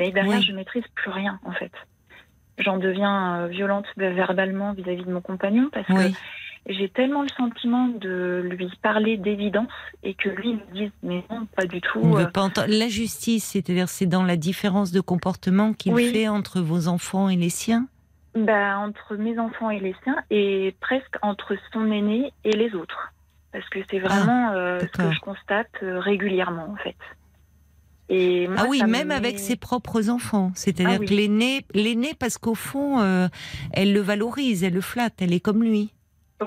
Et 0.00 0.10
derrière, 0.12 0.38
Oui. 0.38 0.44
je 0.46 0.52
maîtrise 0.52 0.84
plus 0.94 1.10
rien, 1.10 1.38
en 1.44 1.52
fait. 1.52 1.72
J'en 2.58 2.76
deviens 2.78 3.42
euh, 3.42 3.46
violente 3.48 3.86
verbalement 3.96 4.72
vis-à-vis 4.72 5.04
de 5.04 5.12
mon 5.12 5.20
compagnon 5.20 5.68
parce 5.72 5.88
Oui. 5.90 6.12
que 6.12 6.72
j'ai 6.72 6.88
tellement 6.88 7.22
le 7.22 7.28
sentiment 7.28 7.88
de 7.88 8.42
lui 8.50 8.68
parler 8.82 9.16
d'évidence 9.16 9.70
et 10.02 10.14
que 10.14 10.28
lui 10.28 10.54
me 10.54 10.72
dise 10.74 10.90
mais 11.02 11.24
non, 11.30 11.46
pas 11.56 11.66
du 11.66 11.80
tout. 11.80 12.00
On 12.02 12.16
euh, 12.16 12.24
veut 12.24 12.30
pas 12.30 12.42
entendre. 12.42 12.66
La 12.70 12.88
justice, 12.88 13.44
c'est-à-dire, 13.44 13.88
c'est 13.88 14.06
dans 14.06 14.24
la 14.24 14.36
différence 14.36 14.90
de 14.92 15.00
comportement 15.00 15.72
qu'il 15.72 15.94
Oui. 15.94 16.12
fait 16.12 16.28
entre 16.28 16.60
vos 16.60 16.88
enfants 16.88 17.28
et 17.28 17.36
les 17.36 17.50
siens? 17.50 17.86
bah, 18.34 18.78
entre 18.78 19.16
mes 19.16 19.36
enfants 19.38 19.70
et 19.70 19.80
les 19.80 19.94
siens 20.04 20.16
et 20.30 20.74
presque 20.80 21.16
entre 21.22 21.56
son 21.72 21.90
aîné 21.90 22.32
et 22.44 22.52
les 22.52 22.72
autres. 22.74 23.12
Parce 23.58 23.70
que 23.70 23.80
c'est 23.90 23.98
vraiment 23.98 24.52
euh, 24.52 24.78
ce 24.78 24.86
Ah, 24.98 25.02
que 25.08 25.12
je 25.12 25.18
constate 25.20 25.66
euh, 25.82 25.98
régulièrement, 25.98 26.68
en 26.72 26.76
fait. 26.76 26.94
Et 28.08 28.46
moi, 28.46 28.56
Ah 28.60 28.66
oui, 28.68 28.80
même 28.86 29.10
avec 29.10 29.38
ses 29.40 29.56
propres 29.56 30.08
enfants. 30.08 30.52
C'est-à-dire 30.54 30.94
Ah 30.94 31.00
oui. 31.00 31.06
que 31.06 31.14
l'aîné, 31.14 31.64
l'aîné, 31.74 32.14
parce 32.16 32.38
qu'au 32.38 32.54
fond, 32.54 33.00
euh, 33.00 33.26
elle 33.72 33.92
le 33.92 34.00
valorise, 34.00 34.62
elle 34.62 34.74
le 34.74 34.80
flatte, 34.80 35.14
elle 35.20 35.32
est 35.34 35.40
comme 35.40 35.62
lui. 35.64 35.92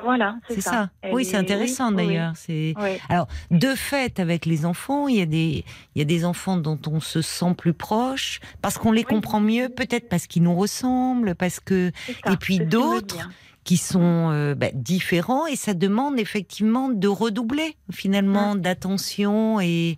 Voilà, 0.04 0.38
c'est 0.48 0.62
ça. 0.62 0.90
Oui, 1.12 1.26
c'est 1.26 1.36
est- 1.36 1.40
intéressant 1.40 1.90
oui, 1.90 1.96
oui, 1.98 2.08
d'ailleurs. 2.08 2.32
C'est 2.38 2.74
oui. 2.82 2.92
alors 3.10 3.28
de 3.52 3.76
fait 3.76 4.22
avec 4.22 4.46
les 4.46 4.66
enfants, 4.66 5.10
il 5.10 5.18
y 5.18 5.22
a 5.22 5.26
des 5.26 5.66
il 5.96 6.00
y 6.00 6.02
a 6.02 6.06
des 6.06 6.24
enfants 6.24 6.56
dont 6.56 6.80
on 6.88 7.02
se 7.02 7.22
sent 7.22 7.54
plus 7.58 7.74
proche 7.74 8.40
parce 8.62 8.78
qu'on 8.78 8.94
les 8.94 9.04
comprend 9.04 9.42
mieux, 9.42 9.68
peut-être 9.68 10.08
parce 10.08 10.28
qu'ils 10.28 10.44
nous 10.44 10.56
ressemblent, 10.56 11.36
parce 11.36 11.60
que 11.60 11.92
ça, 12.24 12.32
Et 12.32 12.38
puis 12.38 12.60
d'autres. 12.60 13.30
Qui 13.64 13.78
sont 13.78 14.30
euh, 14.32 14.56
bah, 14.56 14.68
différents 14.74 15.46
et 15.46 15.56
ça 15.56 15.74
demande 15.74 16.20
effectivement 16.20 16.90
de 16.90 17.08
redoubler 17.08 17.76
finalement 17.92 18.56
d'attention 18.56 19.60
et 19.60 19.98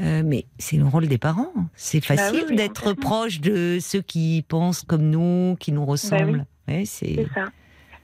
euh, 0.00 0.22
mais 0.24 0.46
c'est 0.58 0.76
le 0.78 0.84
rôle 0.86 1.06
des 1.08 1.18
parents. 1.18 1.52
C'est 1.74 2.00
Bah 2.00 2.14
oui, 2.14 2.16
facile 2.16 2.44
oui, 2.50 2.56
d'être 2.56 2.94
proche 2.94 3.40
de 3.40 3.78
ceux 3.80 4.00
qui 4.00 4.44
pensent 4.48 4.82
comme 4.82 5.02
nous, 5.10 5.56
qui 5.60 5.72
nous 5.72 5.84
ressemblent. 5.84 6.46
Ouais, 6.68 6.84
c'est 6.86 7.14
C'est 7.14 7.28
ça. 7.34 7.46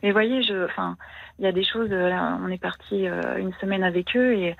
Mais 0.02 0.12
voyez, 0.12 0.42
je, 0.42 0.64
enfin, 0.66 0.96
il 1.38 1.44
y 1.44 1.48
a 1.48 1.52
des 1.52 1.64
choses. 1.64 1.88
euh, 1.90 2.08
Là, 2.10 2.38
on 2.44 2.48
est 2.48 2.60
parti 2.60 3.06
une 3.06 3.52
semaine 3.60 3.82
avec 3.84 4.14
eux 4.14 4.34
et 4.34 4.56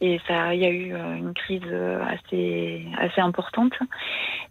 et 0.00 0.20
ça, 0.28 0.54
il 0.54 0.60
y 0.60 0.64
a 0.64 0.70
eu 0.70 0.94
euh, 0.94 1.16
une 1.16 1.34
crise 1.34 1.60
euh, 1.66 2.00
assez 2.04 2.86
assez 2.98 3.20
importante. 3.20 3.72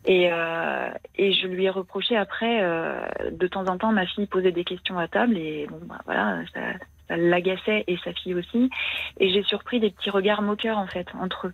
Et 0.06 0.30
euh, 0.32 0.90
et 1.16 1.34
je 1.34 1.48
lui 1.48 1.66
ai 1.66 1.70
reproché 1.70 2.16
après, 2.18 2.60
euh, 2.64 3.02
de 3.32 3.48
temps 3.48 3.66
en 3.68 3.78
temps, 3.78 3.92
ma 3.92 4.06
fille 4.06 4.28
posait 4.28 4.52
des 4.52 4.64
questions 4.64 4.98
à 5.00 5.08
table 5.08 5.38
et 5.38 5.68
bon, 5.70 5.80
bah, 5.86 6.00
voilà, 6.06 6.42
ça, 6.54 6.60
ça 7.08 7.18
l'agaçait 7.18 7.84
et 7.88 7.98
sa 8.04 8.14
fille 8.14 8.34
aussi. 8.36 8.70
Et 9.20 9.30
j'ai 9.32 9.44
surpris 9.44 9.80
des 9.80 9.90
petits 9.92 10.10
regards 10.10 10.42
moqueurs 10.42 10.78
en 10.78 10.88
fait 10.88 11.08
entre 11.20 11.48
eux. 11.48 11.54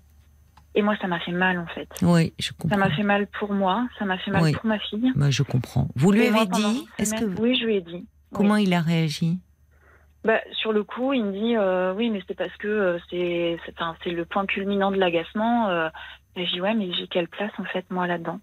Et 0.75 0.81
moi, 0.81 0.95
ça 0.99 1.05
m'a 1.07 1.19
fait 1.19 1.31
mal 1.31 1.59
en 1.59 1.67
fait. 1.67 1.87
oui, 2.01 2.33
je 2.39 2.47
Ça 2.47 2.53
comprends. 2.59 2.77
m'a 2.79 2.89
fait 2.89 3.03
mal 3.03 3.27
pour 3.39 3.53
moi, 3.53 3.87
ça 3.99 4.05
m'a 4.05 4.17
fait 4.17 4.31
mal 4.31 4.41
Oui. 4.41 4.53
pour 4.53 4.65
ma 4.65 4.79
fille. 4.79 5.11
Bah, 5.15 5.29
je 5.29 5.43
comprends. 5.43 5.87
Vous 5.95 6.11
lui 6.11 6.23
Et 6.25 6.31
moi, 6.31 6.41
avez 6.41 6.49
pendant 6.49 6.71
dit 6.71 6.87
Est-ce 6.97 7.13
que 7.13 7.19
semaine- 7.19 7.35
oui, 7.39 7.55
je 7.55 7.65
lui 7.65 7.75
ai 7.75 7.81
dit. 7.81 8.07
comment 8.33 8.55
il 8.55 8.73
a 8.73 8.81
réagi? 8.81 9.37
Bah, 10.23 10.39
sur 10.53 10.71
le 10.71 10.83
coup, 10.83 11.11
il 11.13 11.25
me 11.25 11.31
dit 11.33 11.55
euh, 11.57 11.93
oui, 11.93 12.09
mais 12.09 12.21
c'est 12.27 12.33
parce 12.37 12.55
que 12.57 12.67
euh, 12.67 12.99
c'est 13.09 13.57
c'est 14.03 14.09
le 14.11 14.25
point 14.25 14.45
culminant 14.45 14.89
de 14.91 14.97
l'agacement. 14.97 15.67
Euh, 15.69 15.89
et 16.35 16.45
je 16.45 16.53
dis 16.53 16.61
ouais, 16.61 16.73
mais 16.73 16.93
j'ai 16.93 17.07
quelle 17.07 17.27
place 17.27 17.51
en 17.57 17.65
fait 17.65 17.85
moi 17.89 18.07
là-dedans? 18.07 18.39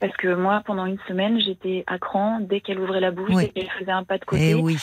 Parce 0.00 0.16
que 0.16 0.34
moi, 0.34 0.62
pendant 0.64 0.86
une 0.86 0.98
semaine, 1.06 1.38
j'étais 1.40 1.84
à 1.86 1.98
cran 1.98 2.40
dès 2.40 2.60
qu'elle 2.60 2.80
ouvrait 2.80 3.00
la 3.00 3.10
bouche, 3.12 3.30
Oui. 3.34 3.44
dès 3.54 3.60
qu'elle 3.62 3.70
faisait 3.78 3.92
un 3.92 4.04
pas 4.04 4.18
de 4.18 4.24
côté. 4.24 4.50
Eh 4.50 4.54
oui, 4.54 4.76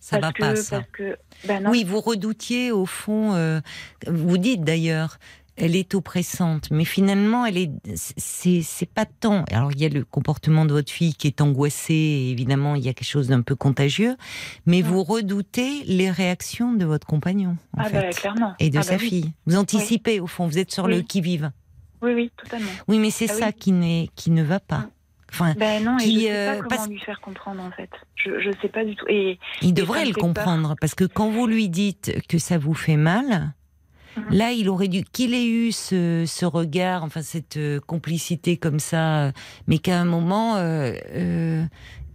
ça 0.00 0.18
parce 0.18 0.26
va 0.28 0.32
que, 0.32 0.42
pas 0.42 0.56
ça. 0.56 0.76
Parce 0.78 0.90
que, 0.90 1.16
bah 1.44 1.60
non. 1.60 1.70
Oui, 1.70 1.84
vous 1.84 2.00
redoutiez 2.00 2.72
au 2.72 2.86
fond. 2.86 3.34
euh, 3.34 3.60
vous 4.06 4.38
dites 4.38 4.64
d'ailleurs, 4.64 5.18
elle 5.58 5.76
est 5.76 5.94
oppressante, 5.94 6.70
mais 6.70 6.84
finalement, 6.84 7.44
elle 7.46 7.58
est. 7.58 7.70
C'est 7.94 8.62
c'est 8.62 8.88
pas 8.90 9.04
tant. 9.06 9.44
Alors 9.52 9.72
il 9.72 9.80
y 9.80 9.84
a 9.84 9.88
le 9.88 10.04
comportement 10.04 10.64
de 10.64 10.72
votre 10.72 10.90
fille 10.90 11.14
qui 11.14 11.26
est 11.26 11.40
angoissée. 11.40 11.94
et 11.94 12.30
évidemment, 12.30 12.74
il 12.74 12.84
y 12.84 12.88
a 12.88 12.94
quelque 12.94 13.06
chose 13.08 13.28
d'un 13.28 13.42
peu 13.42 13.54
contagieux, 13.56 14.16
mais 14.66 14.82
vous 14.82 15.02
redoutez 15.04 15.82
les 15.84 16.10
réactions 16.10 16.72
de 16.72 16.84
votre 16.84 17.06
compagnon 17.06 17.56
en 17.76 17.82
ah 17.82 17.84
fait, 17.84 18.00
bah 18.00 18.10
clairement. 18.10 18.54
et 18.58 18.70
de 18.70 18.78
Ah 18.78 18.82
sa 18.82 18.92
bah 18.96 18.98
oui. 19.02 19.08
fille. 19.08 19.32
Vous 19.46 19.56
anticipez 19.56 20.20
au 20.20 20.26
fond. 20.26 20.46
Vous 20.46 20.58
êtes 20.58 20.70
sur 20.72 20.86
le 20.88 20.96
Oui. 20.96 21.04
qui 21.04 21.20
vive. 21.20 21.50
Oui, 22.00 22.12
oui, 22.14 22.30
totalement. 22.36 22.70
Oui, 22.86 22.98
mais 22.98 23.10
c'est 23.10 23.30
Ah 23.30 23.34
ça 23.34 23.52
qui 23.52 23.72
n'est 23.72 24.08
qui 24.14 24.30
ne 24.30 24.42
va 24.42 24.60
pas. 24.60 24.86
Enfin, 25.30 25.52
Ben 25.58 25.84
non, 25.84 25.98
et 25.98 26.04
Qui, 26.04 26.14
je 26.14 26.20
sais 26.20 26.32
euh, 26.32 26.46
pas 26.52 26.56
comment 26.56 26.68
parce- 26.70 26.88
lui 26.88 26.98
faire 27.00 27.20
comprendre 27.20 27.62
en 27.62 27.70
fait. 27.70 27.90
Je 28.14 28.40
je 28.40 28.50
sais 28.62 28.68
pas 28.68 28.84
du 28.84 28.96
tout. 28.96 29.04
Et 29.08 29.38
Il 29.60 29.74
devrait 29.74 30.06
le 30.06 30.14
comprendre 30.14 30.74
parce 30.80 30.94
que 30.94 31.04
quand 31.04 31.28
vous 31.30 31.46
lui 31.46 31.68
dites 31.68 32.26
que 32.28 32.38
ça 32.38 32.56
vous 32.56 32.72
fait 32.74 32.96
mal. 32.96 33.52
Là, 34.30 34.52
il 34.52 34.68
aurait 34.68 34.88
dû 34.88 35.04
qu'il 35.04 35.34
ait 35.34 35.46
eu 35.46 35.72
ce, 35.72 36.24
ce 36.26 36.44
regard, 36.46 37.04
enfin 37.04 37.22
cette 37.22 37.56
euh, 37.56 37.80
complicité 37.80 38.56
comme 38.56 38.78
ça, 38.80 39.32
mais 39.66 39.78
qu'à 39.78 40.00
un 40.00 40.04
moment, 40.04 40.56
euh, 40.56 40.92
euh, 41.14 41.64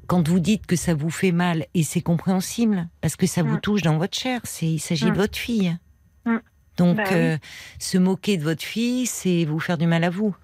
quand 0.08 0.28
vous 0.28 0.40
dites 0.40 0.66
que 0.66 0.76
ça 0.76 0.94
vous 0.94 1.10
fait 1.10 1.32
mal 1.32 1.66
et 1.74 1.84
c'est 1.84 2.02
compréhensible 2.02 2.88
parce 3.02 3.16
que 3.16 3.26
ça 3.28 3.42
vous 3.44 3.56
Mhm. 3.56 3.62
touche 3.62 3.82
dans 3.82 3.98
votre 3.98 4.18
chair, 4.18 4.42
c'est 4.44 4.68
il 4.68 4.80
s'agit 4.80 5.06
de 5.06 5.12
Mhm. 5.12 5.18
votre 5.18 5.38
fille. 5.38 5.78
Mhm. 6.26 6.42
Donc 6.78 6.98
Bah 6.98 7.04
oui. 7.10 7.16
euh, 7.16 7.38
se 7.80 7.98
moquer 7.98 8.38
de 8.38 8.44
votre 8.44 8.64
fille, 8.64 9.06
c'est 9.06 9.46
vous 9.46 9.60
faire 9.60 9.78
du 9.78 9.86
mal 9.88 10.04
à 10.04 10.10
vous. 10.10 10.36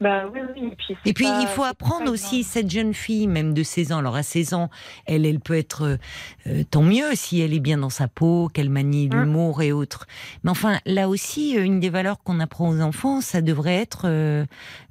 Bah 0.00 0.24
oui, 0.32 0.40
oui. 0.56 0.68
Et 0.72 0.76
puis, 0.76 0.96
c'est 1.04 1.10
Et 1.10 1.12
puis 1.12 1.26
pas- 1.26 1.40
il 1.42 1.46
faut 1.48 1.62
apprendre 1.64 2.10
aussi 2.10 2.42
cette 2.42 2.70
jeune 2.70 2.94
fille, 2.94 3.26
même 3.26 3.52
de 3.52 3.62
16 3.62 3.92
ans. 3.92 3.98
Alors 3.98 4.16
à 4.16 4.22
16 4.22 4.54
ans, 4.54 4.70
elle, 5.04 5.26
elle 5.26 5.40
peut 5.40 5.56
être 5.58 5.98
euh, 6.46 6.62
tant 6.70 6.82
mieux 6.82 7.14
si 7.14 7.40
elle 7.40 7.52
est 7.52 7.60
bien 7.60 7.76
dans 7.76 7.90
sa 7.90 8.08
peau, 8.08 8.48
qu'elle 8.52 8.70
manie 8.70 9.08
Mm. 9.08 9.20
l'humour 9.20 9.60
et 9.62 9.72
autres. 9.72 10.06
Mais 10.42 10.50
enfin, 10.50 10.78
là 10.86 11.08
aussi, 11.10 11.58
euh, 11.58 11.64
une 11.64 11.80
des 11.80 11.90
valeurs 11.90 12.22
qu'on 12.22 12.40
apprend 12.40 12.70
aux 12.70 12.80
enfants, 12.80 13.20
ça 13.20 13.42
devrait 13.42 13.76
être 13.76 14.02
euh, 14.06 14.46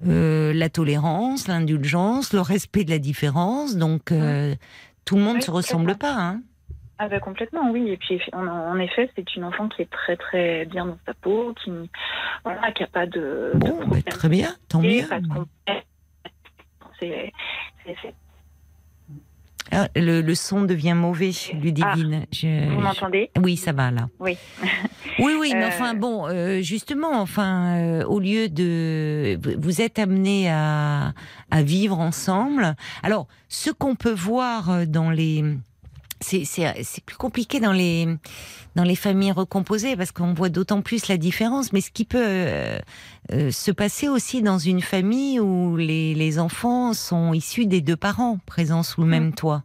euh, 0.07 0.53
la 0.53 0.69
tolérance, 0.69 1.47
l'indulgence, 1.47 2.31
le 2.31 2.41
respect 2.41 2.83
de 2.83 2.91
la 2.91 2.99
différence. 2.99 3.77
Donc 3.77 4.11
euh, 4.11 4.53
tout 5.05 5.15
le 5.15 5.23
monde 5.23 5.37
Oui, 5.37 5.41
se 5.43 5.49
ressemble 5.51 5.95
pas. 5.95 6.13
Hein. 6.13 6.41
Ah 7.01 7.07
bah 7.07 7.19
complètement, 7.21 7.71
oui. 7.71 7.89
Et 7.89 7.97
puis 7.97 8.19
en, 8.33 8.77
effet, 8.77 9.09
c'est 9.15 9.35
une 9.35 9.45
enfant 9.45 9.69
qui 9.69 9.81
est 9.83 9.89
très 9.89 10.17
très 10.17 10.65
bien 10.65 10.85
dans 10.85 10.97
sa 11.05 11.13
peau, 11.13 11.53
qui 11.63 11.71
voilà, 12.43 12.71
qui 12.73 12.83
a 12.83 12.87
pas 12.87 13.05
de. 13.05 13.51
de 13.53 13.57
Bon, 13.59 13.87
bah, 13.87 13.97
très 14.05 14.27
bien, 14.27 14.53
tant 14.67 14.81
mieux. 14.81 15.03
c'est- 16.99 17.23
Ah, 19.71 19.87
le, 19.95 20.21
le 20.21 20.35
son 20.35 20.63
devient 20.63 20.95
mauvais, 20.95 21.29
Ludivine. 21.53 22.25
Je- 22.31 22.69
Vous 22.73 22.81
m'entendez? 22.81 23.29
Oui, 23.37 23.55
ça 23.55 23.71
va 23.71 23.91
là. 23.91 24.07
Oui. 24.19 24.37
Oui, 25.19 25.35
oui, 25.37 25.51
mais 25.53 25.65
Euh, 25.65 25.67
enfin 25.67 25.95
bon, 25.95 26.27
euh, 26.27 26.61
justement, 26.61 27.19
enfin, 27.19 27.75
euh, 27.77 28.05
au 28.05 28.19
lieu 28.21 28.47
de, 28.47 29.37
vous- 29.59 29.81
êtes 29.81 29.99
amenés 29.99 30.49
à, 30.49 31.11
à 31.51 31.61
vivre 31.61 31.99
ensemble. 31.99 32.73
Alors, 33.03 33.27
ce 33.49 33.69
qu'on 33.69 33.95
peut 33.95 34.13
voir 34.13 34.87
dans 34.87 35.09
les, 35.09 35.43
c'est 36.21 37.03
plus 37.05 37.15
compliqué 37.17 37.59
dans 37.59 37.71
les 37.71 38.07
dans 38.75 38.83
les 38.83 38.95
familles 38.95 39.31
recomposées 39.31 39.95
parce 39.95 40.11
qu'on 40.11 40.33
voit 40.33 40.49
d'autant 40.49 40.81
plus 40.81 41.07
la 41.07 41.17
différence. 41.17 41.73
Mais 41.73 41.81
ce 41.81 41.91
qui 41.91 42.05
peut 42.05 42.17
euh, 42.21 42.79
euh, 43.31 43.51
se 43.51 43.71
passer 43.71 44.07
aussi 44.09 44.41
dans 44.41 44.57
une 44.59 44.81
famille 44.81 45.39
où 45.39 45.75
les 45.77 46.13
les 46.15 46.39
enfants 46.39 46.93
sont 46.93 47.33
issus 47.33 47.65
des 47.65 47.81
deux 47.81 47.97
parents 47.97 48.39
présents 48.45 48.83
sous 48.83 49.01
le 49.01 49.07
Mm. 49.07 49.11
même 49.11 49.33
toit. 49.33 49.63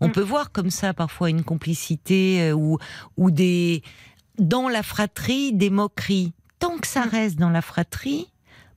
On 0.00 0.08
Mm. 0.08 0.12
peut 0.12 0.20
voir 0.22 0.52
comme 0.52 0.70
ça 0.70 0.92
parfois 0.94 1.30
une 1.30 1.42
complicité 1.44 2.42
euh, 2.42 2.52
ou 2.52 2.78
ou 3.16 3.30
des 3.30 3.82
dans 4.38 4.68
la 4.68 4.82
fratrie 4.82 5.52
des 5.54 5.70
moqueries. 5.70 6.32
Tant 6.58 6.76
que 6.78 6.86
ça 6.86 7.06
Mm. 7.06 7.08
reste 7.08 7.38
dans 7.38 7.50
la 7.50 7.62
fratrie, 7.62 8.26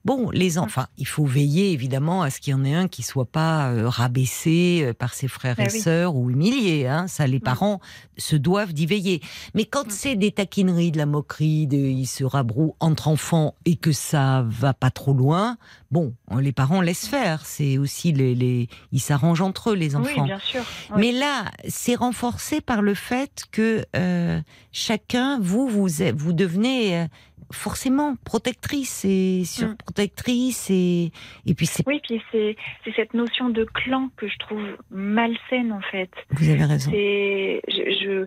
bon, 0.05 0.29
les 0.31 0.57
enfants, 0.57 0.85
il 0.97 1.07
faut 1.07 1.25
veiller 1.25 1.71
évidemment 1.71 2.21
à 2.23 2.29
ce 2.29 2.39
qu'il 2.39 2.51
y 2.51 2.53
en 2.53 2.63
ait 2.65 2.73
un 2.73 2.87
qui 2.87 3.03
soit 3.03 3.25
pas 3.25 3.69
euh, 3.71 3.87
rabaissé 3.89 4.81
euh, 4.83 4.93
par 4.93 5.13
ses 5.13 5.27
frères 5.27 5.55
Eh 5.59 5.63
et 5.63 5.71
oui. 5.71 5.79
sœurs 5.81 6.15
ou 6.15 6.29
humilié. 6.29 6.87
Hein, 6.87 7.07
ça, 7.07 7.27
les 7.27 7.39
parents 7.39 7.79
se 8.17 8.35
doivent 8.35 8.73
d'y 8.73 8.85
veiller. 8.85 9.21
Mais 9.53 9.65
quand 9.65 9.87
Mm. 9.87 9.91
c'est 9.91 10.15
des 10.15 10.31
taquineries, 10.31 10.91
de 10.91 10.97
la 10.97 11.05
moquerie, 11.05 11.67
de, 11.67 11.77
ils 11.77 12.05
se 12.07 12.23
rabrouent 12.23 12.75
entre 12.79 13.07
enfants 13.07 13.55
et 13.65 13.75
que 13.75 13.91
ça 13.91 14.43
va 14.47 14.73
pas 14.73 14.91
trop 14.91 15.13
loin, 15.13 15.57
bon, 15.91 16.13
les 16.39 16.51
parents 16.51 16.81
laissent 16.81 17.07
faire. 17.07 17.45
C'est 17.45 17.77
aussi 17.77 18.11
les, 18.11 18.35
les, 18.35 18.67
ils 18.91 18.99
s'arrangent 18.99 19.41
entre 19.41 19.71
eux, 19.71 19.75
les 19.75 19.95
enfants. 19.95 20.21
Oui, 20.23 20.23
bien 20.23 20.39
sûr. 20.39 20.63
Mais 20.97 21.11
là, 21.11 21.45
c'est 21.67 21.95
renforcé 21.95 22.61
par 22.61 22.81
le 22.81 22.93
fait 22.93 23.43
que 23.51 23.85
euh, 23.95 24.39
chacun, 24.71 25.39
vous, 25.41 25.67
vous, 25.67 25.87
vous 26.15 26.33
devenez 26.33 26.97
euh, 26.97 27.05
forcément 27.51 28.15
protectrice 28.25 29.05
et 29.05 29.43
surprotectrice 29.45 30.69
et 30.69 31.11
et 31.45 31.53
puis 31.53 31.65
c'est. 31.65 31.83
Oui, 31.87 31.99
puis 32.03 32.21
c'est 32.31 32.55
c'est 32.83 32.93
cette 32.95 33.13
notion 33.13 33.49
de 33.49 33.63
clan 33.63 34.09
que 34.17 34.27
je 34.27 34.37
trouve 34.37 34.63
malsaine 34.91 35.71
en 35.71 35.81
fait. 35.81 36.11
Vous 36.31 36.49
avez 36.49 36.63
raison. 36.65 36.91
C'est 36.91 37.61
je, 37.67 37.83
je- 38.03 38.25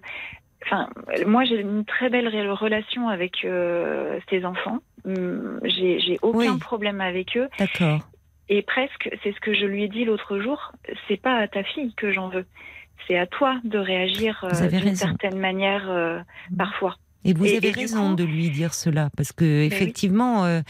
enfin 0.65 0.89
moi 1.27 1.45
j'ai 1.45 1.61
une 1.61 1.85
très 1.85 2.09
belle 2.11 2.29
relation 2.53 3.09
avec 3.09 3.45
euh, 3.45 4.19
ces 4.31 4.45
enfants. 4.45 4.79
Hum, 5.05 5.59
J'ai 5.65 5.99
j'ai 6.01 6.19
aucun 6.23 6.53
Oui. 6.55 6.59
problème 6.59 7.01
avec 7.01 7.37
eux 7.37 7.49
D'accord. 7.59 8.01
et 8.49 8.63
presque 8.63 9.11
c'est 9.23 9.33
ce 9.33 9.41
que 9.41 9.53
je 9.53 9.67
lui 9.67 9.83
ai 9.85 9.89
dit 9.89 10.05
l'autre 10.05 10.39
jour. 10.39 10.73
C'est 11.09 11.21
pas 11.21 11.37
à 11.39 11.49
ta 11.49 11.65
fille 11.65 11.93
que 11.97 12.13
j'en 12.13 12.29
veux. 12.29 12.47
C'est 13.09 13.19
à 13.19 13.27
toi 13.27 13.59
de 13.65 13.79
réagir 13.79 14.45
euh, 14.45 14.69
d'une 14.69 14.79
raison. 14.79 15.07
certaine 15.09 15.39
manière 15.41 15.91
euh, 15.91 16.21
parfois. 16.57 16.97
Et 17.25 17.35
vous 17.35 17.45
Et- 17.45 17.57
avez 17.57 17.69
et 17.69 17.73
raison 17.73 18.11
coup- 18.11 18.17
de 18.17 18.25
lui 18.25 18.51
dire 18.51 18.75
cela 18.75 19.11
parce 19.17 19.33
que 19.33 19.45
oui. 19.61 19.67
effectivement, 19.67 20.45
euh, 20.45 20.61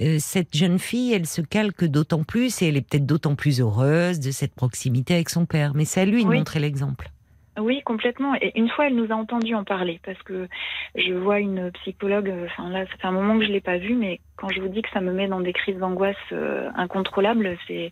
euh, 0.00 0.16
cette 0.18 0.56
jeune 0.56 0.78
fille, 0.78 1.12
elle 1.12 1.26
se 1.26 1.40
calque 1.42 1.84
d'autant 1.84 2.24
plus 2.24 2.62
et 2.62 2.68
elle 2.68 2.76
est 2.76 2.82
peut-être 2.88 3.06
d'autant 3.06 3.34
plus 3.34 3.60
heureuse 3.60 4.18
de 4.20 4.30
cette 4.30 4.54
proximité 4.54 5.14
avec 5.14 5.28
son 5.28 5.44
père. 5.46 5.72
Mais 5.74 5.84
c'est 5.84 6.00
à 6.00 6.04
lui 6.06 6.24
de 6.24 6.30
montrer 6.30 6.60
l'exemple. 6.60 7.10
Oui, 7.58 7.82
complètement. 7.82 8.34
Et 8.40 8.56
une 8.58 8.68
fois, 8.68 8.86
elle 8.86 8.94
nous 8.94 9.10
a 9.10 9.16
entendu 9.16 9.54
en 9.54 9.64
parler 9.64 10.00
parce 10.04 10.22
que 10.22 10.48
je 10.94 11.12
vois 11.12 11.40
une 11.40 11.72
psychologue. 11.72 12.28
euh, 12.30 12.46
Enfin 12.46 12.68
là, 12.70 12.86
fait 12.86 13.04
un 13.04 13.10
moment 13.10 13.38
que 13.38 13.44
je 13.44 13.50
l'ai 13.50 13.60
pas 13.60 13.78
vue, 13.78 13.94
mais 13.94 14.20
quand 14.36 14.48
je 14.50 14.60
vous 14.60 14.68
dis 14.68 14.82
que 14.82 14.90
ça 14.90 15.00
me 15.00 15.12
met 15.12 15.26
dans 15.26 15.40
des 15.40 15.52
crises 15.52 15.76
d'angoisse 15.78 16.16
euh, 16.32 16.70
incontrôlables, 16.76 17.56
c'est 17.66 17.90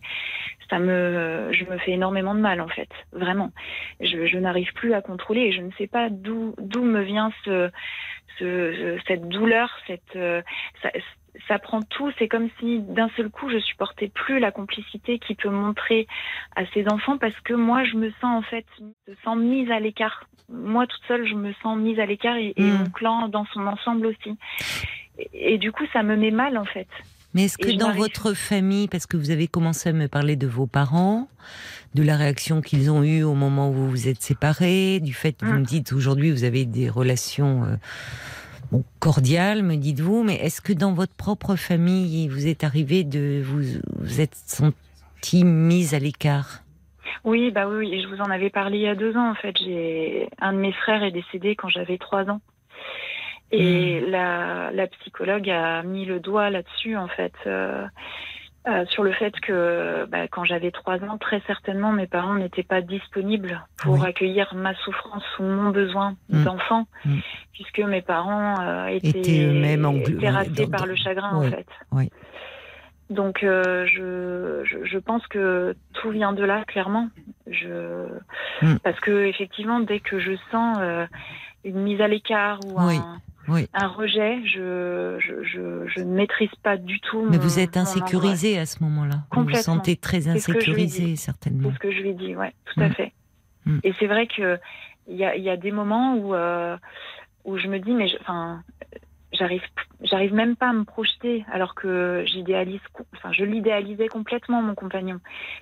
ça 0.69 0.79
me, 0.79 1.49
je 1.51 1.65
me 1.65 1.77
fais 1.79 1.91
énormément 1.91 2.35
de 2.35 2.39
mal 2.41 2.61
en 2.61 2.67
fait, 2.67 2.89
vraiment. 3.13 3.51
Je, 4.01 4.25
je 4.25 4.37
n'arrive 4.37 4.71
plus 4.73 4.93
à 4.93 5.01
contrôler 5.01 5.41
et 5.41 5.51
je 5.51 5.61
ne 5.61 5.71
sais 5.77 5.87
pas 5.87 6.09
d'où 6.09 6.55
d'où 6.59 6.83
me 6.83 7.01
vient 7.01 7.31
ce, 7.45 7.69
ce 8.39 8.97
cette 9.07 9.27
douleur, 9.27 9.69
cette 9.87 10.15
euh, 10.15 10.41
ça, 10.81 10.89
ça 11.47 11.59
prend 11.59 11.81
tout. 11.81 12.11
C'est 12.17 12.27
comme 12.27 12.49
si 12.59 12.79
d'un 12.79 13.09
seul 13.15 13.29
coup, 13.29 13.49
je 13.49 13.59
supportais 13.59 14.07
plus 14.07 14.39
la 14.39 14.51
complicité 14.51 15.19
qui 15.19 15.35
peut 15.35 15.49
montrer 15.49 16.07
à 16.55 16.65
ses 16.67 16.87
enfants 16.87 17.17
parce 17.17 17.39
que 17.41 17.53
moi, 17.53 17.83
je 17.83 17.95
me 17.95 18.09
sens 18.21 18.23
en 18.37 18.41
fait, 18.41 18.65
je 18.79 19.11
me 19.11 19.17
sens 19.23 19.37
mise 19.37 19.69
à 19.71 19.79
l'écart. 19.79 20.25
Moi, 20.49 20.87
toute 20.87 21.03
seule, 21.07 21.27
je 21.27 21.35
me 21.35 21.53
sens 21.61 21.77
mise 21.77 21.99
à 21.99 22.05
l'écart 22.05 22.37
et, 22.37 22.53
et 22.55 22.63
Mm. 22.63 22.77
mon 22.77 22.89
clan 22.89 23.27
dans 23.27 23.45
son 23.53 23.67
ensemble 23.67 24.07
aussi. 24.07 24.37
Et, 25.19 25.53
et 25.53 25.57
du 25.57 25.71
coup, 25.71 25.85
ça 25.93 26.03
me 26.03 26.15
met 26.15 26.31
mal 26.31 26.57
en 26.57 26.65
fait. 26.65 26.87
Mais 27.33 27.45
est-ce 27.45 27.57
que 27.57 27.71
dans 27.71 27.91
votre 27.93 28.33
famille, 28.33 28.87
parce 28.87 29.05
que 29.05 29.17
vous 29.17 29.31
avez 29.31 29.47
commencé 29.47 29.89
à 29.89 29.93
me 29.93 30.07
parler 30.07 30.35
de 30.35 30.47
vos 30.47 30.65
parents, 30.65 31.27
de 31.93 32.03
la 32.03 32.15
réaction 32.17 32.61
qu'ils 32.61 32.89
ont 32.89 33.03
eue 33.03 33.23
au 33.23 33.33
moment 33.33 33.69
où 33.69 33.73
vous 33.73 33.89
vous 33.89 34.07
êtes 34.07 34.21
séparés, 34.21 34.99
du 34.99 35.13
fait 35.13 35.33
que 35.33 35.45
vous 35.45 35.53
Mm. 35.53 35.59
me 35.59 35.65
dites 35.65 35.93
aujourd'hui 35.93 36.31
vous 36.31 36.43
avez 36.45 36.65
des 36.65 36.89
relations 36.89 37.63
euh, 37.65 37.75
bon, 38.71 38.83
cordiales, 38.99 39.61
me 39.63 39.75
dites-vous, 39.75 40.23
mais 40.23 40.35
est-ce 40.35 40.61
que 40.61 40.73
dans 40.73 40.93
votre 40.93 41.13
propre 41.13 41.55
famille, 41.55 42.23
il 42.23 42.29
vous 42.29 42.47
est 42.47 42.63
arrivé 42.63 43.03
de 43.03 43.41
vous 43.43 43.61
vous 43.99 44.21
êtes 44.21 44.35
senti 44.35 45.43
mise 45.43 45.93
à 45.93 45.99
l'écart? 45.99 46.63
Oui, 47.23 47.51
bah 47.51 47.67
oui, 47.67 48.01
je 48.01 48.07
vous 48.07 48.21
en 48.21 48.29
avais 48.29 48.49
parlé 48.49 48.77
il 48.77 48.83
y 48.83 48.87
a 48.87 48.95
deux 48.95 49.15
ans 49.17 49.31
en 49.31 49.35
fait. 49.35 49.55
J'ai 49.57 50.29
un 50.39 50.53
de 50.53 50.57
mes 50.59 50.71
frères 50.71 51.03
est 51.03 51.11
décédé 51.11 51.55
quand 51.55 51.69
j'avais 51.69 51.97
trois 51.97 52.29
ans. 52.29 52.41
Et 53.51 54.01
la, 54.01 54.71
la 54.73 54.87
psychologue 54.87 55.49
a 55.49 55.81
mis 55.83 56.05
le 56.05 56.19
doigt 56.19 56.49
là-dessus 56.49 56.97
en 56.97 57.07
fait, 57.07 57.33
euh, 57.45 57.85
euh, 58.67 58.85
sur 58.87 59.03
le 59.03 59.13
fait 59.13 59.33
que 59.39 60.05
bah, 60.11 60.27
quand 60.27 60.43
j'avais 60.43 60.71
trois 60.71 60.97
ans, 61.05 61.17
très 61.17 61.41
certainement 61.47 61.93
mes 61.93 62.07
parents 62.07 62.35
n'étaient 62.35 62.63
pas 62.63 62.81
disponibles 62.81 63.65
pour 63.77 63.93
Oui. 64.01 64.05
accueillir 64.05 64.53
ma 64.55 64.75
souffrance 64.75 65.23
ou 65.39 65.43
mon 65.43 65.69
besoin 65.69 66.15
Mm. 66.29 66.43
d'enfant, 66.43 66.87
Mm. 67.05 67.19
puisque 67.53 67.79
mes 67.79 68.01
parents 68.01 68.55
euh, 68.59 68.87
étaient, 68.87 69.19
Étaient 69.19 69.77
englu- 69.77 70.17
terrassés 70.19 70.49
dans- 70.49 70.69
par 70.69 70.85
le 70.85 70.95
chagrin 70.97 71.31
Oui, 71.39 71.47
en 71.47 71.51
fait. 71.51 71.67
oui. 71.93 72.09
Donc 73.09 73.41
euh, 73.43 73.85
je, 73.87 74.63
je, 74.65 74.83
je 74.83 74.97
pense 74.97 75.25
que 75.27 75.73
tout 75.93 76.09
vient 76.09 76.33
de 76.33 76.43
là 76.43 76.65
clairement. 76.65 77.07
Je 77.49 78.05
Mm. 78.61 78.75
parce 78.83 78.99
que 78.99 79.25
effectivement 79.27 79.79
dès 79.79 80.01
que 80.01 80.19
je 80.19 80.31
sens 80.51 80.77
euh, 80.81 81.05
une 81.63 81.79
mise 81.79 82.01
à 82.01 82.07
l'écart 82.09 82.59
ou 82.65 82.75
Oui, 82.81 82.97
un, 82.97 83.19
oui. 83.47 83.67
un 83.73 83.87
rejet, 83.87 84.41
je, 84.45 85.17
je, 85.19 85.43
je, 85.43 85.87
je 85.87 85.99
ne 86.01 86.13
maîtrise 86.15 86.53
pas 86.63 86.77
du 86.77 86.99
tout. 87.01 87.25
Mais 87.29 87.37
vous 87.37 87.59
êtes 87.59 87.77
insécurisé 87.77 88.57
à 88.57 88.65
ce 88.65 88.83
moment-là. 88.83 89.23
Vous 89.33 89.43
vous 89.43 89.53
sentez 89.55 89.95
très 89.95 90.27
insécurisé, 90.27 91.15
certainement. 91.15 91.69
C'est 91.69 91.75
ce 91.75 91.79
que 91.79 91.91
je 91.91 92.01
lui 92.01 92.13
dis, 92.13 92.35
ouais, 92.35 92.53
tout 92.65 92.79
à 92.81 92.89
Mm. 92.89 92.93
fait. 92.93 93.13
Mm. 93.65 93.79
Et 93.83 93.93
c'est 93.99 94.07
vrai 94.07 94.27
que 94.27 94.59
il 95.07 95.15
y 95.17 95.25
a, 95.25 95.35
y 95.37 95.49
a 95.49 95.57
des 95.57 95.71
moments 95.71 96.15
où 96.15 96.33
euh, 96.33 96.77
où 97.45 97.57
je 97.57 97.67
me 97.67 97.79
dis 97.79 97.91
mais 97.91 98.07
enfin 98.21 98.61
j'arrive 99.37 99.61
j'arrive 100.03 100.33
même 100.33 100.55
pas 100.55 100.69
à 100.69 100.73
me 100.73 100.83
projeter 100.83 101.43
alors 101.51 101.73
que 101.75 102.23
j'idéalise 102.27 102.79
enfin 103.15 103.31
je 103.31 103.43
l'idéalisais 103.43 104.07
complètement 104.07 104.61
mon 104.61 104.75
compagnon. 104.75 105.19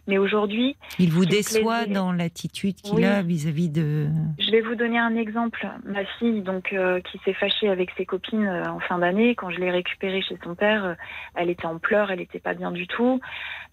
Mais 0.08 0.18
aujourd'hui, 0.18 0.76
Il 1.00 1.12
vous 1.12 1.26
déçoit 1.26 1.80
plaisait. 1.84 1.94
dans 1.94 2.12
l'attitude 2.12 2.76
qu'il 2.76 2.96
Oui. 2.96 3.06
a 3.06 3.22
vis-à-vis 3.22 3.70
de. 3.70 4.08
Je 4.40 4.52
vais 4.52 4.62
vous 4.62 4.76
donner 4.76 5.00
un 5.00 5.16
exemple. 5.16 5.68
Ma 5.86 6.06
fille, 6.20 6.42
donc, 6.42 6.74
euh, 6.74 7.00
qui 7.02 7.20
s'est 7.26 7.34
fâchée 7.34 7.70
avec 7.70 7.92
ses 7.98 8.06
copines 8.06 8.46
euh, 8.46 8.64
en 8.70 8.80
fin 8.80 9.00
d'année, 9.00 9.36
quand 9.36 9.50
je 9.50 9.60
l'ai 9.60 9.72
récupérée 9.72 10.22
chez 10.22 10.38
son 10.44 10.56
père, 10.56 10.86
euh, 10.86 10.94
elle 11.36 11.50
était 11.50 11.66
en 11.66 11.78
pleurs, 11.80 12.12
elle 12.12 12.20
n'était 12.20 12.40
pas 12.40 12.54
bien 12.54 12.72
du 12.72 12.88
tout. 12.88 13.20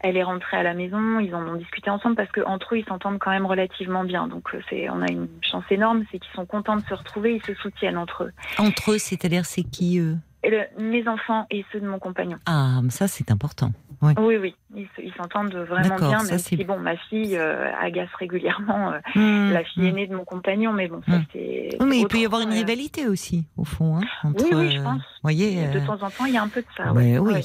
Elle 0.04 0.16
est 0.16 0.22
rentrée 0.24 0.56
à 0.56 0.62
la 0.64 0.74
maison, 0.74 1.20
ils 1.20 1.32
en 1.34 1.46
ont 1.46 1.54
discuté 1.54 1.88
ensemble 1.90 2.16
parce 2.16 2.30
que 2.32 2.40
entre 2.40 2.74
eux, 2.74 2.78
ils 2.78 2.84
s'entendent 2.86 3.18
quand 3.20 3.30
même 3.30 3.46
relativement 3.46 4.02
bien. 4.04 4.26
Donc, 4.26 4.48
c'est, 4.68 4.88
on 4.90 5.00
a 5.00 5.10
une 5.10 5.28
chance 5.42 5.64
énorme, 5.70 6.04
c'est 6.10 6.18
qu'ils 6.18 6.32
sont 6.34 6.46
contents 6.46 6.76
de 6.76 6.82
se 6.82 6.94
retrouver, 6.94 7.34
ils 7.36 7.42
se 7.44 7.54
soutiennent 7.54 7.98
entre 7.98 8.24
eux. 8.24 8.32
Entre 8.58 8.92
eux, 8.92 8.98
c'est-à-dire 8.98 9.44
c'est 9.44 9.62
qui 9.62 9.91
eux 10.00 10.16
Et 10.42 10.50
le- 10.50 10.66
mes 10.82 11.06
enfants 11.08 11.46
et 11.50 11.64
ceux 11.72 11.80
de 11.80 11.86
mon 11.88 11.98
compagnon. 11.98 12.38
Ah, 12.46 12.80
ça 12.90 13.08
c'est 13.08 13.30
important. 13.30 13.72
Oui. 14.00 14.14
Oui, 14.18 14.36
oui, 14.36 14.54
ils, 14.74 14.88
se- 14.96 15.00
ils 15.02 15.12
s'entendent 15.14 15.54
vraiment 15.54 15.94
bien, 15.96 16.18
ça, 16.20 16.30
même 16.32 16.38
si 16.38 16.56
bon, 16.64 16.76
ma 16.78 16.96
fille 16.96 17.36
euh, 17.36 17.70
agace 17.80 18.08
régulièrement 18.18 18.90
euh, 18.92 18.98
Mmh, 19.14 19.52
la 19.52 19.62
fille 19.62 19.84
mmh. 19.84 19.86
aînée 19.86 20.06
de 20.08 20.16
mon 20.16 20.24
compagnon, 20.24 20.72
mais 20.72 20.88
bon, 20.88 21.00
ça 21.08 21.18
Mm. 21.18 21.24
c'est. 21.32 21.68
Oui, 21.78 21.86
mais 21.88 21.98
il 22.00 22.08
peut 22.08 22.18
y 22.18 22.24
avoir 22.24 22.40
une 22.40 22.50
rivalité 22.50 23.06
aussi, 23.06 23.44
au 23.56 23.64
fond. 23.64 23.98
Hein, 23.98 24.02
entre, 24.24 24.42
Oui, 24.44 24.50
oui, 24.54 24.72
je 24.72 24.80
euh, 24.80 24.82
pense. 24.82 25.02
voyez. 25.22 25.68
De 25.68 25.78
temps 25.86 26.02
en 26.02 26.10
temps, 26.10 26.24
il 26.26 26.34
y 26.34 26.36
a 26.36 26.42
un 26.42 26.48
peu 26.48 26.62
de 26.62 26.66
ça. 26.76 26.92
ouais, 26.92 27.18
ouais. 27.18 27.18
oui. 27.20 27.32
Ouais. 27.34 27.42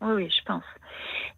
Oui, 0.00 0.12
oui, 0.22 0.30
je 0.30 0.42
pense. 0.46 0.62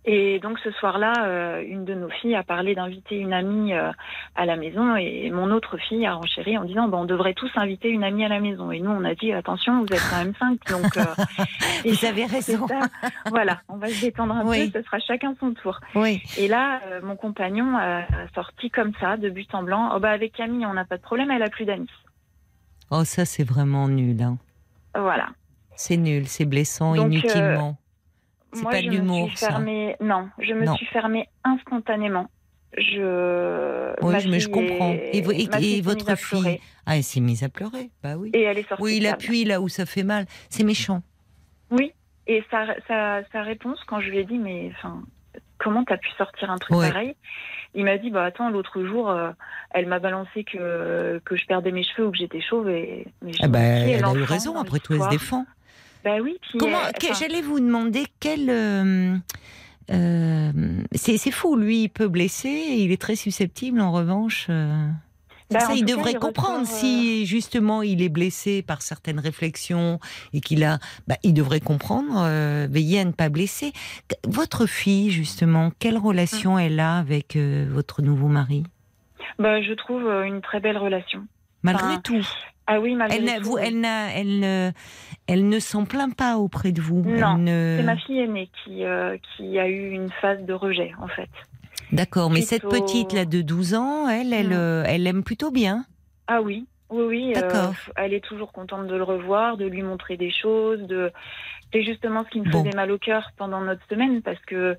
Et 0.06 0.38
donc 0.40 0.58
ce 0.60 0.70
soir-là, 0.72 1.12
euh, 1.26 1.62
une 1.66 1.84
de 1.84 1.92
nos 1.92 2.08
filles 2.08 2.34
a 2.34 2.42
parlé 2.42 2.74
d'inviter 2.74 3.16
une 3.18 3.34
amie 3.34 3.74
euh, 3.74 3.92
à 4.34 4.46
la 4.46 4.56
maison 4.56 4.96
et 4.96 5.28
mon 5.30 5.50
autre 5.50 5.76
fille 5.76 6.06
a 6.06 6.14
renchéri 6.14 6.56
en 6.56 6.64
disant 6.64 6.88
bon, 6.88 7.00
on 7.00 7.04
devrait 7.04 7.34
tous 7.34 7.50
inviter 7.56 7.90
une 7.90 8.02
amie 8.02 8.24
à 8.24 8.28
la 8.28 8.40
maison. 8.40 8.72
Et 8.72 8.80
nous, 8.80 8.90
on 8.90 9.04
a 9.04 9.14
dit 9.14 9.30
attention, 9.34 9.80
vous 9.80 9.92
êtes 9.94 10.00
quand 10.10 10.24
même 10.24 10.34
cinq, 10.38 10.58
donc 10.70 10.96
euh, 10.96 11.04
et 11.84 11.92
Vous 11.92 12.06
avez 12.06 12.24
raison. 12.24 12.66
ça. 12.66 12.80
voilà, 13.28 13.60
on 13.68 13.76
va 13.76 13.88
se 13.88 14.00
détendre 14.00 14.34
un 14.34 14.46
Oui. 14.46 14.70
peu, 14.70 14.78
ce 14.80 14.86
sera 14.86 14.98
chacun 15.00 15.34
son 15.38 15.52
tour. 15.52 15.78
Oui. 15.94 16.22
Et 16.38 16.48
là, 16.48 16.80
euh, 16.86 17.00
mon 17.02 17.16
compagnon 17.16 17.76
a, 17.76 18.04
sorti 18.34 18.70
comme 18.70 18.92
ça, 19.00 19.18
de 19.18 19.28
but 19.28 19.54
en 19.54 19.62
blanc. 19.62 19.90
Oh 19.94 20.00
bah 20.00 20.12
avec 20.12 20.32
Camille, 20.32 20.64
on 20.64 20.72
n'a 20.72 20.86
pas 20.86 20.96
de 20.96 21.02
problème, 21.02 21.30
elle 21.30 21.42
a 21.42 21.50
plus 21.50 21.66
d'amis. 21.66 21.90
Oh, 22.90 23.04
ça, 23.04 23.26
c'est 23.26 23.44
vraiment 23.44 23.86
nul. 23.86 24.20
hein. 24.22 24.38
Voilà. 24.94 25.28
C'est 25.76 25.98
nul, 25.98 26.26
c'est 26.26 26.46
blessant 26.46 26.94
Donc, 26.94 27.12
inutilement. 27.12 27.76
C'est 28.52 28.62
Moi, 28.62 28.72
pas 28.72 28.80
je 28.80 28.86
de 28.86 28.90
l'humour, 28.90 29.30
fermée. 29.36 29.96
Non, 30.00 30.28
je 30.38 30.52
me 30.54 30.64
Non. 30.64 30.74
suis 30.76 30.86
fermée 30.86 31.28
instantanément. 31.44 32.28
Je. 32.76 33.92
Oui, 34.02 34.12
ma 34.12 34.24
mais 34.30 34.40
je 34.40 34.48
comprends. 34.48 34.92
est- 34.92 35.10
Et 35.14 35.80
votre 35.82 36.16
fille? 36.16 36.60
Ah, 36.86 36.96
elle 36.96 37.02
s'est 37.04 37.20
mise 37.20 37.42
à 37.44 37.48
pleurer. 37.48 37.90
Bah 38.02 38.16
oui. 38.16 38.30
Et 38.34 38.42
elle 38.42 38.58
est 38.58 38.68
sortie. 38.68 38.82
Oui, 38.82 38.96
il 38.98 39.06
appuie 39.06 39.44
là 39.44 39.60
où 39.60 39.68
ça 39.68 39.86
fait 39.86 40.02
mal. 40.02 40.26
C'est 40.48 40.64
méchant. 40.64 41.02
Oui. 41.70 41.92
Et 42.26 42.44
sa, 42.50 42.66
sa, 42.86 43.22
sa 43.32 43.42
réponse, 43.42 43.78
quand 43.86 44.00
je 44.00 44.10
lui 44.10 44.18
ai 44.18 44.24
dit, 44.24 44.38
mais 44.38 44.70
enfin, 44.76 45.02
comment 45.58 45.84
t'as 45.84 45.96
pu 45.96 46.10
sortir 46.16 46.50
un 46.50 46.58
truc 46.58 46.76
Ouais. 46.76 46.88
pareil? 46.90 47.14
Il 47.74 47.84
m'a 47.84 47.98
dit, 47.98 48.10
bah 48.10 48.24
attends, 48.24 48.50
l'autre 48.50 48.84
jour, 48.84 49.10
euh, 49.10 49.30
elle 49.70 49.86
m'a 49.86 49.98
balancé 50.00 50.44
que, 50.44 51.20
que 51.24 51.36
je 51.36 51.46
perdais 51.46 51.70
mes 51.72 51.82
cheveux 51.84 52.06
ou 52.08 52.10
que 52.12 52.18
j'étais 52.18 52.40
chauve. 52.40 52.68
Et, 52.68 53.06
mais 53.22 53.32
je 53.32 53.38
Ah 53.42 53.48
bah, 53.48 53.58
elle 53.60 54.04
a 54.04 54.12
eu 54.14 54.22
raison. 54.22 54.56
Après 54.58 54.78
tout, 54.80 54.94
elle 54.94 55.02
se 55.02 55.08
défend. 55.08 55.44
Bah 56.04 56.16
oui. 56.22 56.38
Puis 56.42 56.58
Comment 56.58 56.78
enfin, 56.78 57.14
J'allais 57.18 57.42
vous 57.42 57.60
demander 57.60 58.04
quel. 58.20 58.48
euh, 58.48 59.16
euh, 59.90 60.52
c'est 60.94 61.30
fou, 61.30 61.56
lui, 61.56 61.82
il 61.84 61.88
peut 61.88 62.08
blesser. 62.08 62.48
et 62.48 62.82
il 62.82 62.92
est 62.92 63.00
très 63.00 63.16
susceptible, 63.16 63.80
en 63.80 63.92
revanche. 63.92 64.46
euh, 64.50 64.86
Bah, 65.50 65.60
ça, 65.60 65.70
en 65.70 65.74
il 65.74 65.84
cas, 65.84 65.94
devrait 65.96 66.12
il 66.12 66.18
comprendre 66.18 66.60
ressort, 66.60 66.76
euh, 66.76 66.80
si 66.80 67.26
justement 67.26 67.82
il 67.82 68.00
est 68.02 68.08
blessé 68.08 68.62
par 68.62 68.82
certaines 68.82 69.18
réflexions 69.18 69.98
et 70.32 70.40
qu'il 70.40 70.62
a, 70.62 70.78
bah, 71.08 71.16
il 71.24 71.34
devrait 71.34 71.58
comprendre, 71.60 72.14
euh, 72.24 72.68
veiller 72.70 73.00
à 73.00 73.04
ne 73.04 73.10
pas 73.12 73.28
blesser. 73.28 73.72
Votre 74.28 74.66
fille, 74.66 75.10
justement, 75.10 75.72
quelle 75.80 75.98
relation 75.98 76.54
Mm. 76.54 76.60
elle 76.60 76.80
a 76.80 76.96
avec 76.98 77.34
euh, 77.34 77.66
votre 77.68 78.00
nouveau 78.00 78.28
mari, 78.28 78.62
bah, 79.40 79.60
je 79.60 79.72
trouve 79.72 80.06
euh, 80.06 80.22
une 80.22 80.40
très 80.40 80.60
belle 80.60 80.78
relation. 80.78 81.26
malgré 81.62 81.84
Enfin, 81.84 82.00
tout 82.04 82.24
Ah 82.66 82.80
oui, 82.80 82.94
malgré 82.94 83.18
Elle, 83.18 83.42
vous, 83.42 83.54
oui. 83.54 83.62
elle, 83.64 83.84
elle, 83.84 84.38
ne, 84.38 84.70
elle 85.26 85.48
ne 85.48 85.58
s'en 85.58 85.84
plaint 85.84 86.14
pas 86.14 86.36
auprès 86.38 86.70
de 86.72 86.80
vous. 86.80 87.02
Non, 87.04 87.36
ne- 87.36 87.76
C'est 87.78 87.84
ma 87.84 87.96
fille 87.96 88.20
aînée 88.20 88.48
qui, 88.64 88.84
euh, 88.84 89.16
qui 89.36 89.58
a 89.58 89.66
eu 89.68 89.90
une 89.90 90.10
phase 90.20 90.40
de 90.44 90.52
rejet, 90.52 90.92
en 91.00 91.08
fait. 91.08 91.28
D'accord, 91.92 92.30
mais 92.30 92.42
cette 92.42 92.68
petite 92.68 93.12
là 93.12 93.24
de 93.24 93.42
12 93.42 93.74
ans, 93.74 94.08
elle, 94.08 94.32
elle, 94.32 94.50
Mm. 94.50 94.52
euh, 94.52 94.84
elle 94.86 95.06
aime 95.08 95.24
plutôt 95.24 95.50
bien. 95.50 95.84
Ah 96.28 96.40
oui, 96.40 96.66
oui, 96.90 97.02
oui. 97.04 97.32
euh, 97.36 97.40
D'accord. 97.40 97.74
elle 97.96 98.14
est 98.14 98.24
toujours 98.24 98.52
contente 98.52 98.86
de 98.86 98.94
le 98.94 99.02
revoir, 99.02 99.56
de 99.56 99.66
lui 99.66 99.82
montrer 99.82 100.16
des 100.16 100.30
choses. 100.30 100.80
De... 100.82 101.10
C'est 101.72 101.82
justement 101.82 102.22
ce 102.24 102.30
qui 102.30 102.40
me 102.40 102.48
Bon. 102.50 102.62
faisait 102.62 102.76
mal 102.76 102.92
au 102.92 102.98
cœur 102.98 103.30
pendant 103.36 103.60
notre 103.60 103.84
semaine 103.88 104.22
parce 104.22 104.38
que 104.46 104.76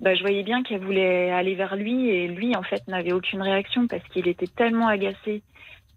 bah, 0.00 0.14
je 0.14 0.22
voyais 0.22 0.42
bien 0.42 0.62
qu'elle 0.62 0.82
voulait 0.82 1.30
aller 1.30 1.54
vers 1.54 1.76
lui 1.76 2.08
et 2.08 2.28
lui, 2.28 2.56
en 2.56 2.62
fait, 2.62 2.86
n'avait 2.88 3.12
aucune 3.12 3.42
réaction 3.42 3.86
parce 3.86 4.02
qu'il 4.08 4.26
était 4.28 4.46
tellement 4.46 4.88
agacé 4.88 5.42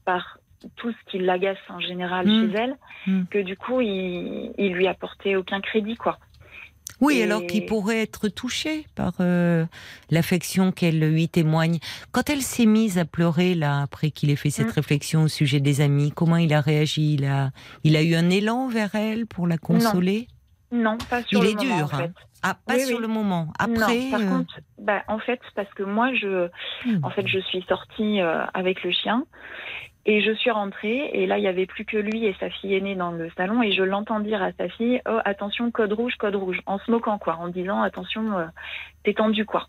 par 0.04 0.40
tout 0.76 0.92
ce 0.92 1.12
qui 1.12 1.20
l'agace 1.20 1.58
en 1.70 1.80
général 1.80 2.26
Mm. 2.28 2.52
chez 2.52 2.58
elle 2.58 2.76
Mm. 3.08 3.24
que 3.30 3.40
du 3.40 3.56
coup, 3.58 3.80
il, 3.82 4.52
il 4.58 4.74
lui 4.74 4.88
apportait 4.88 5.36
aucun 5.36 5.62
crédit, 5.62 5.96
quoi. 5.96 6.18
Oui, 7.00 7.18
Et- 7.20 7.24
alors 7.24 7.46
qu'il 7.46 7.66
pourrait 7.68 8.02
être 8.02 8.28
touché 8.28 8.86
par 8.96 9.14
euh, 9.20 9.66
l'affection 10.10 10.72
qu'elle 10.72 11.00
lui 11.00 11.30
témoigne. 11.30 11.78
Quand 12.12 12.28
elle 12.30 12.42
s'est 12.42 12.66
mise 12.66 12.98
à 12.98 13.06
pleurer 13.06 13.54
là 13.54 13.82
après 13.84 14.10
qu'il 14.10 14.32
ait 14.32 14.36
fait 14.36 14.50
cette 14.50 14.70
Mm. 14.70 14.80
réflexion 14.80 15.24
au 15.24 15.28
sujet 15.28 15.60
des 15.60 15.82
amis, 15.82 16.12
comment 16.12 16.38
il 16.38 16.54
a 16.54 16.62
réagi? 16.62 17.14
Il 17.14 17.26
a, 17.26 17.52
il 17.84 17.96
a 17.96 18.02
eu 18.02 18.16
un 18.16 18.30
élan 18.32 18.68
vers 18.68 18.96
elle 18.96 19.28
pour 19.28 19.46
la 19.48 19.58
consoler? 19.60 20.28
Non, 20.72 20.98
pas 21.10 21.22
sur 21.24 21.40
Il 21.40 21.44
le 21.46 21.52
est 21.52 21.56
moment, 21.64 21.76
dur, 21.78 21.86
en 21.94 21.98
fait. 21.98 22.12
Ah, 22.44 22.58
pas 22.66 22.76
Oui, 22.76 22.82
sur 22.82 22.96
oui. 22.98 23.02
le 23.02 23.08
moment. 23.08 23.48
Après, 23.60 24.00
non, 24.00 24.12
par 24.12 24.20
euh, 24.22 24.30
contre, 24.30 24.60
bah, 24.80 25.04
en 25.08 25.20
fait, 25.20 25.40
parce 25.56 25.72
que 25.76 25.84
moi, 25.84 26.14
je, 26.16 26.48
hmm. 26.86 27.00
En 27.04 27.10
fait, 27.12 27.26
je 27.28 27.40
suis 27.40 27.64
sortie 27.70 28.22
euh, 28.22 28.44
avec 28.54 28.84
le 28.84 28.92
chien 28.92 29.24
et 30.10 30.22
je 30.22 30.32
suis 30.32 30.50
rentrée 30.52 31.10
et 31.14 31.28
là, 31.28 31.38
il 31.38 31.44
y 31.44 31.48
avait 31.48 31.66
plus 31.68 31.86
que 31.86 31.98
lui 31.98 32.26
et 32.26 32.36
sa 32.40 32.50
fille 32.50 32.74
aînée 32.74 32.96
dans 32.96 33.12
le 33.12 33.30
salon 33.38 33.62
et 33.62 33.72
je 33.74 33.84
l'entends 33.84 34.20
dire 34.22 34.42
à 34.42 34.52
sa 34.54 34.68
fille 34.70 35.02
"Oh, 35.08 35.20
attention, 35.26 35.70
code 35.70 35.94
rouge, 35.94 36.16
code 36.18 36.36
rouge", 36.36 36.60
en 36.66 36.80
se 36.80 36.90
moquant 36.90 37.18
quoi, 37.20 37.36
en 37.36 37.50
disant 37.50 37.82
"Attention, 37.82 38.38
euh, 38.40 38.46
t'es 39.04 39.14
tendu 39.14 39.46
quoi". 39.46 39.68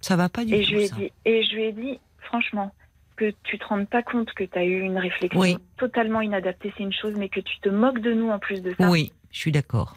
ça 0.00 0.14
va 0.14 0.28
pas 0.28 0.44
du 0.44 0.54
Et 0.54 0.62
tout. 0.62 0.68
je 0.70 0.74
lui 0.76 0.82
ai 0.84 0.86
ça. 0.88 0.96
dit 0.96 1.10
et 1.24 1.42
je 1.42 1.54
lui 1.56 1.64
ai 1.64 1.72
dit 1.72 1.98
franchement 2.20 2.70
que 3.16 3.32
tu 3.42 3.58
te 3.58 3.64
rendes 3.66 3.88
pas 3.88 4.02
compte 4.02 4.30
que 4.34 4.44
tu 4.44 4.56
as 4.58 4.64
eu 4.64 4.78
une 4.80 4.96
réflexion 4.98 5.40
Oui. 5.40 5.56
totalement 5.76 6.20
inadaptée, 6.20 6.72
c'est 6.76 6.84
une 6.84 6.92
chose, 6.92 7.14
mais 7.18 7.28
que 7.28 7.40
tu 7.40 7.58
te 7.58 7.68
moques 7.68 7.98
de 7.98 8.12
nous 8.12 8.30
en 8.30 8.38
plus 8.38 8.62
de 8.62 8.72
ça. 8.78 8.88
Oui, 8.90 9.12
je 9.32 9.38
suis 9.40 9.50
d'accord. 9.50 9.96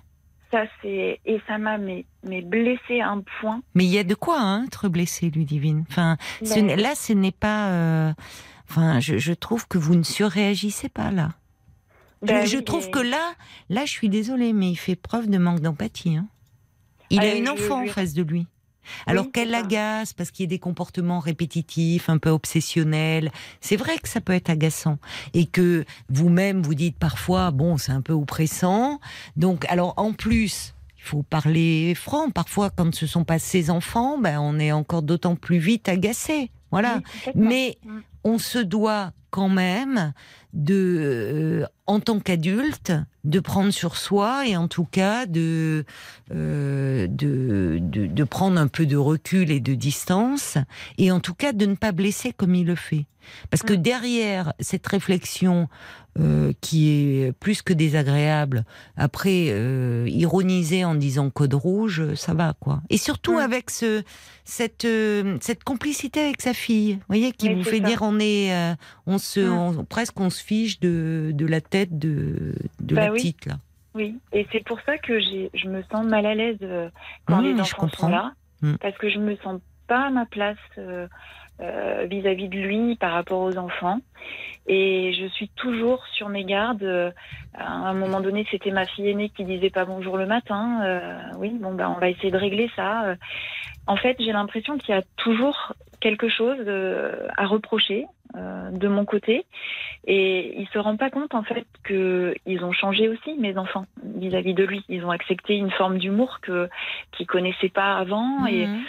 Ça 0.51 0.63
c'est 0.81 1.19
et 1.25 1.39
ça 1.47 1.57
m'a 1.59 1.77
mais, 1.77 2.05
mais 2.23 2.41
blessé 2.41 2.99
un 2.99 3.21
point. 3.39 3.61
Mais 3.75 3.83
il 3.85 3.91
y 3.91 3.99
a 3.99 4.03
de 4.03 4.15
quoi 4.15 4.37
hein, 4.39 4.63
être 4.65 4.89
blessé, 4.89 5.29
Ludivine. 5.29 5.83
Enfin, 5.89 6.17
ce 6.43 6.55
Mais- 6.55 6.61
n'est- 6.63 6.75
là, 6.77 6.95
ce 6.95 7.13
n'est 7.13 7.31
pas. 7.31 7.69
euh, 7.69 8.11
Enfin, 8.71 9.01
je, 9.01 9.17
je 9.17 9.33
trouve 9.33 9.67
que 9.67 9.77
vous 9.77 9.95
ne 9.95 10.03
surréagissez 10.03 10.87
pas 10.87 11.11
là. 11.11 11.33
Je- 12.23 12.45
je 12.45 12.57
oui, 12.57 12.63
trouve 12.63 12.89
que 12.89 12.99
là, 12.99 13.33
là, 13.69 13.83
je 13.85 13.91
suis 13.91 14.07
désolée, 14.07 14.53
mais 14.53 14.71
il 14.71 14.75
fait 14.77 14.95
preuve 14.95 15.29
de 15.29 15.37
manque 15.37 15.59
d'empathie. 15.59 16.15
hein. 16.15 16.27
Il 17.09 17.19
Ah, 17.19 17.23
a 17.23 17.33
une 17.35 17.47
je 17.47 17.51
enfant 17.51 17.83
en 17.83 17.87
face 17.87 18.13
de 18.13 18.23
lui. 18.23 18.47
Alors 19.05 19.31
qu'elle 19.31 19.49
l'agace 19.51 20.13
parce 20.13 20.31
qu'il 20.31 20.43
y 20.45 20.47
a 20.47 20.49
des 20.49 20.57
comportements 20.59 21.19
répétitifs, 21.19 22.09
un 22.09 22.17
peu 22.17 22.29
obsessionnels. 22.29 23.31
C'est 23.59 23.75
vrai 23.75 23.97
que 23.99 24.07
ça 24.09 24.21
peut 24.21 24.33
être 24.33 24.49
agaçant 24.49 24.97
et 25.33 25.45
que 25.45 25.85
vous-même 26.09 26.63
vous 26.63 26.73
dites 26.73 26.97
parfois 26.97 27.51
bon 27.51 27.77
c'est 27.77 27.91
un 27.91 28.01
peu 28.01 28.13
oppressant. 28.13 28.99
Donc 29.35 29.65
alors 29.69 29.93
en 29.97 30.13
plus 30.13 30.73
il 30.97 31.03
faut 31.03 31.21
parler 31.21 31.93
franc. 31.95 32.31
Parfois 32.31 32.69
quand 32.71 32.93
ce 32.95 33.05
sont 33.05 33.23
pas 33.23 33.37
ses 33.39 33.69
enfants, 33.69 34.17
ben 34.17 34.39
on 34.39 34.57
est 34.57 34.71
encore 34.71 35.03
d'autant 35.03 35.35
plus 35.35 35.59
vite 35.59 35.87
agacé. 35.87 36.49
Voilà. 36.71 37.01
Oui. 37.27 37.31
Mais 37.35 37.77
Mm. 37.85 37.99
on 38.23 38.37
se 38.37 38.59
doit 38.59 39.11
quand 39.29 39.49
même 39.49 40.13
de, 40.53 40.75
euh, 40.99 41.65
en 41.87 41.99
tant 42.01 42.19
qu'adulte, 42.19 42.91
de 43.23 43.39
prendre 43.39 43.71
sur 43.71 43.95
soi 43.95 44.45
et 44.47 44.57
en 44.57 44.67
tout 44.67 44.83
cas 44.83 45.25
de, 45.25 45.85
euh, 46.33 47.07
de, 47.07 47.77
de, 47.81 48.07
de 48.07 48.23
prendre 48.23 48.59
un 48.59 48.67
peu 48.67 48.85
de 48.85 48.97
recul 48.97 49.51
et 49.51 49.59
de 49.59 49.73
distance 49.75 50.57
et 50.97 51.11
en 51.11 51.19
tout 51.19 51.33
cas 51.33 51.53
de 51.53 51.65
ne 51.65 51.75
pas 51.75 51.91
blesser 51.93 52.33
comme 52.33 52.55
il 52.55 52.65
le 52.67 52.75
fait. 52.75 53.05
Parce 53.51 53.61
que 53.63 53.73
Mm. 53.73 53.77
derrière 53.81 54.53
cette 54.59 54.87
réflexion 54.87 55.69
euh, 56.19 56.51
qui 56.59 56.89
est 56.89 57.31
plus 57.31 57.61
que 57.61 57.71
désagréable, 57.71 58.65
après 58.97 59.45
euh, 59.51 60.05
ironiser 60.09 60.83
en 60.83 60.93
disant 60.95 61.29
code 61.29 61.53
rouge, 61.53 62.15
ça 62.15 62.33
va 62.33 62.53
quoi. 62.59 62.81
Et 62.89 62.97
surtout 62.97 63.35
Mm. 63.35 63.43
avec 63.45 63.69
ce, 63.69 64.03
cette, 64.43 64.83
euh, 64.83 65.37
cette 65.39 65.63
complicité 65.63 66.19
avec 66.19 66.41
sa 66.41 66.53
fille, 66.53 66.60
vous 66.69 66.99
voyez, 67.07 67.31
qui 67.31 67.47
Oui, 67.49 67.55
vous 67.55 67.63
fait 67.63 67.77
ça. 67.79 67.85
dire 67.87 67.99
on 68.01 68.19
est, 68.19 68.53
euh, 68.53 68.73
on 69.07 69.17
se, 69.17 69.39
on- 69.39 69.83
presque 69.85 70.19
on 70.19 70.29
se 70.29 70.43
fiche 70.43 70.79
de, 70.79 71.31
de 71.33 71.45
la 71.45 71.61
tête 71.61 71.97
de, 71.99 72.55
de 72.79 72.95
Bah 72.95 73.01
la 73.05 73.11
oui. 73.11 73.17
petite 73.17 73.45
là. 73.45 73.55
Oui, 73.93 74.15
et 74.31 74.47
c'est 74.51 74.63
pour 74.63 74.79
ça 74.85 74.97
que 74.97 75.19
je 75.19 75.67
me 75.67 75.83
sens 75.91 76.05
mal 76.05 76.25
à 76.25 76.33
l'aise 76.33 76.57
euh, 76.61 76.89
quand 77.25 77.41
Mmh, 77.41 77.43
les 77.45 77.55
je 77.55 77.61
enfants 77.61 77.77
comprends. 77.81 78.07
sont 78.07 78.09
là, 78.09 78.31
Mmh. 78.61 78.75
parce 78.79 78.97
que 78.97 79.09
je 79.09 79.17
me 79.19 79.35
sens 79.37 79.59
pas 79.87 80.05
à 80.07 80.09
ma 80.11 80.25
place 80.25 80.55
euh, 80.77 81.07
euh, 81.59 82.05
vis-à-vis 82.09 82.47
de 82.47 82.57
lui 82.57 82.95
par 82.95 83.11
rapport 83.13 83.41
aux 83.41 83.57
enfants, 83.57 83.99
et 84.67 85.13
je 85.19 85.25
suis 85.27 85.49
toujours 85.49 86.05
sur 86.13 86.29
mes 86.29 86.45
gardes. 86.45 87.13
à 87.53 87.69
un 87.73 87.93
moment 87.93 88.21
donné, 88.21 88.47
c'était 88.49 88.71
ma 88.71 88.85
fille 88.85 89.09
aînée 89.09 89.29
qui 89.29 89.43
disait 89.43 89.69
pas 89.71 89.83
bonjour 89.85 90.15
le 90.17 90.25
matin. 90.25 90.81
euh, 90.83 91.19
oui, 91.37 91.49
bon 91.59 91.73
ben 91.73 91.93
on 91.95 91.99
va 91.99 92.09
essayer 92.09 92.31
de 92.31 92.37
régler 92.37 92.69
ça. 92.75 93.15
En 93.87 93.97
fait, 93.97 94.15
j'ai 94.19 94.31
l'impression 94.31 94.77
qu'il 94.77 94.95
y 94.95 94.97
a 94.97 95.03
toujours 95.17 95.73
quelque 96.01 96.27
chose 96.27 96.57
euh, 96.67 97.27
à 97.37 97.45
reprocher 97.45 98.05
euh, 98.35 98.69
de 98.71 98.87
mon 98.89 99.05
côté. 99.05 99.45
Et 100.05 100.59
il 100.59 100.67
se 100.69 100.79
rend 100.79 100.97
pas 100.97 101.09
compte 101.09 101.33
en 101.33 101.43
fait 101.43 101.65
que 101.83 102.35
ils 102.45 102.63
ont 102.65 102.73
changé 102.73 103.07
aussi 103.07 103.35
mes 103.37 103.57
enfants 103.57 103.85
vis-à-vis 104.03 104.53
de 104.53 104.65
lui. 104.65 104.83
Ils 104.89 105.05
ont 105.05 105.11
accepté 105.11 105.55
une 105.55 105.71
forme 105.71 105.97
d'humour 105.99 106.39
que 106.41 106.67
qu'ils 107.13 107.27
connaissaient 107.27 107.69
pas 107.69 107.95
avant 107.97 108.45
et 108.47 108.67
Mhm. 108.67 108.83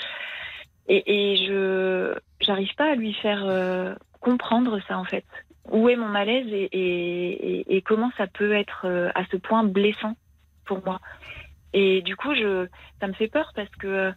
et, 0.88 1.32
et 1.32 1.36
je 1.46 2.14
j'arrive 2.40 2.74
pas 2.74 2.90
à 2.90 2.94
lui 2.96 3.12
faire 3.14 3.44
euh, 3.46 3.94
comprendre 4.20 4.80
ça 4.88 4.98
en 4.98 5.04
fait. 5.04 5.24
Où 5.70 5.88
est 5.88 5.96
mon 5.96 6.08
malaise 6.08 6.48
et, 6.52 6.68
et, 6.72 7.60
et- 7.60 7.76
et 7.76 7.82
comment 7.82 8.10
ça 8.16 8.26
peut 8.26 8.52
être 8.52 8.82
euh, 8.86 9.10
à 9.14 9.24
ce 9.30 9.36
point 9.36 9.62
blessant 9.62 10.14
pour 10.64 10.84
moi? 10.84 10.98
Et 11.74 12.02
du 12.02 12.16
coup, 12.16 12.34
je 12.34 12.66
ça 13.00 13.06
me 13.06 13.12
fait 13.14 13.28
peur 13.28 13.52
parce 13.54 13.70
que 13.78 14.12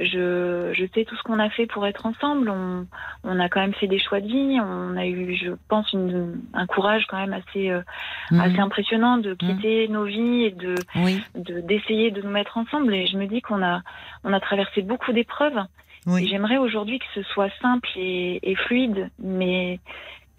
je, 0.00 0.72
je 0.74 0.84
sais 0.94 1.04
tout 1.04 1.16
ce 1.16 1.22
qu'on 1.22 1.38
a 1.38 1.50
fait 1.50 1.66
pour 1.66 1.86
être 1.86 2.06
ensemble. 2.06 2.50
On, 2.50 2.86
on 3.24 3.40
a 3.40 3.48
quand 3.48 3.60
même 3.60 3.74
fait 3.74 3.86
des 3.86 3.98
choix 3.98 4.20
de 4.20 4.26
vie. 4.26 4.58
On 4.60 4.96
a 4.96 5.06
eu, 5.06 5.34
je 5.34 5.50
pense, 5.68 5.92
une, 5.92 6.40
un 6.54 6.66
courage 6.66 7.06
quand 7.08 7.16
même 7.18 7.32
assez, 7.32 7.70
euh, 7.70 7.82
Mhm. 8.30 8.40
assez 8.40 8.58
impressionnant 8.58 9.18
de 9.18 9.34
quitter 9.34 9.88
nos 9.88 10.04
vies 10.04 10.44
et 10.44 10.50
de 10.50 10.74
Oui, 10.96 11.20
de- 11.34 11.60
d'essayer 11.60 12.10
de, 12.10 12.22
nous 12.22 12.30
mettre 12.30 12.56
ensemble. 12.58 12.94
Et 12.94 13.06
je 13.06 13.16
me 13.16 13.26
dis 13.26 13.40
qu'on 13.40 13.62
a, 13.62 13.82
on 14.24 14.32
a 14.32 14.40
traversé 14.40 14.82
beaucoup 14.82 15.12
d'épreuves. 15.12 15.58
Et 15.58 16.10
oui. 16.10 16.28
j'aimerais 16.28 16.56
aujourd'hui 16.58 16.98
que 17.00 17.04
ce 17.14 17.22
soit 17.22 17.50
simple 17.60 17.88
et, 17.96 18.38
et 18.50 18.54
fluide, 18.54 19.10
mais, 19.18 19.78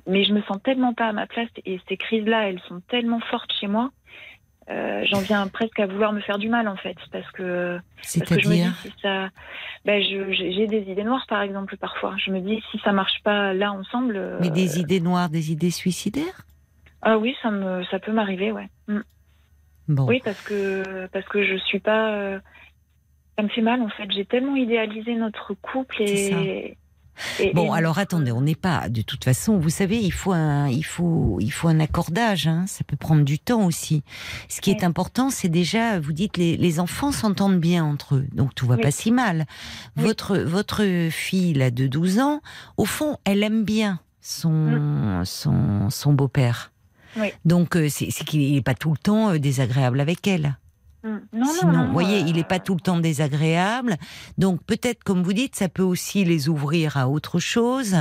mais 0.07 0.23
je 0.23 0.33
me 0.33 0.41
sens 0.43 0.57
tellement 0.63 0.93
pas 0.93 1.07
à 1.07 1.11
ma 1.13 1.27
place. 1.27 1.49
Et 1.65 1.79
ces 1.87 1.97
crises-là, 1.97 2.49
elles 2.49 2.61
sont 2.67 2.81
tellement 2.87 3.19
fortes 3.19 3.51
chez 3.59 3.67
moi. 3.67 3.91
Euh, 4.69 5.03
J'en 5.09 5.19
viens 5.21 5.47
presque 5.47 5.79
à 5.79 5.87
vouloir 5.87 6.13
me 6.13 6.19
faire 6.21 6.37
du 6.37 6.47
mal 6.47 6.67
en 6.67 6.75
fait, 6.75 6.95
parce 7.11 7.29
que 7.31 7.79
parce 8.19 8.29
que 8.29 8.39
je 8.39 8.49
me 8.49 8.53
dis 8.69 8.77
si 8.83 8.93
ça, 9.01 9.29
ben 9.85 10.01
j'ai 10.01 10.67
des 10.67 10.91
idées 10.91 11.03
noires 11.03 11.25
par 11.27 11.41
exemple 11.41 11.75
parfois. 11.77 12.15
Je 12.23 12.31
me 12.31 12.39
dis 12.39 12.61
si 12.71 12.79
ça 12.79 12.91
marche 12.91 13.19
pas 13.23 13.53
là 13.53 13.71
ensemble. 13.71 14.15
euh, 14.15 14.37
Mais 14.41 14.51
des 14.51 14.79
idées 14.79 14.99
noires, 14.99 15.29
des 15.29 15.51
idées 15.51 15.71
suicidaires? 15.71 16.45
Ah 17.01 17.17
oui, 17.17 17.35
ça 17.41 17.49
me, 17.49 17.83
ça 17.85 17.97
peut 17.99 18.11
m'arriver, 18.11 18.51
ouais. 18.51 18.67
Mm. 18.87 18.99
Bon. 19.87 20.05
Oui, 20.05 20.21
parce 20.23 20.39
que 20.41 21.07
parce 21.07 21.25
que 21.25 21.43
je 21.43 21.55
suis 21.55 21.79
pas. 21.79 22.11
euh, 22.13 22.39
ça 23.37 23.43
me 23.43 23.49
fait 23.49 23.61
mal 23.61 23.81
en 23.81 23.89
fait. 23.89 24.11
J'ai 24.11 24.25
tellement 24.25 24.55
idéalisé 24.55 25.15
notre 25.15 25.53
couple 25.55 26.01
et. 26.01 26.77
Et- 27.39 27.53
Bon, 27.53 27.73
et 27.73 27.77
alors 27.77 27.97
attendez, 27.99 28.31
on 28.31 28.41
n'est 28.41 28.55
pas. 28.55 28.89
De 28.89 29.01
toute 29.01 29.23
façon, 29.23 29.57
vous 29.57 29.69
savez, 29.69 29.97
il 29.97 30.11
faut 30.13 30.31
un, 30.31 30.67
il 30.67 30.83
faut, 30.83 31.37
il 31.41 31.51
faut 31.51 31.67
un 31.67 31.79
accordage. 31.79 32.47
Hein, 32.47 32.65
ça 32.67 32.83
peut 32.83 32.95
prendre 32.97 33.23
du 33.23 33.39
temps 33.39 33.65
aussi. 33.65 34.03
Ce 34.47 34.61
qui 34.61 34.71
est 34.71 34.83
important, 34.83 35.29
c'est 35.29 35.49
déjà, 35.49 35.99
vous 35.99 36.13
dites, 36.13 36.37
les, 36.37 36.57
les 36.57 36.79
enfants 36.79 37.11
s'entendent 37.11 37.59
bien 37.59 37.83
entre 37.83 38.15
eux, 38.15 38.27
donc 38.33 38.55
tout 38.55 38.67
va 38.67 38.75
Oui. 38.75 38.81
pas 38.81 38.91
si 38.91 39.11
mal. 39.11 39.45
Oui. 39.97 40.03
Votre, 40.03 40.37
votre 40.37 40.85
fille 41.09 41.53
là 41.53 41.71
de 41.71 41.87
12 41.87 42.19
ans, 42.19 42.41
au 42.77 42.85
fond, 42.85 43.17
elle 43.25 43.43
aime 43.43 43.63
bien 43.63 43.99
son, 44.21 45.21
son, 45.25 45.89
son 45.89 46.13
beau-père. 46.13 46.71
Mm. 47.15 47.21
Donc 47.45 47.75
euh, 47.75 47.87
c'est 47.89 48.11
c'est 48.11 48.23
qu'il 48.23 48.53
n'est 48.53 48.61
pas 48.61 48.75
tout 48.75 48.91
le 48.91 48.97
temps 48.97 49.29
euh, 49.31 49.39
désagréable 49.39 49.99
avec 49.99 50.27
elle. 50.27 50.57
Non, 51.03 51.45
Sinon, 51.45 51.71
non, 51.71 51.77
non, 51.77 51.85
vous 51.87 51.93
voyez, 51.93 52.17
euh, 52.17 52.27
il 52.27 52.35
n'est 52.35 52.43
pas 52.43 52.59
tout 52.59 52.75
le 52.75 52.81
temps 52.81 52.99
désagréable. 52.99 53.95
Donc, 54.37 54.61
peut-être, 54.63 55.03
comme 55.03 55.23
vous 55.23 55.33
dites, 55.33 55.55
ça 55.55 55.69
peut 55.69 55.83
aussi 55.83 56.25
les 56.25 56.49
ouvrir 56.49 56.97
à 56.97 57.07
autre 57.07 57.39
chose. 57.39 57.95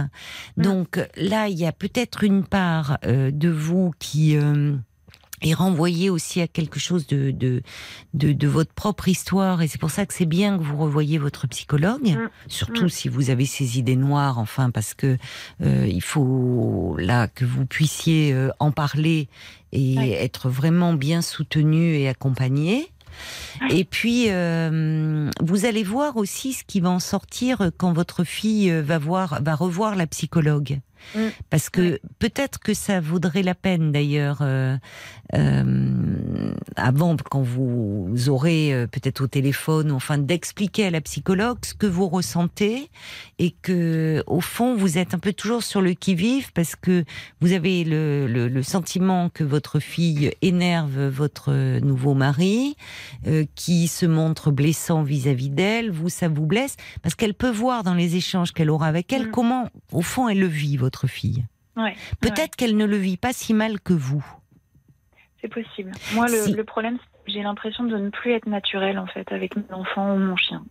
Mm. 0.56 0.62
Donc, 0.62 1.00
là, 1.16 1.48
il 1.48 1.58
y 1.58 1.66
a 1.66 1.72
peut-être 1.72 2.24
une 2.24 2.44
part 2.44 2.98
euh, 3.04 3.30
de 3.30 3.48
vous 3.48 3.92
qui 3.98 4.36
euh, 4.36 4.76
est 5.42 5.54
renvoyée 5.54 6.10
aussi 6.10 6.40
à 6.40 6.46
quelque 6.46 6.78
chose 6.80 7.06
de, 7.06 7.30
de, 7.30 7.62
de, 8.14 8.32
de 8.32 8.48
votre 8.48 8.72
propre 8.72 9.08
histoire. 9.08 9.62
Et 9.62 9.68
c'est 9.68 9.80
pour 9.80 9.90
ça 9.90 10.06
que 10.06 10.14
c'est 10.14 10.26
bien 10.26 10.58
que 10.58 10.62
vous 10.62 10.76
revoyiez 10.76 11.18
votre 11.18 11.46
psychologue, 11.48 12.08
Mm. 12.08 12.28
surtout 12.48 12.84
Mm. 12.86 12.88
si 12.90 13.08
vous 13.08 13.30
avez 13.30 13.46
ces 13.46 13.78
idées 13.78 13.96
noires, 13.96 14.38
enfin, 14.38 14.70
parce 14.70 14.94
que 14.94 15.16
euh, 15.62 15.86
il 15.88 16.02
faut 16.02 16.96
là 16.98 17.28
que 17.28 17.44
vous 17.44 17.66
puissiez 17.66 18.32
euh, 18.32 18.50
en 18.58 18.70
parler 18.72 19.28
et 19.72 20.12
être 20.12 20.48
vraiment 20.48 20.94
bien 20.94 21.20
soutenu 21.22 21.94
et 21.94 22.08
accompagné. 22.08 22.88
Et 23.70 23.84
puis, 23.84 24.26
euh, 24.28 25.28
vous 25.42 25.64
allez 25.64 25.82
voir 25.82 26.16
aussi 26.16 26.52
ce 26.52 26.62
qui 26.64 26.80
va 26.80 26.90
en 26.90 27.00
sortir 27.00 27.70
quand 27.76 27.92
votre 27.92 28.22
fille 28.24 28.70
va 28.70 28.98
voir, 28.98 29.40
va 29.42 29.54
revoir 29.56 29.96
la 29.96 30.06
psychologue. 30.06 30.78
Mm. 31.14 31.28
Parce 31.50 31.70
que 31.70 32.00
peut-être 32.18 32.58
que 32.58 32.74
ça 32.74 33.00
vaudrait 33.00 33.42
la 33.42 33.54
peine 33.54 33.92
d'ailleurs, 33.92 34.38
euh, 34.40 34.76
euh, 35.34 36.52
avant, 36.76 37.16
quand 37.30 37.42
vous 37.42 38.28
aurez 38.28 38.72
euh, 38.72 38.86
peut-être 38.86 39.22
au 39.22 39.26
téléphone, 39.26 39.92
enfin, 39.92 40.18
d'expliquer 40.18 40.86
à 40.86 40.90
la 40.90 41.00
psychologue 41.00 41.58
ce 41.64 41.74
que 41.74 41.86
vous 41.86 42.08
ressentez 42.08 42.90
et 43.38 43.50
que, 43.50 44.22
au 44.26 44.40
fond, 44.40 44.76
vous 44.76 44.98
êtes 44.98 45.14
un 45.14 45.18
peu 45.18 45.32
toujours 45.32 45.62
sur 45.62 45.80
le 45.80 45.92
qui-vive 45.94 46.52
parce 46.52 46.76
que 46.76 47.04
vous 47.40 47.52
avez 47.52 47.84
le, 47.84 48.26
le, 48.26 48.48
le 48.48 48.62
sentiment 48.62 49.28
que 49.28 49.44
votre 49.44 49.78
fille 49.78 50.32
énerve 50.42 51.06
votre 51.08 51.78
nouveau 51.80 52.14
mari, 52.14 52.76
qui 53.54 53.88
se 53.88 54.06
montre 54.06 54.50
blessant 54.50 55.02
vis-à-vis 55.02 55.50
d'elle, 55.50 55.90
vous, 55.90 56.08
ça 56.08 56.28
vous 56.28 56.46
blesse, 56.46 56.76
parce 57.02 57.14
qu'elle 57.14 57.34
peut 57.34 57.50
voir 57.50 57.82
dans 57.82 57.94
les 57.94 58.16
échanges 58.16 58.52
qu'elle 58.52 58.70
aura 58.70 58.86
avec 58.86 59.12
elle 59.12 59.28
Mm. 59.28 59.30
comment, 59.30 59.68
au 59.92 60.02
fond, 60.02 60.28
elle 60.28 60.40
le 60.40 60.46
vit, 60.46 60.76
votre 60.76 60.87
fille. 61.06 61.44
Ouais, 61.76 61.94
Peut-être 62.20 62.56
qu'elle 62.56 62.76
ne 62.76 62.84
le 62.86 62.96
vit 62.96 63.16
pas 63.16 63.32
si 63.32 63.54
mal 63.54 63.80
que 63.80 63.92
vous. 63.92 64.24
c'est 65.40 65.48
possible. 65.48 65.92
Moi, 66.14 66.26
le, 66.26 66.42
Si. 66.42 66.52
le 66.52 66.64
problème, 66.64 66.98
j'ai 67.26 67.42
l'impression 67.42 67.84
de 67.84 67.96
ne 67.96 68.10
plus 68.10 68.32
être 68.32 68.46
naturelle 68.48 68.98
en 68.98 69.06
fait 69.06 69.30
avec 69.30 69.54
mon 69.56 69.76
enfant 69.76 70.14
ou 70.14 70.18
mon 70.18 70.36
chien. 70.36 70.64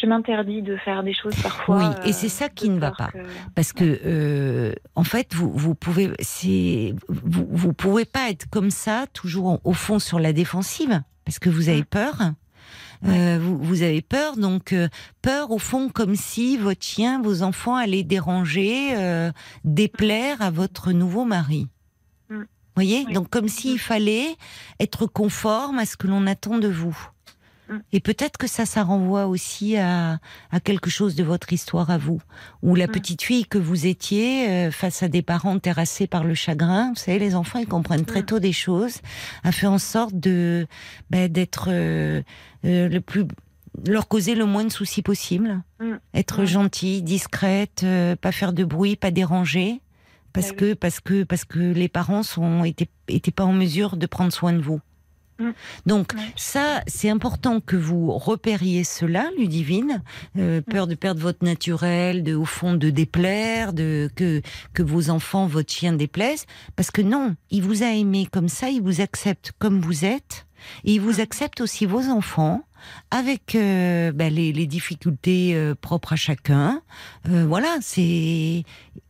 Je 0.00 0.06
m'interdis 0.08 0.62
de 0.62 0.76
faire 0.78 1.04
des 1.04 1.14
choses 1.14 1.36
parfois. 1.40 1.76
Oui, 1.78 1.84
et 2.04 2.08
euh, 2.08 2.12
c'est 2.12 2.28
ça 2.28 2.48
qui 2.48 2.68
ne 2.70 2.80
va 2.80 2.90
pas. 2.90 3.08
que- 3.12 3.18
Parce 3.54 3.72
que, 3.72 4.00
euh, 4.04 4.72
en 4.96 5.04
fait, 5.04 5.32
vous, 5.32 5.52
vous 5.52 5.76
pouvez, 5.76 6.10
c'est, 6.18 6.92
vous, 7.08 7.46
vous 7.48 7.72
pouvez 7.72 8.04
pas 8.04 8.28
être 8.30 8.50
comme 8.50 8.70
ça, 8.70 9.04
toujours 9.12 9.60
au 9.62 9.72
fond 9.74 10.00
sur 10.00 10.18
la 10.18 10.32
défensive, 10.32 11.00
parce 11.24 11.38
que 11.38 11.48
vous 11.50 11.68
avez 11.68 11.82
Mm. 11.82 11.84
peur. 11.84 12.14
Euh, 13.04 13.38
vous, 13.40 13.58
vous 13.58 13.82
avez 13.82 14.00
peur, 14.02 14.36
donc 14.36 14.72
euh, 14.72 14.88
peur 15.22 15.50
au 15.50 15.58
fond 15.58 15.88
comme 15.88 16.14
si 16.14 16.56
votre 16.56 16.84
chien, 16.84 17.20
vos 17.20 17.42
enfants 17.42 17.74
allaient 17.76 18.04
déranger, 18.04 18.96
euh, 18.96 19.32
déplaire 19.64 20.40
à 20.40 20.50
votre 20.50 20.92
nouveau 20.92 21.24
mari. 21.24 21.66
Mm. 22.30 22.42
Voyez, 22.76 23.04
Oui. 23.08 23.12
donc 23.12 23.28
comme 23.28 23.48
s'il 23.48 23.74
Mm. 23.74 23.78
fallait 23.78 24.36
être 24.78 25.06
conforme 25.06 25.78
à 25.78 25.86
ce 25.86 25.96
que 25.96 26.06
l'on 26.06 26.26
attend 26.28 26.58
de 26.58 26.68
vous. 26.68 26.96
Et 27.92 28.00
peut-être 28.00 28.36
que 28.36 28.46
ça, 28.46 28.66
ça 28.66 28.82
renvoie 28.82 29.26
aussi 29.26 29.76
à, 29.78 30.18
à 30.50 30.60
quelque 30.60 30.90
chose 30.90 31.14
de 31.14 31.24
votre 31.24 31.52
histoire 31.54 31.90
à 31.90 31.96
vous, 31.96 32.20
où 32.62 32.74
la 32.74 32.86
Mm. 32.86 32.90
petite 32.90 33.22
fille 33.22 33.46
que 33.46 33.56
vous 33.56 33.86
étiez 33.86 34.48
euh, 34.50 34.70
face 34.70 35.02
à 35.02 35.08
des 35.08 35.22
parents 35.22 35.58
terrassés 35.58 36.06
par 36.06 36.22
le 36.24 36.34
chagrin, 36.34 36.90
vous 36.90 36.96
savez, 36.96 37.18
les 37.18 37.34
enfants 37.34 37.58
ils 37.60 37.66
comprennent 37.68 38.04
très 38.04 38.22
Mm. 38.22 38.26
tôt 38.26 38.38
des 38.40 38.52
choses, 38.52 38.96
a 39.42 39.52
fait 39.52 39.66
en 39.68 39.78
sorte 39.78 40.14
de 40.14 40.66
ben, 41.10 41.32
d'être 41.32 41.68
euh, 41.70 42.20
euh, 42.66 42.88
le 42.88 43.00
plus 43.00 43.24
leur 43.86 44.06
causer 44.06 44.34
le 44.34 44.44
moins 44.44 44.64
de 44.64 44.72
soucis 44.72 45.00
possible, 45.00 45.62
Mm. 45.80 45.92
être 46.12 46.44
gentille, 46.44 47.00
discrète, 47.02 47.86
pas 48.20 48.32
faire 48.32 48.52
de 48.52 48.64
bruit, 48.64 48.96
pas 48.96 49.10
déranger, 49.10 49.80
parce 50.34 50.48
Ah 50.48 50.50
oui. 50.52 50.56
que 50.56 50.74
parce 50.74 51.00
que 51.00 51.22
parce 51.24 51.44
que 51.46 51.58
les 51.58 51.88
parents 51.88 52.22
sont 52.22 52.64
étaient 52.64 52.90
étaient 53.08 53.30
pas 53.30 53.44
en 53.44 53.52
mesure 53.54 53.96
de 53.96 54.04
prendre 54.06 54.32
soin 54.32 54.52
de 54.52 54.60
vous. 54.60 54.80
Mm. 55.42 55.52
Donc 55.86 56.12
ça, 56.36 56.82
c'est 56.86 57.10
important 57.10 57.60
que 57.60 57.76
vous 57.76 58.12
repériez 58.12 58.84
cela, 58.84 59.28
Ludivine. 59.38 60.02
Euh, 60.38 60.52
Mm. 60.52 60.62
peur 60.62 60.86
de 60.86 60.94
perdre 60.94 61.20
votre 61.20 61.44
naturel, 61.44 62.22
de 62.22 62.34
au 62.34 62.44
fond 62.44 62.74
de 62.74 62.90
déplaire, 62.90 63.72
de 63.72 64.10
que 64.14 64.42
que 64.74 64.82
vos 64.82 65.10
enfants, 65.10 65.46
votre 65.46 65.72
chien 65.72 65.92
déplaise, 65.92 66.46
parce 66.76 66.90
que 66.90 67.02
non, 67.02 67.34
il 67.50 67.62
vous 67.62 67.82
a 67.82 67.90
aimé 67.94 68.26
comme 68.30 68.48
ça, 68.48 68.68
il 68.70 68.82
vous 68.82 69.00
accepte 69.00 69.52
comme 69.58 69.80
vous 69.80 70.04
êtes, 70.04 70.46
et 70.84 70.94
il 70.94 71.00
vous 71.00 71.20
accepte 71.20 71.60
aussi 71.60 71.86
vos 71.86 72.08
enfants 72.08 72.64
avec 73.10 73.54
euh, 73.54 74.12
ben, 74.12 74.32
les, 74.32 74.52
les 74.52 74.66
difficultés 74.66 75.54
euh, 75.54 75.74
propres 75.74 76.14
à 76.14 76.16
chacun. 76.16 76.82
Euh, 77.28 77.44
voilà, 77.46 77.76
c'est, 77.80 78.64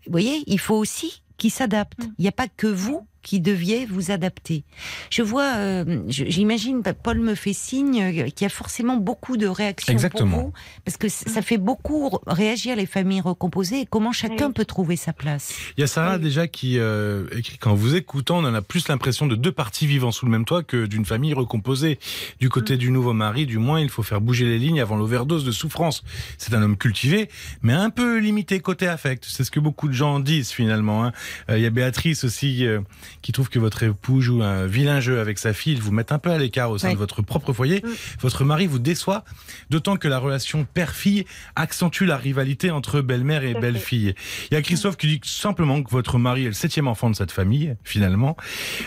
vous 0.07 0.13
voyez, 0.13 0.43
il 0.47 0.59
faut 0.59 0.77
aussi 0.77 1.23
qu'ils 1.39 1.51
s'adaptent. 1.51 2.07
Mm. 2.07 2.15
Il 2.19 2.23
n'y 2.23 2.29
a 2.29 2.33
pas 2.33 2.49
que 2.49 2.67
vous 2.67 3.07
qui 3.23 3.41
deviez 3.41 3.87
vous 3.87 4.11
adapter. 4.11 4.65
Je 5.11 5.23
vois, 5.23 5.55
euh, 5.57 6.03
j'imagine, 6.09 6.83
Paul 7.03 7.19
me 7.21 7.35
fait 7.35 7.53
signe 7.53 8.03
euh, 8.03 8.13
qu'il 8.31 8.43
y 8.43 8.45
a 8.45 8.49
forcément 8.49 8.97
beaucoup 8.97 9.37
de 9.37 9.47
réactions 9.47 9.93
Exactement. 9.93 10.31
pour 10.31 10.41
vous, 10.47 10.53
parce 10.85 10.97
que 10.97 11.09
ça 11.09 11.43
fait 11.43 11.59
beaucoup 11.59 12.11
réagir 12.27 12.77
les 12.77 12.87
familles 12.87 13.21
recomposées 13.21 13.81
et 13.81 13.87
comment 13.87 14.13
chacun 14.13 14.49
Oui. 14.49 14.53
peut 14.55 14.65
trouver 14.65 14.97
sa 14.97 15.13
place? 15.13 15.55
Il 15.77 15.81
y 15.81 15.85
a 15.85 15.87
Sarah 15.87 16.17
Oui. 16.17 16.23
déjà 16.23 16.47
qui 16.49 16.79
euh, 16.79 17.27
écrit 17.37 17.59
qu'en 17.59 17.75
vous 17.75 17.95
écoutant, 17.95 18.39
on 18.39 18.45
en 18.45 18.55
a 18.55 18.63
plus 18.63 18.89
l'impression 18.89 19.27
de 19.27 19.37
deux 19.37 19.53
parties 19.53 19.87
vivant 19.87 20.11
sous 20.11 20.27
le 20.27 20.33
même 20.33 20.45
toit 20.45 20.63
que 20.63 20.87
d'une 20.87 21.05
famille 21.05 21.35
recomposée. 21.35 21.99
Du 22.41 22.49
côté 22.49 22.77
du 22.77 22.91
nouveau 22.91 23.13
mari, 23.13 23.47
du 23.47 23.59
moins, 23.59 23.81
il 23.81 23.89
faut 23.89 24.03
faire 24.03 24.21
bouger 24.21 24.45
les 24.47 24.59
lignes 24.59 24.81
avant 24.81 24.97
l'overdose 24.97 25.45
de 25.45 25.53
souffrance. 25.53 26.03
C'est 26.39 26.55
un 26.55 26.63
homme 26.63 26.77
cultivé, 26.77 27.29
mais 27.63 27.73
un 27.73 27.91
peu 27.91 28.19
limité 28.19 28.61
côté 28.61 28.89
affect. 28.89 29.25
C'est 29.29 29.45
ce 29.45 29.51
que 29.51 29.61
beaucoup 29.61 29.89
de 29.89 29.93
gens 29.93 30.19
disent 30.21 30.51
finalement. 30.51 31.05
hein. 31.05 31.13
Euh, 31.51 31.59
Il 31.59 31.63
y 31.63 31.67
a 31.67 31.71
Béatrice 31.71 32.25
aussi 32.25 32.67
euh, 32.67 32.81
qui 33.21 33.33
trouve 33.33 33.49
que 33.49 33.59
votre 33.59 33.83
époux 33.83 34.21
joue 34.21 34.43
un 34.43 34.67
vilain 34.67 35.01
jeu 35.01 35.21
avec 35.21 35.39
sa 35.39 35.53
fille. 35.53 35.75
Il 35.75 35.83
vous 35.83 35.93
met 35.93 36.13
un 36.13 36.19
peu 36.19 36.31
à 36.31 36.39
l'écart 36.39 36.71
au 36.71 36.79
sein 36.79 36.93
de 36.93 36.97
votre 36.99 37.23
propre 37.23 37.53
foyer. 37.53 37.83
Mm. 37.85 37.89
Votre 38.21 38.45
mari 38.45 38.67
vous 38.67 38.79
déçoit, 38.79 39.25
d'autant 39.71 39.97
que 39.97 40.09
la 40.09 40.19
relation 40.19 40.65
père-fille 40.73 41.25
accentue 41.57 42.05
la 42.05 42.17
rivalité 42.17 42.71
entre 42.71 43.01
belle-mère 43.01 43.45
et 43.45 43.55
belle-fille. 43.55 44.15
Il 44.51 44.55
y 44.55 44.57
a 44.57 44.63
Christophe 44.63 44.97
qui 44.97 45.07
dit 45.07 45.21
simplement 45.25 45.83
que 45.83 45.91
votre 45.91 46.19
mari 46.19 46.45
est 46.45 46.49
le 46.49 46.53
septième 46.53 46.89
enfant 46.89 47.11
de 47.11 47.17
cette 47.17 47.33
famille, 47.33 47.77
finalement. 47.85 48.37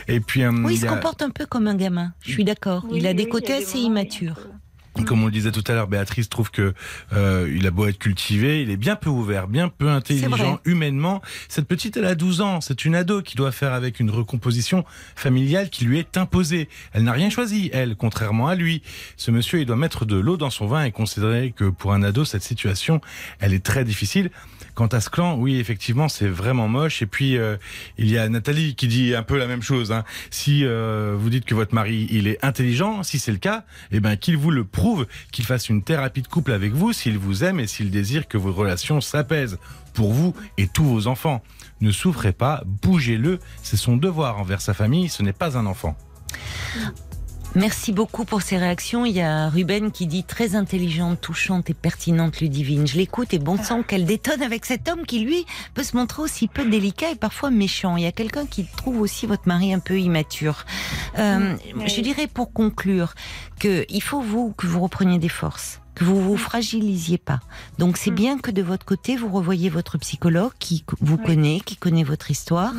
Et 0.07 0.19
puis, 0.19 0.43
euh, 0.43 0.51
Oui, 0.51 0.73
il 0.73 0.75
il 0.75 0.79
se 0.81 0.85
a- 0.85 0.89
comporte 0.89 1.21
un 1.21 1.29
peu 1.29 1.45
comme 1.45 1.67
un 1.67 1.75
gamin. 1.75 2.13
Je 2.21 2.31
suis 2.31 2.43
d'accord. 2.43 2.85
Oui, 2.89 2.97
il 2.99 3.07
a 3.07 3.13
des 3.13 3.23
oui, 3.23 3.29
côtés 3.29 3.53
assez 3.53 3.79
immatures. 3.79 4.39
Comme 5.03 5.23
on 5.23 5.25
le 5.25 5.31
disait 5.31 5.51
tout 5.51 5.63
à 5.67 5.73
l'heure, 5.73 5.87
Béatrice 5.87 6.29
trouve 6.29 6.51
que 6.51 6.73
euh, 7.13 7.51
il 7.53 7.67
a 7.67 7.71
beau 7.71 7.85
être 7.87 7.97
cultivé, 7.97 8.61
il 8.61 8.69
est 8.69 8.77
bien 8.77 8.95
peu 8.95 9.09
ouvert, 9.09 9.47
bien 9.47 9.67
peu 9.67 9.89
intelligent 9.89 10.59
humainement. 10.63 11.21
Cette 11.49 11.67
petite, 11.67 11.97
elle 11.97 12.05
a 12.05 12.15
12 12.15 12.41
ans, 12.41 12.61
c'est 12.61 12.85
une 12.85 12.95
ado 12.95 13.21
qui 13.21 13.35
doit 13.35 13.51
faire 13.51 13.73
avec 13.73 13.99
une 13.99 14.09
recomposition 14.09 14.85
familiale 15.15 15.69
qui 15.69 15.85
lui 15.85 15.99
est 15.99 16.17
imposée. 16.17 16.69
Elle 16.93 17.03
n'a 17.03 17.11
rien 17.11 17.29
choisi, 17.29 17.69
elle, 17.73 17.95
contrairement 17.95 18.47
à 18.47 18.55
lui. 18.55 18.81
Ce 19.17 19.31
monsieur, 19.31 19.59
il 19.59 19.65
doit 19.65 19.75
mettre 19.75 20.05
de 20.05 20.15
l'eau 20.15 20.37
dans 20.37 20.49
son 20.49 20.67
vin 20.67 20.85
et 20.85 20.91
considérer 20.91 21.53
que 21.55 21.65
pour 21.65 21.93
un 21.93 22.01
ado, 22.01 22.23
cette 22.23 22.43
situation, 22.43 23.01
elle 23.39 23.53
est 23.53 23.63
très 23.63 23.83
difficile. 23.83 24.31
Quant 24.75 24.87
à 24.87 24.99
ce 24.99 25.09
clan, 25.09 25.37
oui, 25.37 25.57
effectivement, 25.57 26.09
c'est 26.09 26.27
vraiment 26.27 26.67
moche. 26.67 27.01
Et 27.01 27.05
puis, 27.05 27.37
euh, 27.37 27.55
il 27.97 28.11
y 28.11 28.17
a 28.17 28.27
Nathalie 28.27 28.75
qui 28.75 28.87
dit 28.87 29.15
un 29.15 29.23
peu 29.23 29.37
la 29.37 29.47
même 29.47 29.61
chose. 29.61 29.93
Hein. 29.93 30.03
Si 30.31 30.65
euh, 30.65 31.15
vous 31.17 31.29
dites 31.29 31.45
que 31.45 31.55
votre 31.55 31.73
mari, 31.73 32.07
il 32.11 32.27
est 32.27 32.43
intelligent, 32.43 33.01
si 33.01 33.17
c'est 33.17 33.31
le 33.31 33.37
cas, 33.37 33.63
eh 33.91 34.01
ben 34.01 34.17
qu'il 34.17 34.37
vous 34.37 34.51
le 34.51 34.65
prouve, 34.65 35.07
qu'il 35.31 35.45
fasse 35.45 35.69
une 35.69 35.81
thérapie 35.81 36.21
de 36.21 36.27
couple 36.27 36.51
avec 36.51 36.73
vous 36.73 36.91
s'il 36.91 37.17
vous 37.17 37.45
aime 37.45 37.59
et 37.59 37.67
s'il 37.67 37.89
désire 37.89 38.27
que 38.27 38.37
vos 38.37 38.51
relations 38.51 38.99
s'apaisent 38.99 39.57
pour 39.93 40.11
vous 40.11 40.35
et 40.57 40.67
tous 40.67 40.83
vos 40.83 41.07
enfants. 41.07 41.41
Ne 41.79 41.91
souffrez 41.91 42.33
pas, 42.33 42.61
bougez-le, 42.65 43.39
c'est 43.63 43.77
son 43.77 43.95
devoir 43.95 44.39
envers 44.39 44.61
sa 44.61 44.73
famille, 44.73 45.07
ce 45.07 45.23
n'est 45.23 45.33
pas 45.33 45.57
un 45.57 45.65
enfant. 45.65 45.97
Merci 47.55 47.93
beaucoup 47.93 48.25
pour 48.25 48.41
ces 48.41 48.57
réactions. 48.57 49.05
Il 49.05 49.13
y 49.13 49.21
a 49.21 49.47
Ruben 49.47 49.89
qui 49.91 50.07
dit 50.07 50.25
très 50.25 50.55
intelligente, 50.55 51.21
touchante 51.21 51.69
et 51.69 51.73
pertinente 51.73 52.41
Ludivine. 52.41 52.85
Je 52.85 52.97
l'écoute 52.97 53.33
et 53.33 53.39
bon 53.39 53.57
sang 53.57 53.81
qu'elle 53.81 54.03
détonne 54.03 54.41
avec 54.41 54.65
cet 54.65 54.89
homme 54.89 55.05
qui 55.05 55.19
lui 55.19 55.45
peut 55.73 55.83
se 55.83 55.95
montrer 55.95 56.21
aussi 56.21 56.49
peu 56.49 56.69
délicat 56.69 57.11
et 57.11 57.15
parfois 57.15 57.51
méchant. 57.51 57.95
Il 57.95 58.03
y 58.03 58.07
a 58.07 58.11
quelqu'un 58.11 58.45
qui 58.45 58.65
trouve 58.65 58.99
aussi 58.99 59.25
votre 59.25 59.47
mari 59.47 59.73
un 59.73 59.79
peu 59.79 59.97
immature. 59.97 60.65
Euh, 61.17 61.55
je 61.87 62.01
dirais 62.01 62.27
pour 62.27 62.51
conclure 62.51 63.13
que 63.57 63.85
il 63.87 64.03
faut 64.03 64.21
vous 64.21 64.51
que 64.57 64.67
vous 64.67 64.81
repreniez 64.81 65.17
des 65.17 65.29
forces 65.29 65.79
que 65.95 66.03
vous 66.03 66.21
vous 66.21 66.35
fragilisiez 66.35 67.17
pas. 67.17 67.39
Donc 67.79 67.95
c'est 67.95 68.11
bien 68.11 68.37
que 68.37 68.51
de 68.51 68.61
votre 68.61 68.85
côté 68.85 69.15
vous 69.15 69.29
revoyez 69.29 69.69
votre 69.69 69.97
psychologue 69.97 70.51
qui 70.59 70.83
vous 70.99 71.17
connaît, 71.17 71.61
qui 71.65 71.77
connaît 71.77 72.03
votre 72.03 72.29
histoire, 72.29 72.73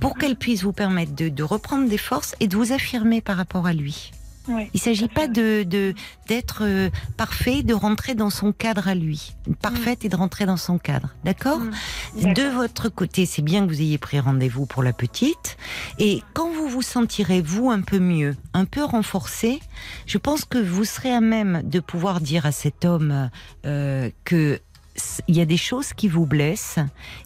pour 0.00 0.18
qu'elle 0.18 0.34
puisse 0.34 0.64
vous 0.64 0.72
permettre 0.72 1.14
de, 1.14 1.28
de 1.28 1.42
reprendre 1.44 1.88
des 1.88 1.96
forces 1.96 2.34
et 2.40 2.48
de 2.48 2.56
vous 2.56 2.72
affirmer 2.72 3.20
par 3.20 3.36
rapport 3.36 3.68
à 3.68 3.72
lui. 3.72 4.10
Oui, 4.48 4.68
Il 4.74 4.80
s'agit 4.80 5.08
pas 5.08 5.28
de 5.28 5.62
de- 5.64 5.94
d'être 6.28 6.62
euh, 6.62 6.90
parfait, 7.16 7.62
de 7.62 7.74
rentrer 7.74 8.14
dans 8.14 8.30
son 8.30 8.52
cadre 8.52 8.88
à 8.88 8.94
lui, 8.94 9.34
parfaite 9.60 10.04
et 10.04 10.08
de 10.08 10.16
rentrer 10.16 10.46
dans 10.46 10.56
son 10.56 10.78
cadre, 10.78 11.14
d'accord 11.24 11.60
Mm. 12.14 12.32
De 12.34 12.42
votre 12.54 12.88
côté, 12.88 13.26
c'est 13.26 13.42
bien 13.42 13.64
que 13.66 13.68
vous 13.72 13.80
ayez 13.80 13.98
pris 13.98 14.20
rendez-vous 14.20 14.66
pour 14.66 14.82
la 14.82 14.92
petite, 14.92 15.56
et 15.98 16.22
quand 16.34 16.50
vous 16.52 16.68
vous 16.68 16.82
sentirez 16.82 17.42
vous 17.42 17.70
un 17.70 17.80
peu 17.80 17.98
mieux, 17.98 18.36
un 18.54 18.64
peu 18.64 18.82
renforcé, 18.84 19.60
je 20.06 20.18
pense 20.18 20.44
que 20.44 20.58
vous 20.58 20.84
serez 20.84 21.12
à 21.12 21.20
même 21.20 21.62
de 21.64 21.80
pouvoir 21.80 22.20
dire 22.20 22.46
à 22.46 22.52
cet 22.52 22.84
homme 22.84 23.30
euh, 23.64 24.10
que 24.24 24.60
il 25.28 25.36
y 25.36 25.40
a 25.40 25.44
des 25.44 25.58
choses 25.58 25.92
qui 25.92 26.08
vous 26.08 26.24
blessent 26.24 26.78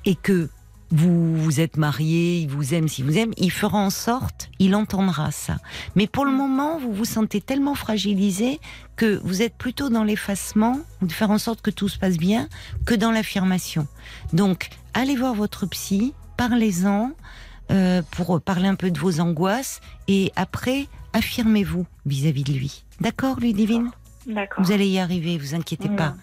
et 0.05 0.17
que 0.17 0.49
vous 0.93 1.37
vous 1.37 1.61
êtes 1.61 1.77
marié, 1.77 2.41
il 2.41 2.49
vous 2.49 2.75
aime, 2.75 2.89
s'il 2.89 3.05
vous 3.05 3.17
aime, 3.17 3.33
il 3.37 3.51
fera 3.53 3.79
en 3.79 3.91
sorte, 3.91 4.51
il 4.59 4.75
entendra 4.75 5.31
ça. 5.31 5.59
Mais 5.95 6.07
pour 6.07 6.25
le 6.25 6.33
moment, 6.33 6.79
vous 6.79 6.93
vous 6.93 7.05
sentez 7.05 7.41
tellement 7.41 7.75
fragilisé 7.75 8.61
que 8.97 9.21
vous 9.25 9.43
êtes 9.43 9.55
plutôt 9.57 9.89
dans 9.89 10.05
l'effacement 10.05 10.81
ou 11.01 11.07
de 11.07 11.13
faire 11.13 11.31
en 11.31 11.39
sorte 11.39 11.63
que 11.63 11.71
tout 11.71 11.89
se 11.89 11.99
passe 11.99 12.17
bien 12.17 12.49
que 12.87 12.95
dans 12.95 13.13
l'affirmation. 13.13 13.87
Donc, 14.33 14.69
allez 14.95 15.17
voir 15.17 15.35
votre 15.35 15.67
psy, 15.67 16.13
parlez-en 16.37 17.13
euh, 17.71 18.03
pour 18.11 18.41
parler 18.41 18.67
un 18.67 18.75
peu 18.75 18.91
de 18.91 18.99
vos 18.99 19.21
angoisses 19.21 19.81
et 20.09 20.33
après, 20.35 20.89
affirmez-vous 21.13 21.87
vis-à-vis 22.05 22.43
de 22.45 22.53
lui. 22.53 22.85
D'accord, 23.01 23.39
Ludivine? 23.39 23.91
D'accord. 24.27 24.63
Vous 24.65 24.73
allez 24.73 24.87
y 24.89 24.99
arriver, 24.99 25.39
vous 25.39 25.55
inquiétez 25.55 25.89
Mm. 25.89 25.97
pas. 25.97 26.15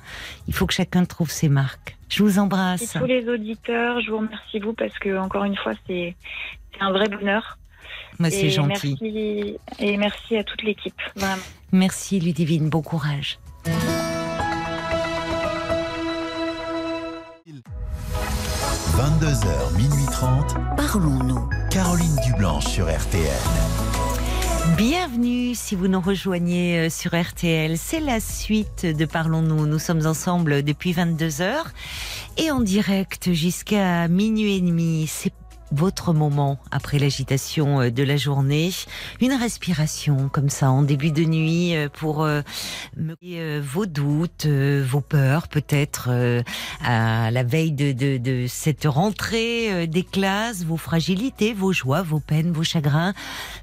Il 0.48 0.54
faut 0.54 0.68
que 0.68 0.74
chacun 0.74 1.04
trouve 1.06 1.32
ses 1.32 1.50
marques. 1.50 1.97
Je 2.10 2.24
vous 2.24 2.36
Et 2.36 2.40
embrasse. 2.40 2.94
tous 2.94 3.06
les 3.06 3.28
auditeurs, 3.28 4.00
je 4.02 4.12
vous 4.12 4.18
remercie 4.18 4.60
vous 4.60 4.74
parce 4.74 4.98
que 5.00 5.18
encore 5.18 5.44
une 5.44 5.56
fois 5.58 5.74
c'est 5.88 6.16
un 6.80 6.92
vrai 6.92 7.08
bonheur. 7.10 7.58
Moi, 8.20 8.30
c'est 8.32 8.48
Et 8.48 8.50
gentil. 8.50 8.98
Merci, 9.00 9.58
et 9.80 9.98
merci 9.98 10.38
à 10.38 10.44
toute 10.44 10.64
l'équipe, 10.64 11.00
vraiment. 11.16 11.42
Merci 11.72 12.20
Ludivine, 12.20 12.70
bon 12.70 12.82
courage. 12.82 13.38
22h, 18.98 19.76
minuit 19.78 20.06
30. 20.12 20.56
Parlons-nous. 20.76 21.50
Caroline 21.70 22.16
Dublanche 22.26 22.66
sur 22.66 22.86
RTL. 22.86 23.87
Bienvenue 24.76 25.56
si 25.56 25.76
vous 25.76 25.88
nous 25.88 26.02
rejoignez 26.02 26.80
euh, 26.80 26.90
sur 26.90 27.16
RTL. 27.16 27.78
C'est 27.78 28.00
la 28.00 28.20
suite 28.20 28.86
de 28.86 29.06
Parlons-nous. 29.06 29.66
Nous 29.66 29.80
sommes 29.80 30.06
ensemble 30.06 30.64
depuis 30.64 30.92
22 30.92 31.42
heures 31.42 31.72
et 32.38 32.52
en 32.52 32.60
direct 32.60 33.32
jusqu'à 33.32 34.08
minuit 34.08 34.58
et 34.58 34.62
demi. 34.62 35.08
Votre 35.72 36.14
moment 36.14 36.60
après 36.72 37.00
l'agitation 37.00 37.82
euh, 37.82 37.92
de 37.92 38.04
la 38.04 38.18
journée. 38.18 38.72
Une 39.22 39.34
respiration 39.34 40.30
comme 40.30 40.50
ça 40.50 40.70
en 40.70 40.82
début 40.82 41.12
de 41.12 41.24
nuit 41.24 41.76
euh, 41.76 41.90
pour 41.92 42.24
euh, 42.24 42.42
euh, 43.24 43.62
vos 43.64 43.86
doutes, 43.86 44.46
vos 44.46 45.02
peurs 45.02 45.48
peut-être 45.48 46.10
à 46.84 47.32
la 47.32 47.44
veille 47.44 47.72
de, 47.72 47.92
de, 47.92 48.18
de 48.18 48.46
cette 48.48 48.86
rentrée 48.86 49.88
des 49.88 50.04
classes, 50.04 50.64
vos 50.64 50.78
fragilités, 50.78 51.54
vos 51.54 51.74
joies, 51.74 52.02
vos 52.02 52.20
peines, 52.20 52.52
vos 52.52 52.64
chagrins. 52.64 53.14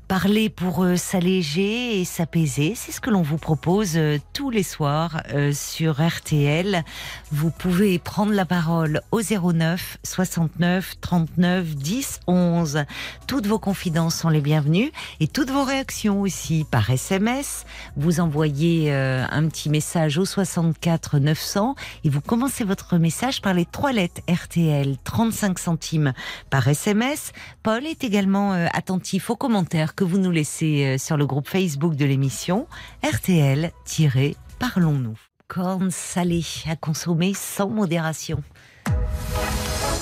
Parler 0.09 0.49
pour 0.49 0.87
s'alléger 0.97 2.01
et 2.01 2.05
s'apaiser, 2.05 2.75
c'est 2.77 2.93
ce 2.93 3.01
que 3.01 3.11
l'on 3.11 3.23
vous 3.23 3.39
propose 3.39 3.99
tous 4.33 4.51
les 4.51 4.63
soirs 4.63 5.23
sur 5.53 6.01
RTL. 6.01 6.85
Vous 7.33 7.51
pouvez 7.51 7.99
prendre 7.99 8.33
la 8.33 8.45
parole 8.45 9.01
au 9.13 9.21
09 9.21 9.99
69 10.03 10.95
39 11.01 11.75
10 11.75 11.94
11. 12.27 12.85
Toutes 13.27 13.47
vos 13.47 13.59
confidences 13.59 14.17
sont 14.17 14.29
les 14.29 14.41
bienvenues 14.41 14.93
et 15.21 15.29
toutes 15.29 15.51
vos 15.51 15.65
réactions 15.65 16.21
aussi 16.21 16.65
par 16.71 16.91
SMS. 16.91 17.65
Vous 17.97 18.21
envoyez 18.21 18.93
euh, 18.93 19.25
un 19.31 19.49
petit 19.49 19.69
message 19.69 20.19
au 20.19 20.25
64 20.25 21.19
900 21.19 21.75
et 22.05 22.09
vous 22.09 22.21
commencez 22.21 22.63
votre 22.65 22.99
message 22.99 23.43
par 23.43 23.55
les 23.55 23.67
trois 23.67 23.93
lettres 23.93 24.21
RTL, 24.29 24.97
35 25.05 25.59
centimes 25.59 26.13
par 26.51 26.69
SMS. 26.69 27.33
Paul 27.63 27.87
est 27.87 28.05
également 28.05 28.53
euh, 28.53 28.67
attentif 28.73 29.31
aux 29.31 29.37
commentaires 29.37 29.95
que 29.95 30.05
vous 30.05 30.19
nous 30.19 30.31
laissez 30.31 30.85
euh, 30.85 30.99
sur 30.99 31.17
le 31.17 31.27
groupe 31.27 31.49
Facebook 31.49 31.97
de 31.97 32.05
l'émission 32.05 32.67
RTL-Parlons-nous. 33.03 35.19
Cornes 35.47 35.91
salées 35.91 36.45
à 36.69 36.77
consommer 36.77 37.35
sans 37.35 37.69
modération. 37.69 38.43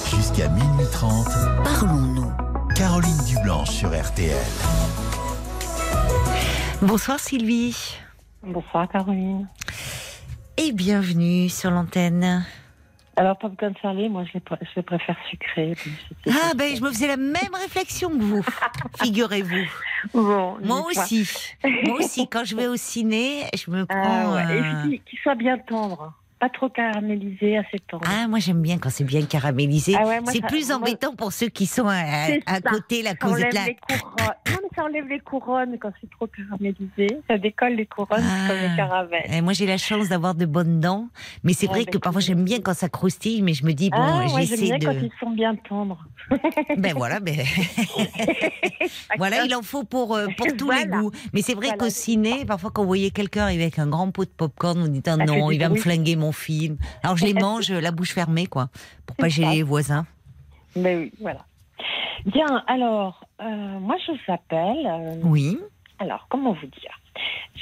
Jusqu'à 0.08 0.48
minuit 0.48 0.71
30. 0.92 1.26
Parlons-nous. 1.64 2.30
Caroline 2.76 3.18
Dublanche 3.26 3.70
sur 3.70 3.88
RTL. 3.88 4.36
Bonsoir 6.80 7.18
Sylvie 7.18 7.96
Bonsoir 8.42 8.88
Caroline. 8.88 9.48
et 10.56 10.72
bienvenue 10.72 11.48
sur 11.48 11.70
l'antenne. 11.70 12.44
Alors 13.16 13.38
popcorn 13.38 13.74
salé, 13.82 14.08
moi 14.08 14.24
je, 14.24 14.32
les 14.34 14.40
pr- 14.40 14.58
je 14.62 14.68
les 14.76 14.82
préfère 14.82 15.16
sucrés. 15.30 15.74
Ah 16.28 16.52
ben 16.56 16.74
je 16.74 16.80
me 16.82 16.88
faisais 16.90 17.08
la 17.08 17.18
même 17.18 17.54
réflexion 17.60 18.08
que 18.10 18.22
vous, 18.22 18.42
figurez-vous. 19.02 19.66
Bon, 20.14 20.56
Moi 20.64 20.82
aussi, 20.86 21.28
moi 21.86 21.98
aussi 21.98 22.26
quand 22.26 22.44
je 22.44 22.56
vais 22.56 22.66
au 22.68 22.76
ciné, 22.76 23.44
je 23.54 23.70
me 23.70 23.82
Ah, 23.82 23.94
prends... 23.94 24.34
ouais. 24.34 24.58
Et 24.58 24.62
puis, 24.88 25.02
qu'il 25.08 25.18
soit 25.18 25.34
bien 25.34 25.58
tendre, 25.58 26.12
pas 26.42 26.48
trop 26.48 26.68
caramélisé, 26.68 27.56
assez 27.56 27.78
tendre. 27.88 28.02
Ah, 28.04 28.26
moi 28.26 28.40
j'aime 28.40 28.60
bien 28.60 28.76
quand 28.78 28.90
c'est 28.90 29.04
bien 29.04 29.22
caramélisé. 29.24 29.94
Ah 29.96 30.04
ouais, 30.04 30.18
c'est 30.26 30.44
plus 30.44 30.66
moi- 30.70 30.78
embêtant 30.78 31.14
pour 31.14 31.32
ceux 31.32 31.46
qui 31.48 31.66
sont 31.66 31.86
à, 31.86 32.02
à 32.46 32.60
côté, 32.60 33.02
la 33.02 33.10
ça 33.10 33.16
cause 33.16 33.34
de 33.34 33.42
enlève 33.44 33.54
la... 33.54 33.66
les 33.66 33.76
couronnes. 33.76 34.34
Non, 34.50 34.56
mais 34.60 34.68
ça 34.74 34.82
enlève 34.84 35.06
les 35.06 35.20
couronnes 35.20 35.78
quand 35.80 35.92
c'est 36.00 36.10
trop 36.10 36.26
caramélisé. 36.26 37.20
Ça 37.30 37.38
décolle 37.38 37.74
les 37.74 37.86
couronnes 37.86 38.24
Ah. 38.24 38.48
comme 38.48 38.56
les 38.58 38.76
caramels. 38.76 39.22
Eh, 39.32 39.40
moi 39.40 39.52
j'ai 39.52 39.66
la 39.66 39.78
chance 39.78 40.08
d'avoir 40.08 40.34
de 40.34 40.44
bonnes 40.44 40.80
dents, 40.80 41.06
mais 41.44 41.52
c'est 41.52 41.68
Ouais, 41.68 41.74
vrai 41.82 41.84
que 41.84 41.96
parfois 41.98 42.20
j'aime 42.20 42.42
bien 42.42 42.58
quand 42.60 42.74
ça 42.74 42.88
croustille, 42.88 43.40
mais 43.42 43.54
je 43.54 43.64
me 43.64 43.72
dis 43.72 43.90
bon, 43.90 43.98
ah, 44.00 44.26
j'essaie 44.36 44.80
quand 44.80 44.92
de. 44.94 44.98
ils 45.04 45.12
sont 45.20 45.30
bien 45.30 45.54
tendres. 45.54 46.04
Ben 46.76 46.94
voilà, 46.94 47.20
ben 47.20 47.36
voilà, 49.18 49.44
il 49.44 49.54
en 49.54 49.62
faut 49.62 49.84
pour 49.84 50.16
euh, 50.16 50.26
pour 50.36 50.46
tous 50.56 50.70
les 50.70 50.86
goûts. 50.86 51.10
Mais 51.32 51.42
c'est 51.42 51.54
vrai 51.54 51.66
Voilà. 51.68 51.78
qu'au 51.84 51.90
ciné, 51.90 52.44
parfois 52.44 52.70
quand 52.72 52.82
vous 52.82 52.88
voyez 52.88 53.10
quelqu'un 53.10 53.44
arriver 53.44 53.64
avec 53.64 53.78
un 53.78 53.86
grand 53.86 54.10
pot 54.10 54.24
de 54.24 54.30
popcorn, 54.30 54.78
vous 54.80 54.88
dites 54.88 55.08
ah 55.08 55.16
non, 55.16 55.50
il 55.50 55.58
va 55.58 55.68
me 55.68 55.76
flinguer 55.76 56.16
mon 56.16 56.31
Alors 57.02 57.16
je 57.16 57.24
les 57.24 57.34
mange 57.46 57.70
la 57.70 57.90
bouche 57.90 58.12
fermée, 58.12 58.46
quoi, 58.46 58.68
pour 59.06 59.16
pas 59.16 59.28
gêner 59.28 59.56
les 59.56 59.62
voisins. 59.62 60.06
Mais 60.76 60.96
oui, 60.96 61.12
voilà. 61.20 61.44
Bien, 62.26 62.62
alors, 62.66 63.24
euh, 63.40 63.44
moi 63.80 63.96
je 64.06 64.12
s'appelle. 64.26 64.86
euh, 64.86 65.14
Oui. 65.22 65.58
alors, 65.98 66.26
comment 66.30 66.52
vous 66.52 66.66
dire? 66.66 66.98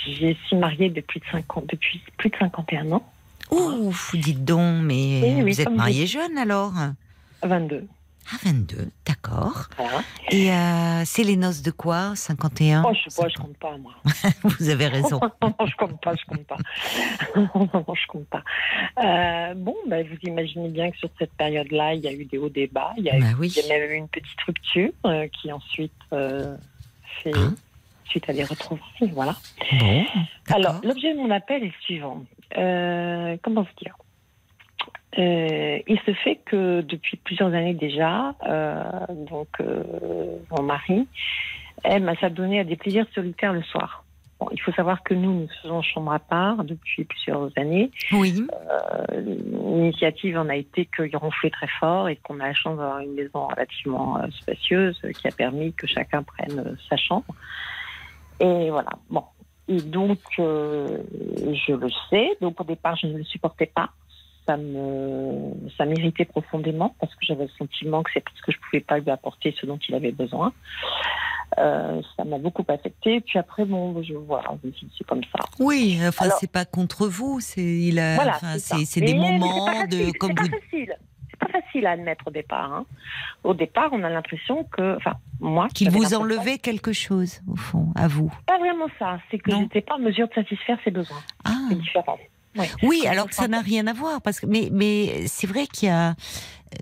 Je 0.07 0.35
suis 0.47 0.57
mariée 0.57 0.91
depuis, 0.91 1.21
de 1.21 1.25
50, 1.33 1.67
depuis 1.71 2.01
plus 2.17 2.31
de 2.31 2.37
51 2.37 2.93
ans, 2.93 3.03
Ouf, 3.51 4.15
dites 4.15 4.45
donc, 4.45 4.83
mais 4.83 5.21
Oui, 5.23 5.35
oui, 5.43 5.53
vous 5.53 5.61
êtes 5.61 5.67
comme 5.67 5.77
marié 5.77 6.07
jeune 6.07 6.39
alors? 6.39 6.73
22. 7.43 7.87
Ah, 8.33 8.37
22, 8.45 8.91
d'accord. 9.07 9.69
Voilà. 9.77 10.03
Et 10.31 10.53
euh, 10.53 11.03
c'est 11.05 11.25
les 11.25 11.37
noces 11.37 11.63
de 11.63 11.71
quoi 11.71 12.15
51 12.15 12.85
Oh, 12.87 12.93
je 12.95 13.11
sais 13.11 13.23
pas, 13.23 13.29
je 13.29 13.35
compte 13.37 13.57
pas, 13.57 13.77
moi. 13.77 13.93
Vous 14.45 14.69
avez 14.69 14.87
raison. 14.87 15.19
non, 15.43 15.55
je 15.67 15.75
compte 15.77 16.01
pas, 16.01 16.15
je 16.15 16.25
compte 16.27 16.47
pas. 16.47 16.57
non, 17.75 17.85
je 17.95 18.07
compte 18.07 18.27
pas. 18.27 18.43
Euh, 19.03 19.55
bon, 19.55 19.75
ben, 19.89 20.07
vous 20.07 20.17
imaginez 20.29 20.69
bien 20.69 20.91
que 20.91 20.99
sur 20.99 21.09
cette 21.19 21.33
période-là, 21.33 21.95
il 21.95 22.01
y 22.03 22.09
a 22.09 22.13
eu 22.13 22.25
des 22.25 22.39
hauts 22.39 22.49
débats. 22.49 22.93
Il 22.99 23.05
y 23.05 23.11
a, 23.11 23.19
Bah 23.19 23.31
eu, 23.31 23.35
oui. 23.41 23.53
il 23.57 23.67
y 23.67 23.73
a 23.73 23.79
même 23.79 23.91
eu 23.91 23.95
une 23.95 24.09
petite 24.09 24.41
rupture 24.47 24.91
euh, 25.07 25.27
qui 25.29 25.51
ensuite 25.53 25.93
fait 26.11 27.35
Hein? 27.35 27.55
suite 28.05 28.29
à 28.29 28.33
des 28.33 28.45
retrouvailles. 28.45 29.11
Voilà. 29.13 29.37
Bon, 29.79 30.05
Alors, 30.51 30.81
l'objet 30.85 31.15
de 31.15 31.19
mon 31.19 31.31
appel 31.31 31.63
est 31.63 31.67
le 31.67 31.73
suivant. 31.81 32.25
Comment 33.43 33.63
vous 33.63 33.69
dire? 33.83 33.95
Euh, 35.19 35.79
Il 35.87 35.99
se 36.07 36.13
fait 36.13 36.37
que 36.37 36.83
depuis 36.83 37.17
plusieurs 37.17 37.53
années 37.53 37.75
déjà, 37.75 38.35
euh, 38.47 38.83
donc 39.31 39.49
euh, 39.61 39.83
mon 40.51 40.63
mari 40.63 41.07
aime 41.85 42.09
à 42.09 42.15
s'adonner 42.17 42.61
à 42.61 42.65
des 42.65 42.77
plaisirs 42.77 43.07
solitaires 43.15 43.53
le 43.53 43.63
soir. 43.63 44.05
Bon, 44.39 44.49
il 44.53 44.61
faut 44.61 44.73
savoir 44.73 45.03
que 45.03 45.13
nous, 45.13 45.33
nous 45.33 45.49
faisons 45.61 45.83
chambre 45.83 46.13
à 46.13 46.19
part 46.19 46.65
depuis 46.65 47.05
plusieurs 47.05 47.51
années. 47.57 47.91
Oui, 48.13 48.47
Euh, 48.53 49.21
L'initiative 49.21 50.39
en 50.39 50.49
a 50.49 50.57
été 50.57 50.87
qu'il 50.87 51.15
ronflait 51.17 51.51
très 51.51 51.69
fort 51.79 52.09
et 52.09 52.17
qu'on 52.17 52.41
a 52.41 52.47
la 52.49 52.55
chance 52.55 52.79
d'avoir 52.79 53.01
une 53.01 53.15
maison 53.15 53.49
relativement 53.49 54.19
euh, 54.19 54.29
spacieuse 54.41 54.99
qui 55.21 55.29
a 55.29 55.33
permis 55.33 55.73
que 55.75 55.87
chacun 55.87 56.23
prenne 56.23 56.59
euh, 56.59 56.75
sa 56.89 56.97
chambre. 56.97 57.35
Et 58.41 58.71
voilà. 58.71 58.91
Bon. 59.11 59.25
Et 59.69 59.83
donc, 59.83 60.19
euh, 60.39 60.99
je 61.67 61.73
le 61.75 61.89
sais. 62.09 62.31
Donc, 62.41 62.61
au 62.61 62.65
départ, 62.65 62.97
je 62.97 63.09
ne 63.09 63.19
le 63.19 63.25
supportais 63.25 63.67
pas. 63.67 63.91
Ça 64.47 64.57
me, 64.57 65.53
ça 65.77 65.85
m'irritait 65.85 66.25
profondément 66.25 66.95
parce 67.01 67.13
que 67.15 67.21
j'avais 67.25 67.45
le 67.45 67.51
sentiment 67.59 68.03
que 68.03 68.11
c'est 68.13 68.21
parce 68.25 68.41
que 68.41 68.51
je 68.53 68.59
pouvais 68.59 68.81
pas 68.81 68.99
lui 68.99 69.11
apporter 69.11 69.55
ce 69.61 69.67
dont 69.67 69.79
il 69.89 69.95
avait 69.95 70.13
besoin. 70.13 70.53
Euh, 71.59 72.01
ça 72.17 72.25
m'a 72.25 72.39
beaucoup 72.39 72.65
affecté. 72.69 73.21
Puis 73.21 73.39
après, 73.39 73.65
bon, 73.65 74.03
je 74.03 74.15
voilà, 74.15 74.51
je 74.65 74.71
dit, 74.71 74.91
c'est 74.97 75.07
comme 75.07 75.23
ça. 75.25 75.45
oui, 75.59 75.99
enfin, 76.07 76.27
c'est 76.39 76.51
pas 76.51 76.65
contre 76.65 77.07
vous, 77.07 77.41
c'est 77.41 77.61
il 77.63 77.99
a, 77.99 78.15
Voilà, 78.17 78.37
enfin, 78.37 78.57
c'est 78.85 79.01
des 79.01 79.15
mais 79.15 79.39
moments 79.39 79.67
pas 79.67 79.87
de 79.87 79.97
facile, 79.97 80.19
comme 80.19 80.33
c'est 80.37 80.43
vous. 80.45 80.51
pas 80.51 80.57
facile. 80.61 80.97
C'est 81.31 81.39
pas 81.39 81.61
facile 81.61 81.87
à 81.87 81.91
admettre 81.93 82.27
au 82.27 82.31
départ. 82.31 82.73
hein. 82.73 82.87
Au 83.45 83.55
départ, 83.55 83.89
on 83.93 84.03
a 84.03 84.11
l'impression 84.11 84.65
que, 84.65 84.97
enfin, 84.97 85.15
moi, 85.41 85.69
Qu'il 85.75 85.91
vous 85.91 86.15
enlevait 86.15 86.59
quelque 86.59 86.93
chose, 86.93 87.41
au 87.51 87.57
fond, 87.57 87.89
à 87.97 88.09
vous. 88.09 88.33
Pas 88.47 88.59
vraiment 88.59 88.87
ça. 88.99 89.19
C'est 89.31 89.39
que 89.39 89.51
n'étais 89.53 89.81
pas 89.81 89.95
en 89.95 90.01
mesure 90.01 90.29
de 90.29 90.35
satisfaire 90.35 90.79
ses 90.85 90.91
besoins. 90.91 91.23
Ah. 91.45 91.51
C'est 91.69 91.79
différent. 91.79 92.19
Oui, 92.83 93.07
alors 93.07 93.29
que 93.29 93.35
ça 93.35 93.49
n'a 93.49 93.61
rien 93.61 93.87
à 93.87 93.93
voir, 93.93 94.21
parce 94.23 94.41
que 94.41 94.47
mais 94.47 94.69
mais 94.73 95.27
c'est 95.27 95.47
vrai 95.47 95.67
qu'il 95.67 95.89
y 95.89 95.93
a 95.93 96.15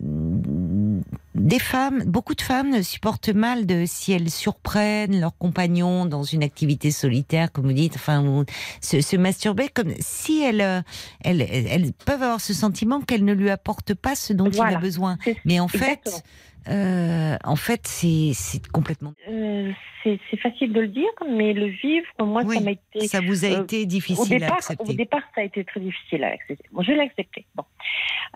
euh, 0.02 1.00
des 1.34 1.58
femmes, 1.58 2.04
beaucoup 2.04 2.34
de 2.34 2.42
femmes 2.42 2.70
ne 2.70 2.82
supportent 2.82 3.28
mal 3.28 3.64
de 3.66 3.84
si 3.86 4.12
elles 4.12 4.30
surprennent 4.30 5.18
leur 5.20 5.36
compagnon 5.36 6.04
dans 6.04 6.22
une 6.22 6.42
activité 6.42 6.90
solitaire, 6.90 7.52
comme 7.52 7.66
vous 7.66 7.72
dites, 7.72 7.94
enfin 7.96 8.44
se, 8.80 9.00
se 9.00 9.16
masturber, 9.16 9.68
comme 9.68 9.92
si 10.00 10.42
elles, 10.42 10.60
euh, 10.60 10.82
elles 11.22 11.42
elles 11.42 11.92
peuvent 11.92 12.22
avoir 12.22 12.40
ce 12.40 12.54
sentiment 12.54 13.00
qu'elles 13.00 13.24
ne 13.24 13.32
lui 13.34 13.50
apportent 13.50 13.94
pas 13.94 14.14
ce 14.14 14.32
dont 14.32 14.50
il 14.50 14.60
a 14.60 14.78
besoin. 14.78 15.18
Mais 15.44 15.60
en 15.60 15.68
fait. 15.68 16.22
Euh, 16.68 17.36
en 17.44 17.56
fait, 17.56 17.86
c'est 17.86 18.32
complètement. 18.72 19.14
Euh, 19.28 19.72
c'est 20.04 20.18
facile 20.40 20.72
de 20.72 20.80
le 20.80 20.88
dire, 20.88 21.08
mais 21.28 21.52
le 21.52 21.66
vivre, 21.66 22.06
moi, 22.20 22.42
Oui, 22.44 22.56
ça 22.56 22.62
m'a 22.62 22.70
été. 22.72 23.06
Ça 23.08 23.20
vous 23.20 23.44
a 23.44 23.48
euh, 23.48 23.62
été 23.62 23.82
Au 23.82 23.86
difficile 23.86 24.36
à 24.36 24.38
départ, 24.38 24.56
au 24.56 24.72
accepter. 24.72 24.94
départ, 24.94 25.22
ça 25.34 25.40
a 25.40 25.44
été 25.44 25.64
très 25.64 25.80
difficile 25.80 26.24
à 26.24 26.28
accepter. 26.28 26.64
Bon, 26.72 26.82
je 26.82 26.92
l'ai 26.92 27.00
accepté. 27.00 27.44
Bon, 27.54 27.64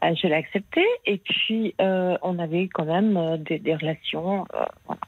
je 0.03 0.27
l'ai 0.27 0.35
accepté, 0.35 0.85
et 1.07 1.19
puis 1.19 1.75
on 1.79 2.39
avait 2.39 2.69
quand 2.69 2.85
même 2.85 3.43
des, 3.43 3.59
des 3.59 3.75
relations. 3.75 4.47
voilà. 4.87 5.01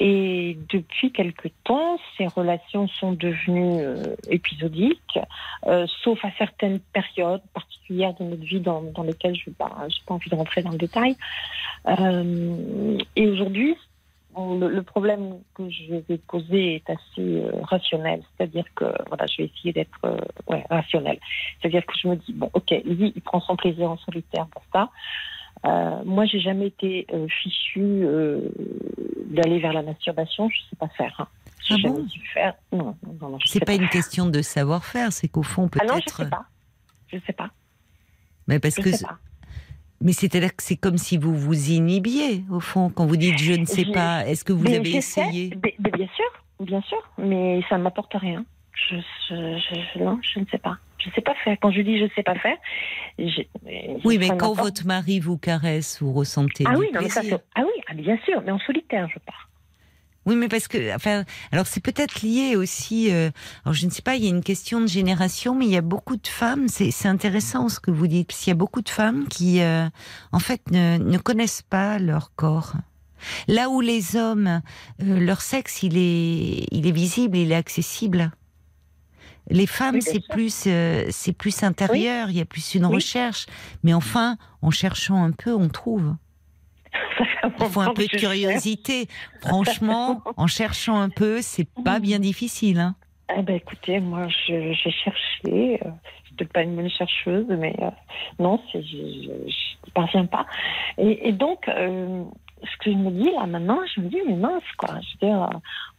Et 0.00 0.56
depuis 0.68 1.10
quelque 1.10 1.48
temps, 1.64 1.98
ces 2.16 2.28
relations 2.28 2.86
sont 2.86 3.12
devenues 3.12 3.80
euh, 3.80 4.14
épisodiques, 4.30 5.18
euh, 5.66 5.88
sauf 6.04 6.24
à 6.24 6.30
certaines 6.38 6.78
périodes 6.78 7.42
particulières 7.52 8.14
de 8.14 8.22
notre 8.22 8.44
vie 8.44 8.60
dans, 8.60 8.80
dans 8.82 9.02
lesquelles 9.02 9.34
je 9.34 9.50
n'ai 9.50 9.56
pas 9.56 9.68
envie 10.06 10.30
de 10.30 10.36
rentrer 10.36 10.62
dans 10.62 10.70
le 10.70 10.78
détail. 10.78 11.16
Euh, 11.86 12.98
et 13.16 13.28
aujourd'hui, 13.28 13.76
bon, 14.32 14.58
le, 14.58 14.68
le 14.68 14.82
problème 14.82 15.38
que 15.54 15.68
je 15.70 15.94
vais 16.08 16.18
poser 16.18 16.76
est 16.76 16.90
assez 16.90 17.00
euh, 17.20 17.50
rationnel, 17.62 18.22
c'est-à-dire 18.36 18.64
que 18.74 18.84
voilà, 19.08 19.26
je 19.26 19.38
vais 19.42 19.50
essayer 19.54 19.72
d'être 19.72 19.98
euh, 20.04 20.18
ouais, 20.48 20.64
rationnel. 20.70 21.18
C'est-à-dire 21.60 21.84
que 21.86 21.94
je 22.00 22.08
me 22.08 22.16
dis 22.16 22.32
bon, 22.32 22.50
ok, 22.52 22.70
lui, 22.84 23.12
il 23.14 23.22
prend 23.22 23.40
son 23.40 23.56
plaisir 23.56 23.90
en 23.90 23.96
solitaire 23.98 24.46
pour 24.48 24.62
ça. 24.72 24.90
Euh, 25.66 26.02
moi, 26.04 26.24
j'ai 26.26 26.38
jamais 26.40 26.68
été 26.68 27.06
euh, 27.12 27.26
fichue 27.42 27.80
euh, 28.04 28.40
d'aller 29.26 29.58
vers 29.58 29.72
la 29.72 29.82
masturbation. 29.82 30.48
Je 30.50 30.58
sais 30.70 30.76
pas 30.76 30.88
faire. 30.88 31.14
Hein. 31.18 31.26
Ah 31.70 31.76
jamais 31.76 32.00
bon 32.00 32.08
su 32.08 32.20
faire. 32.32 32.54
Non, 32.72 32.96
non, 33.20 33.38
je 33.40 33.46
C'est 33.46 33.58
sais 33.58 33.64
pas 33.64 33.74
une 33.74 33.88
question 33.88 34.26
de 34.26 34.40
savoir-faire, 34.40 35.12
c'est 35.12 35.28
qu'au 35.28 35.42
fond 35.42 35.68
Ah 35.78 35.84
non, 35.84 35.94
je 35.94 35.98
peut-être. 36.00 36.16
sais 36.16 36.30
pas. 36.30 36.44
Je 37.08 37.18
sais 37.26 37.32
pas. 37.32 37.50
mais 38.46 38.58
parce 38.58 38.76
Je 38.76 38.82
que 38.82 38.90
sais 38.92 39.04
pas. 39.04 39.18
Mais 40.00 40.12
c'est-à-dire 40.12 40.54
que 40.54 40.62
c'est 40.62 40.76
comme 40.76 40.96
si 40.98 41.18
vous 41.18 41.34
vous 41.34 41.70
inhibiez, 41.70 42.44
au 42.50 42.60
fond, 42.60 42.88
quand 42.88 43.06
vous 43.06 43.16
dites 43.16 43.38
je 43.38 43.52
ne 43.54 43.64
sais 43.64 43.84
pas. 43.86 44.26
Est-ce 44.26 44.44
que 44.44 44.52
vous 44.52 44.62
Mais 44.64 44.76
avez 44.76 44.94
essayé 44.96 45.50
mais- 45.62 45.74
mais 45.80 45.90
bien 45.90 46.08
sûr, 46.14 46.66
bien 46.66 46.80
sûr, 46.82 46.98
mais 47.18 47.60
ça 47.68 47.78
ne 47.78 47.82
m'apporte 47.82 48.14
rien. 48.14 48.44
Je, 48.74 48.94
je, 49.28 49.58
je- 49.94 49.98
non, 49.98 50.20
je 50.22 50.38
ne 50.38 50.44
sais 50.46 50.58
pas. 50.58 50.76
Je 50.98 51.08
ne 51.08 51.14
sais 51.14 51.20
pas 51.20 51.34
faire. 51.44 51.56
Quand 51.60 51.72
je 51.72 51.80
dis 51.80 51.98
je 51.98 52.04
ne 52.04 52.08
sais 52.14 52.22
pas 52.22 52.36
faire, 52.36 52.56
j'ai- 53.18 53.48
Oui, 54.04 54.18
mais 54.18 54.28
quand 54.36 54.52
votre 54.54 54.86
mari 54.86 55.18
vous 55.18 55.36
caresse, 55.36 56.00
vous 56.00 56.12
ressentez 56.12 56.64
ah 56.66 56.74
du 56.74 56.80
oui, 56.80 56.86
non, 56.94 57.00
mais 57.02 57.08
ça, 57.08 57.22
ah 57.56 57.62
oui, 57.62 57.82
ah, 57.88 57.94
bien 57.94 58.18
sûr, 58.24 58.40
mais 58.44 58.52
en 58.52 58.58
solitaire, 58.60 59.08
je 59.12 59.18
pars. 59.20 59.47
Oui, 60.28 60.36
mais 60.36 60.48
parce 60.48 60.68
que, 60.68 60.94
enfin, 60.94 61.24
alors 61.52 61.66
c'est 61.66 61.80
peut-être 61.80 62.20
lié 62.20 62.54
aussi. 62.54 63.10
euh, 63.10 63.30
alors 63.64 63.72
je 63.72 63.86
ne 63.86 63.90
sais 63.90 64.02
pas, 64.02 64.14
il 64.16 64.22
y 64.24 64.26
a 64.26 64.30
une 64.30 64.42
question 64.42 64.78
de 64.80 64.86
génération, 64.86 65.54
mais 65.54 65.64
il 65.64 65.72
y 65.72 65.76
a 65.76 65.80
beaucoup 65.80 66.16
de 66.16 66.26
femmes. 66.28 66.68
C'est 66.68 67.06
intéressant 67.08 67.70
ce 67.70 67.80
que 67.80 67.90
vous 67.90 68.06
dites, 68.06 68.28
parce 68.28 68.40
qu'il 68.40 68.50
y 68.50 68.52
a 68.52 68.54
beaucoup 68.54 68.82
de 68.82 68.90
femmes 68.90 69.26
qui, 69.28 69.60
euh, 69.62 69.88
en 70.32 70.38
fait, 70.38 70.60
ne, 70.70 70.98
ne 70.98 71.16
connaissent 71.16 71.62
pas 71.62 71.98
leur 71.98 72.32
corps. 72.36 72.74
Là 73.48 73.70
où 73.70 73.80
les 73.80 74.16
hommes, 74.16 74.60
euh, 75.02 75.18
leur 75.18 75.40
sexe, 75.40 75.82
il 75.82 75.96
est, 75.96 76.66
il 76.70 76.86
est 76.86 76.92
visible, 76.92 77.36
il 77.38 77.50
est 77.50 77.56
accessible. 77.56 78.30
Les 79.50 79.66
femmes, 79.66 79.94
Oui, 79.96 80.02
c'est 80.02 80.20
plus, 80.20 80.64
euh, 80.66 81.06
c'est 81.10 81.32
plus 81.32 81.62
intérieur. 81.62 82.28
Il 82.28 82.36
y 82.36 82.40
a 82.40 82.44
plus 82.44 82.74
une 82.74 82.84
Oui. 82.84 82.96
recherche. 82.96 83.46
Mais 83.82 83.94
enfin, 83.94 84.36
en 84.60 84.70
cherchant 84.70 85.24
un 85.24 85.30
peu, 85.32 85.54
on 85.54 85.68
trouve. 85.70 86.14
Il 87.60 87.66
faut 87.66 87.80
un 87.80 87.92
peu 87.94 88.04
de 88.04 88.08
cherche. 88.08 88.22
curiosité. 88.22 89.06
Franchement, 89.40 90.22
en 90.36 90.46
cherchant 90.46 90.98
un 91.00 91.08
peu, 91.10 91.40
c'est 91.42 91.68
pas 91.84 91.98
bien 91.98 92.18
difficile. 92.18 92.78
Hein. 92.78 92.94
Eh 93.36 93.42
ben, 93.42 93.56
écoutez, 93.56 94.00
moi, 94.00 94.26
j'ai 94.46 94.74
cherché. 94.74 95.80
Euh, 95.84 95.90
je 96.24 96.44
suis 96.44 96.46
pas 96.52 96.62
une 96.62 96.76
bonne 96.76 96.88
chercheuse, 96.90 97.46
mais 97.48 97.74
euh, 97.82 97.90
non, 98.38 98.60
je 98.72 98.78
n'y 98.78 99.92
parviens 99.94 100.26
pas. 100.26 100.46
Et, 100.96 101.28
et 101.28 101.32
donc, 101.32 101.68
euh, 101.68 102.22
ce 102.62 102.76
que 102.78 102.90
je 102.92 102.96
me 102.96 103.10
dis 103.10 103.30
là 103.32 103.44
maintenant, 103.46 103.80
je 103.94 104.00
me 104.00 104.08
dis, 104.08 104.18
mais 104.26 104.36
mince, 104.36 104.62
quoi. 104.76 104.94
Je 105.00 105.26
veux 105.26 105.32
dire, 105.32 105.50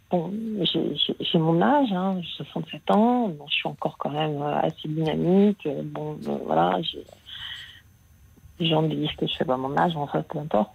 bon, 0.09 0.33
j'ai- 0.63 1.37
mon 1.39 1.61
âge, 1.61 1.91
hein, 1.91 2.19
j'ai 2.21 2.43
67 2.45 2.89
ans, 2.91 3.27
bon, 3.29 3.45
je 3.47 3.53
suis 3.53 3.67
encore 3.67 3.97
quand 3.97 4.09
même 4.11 4.41
assez 4.41 4.87
dynamique. 4.87 5.67
Bon, 5.83 6.17
voilà, 6.45 6.81
j'ai. 6.81 7.03
Les 8.60 8.68
gens 8.68 8.82
disent 8.84 9.12
que 9.18 9.26
je 9.28 9.36
fais 9.36 9.45
pas 9.45 9.57
mon 9.57 9.78
âge, 9.78 9.95
enfin, 9.95 10.22
peu 10.24 10.39
importe. 10.39 10.72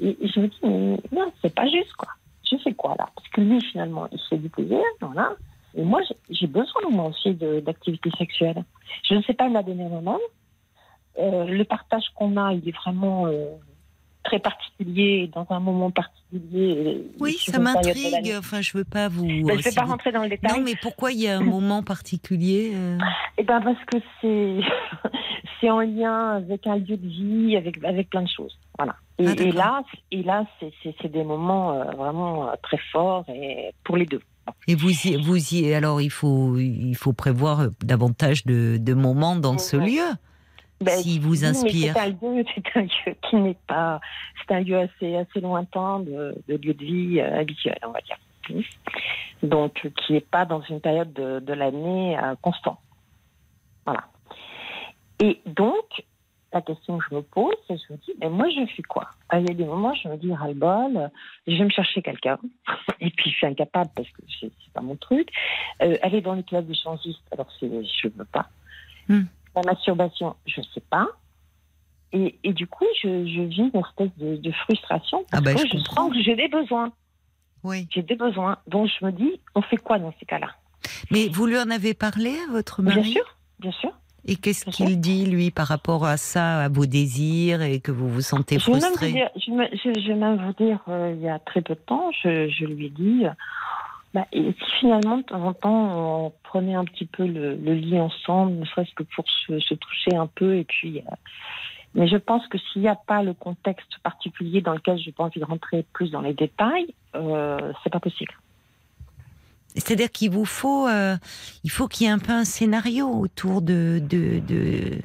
Et, 0.00 0.16
je 0.22 0.40
me 0.40 0.48
dis, 0.48 0.58
mais 0.62 0.98
non, 1.12 1.32
c'est 1.42 1.54
pas 1.54 1.66
juste, 1.68 1.92
quoi. 1.94 2.08
Je 2.50 2.56
fais 2.58 2.74
quoi 2.74 2.94
là? 2.98 3.08
Parce 3.14 3.28
que 3.28 3.40
lui, 3.40 3.60
finalement, 3.60 4.06
il 4.12 4.20
fait 4.28 4.38
du 4.38 4.48
plaisir, 4.48 4.80
voilà. 5.00 5.32
Et 5.76 5.82
moi, 5.82 6.00
j'ai- 6.30 6.46
besoin, 6.46 6.82
moi 6.90 7.06
aussi, 7.06 7.34
d'activité 7.34 8.10
sexuelle. 8.16 8.62
Je 9.02 9.14
ne 9.14 9.22
sais 9.22 9.34
pas 9.34 9.48
la 9.48 9.62
donner 9.62 9.88
moi-même. 9.88 10.18
Euh, 11.18 11.44
le 11.44 11.64
partage 11.64 12.04
qu'on 12.14 12.36
a, 12.36 12.52
il 12.52 12.68
est 12.68 12.76
vraiment 12.76 13.26
euh, 13.26 13.56
très 14.24 14.38
particulier, 14.40 15.30
dans 15.34 15.46
un 15.50 15.60
moment 15.60 15.90
particulier. 15.90 16.70
et 16.70 17.04
Oui, 17.20 17.36
ça 17.38 17.58
m'intrigue. 17.58 18.34
Enfin, 18.38 18.60
je 18.60 18.76
veux 18.76 18.84
pas 18.84 19.08
vous. 19.08 19.24
Ben, 19.26 19.40
je 19.48 19.52
ne 19.52 19.56
vais 19.62 19.70
si 19.70 19.74
pas 19.76 19.84
vous- 19.84 19.90
rentrer 19.90 20.12
dans 20.12 20.22
le 20.22 20.28
détail. 20.30 20.58
Non, 20.58 20.64
mais 20.64 20.74
pourquoi 20.80 21.12
il 21.12 21.20
y 21.20 21.28
a 21.28 21.36
un 21.38 21.42
moment 21.44 21.82
particulier 21.82 22.72
euh, 22.74 22.98
Eh 23.38 23.42
ben 23.44 23.60
parce 23.60 23.78
que 23.86 23.98
c'est 24.20 24.60
c'est 25.60 25.70
en 25.70 25.80
lien 25.80 26.30
avec 26.36 26.66
un 26.66 26.76
lieu 26.76 26.96
de 26.96 27.06
vie, 27.08 27.56
avec 27.56 27.82
avec 27.84 28.10
plein 28.10 28.22
de 28.22 28.28
choses. 28.28 28.58
Voilà. 28.78 28.96
Et, 29.18 29.26
Ah, 29.28 29.32
et 29.38 29.52
là, 29.52 29.82
et 30.10 30.22
là, 30.24 30.44
c'est 30.82 31.12
des 31.12 31.22
moments 31.22 31.72
euh, 31.72 31.84
vraiment 31.96 32.48
euh, 32.48 32.52
très 32.62 32.78
forts 32.90 33.24
et 33.28 33.70
pour 33.84 33.96
les 33.96 34.06
deux. 34.06 34.20
Et 34.68 34.74
vous 34.74 34.90
y, 34.90 35.16
vous 35.22 35.54
y, 35.54 35.72
alors 35.72 36.02
il 36.02 36.10
faut, 36.10 36.58
il 36.58 36.94
faut 36.94 37.12
prévoir 37.14 37.60
euh, 37.60 37.68
davantage 37.82 38.44
de, 38.44 38.76
de 38.78 38.92
moments 38.94 39.36
dans 39.36 39.56
ce 39.56 39.76
lieu. 39.76 40.02
Ben, 40.84 40.98
S'il 40.98 41.20
vous 41.20 41.44
inspire. 41.44 41.94
C'est 41.94 42.00
un 42.00 42.08
lieu, 42.08 42.44
c'est 42.54 42.76
un 42.76 42.82
lieu 42.82 43.16
qui 43.22 43.36
n'est 43.36 43.56
pas, 43.66 44.00
c'est 44.38 44.54
un 44.54 44.60
lieu 44.60 44.78
assez 44.78 45.16
assez 45.16 45.40
lointain 45.40 46.00
de, 46.00 46.34
de 46.48 46.56
lieu 46.56 46.74
de 46.74 46.84
vie 46.84 47.20
euh, 47.20 47.40
habituel, 47.40 47.78
on 47.86 47.90
va 47.90 48.00
dire. 48.00 48.18
Mm. 48.50 49.48
Donc, 49.48 49.84
euh, 49.84 49.90
qui 49.90 50.14
n'est 50.14 50.20
pas 50.20 50.44
dans 50.44 50.62
une 50.62 50.80
période 50.80 51.12
de, 51.12 51.40
de 51.40 51.52
l'année 51.52 52.18
euh, 52.18 52.34
constant. 52.40 52.78
Voilà. 53.84 54.04
Et 55.20 55.40
donc, 55.46 56.04
la 56.54 56.62
question 56.62 56.98
que 56.98 57.04
je 57.10 57.16
me 57.16 57.22
pose, 57.22 57.54
c'est 57.66 57.76
je 57.76 57.92
me 57.92 57.98
dis, 57.98 58.12
mais 58.20 58.30
moi, 58.30 58.48
je 58.48 58.64
fais 58.74 58.82
quoi? 58.82 59.10
Ah, 59.28 59.40
Il 59.40 59.48
y 59.48 59.50
a 59.50 59.54
des 59.54 59.64
moments, 59.64 59.92
je 59.94 60.08
me 60.08 60.16
dis, 60.16 60.32
ras-le-bol, 60.32 61.10
je 61.46 61.56
vais 61.56 61.64
me 61.64 61.70
chercher 61.70 62.00
quelqu'un. 62.00 62.38
Et 63.00 63.10
puis, 63.10 63.30
je 63.30 63.36
suis 63.36 63.46
incapable 63.46 63.90
parce 63.94 64.08
que 64.08 64.22
c'est 64.40 64.50
c'est 64.64 64.72
pas 64.72 64.80
mon 64.80 64.96
truc. 64.96 65.28
Euh, 65.82 65.96
aller 66.02 66.20
dans 66.20 66.34
les 66.34 66.44
clubs 66.44 66.66
de 66.66 66.74
changistes, 66.74 67.22
alors 67.32 67.48
c'est, 67.58 67.68
je 67.68 68.08
veux 68.08 68.24
pas. 68.24 68.48
Hmm. 69.08 69.24
La 69.56 69.62
masturbation, 69.62 70.36
je 70.46 70.60
sais 70.74 70.82
pas. 70.90 71.08
Et, 72.12 72.38
et 72.44 72.52
du 72.52 72.66
coup, 72.66 72.84
je, 73.02 73.08
je 73.26 73.40
vis 73.42 73.70
une 73.74 73.80
espèce 73.80 74.10
de, 74.18 74.36
de 74.36 74.52
frustration 74.52 75.24
parce 75.30 75.42
Ah 75.42 75.54
bah, 75.54 75.54
que 75.54 75.66
je 75.68 75.78
je, 75.78 75.84
sens 75.84 76.12
que 76.12 76.22
j'ai 76.22 76.36
des 76.36 76.48
besoins. 76.48 76.92
Oui. 77.64 77.88
J'ai 77.90 78.02
des 78.02 78.14
besoins. 78.16 78.58
Donc, 78.66 78.88
je 79.00 79.04
me 79.04 79.10
dis, 79.12 79.40
on 79.54 79.62
fait 79.62 79.76
quoi 79.78 79.98
dans 79.98 80.12
ces 80.20 80.26
cas-là? 80.26 80.48
Mais 81.10 81.28
vous 81.28 81.46
lui 81.46 81.58
en 81.58 81.70
avez 81.70 81.94
parlé 81.94 82.30
à 82.48 82.52
votre 82.52 82.82
Bien 82.82 82.96
mari? 82.96 83.12
sûr, 83.12 83.24
bien 83.58 83.72
sûr. 83.72 83.90
Et 84.26 84.36
qu'est-ce 84.36 84.64
Bien 84.64 84.72
qu'il 84.72 85.00
dit, 85.00 85.26
lui, 85.26 85.50
par 85.50 85.66
rapport 85.66 86.04
à 86.06 86.16
ça, 86.16 86.60
à 86.64 86.68
vos 86.68 86.86
désirs 86.86 87.62
et 87.62 87.80
que 87.80 87.90
vous 87.92 88.08
vous 88.08 88.20
sentez 88.22 88.58
Je 88.58 88.66
vais 88.66 88.72
même 88.72 88.80
vous 88.82 88.88
frustré? 88.96 89.12
dire, 89.12 89.30
je 89.36 89.50
vais, 89.52 89.70
je- 89.76 90.00
je 90.00 90.08
vais 90.08 90.14
même 90.14 90.44
vous 90.46 90.52
dire 90.64 90.80
euh, 90.88 91.12
il 91.16 91.22
y 91.22 91.28
a 91.28 91.38
très 91.38 91.60
peu 91.62 91.74
de 91.74 91.80
temps, 91.80 92.10
je, 92.22 92.48
je 92.48 92.64
lui 92.64 92.86
ai 92.86 92.90
dit, 92.90 93.24
bah, 94.14 94.26
et 94.32 94.52
si 94.52 94.70
finalement, 94.78 95.18
de 95.18 95.22
temps 95.22 95.44
en 95.44 95.52
temps, 95.54 96.26
on 96.26 96.32
prenait 96.44 96.74
un 96.74 96.84
petit 96.84 97.04
peu 97.04 97.26
le, 97.26 97.56
le 97.56 97.74
lit 97.74 97.98
ensemble, 97.98 98.52
ne 98.52 98.64
serait-ce 98.64 98.94
que 98.94 99.02
pour 99.02 99.24
se, 99.28 99.58
se 99.58 99.74
toucher 99.74 100.14
un 100.16 100.28
peu, 100.28 100.56
et 100.56 100.64
puis. 100.64 101.00
euh, 101.00 101.14
mais 101.96 102.08
je 102.08 102.16
pense 102.16 102.46
que 102.48 102.58
s'il 102.58 102.82
n'y 102.82 102.88
a 102.88 102.96
pas 102.96 103.22
le 103.22 103.34
contexte 103.34 103.98
particulier 104.02 104.60
dans 104.60 104.72
lequel 104.72 104.98
je 104.98 105.06
n'ai 105.06 105.12
pas 105.12 105.24
envie 105.24 105.38
de 105.38 105.44
rentrer 105.44 105.84
plus 105.92 106.10
dans 106.10 106.20
les 106.20 106.34
détails, 106.34 106.92
euh, 107.14 107.72
c'est 107.82 107.90
pas 107.90 108.00
possible. 108.00 108.32
C'est-à-dire 109.76 110.10
qu'il 110.10 110.30
vous 110.30 110.44
faut, 110.44 110.88
euh, 110.88 111.16
il 111.62 111.70
faut 111.70 111.88
qu'il 111.88 112.06
y 112.06 112.10
ait 112.10 112.12
un 112.12 112.18
peu 112.18 112.32
un 112.32 112.44
scénario 112.44 113.08
autour 113.08 113.62
de, 113.62 114.00
de, 114.00 114.98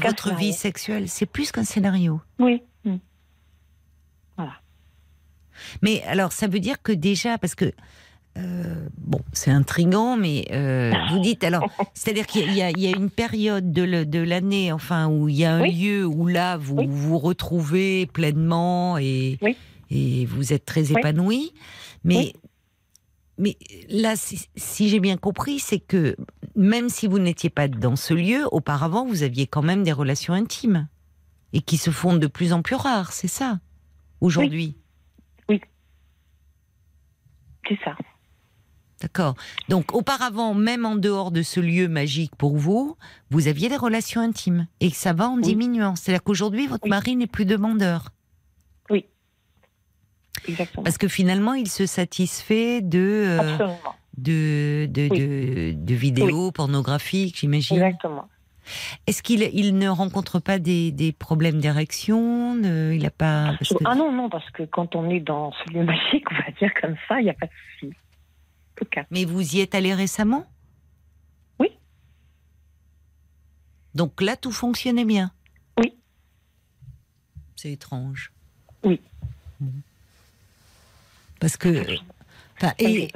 votre 0.00 0.34
vie 0.34 0.52
sexuelle. 0.52 1.08
C'est 1.08 1.26
plus 1.26 1.50
qu'un 1.50 1.64
scénario. 1.64 2.20
Oui. 2.38 2.62
Mm. 2.84 2.96
Mais 5.82 6.02
alors, 6.04 6.32
ça 6.32 6.46
veut 6.46 6.60
dire 6.60 6.82
que 6.82 6.92
déjà, 6.92 7.38
parce 7.38 7.54
que 7.54 7.72
euh, 8.36 8.88
bon, 8.98 9.20
c'est 9.32 9.50
intriguant, 9.50 10.16
mais 10.16 10.46
euh, 10.52 10.92
vous 11.10 11.20
dites 11.20 11.42
alors, 11.44 11.64
c'est-à-dire 11.94 12.26
qu'il 12.26 12.52
y, 12.52 12.62
a- 12.62 12.70
il 12.70 12.78
y 12.80 12.86
a 12.86 12.96
une 12.96 13.10
période 13.10 13.72
de, 13.72 14.18
l'année, 14.20 14.72
enfin, 14.72 15.08
où 15.08 15.28
il 15.28 15.36
y 15.36 15.44
a 15.44 15.54
un 15.54 15.62
Oui. 15.62 15.72
lieu 15.74 16.06
où 16.06 16.26
là 16.26 16.56
vous 16.56 16.76
Oui. 16.76 16.86
vous 16.88 17.18
retrouvez 17.18 18.06
pleinement 18.06 18.98
et 18.98 19.38
Oui. 19.42 19.56
et 19.90 20.26
vous 20.26 20.52
êtes 20.52 20.64
très 20.66 20.90
Oui. 20.92 20.98
épanoui, 20.98 21.52
mais 22.04 22.16
Oui. 22.16 22.32
mais 23.38 23.56
là, 23.88 24.16
si, 24.16 24.46
si 24.56 24.88
j'ai 24.88 25.00
bien 25.00 25.16
compris, 25.16 25.58
c'est 25.58 25.80
que 25.80 26.16
même 26.54 26.88
si 26.88 27.06
vous 27.06 27.18
n'étiez 27.18 27.50
pas 27.50 27.68
dans 27.68 27.96
ce 27.96 28.12
lieu, 28.14 28.46
auparavant, 28.52 29.06
vous 29.06 29.22
aviez 29.22 29.46
quand 29.46 29.62
même 29.62 29.82
des 29.82 29.92
relations 29.92 30.32
intimes 30.34 30.88
et 31.52 31.60
qui 31.60 31.76
se 31.78 31.90
font 31.90 32.16
de 32.16 32.26
plus 32.26 32.52
en 32.52 32.62
plus 32.62 32.76
rares, 32.76 33.12
c'est 33.12 33.28
ça 33.28 33.60
aujourd'hui? 34.20 34.76
C'est 37.68 37.78
ça. 37.84 37.96
D'accord. 39.02 39.34
Donc 39.68 39.94
auparavant, 39.94 40.54
même 40.54 40.86
en 40.86 40.96
dehors 40.96 41.30
de 41.30 41.42
ce 41.42 41.60
lieu 41.60 41.86
magique 41.86 42.34
pour 42.36 42.56
vous, 42.56 42.96
vous 43.30 43.46
aviez 43.46 43.68
des 43.68 43.76
relations 43.76 44.22
intimes 44.22 44.66
et 44.80 44.90
que 44.90 44.96
ça 44.96 45.12
va 45.12 45.28
en 45.28 45.36
Oui. 45.36 45.42
diminuant. 45.42 45.96
C'est-à-dire 45.96 46.22
qu'aujourd'hui, 46.22 46.66
votre 46.66 46.84
Oui. 46.84 46.90
mari 46.90 47.14
n'est 47.16 47.26
plus 47.26 47.44
demandeur 47.44 48.10
Exactement. 50.48 50.84
parce 50.84 50.98
que 50.98 51.08
finalement, 51.08 51.54
il 51.54 51.68
se 51.68 51.86
satisfait 51.86 52.80
de 52.80 52.98
euh, 53.00 53.38
Absolument. 53.40 53.78
de, 54.18 54.86
de, 54.86 55.08
Oui. 55.10 55.18
de, 55.18 55.72
de 55.84 55.94
vidéos 55.94 56.52
pornographiques, 56.52 57.38
j'imagine. 57.40 57.78
Exactement. 57.78 58.28
Est-ce 59.06 59.22
qu'il 59.22 59.42
il 59.54 59.76
ne 59.78 59.88
rencontre 59.88 60.38
pas 60.38 60.58
des, 60.58 60.92
des 60.92 61.12
problèmes 61.12 61.60
d'érection 61.60 62.56
Il 62.62 63.04
a 63.06 63.10
pas. 63.10 63.56
que- 63.58 63.74
Ah 63.84 63.94
non, 63.94 64.12
non, 64.12 64.28
parce 64.28 64.48
que 64.50 64.62
quand 64.64 64.94
on 64.94 65.08
est 65.10 65.20
dans 65.20 65.52
ce 65.52 65.72
lieu 65.72 65.84
magique, 65.84 66.24
on 66.30 66.34
va 66.34 66.50
dire 66.60 66.70
comme 66.80 66.94
ça, 67.08 67.20
il 67.20 67.24
n'y 67.24 67.30
a 67.30 67.34
pas 67.34 67.46
de 67.46 67.52
souci. 67.80 67.94
En 68.76 68.84
tout 68.84 68.90
cas. 68.90 69.06
Mais 69.10 69.24
vous 69.24 69.56
y 69.56 69.60
êtes 69.60 69.74
allé 69.74 69.94
récemment? 69.94 70.46
Oui. 71.58 71.70
Donc 73.94 74.20
là, 74.20 74.36
tout 74.36 74.52
fonctionnait 74.52 75.06
bien? 75.06 75.32
Oui. 75.78 75.94
C'est 77.56 77.72
étrange. 77.72 78.32
Oui. 78.84 79.00
Parce 81.40 81.56
que. 81.56 81.84
enfin, 82.56 82.74
et, 82.78 83.10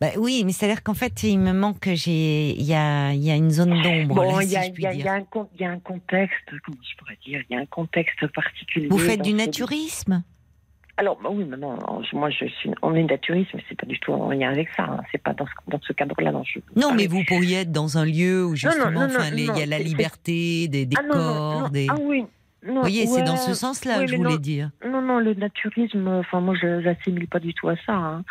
bah 0.00 0.08
oui, 0.16 0.42
mais 0.44 0.50
c'est-à-dire 0.50 0.82
qu'en 0.82 0.94
fait, 0.94 1.22
il 1.22 1.38
me 1.38 1.52
manque, 1.52 1.88
j'ai, 1.94 2.50
il 2.58 2.64
y 2.64 2.74
a, 2.74 3.14
y 3.14 3.30
a 3.30 3.36
une 3.36 3.52
zone 3.52 3.80
d'ombre. 3.82 4.16
Bon, 4.16 4.40
il 4.40 4.48
si 4.48 4.54
y, 4.56 4.80
y 4.80 4.98
y 4.98 5.06
a 5.06 5.12
un 5.12 5.22
con- 5.22 5.48
il 5.54 5.60
y 5.60 5.64
a 5.64 5.70
un 5.70 5.78
contexte, 5.78 6.50
comment 6.64 6.78
je 6.82 6.96
pourrais 6.96 7.18
dire, 7.24 7.40
il 7.48 7.54
y 7.54 7.56
a 7.56 7.60
un 7.60 7.66
contexte 7.66 8.26
particulier. 8.28 8.88
Vous 8.88 8.98
faites 8.98 9.22
du 9.22 9.32
naturisme? 9.32 10.24
Alors, 10.98 11.18
bah 11.22 11.30
oui, 11.32 11.46
je- 11.48 12.16
moi, 12.16 12.28
je 12.30 12.44
suis, 12.46 12.70
on 12.82 12.94
est 12.94 13.02
naturiste, 13.02 13.50
mais 13.54 13.62
c'est 13.68 13.74
pas 13.80 13.86
du 13.86 13.98
tout 13.98 14.12
en 14.12 14.30
lien 14.30 14.50
avec 14.50 14.68
ça. 14.76 14.84
hein. 14.84 15.00
C'est 15.10 15.22
pas 15.22 15.32
dans 15.32 15.46
ce, 15.46 15.52
dans 15.66 15.80
ce 15.80 15.92
cadre-là. 15.94 16.32
Non, 16.32 16.44
je, 16.44 16.58
Non, 16.76 16.92
mais 16.94 17.06
vous 17.06 17.22
pourriez 17.26 17.60
être 17.60 17.72
dans 17.72 17.96
un 17.98 18.04
lieu 18.04 18.44
où 18.44 18.54
justement, 18.54 19.08
il 19.32 19.40
y 19.58 19.62
a 19.62 19.66
la 19.66 19.78
liberté, 19.78 20.68
des 20.68 20.86
Ah 20.96 21.02
non, 21.02 21.08
non, 21.08 21.14
décors, 21.14 21.60
non, 21.62 21.68
des. 21.70 21.86
Ah 21.90 21.94
oui. 22.02 22.24
Non, 22.64 22.74
Vous 22.74 22.80
voyez, 22.82 23.06
c'est 23.08 23.24
dans 23.24 23.36
ce 23.36 23.54
sens-là 23.54 23.96
oui, 23.98 24.04
que 24.04 24.06
je 24.06 24.12
mais 24.12 24.18
voulais 24.22 24.34
non. 24.34 24.40
dire. 24.40 24.70
Non, 24.86 25.02
non, 25.02 25.18
le 25.18 25.34
naturisme, 25.34 26.06
enfin, 26.06 26.40
moi, 26.40 26.54
je 26.54 26.66
l'assimile 26.66 27.26
pas 27.26 27.40
du 27.40 27.52
tout 27.54 27.68
à 27.68 27.74
ça. 27.84 27.92
hein. 27.92 28.24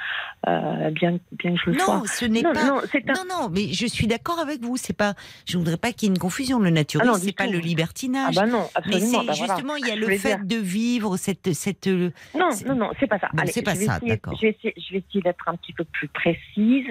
Euh, 0.48 0.90
bien, 0.92 1.20
bien 1.34 1.54
que 1.54 1.60
je 1.66 1.70
le 1.72 1.78
sois. 1.80 1.98
Non, 1.98 2.04
ce 2.06 2.24
n'est 2.26 2.42
non, 2.42 2.54
pas. 2.54 2.64
non, 2.66 2.78
un. 2.80 3.14
Non, 3.14 3.24
non, 3.30 3.50
mais 3.50 3.74
je 3.74 3.86
suis 3.86 4.08
d'accord 4.08 4.40
avec 4.40 4.62
vous. 4.62 4.78
C'est 4.78 4.96
pas. 4.96 5.16
Je 5.46 5.58
voudrais 5.58 5.76
pas 5.76 5.92
qu'il 5.92 6.08
y 6.08 6.12
ait 6.12 6.16
une 6.16 6.20
confusion. 6.20 6.60
Le 6.60 6.70
naturisme, 6.70 7.10
Ah 7.10 7.12
non, 7.14 7.20
du 7.20 7.26
c'est 7.26 7.36
pas 7.36 7.46
tout. 7.46 7.52
le 7.52 7.58
Ah 7.58 7.62
libertinage. 7.62 8.36
bah 8.36 8.46
non, 8.46 8.60
mais 8.60 8.70
absolument. 8.96 9.20
c'est 9.22 9.28
bah 9.28 9.34
justement, 9.34 9.76
il 9.76 9.88
y 9.88 9.92
a 9.92 9.96
le 9.98 10.08
fait 10.18 10.38
dire. 10.38 10.46
de 10.46 10.56
vivre 10.56 11.18
cette, 11.18 11.52
cette. 11.54 11.88
Non, 11.88 12.52
c'est- 12.52 12.66
non, 12.66 12.76
non, 12.76 12.92
c'est 13.02 13.08
pas 13.08 13.20
ça. 13.20 13.28
Bon, 13.34 13.44
c'est 13.48 13.62
pas 13.62 13.76
ça, 13.76 13.98
essayer- 13.98 14.12
d'accord. 14.12 14.36
Je 14.38 14.42
vais 14.48 14.50
essayer, 14.58 14.74
je 14.78 14.94
vais 14.94 15.00
essayer 15.06 15.22
d'être 15.22 15.50
un 15.50 15.56
petit 15.58 15.74
peu 15.74 15.84
plus 15.84 16.08
précise. 16.08 16.86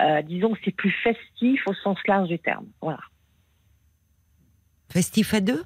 Euh, 0.00 0.22
disons 0.22 0.52
que 0.52 0.58
c'est 0.64 0.70
plus 0.70 0.92
festif 1.02 1.60
au 1.66 1.74
sens 1.74 1.98
large 2.06 2.28
du 2.28 2.38
terme. 2.38 2.66
Voilà. 2.80 3.00
Festif 4.90 5.34
à 5.34 5.40
deux? 5.40 5.64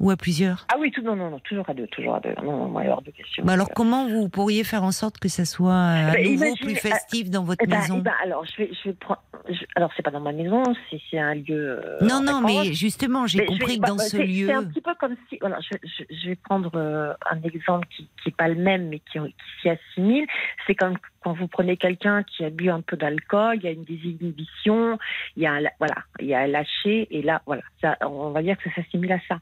Ou 0.00 0.10
à 0.10 0.16
plusieurs 0.16 0.66
Ah 0.72 0.76
oui, 0.78 0.90
tout, 0.90 1.02
non, 1.02 1.16
non, 1.16 1.30
non, 1.30 1.38
toujours 1.40 1.68
à 1.68 1.74
deux, 1.74 1.86
toujours 1.88 2.14
à 2.16 2.20
deux. 2.20 2.34
Non, 2.42 2.56
non, 2.56 2.68
moi, 2.68 2.82
il 2.82 2.86
y 2.86 2.88
a 2.90 2.92
hors 2.92 3.02
de 3.02 3.10
question. 3.10 3.44
Bah 3.44 3.52
alors, 3.54 3.68
comment 3.74 4.06
vous 4.08 4.28
pourriez 4.28 4.64
faire 4.64 4.82
en 4.84 4.92
sorte 4.92 5.18
que 5.18 5.28
ça 5.28 5.44
soit 5.44 5.70
euh, 5.72 6.10
à 6.10 6.12
Bah, 6.14 6.22
nouveau 6.22 6.54
plus 6.56 6.76
festif 6.76 7.30
dans 7.30 7.44
votre 7.44 7.62
Eh 7.64 7.66
ben, 7.66 7.78
maison 7.80 7.96
eh 7.98 8.02
ben, 8.02 8.12
alors, 8.22 8.44
je 8.44 8.56
vais, 8.62 8.70
je 8.72 8.88
vais 8.90 8.94
prendre. 8.94 9.22
je- 9.48 9.64
alors, 9.74 9.90
c'est 9.96 10.02
pas 10.02 10.10
dans 10.10 10.20
ma 10.20 10.32
maison, 10.32 10.62
c'est 11.10 11.18
un 11.18 11.34
lieu. 11.34 11.80
euh, 11.84 11.98
Non, 12.02 12.20
non, 12.22 12.40
mais 12.40 12.72
justement, 12.72 13.26
j'ai 13.26 13.44
compris 13.44 13.66
vais- 13.72 13.74
que 13.76 13.80
bah, 13.80 13.88
dans 13.88 13.96
bah, 13.96 14.04
ce 14.04 14.16
lieu. 14.16 14.46
C'est 14.46 14.52
un 14.54 14.64
petit 14.64 14.80
peu 14.80 14.94
comme 14.94 15.16
si. 15.28 15.38
Voilà, 15.40 15.58
je, 15.60 15.76
je- 15.82 16.14
je 16.14 16.28
vais 16.28 16.36
prendre 16.36 16.70
euh, 16.76 17.12
un 17.30 17.40
exemple 17.42 17.86
qui 17.96 18.08
n'est 18.26 18.32
pas 18.32 18.48
le 18.48 18.54
même, 18.56 18.88
mais 18.88 19.00
qui, 19.00 19.18
qui 19.18 19.34
s'y 19.62 19.68
assimile. 19.68 20.26
C'est 20.66 20.74
comme 20.74 20.96
quand 21.22 21.32
vous 21.32 21.48
prenez 21.48 21.76
quelqu'un 21.76 22.22
qui 22.22 22.44
a 22.44 22.50
bu 22.50 22.70
un 22.70 22.80
peu 22.80 22.96
d'alcool, 22.96 23.56
il 23.56 23.64
y 23.64 23.66
a 23.68 23.72
une 23.72 23.84
désinhibition, 23.84 24.98
il 25.36 25.42
y 25.42 25.46
a 25.46 25.52
un, 25.52 25.60
voilà, 25.78 25.96
il 26.20 26.26
y 26.26 26.34
a 26.34 26.40
un 26.40 26.46
lâcher, 26.46 27.08
et 27.10 27.22
là, 27.22 27.42
voilà, 27.46 27.62
ça, 27.80 27.96
on 28.02 28.30
va 28.30 28.42
dire 28.42 28.56
que 28.56 28.68
ça 28.70 28.76
s'assimile 28.76 29.12
à 29.12 29.18
ça. 29.28 29.38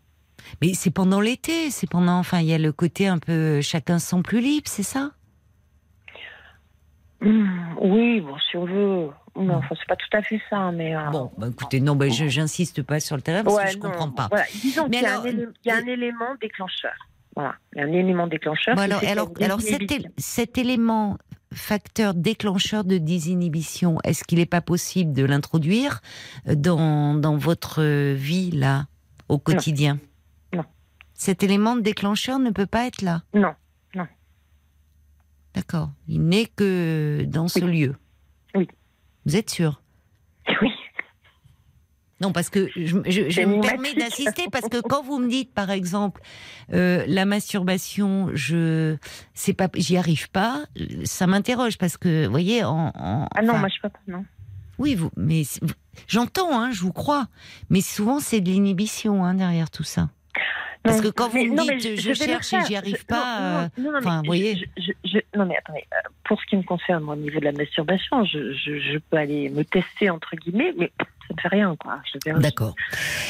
Mais 0.62 0.74
c'est 0.74 0.90
pendant 0.90 1.20
l'été, 1.20 1.70
c'est 1.70 1.88
pendant. 1.88 2.18
Enfin, 2.18 2.40
il 2.40 2.46
y 2.46 2.54
a 2.54 2.58
le 2.58 2.72
côté 2.72 3.06
un 3.08 3.18
peu 3.18 3.60
chacun 3.60 3.98
se 3.98 4.08
sent 4.10 4.22
plus 4.22 4.40
libre, 4.40 4.68
c'est 4.68 4.82
ça? 4.82 5.12
Hum, 7.22 7.74
oui, 7.80 8.20
bon, 8.20 8.36
si 8.38 8.56
on 8.56 8.66
veut. 8.66 9.08
Non, 9.36 9.56
enfin, 9.56 9.74
c'est 9.78 9.86
pas 9.86 9.96
tout 9.96 10.16
à 10.16 10.22
fait 10.22 10.40
ça, 10.48 10.70
mais. 10.72 10.94
euh, 10.96 11.10
Bon, 11.10 11.30
bah 11.36 11.48
écoutez, 11.50 11.80
non, 11.80 11.96
bah, 11.96 12.08
je 12.08 12.26
j'insiste 12.28 12.82
pas 12.82 13.00
sur 13.00 13.16
le 13.16 13.22
terrain 13.22 13.42
parce 13.42 13.56
ouais, 13.56 13.64
que 13.66 13.70
je 13.72 13.76
non, 13.76 13.82
comprends 13.82 14.10
pas. 14.10 14.28
Voilà, 14.30 14.46
disons 14.62 14.84
qu'il 14.88 15.02
y, 15.02 15.04
a 15.04 15.12
alors, 15.12 15.24
un 15.24 15.28
élé- 15.28 15.48
il 15.64 15.68
y 15.68 15.70
a 15.70 15.76
un 15.76 15.86
élément 15.86 16.34
déclencheur. 16.40 16.94
Voilà, 17.34 17.54
il 17.74 17.78
y 17.78 17.82
a 17.82 17.84
un 17.84 17.92
élément 17.92 18.26
déclencheur. 18.26 18.74
Bon, 18.76 18.82
alors, 18.82 19.02
alors, 19.40 19.60
cet, 19.60 20.58
élément 20.58 21.18
facteur 21.52 22.14
déclencheur 22.14 22.84
de 22.84 22.96
désinhibition, 22.98 23.98
est-ce 24.04 24.24
qu'il 24.24 24.38
n'est 24.38 24.46
pas 24.46 24.62
possible 24.62 25.12
de 25.12 25.24
l'introduire 25.24 26.00
euh, 26.48 26.54
dans, 26.54 27.14
dans 27.14 27.36
votre 27.36 27.82
vie, 28.14 28.50
là, 28.50 28.86
au 29.28 29.38
quotidien? 29.38 29.94
Non. 29.94 30.00
Cet 31.16 31.42
élément 31.42 31.76
déclencheur 31.76 32.38
ne 32.38 32.50
peut 32.50 32.66
pas 32.66 32.86
être 32.86 33.02
là 33.02 33.22
Non. 33.34 33.52
D'accord. 35.54 35.90
Il 36.06 36.20
n'est 36.28 36.46
que 36.46 37.24
dans 37.26 37.48
ce 37.48 37.60
lieu 37.64 37.94
Oui. 38.54 38.68
Vous 39.24 39.36
êtes 39.36 39.48
sûr? 39.48 39.80
Oui. 40.60 40.70
Non, 42.20 42.30
parce 42.32 42.50
que 42.50 42.68
je, 42.76 42.96
je- 43.06 43.28
je 43.28 43.30
C'est 43.30 43.46
me 43.46 43.60
permets 43.62 43.94
d'insister 43.94 44.44
parce 44.52 44.68
que 44.68 44.80
quand 44.82 45.02
vous 45.02 45.18
me 45.18 45.28
dites, 45.28 45.52
par 45.54 45.70
exemple, 45.70 46.20
euh, 46.74 47.04
la 47.08 47.24
masturbation, 47.24 48.30
je, 48.34 48.96
c'est 49.34 49.52
pas, 49.54 49.68
j'y 49.74 49.96
arrive 49.96 50.30
pas, 50.30 50.64
ça 51.04 51.26
m'interroge 51.26 51.78
parce 51.78 51.96
que, 51.96 52.24
vous 52.26 52.30
voyez, 52.30 52.62
en, 52.64 52.92
en- 52.94 53.28
Ah 53.34 53.42
non, 53.42 53.50
enfin, 53.52 53.60
moi 53.60 53.68
je 53.74 53.80
peux 53.82 53.88
pas, 53.90 53.98
non. 54.08 54.24
oui, 54.78 54.94
vous, 54.94 55.10
mais 55.16 55.42
j'entends, 56.06 56.58
hein, 56.58 56.70
je 56.70 56.80
vous 56.82 56.92
crois, 56.92 57.28
mais 57.70 57.80
souvent 57.82 58.18
c'est 58.20 58.40
de 58.40 58.50
l'inhibition 58.50 59.24
hein, 59.24 59.34
derrière 59.34 59.70
tout 59.70 59.84
ça. 59.84 60.08
Parce 60.86 61.00
que 61.00 61.08
quand 61.08 61.28
vous 61.28 61.38
me 61.38 61.56
dites, 61.60 61.84
mais 61.84 61.96
je, 61.96 62.14
cherche 62.14 62.52
et 62.54 62.58
j'y 62.66 62.76
arrive 62.76 63.04
pas, 63.06 63.40
non, 63.40 63.46
euh, 63.46 63.68
non, 63.78 63.84
non, 63.84 63.92
non, 63.92 63.98
enfin, 63.98 64.10
mais 64.16 64.18
vous 64.20 64.26
voyez. 64.26 64.56
je- 64.76 64.82
je- 64.82 64.92
je- 65.10 65.38
non, 65.38 65.46
mais 65.46 65.56
attendez. 65.56 65.84
euh, 65.92 66.08
Pour 66.24 66.40
ce 66.40 66.46
qui 66.46 66.56
me 66.56 66.62
concerne, 66.62 67.04
moi, 67.04 67.14
au 67.14 67.18
niveau 67.18 67.38
de 67.40 67.44
la 67.44 67.52
masturbation, 67.52 68.24
je, 68.24 68.52
je, 68.52 68.78
je 68.80 68.98
peux 68.98 69.16
aller 69.16 69.48
me 69.50 69.64
tester, 69.64 70.10
entre 70.10 70.34
guillemets, 70.36 70.72
mais 70.76 70.90
ça 71.28 71.34
ne 71.36 71.40
fait 71.40 71.48
rien, 71.48 71.76
quoi. 71.76 72.00
Je 72.12 72.32
D'accord. 72.40 72.74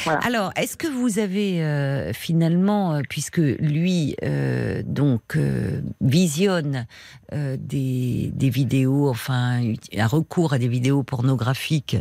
Voilà. 0.03 0.19
Alors, 0.19 0.51
est-ce 0.55 0.77
que 0.77 0.87
vous 0.87 1.19
avez 1.19 1.63
euh, 1.63 2.13
finalement, 2.13 2.93
euh, 2.93 3.01
puisque 3.09 3.37
lui 3.37 4.15
euh, 4.23 4.81
donc 4.85 5.35
euh, 5.35 5.81
visionne 6.01 6.85
des, 7.31 8.29
des 8.33 8.49
vidéos, 8.49 9.09
enfin 9.09 9.61
un 9.95 10.07
recours 10.07 10.53
à 10.53 10.59
des 10.59 10.67
vidéos 10.67 11.03
pornographiques 11.03 11.97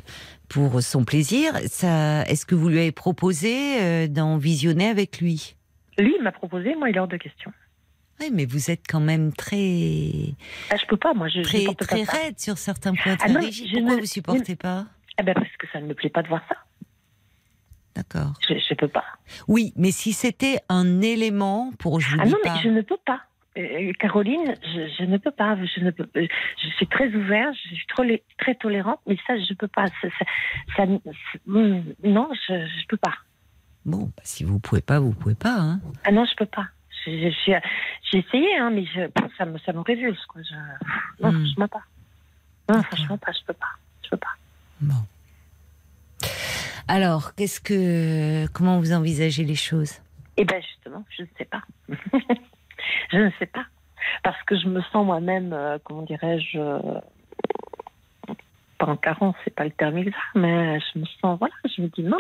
pour 0.49 0.83
son 0.83 1.05
plaisir, 1.05 1.53
ça, 1.69 2.23
est-ce 2.25 2.47
que 2.47 2.55
vous 2.55 2.69
lui 2.69 2.79
avez 2.79 2.93
proposé 2.93 4.07
d'en 4.09 4.37
visionner 4.39 4.89
avec 4.89 5.19
lui? 5.21 5.57
Lui, 5.99 6.15
il 6.19 6.23
m'a 6.23 6.31
proposé, 6.33 6.75
moi, 6.77 6.91
il 6.91 6.97
est 6.97 7.01
hors 7.01 7.09
de 7.09 7.17
question. 7.17 7.51
Oui, 8.21 8.31
mais 8.33 8.47
vous 8.47 8.71
êtes 8.71 8.83
quand 8.89 9.01
même 9.01 9.33
très 9.33 10.35
Ah, 10.71 10.77
je 10.81 10.87
peux 10.87 10.97
pas, 10.97 11.13
moi, 11.13 11.29
je, 11.29 11.39
je 11.39 11.43
très 11.43 11.59
supporte 11.61 11.79
très 11.81 12.05
pas 12.05 12.13
ça. 12.13 12.19
raide 12.19 12.39
sur 12.39 12.57
certains 12.59 12.95
points, 12.95 13.17
Ah 13.21 13.29
non, 13.29 13.41
je 13.43 13.75
Pourquoi 13.75 13.97
ne- 13.97 14.01
vous 14.01 14.07
supportez 14.07 14.57
pas? 14.57 14.87
Ah 15.19 15.23
ben, 15.23 15.35
parce 15.35 15.57
que 15.59 15.67
ça 15.73 15.81
ne 15.81 15.87
me 15.87 15.95
plaît 15.95 16.11
pas 16.11 16.23
de 16.23 16.29
voir 16.29 16.43
ça. 16.49 16.57
D'accord. 17.95 18.35
Je, 18.47 18.55
je 18.59 18.75
peux 18.75 18.89
pas. 18.89 19.05
Oui, 19.49 19.73
mais 19.77 19.91
si 19.91 20.13
c'était 20.13 20.59
un 20.69 21.01
élément 21.01 21.73
pour, 21.79 22.01
je 22.01 22.15
vous 22.17 22.21
Ah 22.23 22.27
non, 22.27 22.37
pas. 22.43 22.55
mais 22.57 22.61
je 22.63 22.69
ne 22.69 22.83
peux 22.83 22.99
pas. 23.05 23.23
Euh, 23.57 23.91
Caroline, 23.99 24.55
je, 24.63 24.87
je 24.99 25.05
ne 25.05 25.17
peux 25.17 25.31
pas. 25.31 25.57
Je 25.57 25.81
ne 25.81 25.91
peux. 25.91 26.07
euh, 26.17 26.27
Je 26.63 26.69
suis 26.77 26.87
très 26.89 27.09
ouverte, 27.15 27.55
je 27.71 27.75
suis 27.75 27.87
trop, 27.87 28.05
très 28.39 28.55
tolérante, 28.55 29.01
mais 29.07 29.17
ça, 29.27 29.39
je 29.39 29.55
peux 29.55 29.69
pas. 29.69 29.87
Ça, 30.03 30.09
ça- 30.19 30.27
ça- 30.77 30.87
non, 31.47 32.29
je, 32.49 32.67
je 32.67 32.87
peux 32.87 32.99
pas. 32.99 33.15
Bon, 33.87 34.13
bah, 34.15 34.23
si 34.25 34.45
vous 34.45 34.59
pouvez 34.59 34.83
pas, 34.83 34.99
vous 34.99 35.13
pouvez 35.13 35.35
pas. 35.37 35.55
Hein. 35.59 35.81
Ah 36.05 36.13
non, 36.13 36.27
je 36.27 36.35
peux 36.37 36.45
pas. 36.45 36.69
J'ai 37.07 37.33
essayé, 38.13 38.59
hein, 38.59 38.71
mais 38.71 38.85
je, 38.85 39.09
ça 39.39 39.47
me, 39.47 39.57
ça 39.59 39.73
me 39.73 39.81
révulse, 39.81 40.23
quoi. 40.27 40.43
Je, 40.43 40.55
non, 41.23 41.31
Hmm. 41.33 41.45
franchement 41.47 41.69
pas. 41.69 41.83
Non, 42.69 42.83
franchement 42.83 43.17
pas. 43.17 43.33
Je 43.33 43.45
peux 43.47 43.55
pas. 43.55 43.71
Je 44.05 44.11
peux 44.11 44.17
pas. 44.19 44.35
Bon. 44.81 44.95
Alors, 46.89 47.35
qu'est-ce 47.35 47.61
que, 47.61 48.47
comment 48.53 48.79
vous 48.79 48.93
envisagez 48.93 49.45
les 49.45 49.55
choses? 49.57 49.95
Eh 50.37 50.45
ben 50.45 50.63
justement, 50.63 51.05
je 51.17 51.23
ne 51.23 51.29
sais 51.39 51.45
pas. 51.47 51.63
je 53.13 53.17
ne 53.19 53.31
sais 53.39 53.47
pas. 53.47 53.65
Parce 54.23 54.41
que 54.45 54.57
je 54.59 54.67
me 54.69 54.81
sens 54.93 55.05
moi-même, 55.05 55.53
euh, 55.53 55.79
comment 55.83 56.03
dirais-je, 56.03 56.59
euh, 56.59 56.79
pas 58.79 58.87
en 58.87 58.97
carence, 58.97 59.35
c'est 59.45 59.55
pas 59.55 59.65
le 59.65 59.71
terme 59.71 59.97
exact, 59.99 60.17
mais 60.35 60.79
je 60.81 60.99
me 61.01 61.05
sens, 61.21 61.39
voilà, 61.39 61.55
je 61.75 61.81
me 61.83 61.89
dis 61.89 62.03
non, 62.03 62.19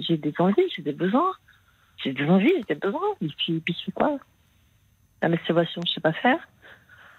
j'ai- 0.00 0.16
des 0.16 0.32
envies, 0.38 0.62
j'ai 0.74 0.82
des 0.82 0.92
besoins. 0.92 1.32
J'ai 2.02 2.12
des 2.12 2.24
envies, 2.26 2.52
j'ai 2.56 2.74
des 2.74 2.80
besoins. 2.80 3.00
Et 3.20 3.26
puis, 3.36 3.58
puis 3.60 3.76
c'est 3.84 3.92
quoi? 3.92 4.18
La 5.20 5.28
masturbation, 5.28 5.82
je 5.86 5.92
sais 5.94 6.00
pas 6.00 6.12
faire. 6.12 6.38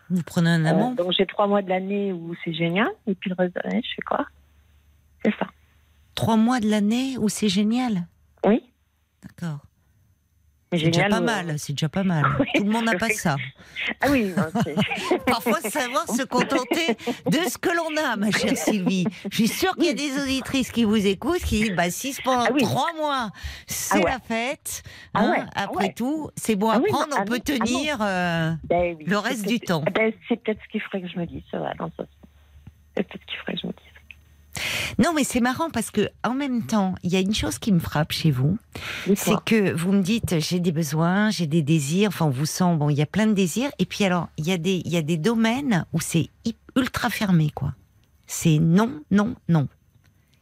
Vous 0.09 0.23
prenez 0.23 0.49
un 0.49 0.65
amant? 0.65 0.91
Euh, 0.91 0.95
donc 0.95 1.11
j'ai 1.11 1.25
trois 1.27 1.45
mois 1.47 1.61
de 1.61 1.69
l'année 1.69 2.13
où 2.13 2.33
c'est 2.43 2.53
génial, 2.53 2.87
et 3.05 3.13
puis 3.13 3.29
le 3.29 3.35
reste 3.37 3.55
de 3.55 3.61
l'année, 3.65 3.81
je 3.83 3.93
fais 3.95 4.01
quoi? 4.01 4.25
C'est 5.23 5.33
ça. 5.37 5.47
Trois 6.15 6.37
mois 6.37 6.59
de 6.59 6.69
l'année 6.69 7.17
où 7.17 7.29
c'est 7.29 7.49
génial 7.49 8.07
Oui, 8.45 8.61
D'accord. 9.21 9.59
C'est 10.71 10.91
déjà 10.91 11.09
pas 11.09 11.17
euh, 11.17 11.21
mal, 11.21 11.57
c'est 11.57 11.73
déjà 11.73 11.89
pas 11.89 12.03
mal. 12.03 12.23
Oui, 12.39 12.45
Tout 12.53 12.63
le 12.63 12.69
monde 12.69 12.85
n'a 12.85 12.95
pas 12.95 13.09
ça. 13.09 13.37
Ah 14.01 14.07
oui, 14.11 14.31
c'est- 14.63 15.17
Parfois, 15.25 15.59
savoir 15.61 16.07
se 16.07 16.21
contenter 16.21 16.95
de 17.25 17.37
ce 17.49 17.57
que 17.57 17.69
l'on 17.75 17.97
a, 17.97 18.15
ma 18.17 18.29
chère 18.29 18.55
Sylvie. 18.55 19.05
Je 19.31 19.35
suis 19.37 19.47
sûre 19.47 19.73
qu'il 19.75 19.85
y 19.85 19.89
a 19.89 19.93
des 19.93 20.21
auditrices 20.21 20.71
qui 20.71 20.83
vous 20.83 21.07
écoutent, 21.07 21.39
qui 21.41 21.61
disent, 21.63 21.75
bah, 21.75 21.89
si 21.89 22.13
c'est 22.13 22.21
pendant 22.21 22.45
Ah 22.47 22.51
oui. 22.53 22.61
trois 22.61 22.93
mois, 22.93 23.31
c'est 23.65 23.95
Ah 23.95 23.97
ouais. 23.97 24.11
la 24.11 24.19
fête, 24.19 24.83
Ah 25.15 25.19
hein, 25.21 25.31
ouais, 25.31 25.43
après 25.55 25.85
ouais. 25.87 25.93
tout, 25.93 26.29
c'est 26.35 26.55
bon 26.55 26.69
à 26.69 26.79
prendre, 26.79 27.09
non, 27.09 27.17
on 27.21 27.25
peut 27.25 27.39
tenir 27.39 27.97
euh, 28.01 28.51
Ben 28.65 28.95
le 28.99 29.05
c'est 29.07 29.15
reste 29.17 29.47
du 29.47 29.59
temps. 29.59 29.83
Ben, 29.95 30.13
c'est 30.27 30.35
peut-être 30.43 30.59
ce 30.63 30.67
qu'il 30.69 30.81
faudrait 30.81 31.01
que 31.01 31.07
je 31.11 31.17
me 31.17 31.25
dise, 31.25 31.41
ça 31.49 31.57
va, 31.57 31.73
dans 31.73 31.89
ce. 31.97 32.03
C'est 32.95 33.07
peut-être 33.07 33.21
ce 33.21 33.25
qu'il 33.25 33.37
faudrait 33.39 33.53
que 33.55 33.59
je 33.61 33.67
me 33.67 33.71
dise. 33.71 33.88
Non, 34.97 35.13
mais 35.13 35.23
c'est 35.23 35.39
marrant 35.39 35.69
parce 35.69 35.91
que 35.91 36.09
en 36.23 36.33
même 36.33 36.63
temps, 36.63 36.95
il 37.03 37.11
y 37.11 37.15
a 37.15 37.19
une 37.19 37.33
chose 37.33 37.59
qui 37.59 37.71
me 37.71 37.79
frappe 37.79 38.11
chez 38.11 38.31
vous, 38.31 38.57
c'est 39.15 39.41
que 39.45 39.71
vous 39.73 39.91
me 39.91 40.01
dites 40.01 40.39
j'ai 40.39 40.59
des 40.59 40.71
besoins, 40.71 41.29
j'ai 41.29 41.47
des 41.47 41.61
désirs, 41.61 42.09
enfin 42.09 42.25
on 42.25 42.29
vous 42.31 42.45
sent 42.45 42.75
bon, 42.75 42.89
il 42.89 42.97
y 42.97 43.01
a 43.01 43.05
plein 43.05 43.27
de 43.27 43.33
désirs. 43.33 43.71
Et 43.79 43.85
puis 43.85 44.03
alors 44.03 44.29
il 44.37 44.47
y 44.47 44.51
a 44.51 44.57
des 44.57 44.81
il 44.85 44.91
y 44.91 44.97
a 44.97 45.01
des 45.01 45.17
domaines 45.17 45.85
où 45.93 45.99
c'est 45.99 46.29
ultra 46.75 47.09
fermé 47.09 47.51
quoi. 47.53 47.73
C'est 48.27 48.59
non, 48.59 49.01
non, 49.11 49.35
non. 49.47 49.67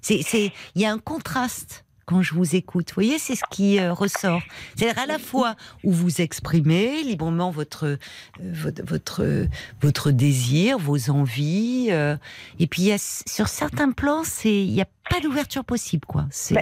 C'est 0.02 0.22
c'est 0.24 0.52
il 0.76 0.82
y 0.82 0.86
a 0.86 0.92
un 0.92 1.00
contraste 1.00 1.86
quand 2.08 2.22
je 2.24 2.34
vous 2.34 2.56
écoute. 2.56 2.88
Vous 2.90 2.96
voyez, 2.96 3.20
c'est 3.20 3.36
ce 3.36 3.44
qui 3.52 3.80
euh, 3.80 3.94
ressort. 3.94 4.42
C'est-à-dire 4.76 4.98
à 5.04 5.06
la 5.06 5.20
fois 5.20 5.56
où 5.84 5.92
vous 5.92 6.22
exprimez 6.22 7.04
librement 7.04 7.52
votre 7.52 7.86
euh, 7.86 7.98
votre 8.40 8.82
votre, 8.84 9.48
votre 9.82 10.12
désir, 10.12 10.80
vos 10.80 11.10
envies, 11.12 11.88
euh, 11.92 12.16
et 12.60 12.66
puis 12.66 12.84
y 12.84 12.92
a, 12.94 12.98
sur 12.98 13.48
certains 13.50 13.92
plans, 13.92 14.24
c'est 14.24 14.64
il 14.66 14.72
n'y 14.72 14.82
a 14.82 14.88
pas 15.10 15.20
d'ouverture 15.20 15.66
possible, 15.66 16.06
quoi. 16.08 16.26
C'est 16.32 16.56
Bah, 16.56 16.62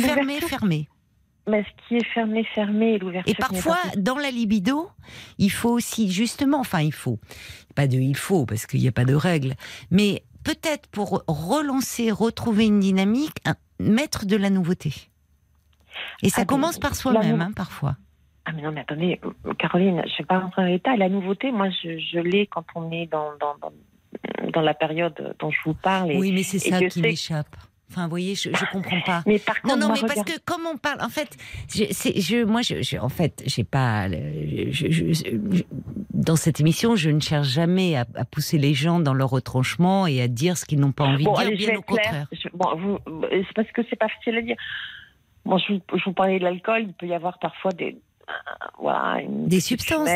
fermé, 0.00 0.40
fermé. 0.40 0.88
Mais 1.48 1.62
ce 1.64 1.88
qui 1.88 1.94
est 1.96 2.04
fermé, 2.12 2.44
fermé, 2.54 2.94
et 2.94 2.98
l'ouverture. 2.98 3.32
Et 3.32 3.36
parfois, 3.36 3.78
pas 3.82 3.96
dans 3.96 4.16
la 4.18 4.30
libido, 4.30 4.90
il 5.38 5.50
faut 5.52 5.70
aussi, 5.70 6.10
justement, 6.10 6.58
enfin, 6.60 6.80
il 6.80 6.92
faut, 6.92 7.18
pas 7.74 7.86
de 7.86 7.96
il 7.96 8.16
faut, 8.16 8.44
parce 8.46 8.66
qu'il 8.66 8.80
n'y 8.80 8.88
a 8.88 8.92
pas 8.92 9.04
de 9.04 9.14
règle, 9.14 9.54
mais 9.90 10.24
peut-être 10.42 10.88
pour 10.88 11.22
relancer, 11.28 12.10
retrouver 12.10 12.66
une 12.66 12.80
dynamique, 12.80 13.36
un- 13.44 13.54
mettre 13.78 14.26
de 14.26 14.36
la 14.36 14.50
nouveauté. 14.50 14.92
Et 16.22 16.28
ça 16.28 16.42
Ah, 16.42 16.44
commence 16.44 16.78
par 16.78 16.94
soi-même, 16.94 17.40
hein, 17.40 17.52
parfois. 17.54 17.96
Ah 18.44 18.52
mais 18.52 18.62
non, 18.62 18.70
mais 18.70 18.80
attendez, 18.82 19.20
euh, 19.24 19.54
Caroline, 19.54 20.02
je 20.06 20.12
ne 20.12 20.18
vais 20.18 20.24
pas 20.24 20.38
rentrer 20.38 20.62
dans 20.62 20.68
l'état. 20.68 20.96
La 20.96 21.08
nouveauté, 21.08 21.50
moi, 21.50 21.68
je, 21.70 21.98
je 21.98 22.18
l'ai 22.18 22.46
quand 22.46 22.64
on 22.74 22.90
est 22.92 23.06
dans, 23.06 23.30
dans, 23.40 23.56
dans, 23.60 23.72
dans 24.52 24.60
la 24.60 24.74
période 24.74 25.34
dont 25.40 25.50
je 25.50 25.58
vous 25.64 25.74
parle. 25.74 26.12
Et... 26.12 26.18
Oui, 26.18 26.32
mais 26.32 26.42
c'est 26.44 26.58
ça 26.58 26.80
qui 26.86 27.00
m'échappe. 27.00 27.56
Enfin, 27.90 28.04
vous 28.04 28.10
voyez, 28.10 28.34
je, 28.34 28.50
je 28.52 28.64
comprends 28.72 29.00
pas. 29.06 29.22
Mais 29.26 29.38
par 29.38 29.54
Non, 29.64 29.70
contre, 29.74 29.78
non, 29.80 29.86
moi, 29.88 29.96
mais 30.02 30.08
parce 30.08 30.24
que 30.24 30.38
comme 30.44 30.66
on 30.66 30.76
parle, 30.76 31.00
en 31.02 31.08
fait, 31.08 31.28
je, 31.72 31.84
c'est- 31.92 32.20
je, 32.20 32.42
moi, 32.44 32.60
je, 32.62 32.82
je- 32.82 32.96
en 32.98 33.08
fait, 33.08 33.42
j'ai 33.46 33.62
pas, 33.64 34.08
je- 34.10 35.62
dans 36.12 36.34
cette 36.36 36.58
émission, 36.60 36.96
je 36.96 37.10
ne 37.10 37.20
cherche 37.20 37.46
jamais 37.48 37.96
à, 37.96 38.04
à 38.16 38.24
pousser 38.24 38.58
les 38.58 38.74
gens 38.74 38.98
dans 38.98 39.14
leur 39.14 39.30
retranchement 39.30 40.06
et 40.08 40.20
à 40.20 40.28
dire 40.28 40.56
ce 40.58 40.64
qu'ils 40.64 40.80
n'ont 40.80 40.90
pas 40.92 41.04
envie 41.04 41.24
Bon, 41.24 41.32
de 41.34 41.38
dire, 41.38 41.46
allez, 41.46 41.56
bien 41.56 41.76
au 41.78 41.82
contraire. 41.82 42.26
Bon, 42.54 42.76
vous, 42.76 42.98
c'est 43.30 43.52
parce 43.54 43.70
que 43.70 43.82
c'est 43.88 43.96
pas 43.96 44.08
facile 44.08 44.36
à 44.38 44.42
dire. 44.42 44.56
Bon, 45.44 45.56
je, 45.58 45.74
vous- 46.04 46.12
parlais 46.12 46.38
de 46.40 46.44
l'alcool, 46.44 46.82
il 46.88 46.92
peut 46.92 47.06
y 47.06 47.14
avoir 47.14 47.38
parfois 47.38 47.70
des, 47.70 47.96
euh, 48.28 48.32
voilà, 48.80 49.20
une 49.22 49.46
Des 49.46 49.60
substances. 49.60 50.08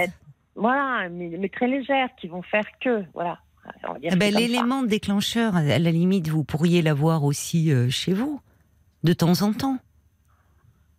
voilà, 0.57 1.09
mais, 1.09 1.31
mais 1.39 1.49
très 1.49 1.69
légères, 1.69 2.09
qui 2.21 2.27
vont 2.27 2.43
faire 2.43 2.65
que, 2.81 3.05
voilà. 3.15 3.39
Ah 3.83 4.17
ben. 4.17 4.35
L'élément 4.35 4.83
déclencheur, 4.83 5.57
à 5.57 5.63
la 5.63 5.91
limite, 5.91 6.29
vous 6.29 6.45
pourriez 6.45 6.83
l'avoir 6.83 7.25
aussi 7.25 7.73
euh, 7.73 7.89
chez 7.91 8.13
vous, 8.13 8.41
de 9.05 9.13
temps 9.13 9.43
en 9.43 9.53
temps. 9.53 9.79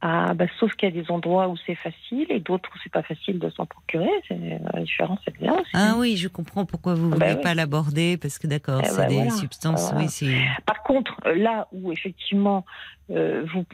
Ah, 0.03 0.33
bah, 0.33 0.45
sauf 0.59 0.73
qu'il 0.73 0.89
y 0.89 0.97
a 0.97 1.01
des 1.03 1.11
endroits 1.11 1.47
où 1.47 1.55
c'est 1.65 1.75
facile 1.75 2.25
et 2.29 2.39
d'autres 2.39 2.69
où 2.73 2.77
c'est 2.83 2.91
pas 2.91 3.03
facile 3.03 3.37
de 3.37 3.49
s'en 3.51 3.67
procurer. 3.67 4.09
C'est, 4.27 4.59
la 4.73 4.81
différence, 4.81 5.19
c'est 5.23 5.37
bien 5.37 5.53
aussi. 5.53 5.69
Ah 5.73 5.93
oui, 5.97 6.17
je 6.17 6.27
comprends 6.27 6.65
pourquoi 6.65 6.95
vous 6.95 7.09
ne 7.09 7.15
Ben 7.17 7.31
voulez 7.33 7.41
pas 7.43 7.53
l'aborder, 7.53 8.17
parce 8.17 8.39
que 8.39 8.47
d'accord, 8.47 8.81
Eh 8.83 8.87
c'est 8.87 8.97
ben 8.97 9.07
des 9.09 9.15
voilà. 9.15 9.29
substances, 9.31 9.91
Voilà. 9.91 10.05
oui, 10.05 10.09
c'est... 10.09 10.35
Par 10.65 10.81
contre, 10.83 11.15
euh, 11.27 11.35
là 11.35 11.67
où 11.71 11.91
effectivement, 11.91 12.65
euh, 13.11 13.45
vous, 13.53 13.65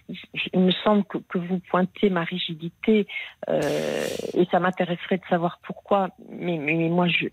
il 0.54 0.60
me 0.60 0.72
semble 0.84 1.04
que, 1.06 1.18
que 1.30 1.38
vous 1.38 1.60
pointez 1.70 2.10
ma 2.10 2.24
rigidité, 2.24 3.08
euh, 3.50 4.08
et 4.34 4.46
ça 4.52 4.60
m'intéresserait 4.60 5.18
de 5.18 5.24
savoir 5.30 5.60
pourquoi, 5.64 6.10
mais, 6.30 6.58
mais, 6.58 6.90
moi, 6.90 7.08
je 7.08 7.26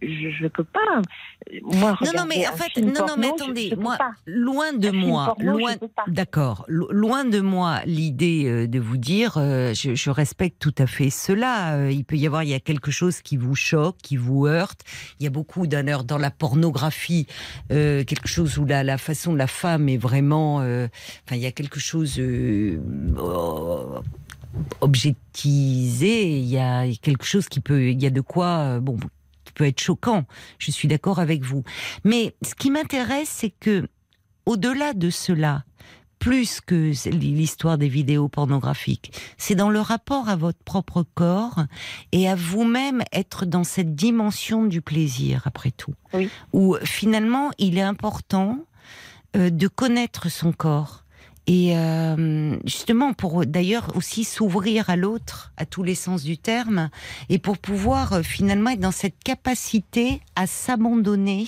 ne 0.43 0.49
peux 0.49 0.65
pas. 0.65 0.81
Moi, 1.63 1.97
Non, 2.03 2.11
non, 2.17 2.25
mais 2.29 2.47
en 2.47 2.53
fait, 2.53 2.81
non, 2.81 3.07
non, 3.07 3.15
mais 3.19 3.29
attendez, 3.29 3.69
je 3.71 3.75
moi, 3.77 3.97
loin 4.27 4.73
de 4.73 4.89
Un 4.89 4.93
moi, 4.93 5.25
porno, 5.35 5.59
loin, 5.59 5.73
d'accord, 6.07 6.65
lo- 6.69 6.91
loin 6.93 7.25
de 7.25 7.41
moi 7.41 7.81
l'idée 7.87 8.45
euh, 8.47 8.67
de 8.67 8.79
vous 8.85 8.97
dire, 8.97 9.35
euh, 9.37 9.75
je, 9.75 10.11
respecte 10.11 10.61
tout 10.61 10.75
à 10.79 10.87
fait 10.87 11.11
cela. 11.11 11.75
Euh, 11.75 11.91
Il 11.91 12.05
peut 12.05 12.17
y 12.17 12.27
avoir, 12.27 12.43
il 12.45 12.51
y 12.51 12.55
a 12.55 12.61
quelque 12.61 12.91
chose 12.91 13.21
qui 13.21 13.37
vous 13.37 13.55
choque, 13.55 13.97
qui 14.03 14.17
vous 14.17 14.47
heurte. 14.47 14.83
Il 15.19 15.25
y 15.25 15.27
a 15.27 15.31
beaucoup 15.31 15.67
d'honneur 15.67 16.05
dans 16.05 16.19
la 16.19 16.31
pornographie, 16.31 17.27
euh, 17.73 18.05
quelque 18.05 18.29
chose 18.29 18.59
où 18.59 18.65
la, 18.65 18.99
façon 18.99 19.33
de 19.33 19.39
la 19.39 19.47
femme 19.47 19.89
est 19.89 19.97
vraiment, 19.97 20.57
enfin, 20.57 21.33
il 21.33 21.39
y 21.39 21.47
a 21.47 21.53
quelque 21.53 21.81
chose. 21.81 22.19
euh, 22.19 22.79
objectisé, 24.81 26.39
il 26.39 26.45
y 26.45 26.59
a 26.59 26.87
quelque 27.03 27.25
chose 27.25 27.49
qui 27.49 27.59
peut, 27.59 27.91
il 27.91 28.01
y 28.01 28.07
a 28.07 28.11
de 28.11 28.21
quoi, 28.21 28.79
bon, 28.79 28.97
qui 29.45 29.53
peut 29.53 29.67
être 29.67 29.81
choquant. 29.81 30.27
Je 30.59 30.71
suis 30.71 30.87
d'accord 30.87 31.19
avec 31.19 31.43
vous. 31.43 31.65
Mais 32.05 32.37
ce 32.43 32.55
qui 32.55 32.71
m'intéresse, 32.71 33.29
c'est 33.29 33.51
que, 33.51 33.89
au-delà 34.47 34.93
de 34.93 35.11
cela, 35.11 35.65
plus 36.25 36.63
que 36.63 36.91
l'histoire 37.11 37.77
des 37.77 37.91
vidéos 37.91 38.29
pornographiques, 38.29 39.13
c'est 39.37 39.55
dans 39.55 39.69
le 39.69 39.81
rapport 39.81 40.31
à 40.31 40.37
votre 40.37 40.59
propre 40.65 41.05
corps 41.15 41.65
et 42.13 42.31
à 42.31 42.35
vous-même 42.35 43.03
être 43.13 43.45
dans 43.45 43.63
cette 43.63 43.95
dimension 43.95 44.65
du 44.65 44.81
plaisir, 44.81 45.43
après 45.45 45.71
tout. 45.71 45.93
Oui. 46.15 46.31
Où 46.55 46.77
finalement, 46.83 47.51
il 47.59 47.77
est 47.77 47.83
important 47.83 48.61
euh, 49.37 49.51
de 49.51 49.69
connaître 49.69 50.31
son 50.31 50.53
corps. 50.53 51.05
Et 51.47 51.77
euh, 51.77 52.57
justement, 52.65 53.13
pour 53.13 53.45
d'ailleurs 53.45 53.95
aussi 53.95 54.25
s'ouvrir 54.25 54.89
à 54.89 54.97
l'autre, 54.97 55.53
à 55.59 55.67
tous 55.67 55.83
les 55.83 55.95
sens 55.95 56.23
du 56.23 56.39
terme, 56.39 56.89
et 57.29 57.39
pour 57.39 57.59
pouvoir 57.59 58.15
euh, 58.15 58.23
finalement 58.23 58.71
être 58.71 58.81
dans 58.81 58.93
cette 58.93 59.23
capacité 59.23 60.23
à 60.37 60.47
s'abandonner 60.47 61.45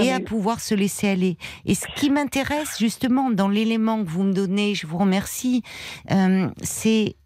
et 0.00 0.10
Ah 0.10 0.16
à 0.16 0.18
oui. 0.18 0.24
pouvoir 0.24 0.60
se 0.60 0.74
laisser 0.74 1.08
aller. 1.08 1.36
Et 1.64 1.74
ce 1.74 1.86
qui 1.96 2.10
m'intéresse 2.10 2.78
justement 2.78 3.30
dans 3.30 3.48
l'élément 3.48 4.02
que 4.04 4.08
vous 4.08 4.22
me 4.22 4.32
donnez, 4.32 4.74
je 4.74 4.86
vous 4.86 4.98
remercie, 4.98 5.62
euh, 6.10 6.50
c'est 6.62 7.16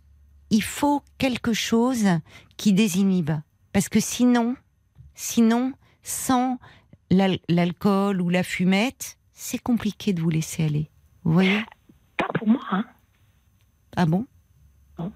il 0.51 0.63
faut 0.63 1.03
quelque 1.19 1.53
chose 1.53 2.07
qui 2.57 2.73
désinhibe. 2.73 3.33
Parce 3.73 3.89
que 3.89 4.01
sinon, 4.01 4.57
sinon, 5.15 5.73
sans 6.03 6.59
l'al- 7.11 7.39
l'alcool 7.49 8.21
ou 8.23 8.29
la 8.31 8.43
fumette, 8.43 9.17
c'est 9.33 9.59
compliqué 9.59 10.13
de 10.13 10.21
vous 10.23 10.31
laisser 10.31 10.65
aller. 10.65 10.89
Vous 11.25 11.33
voyez? 11.33 11.61
Pas 12.17 12.29
pour 12.39 12.49
moi, 12.49 12.63
hein. 12.71 12.85
Ah 13.97 14.07
bon? 14.07 14.27
Non. 14.99 15.13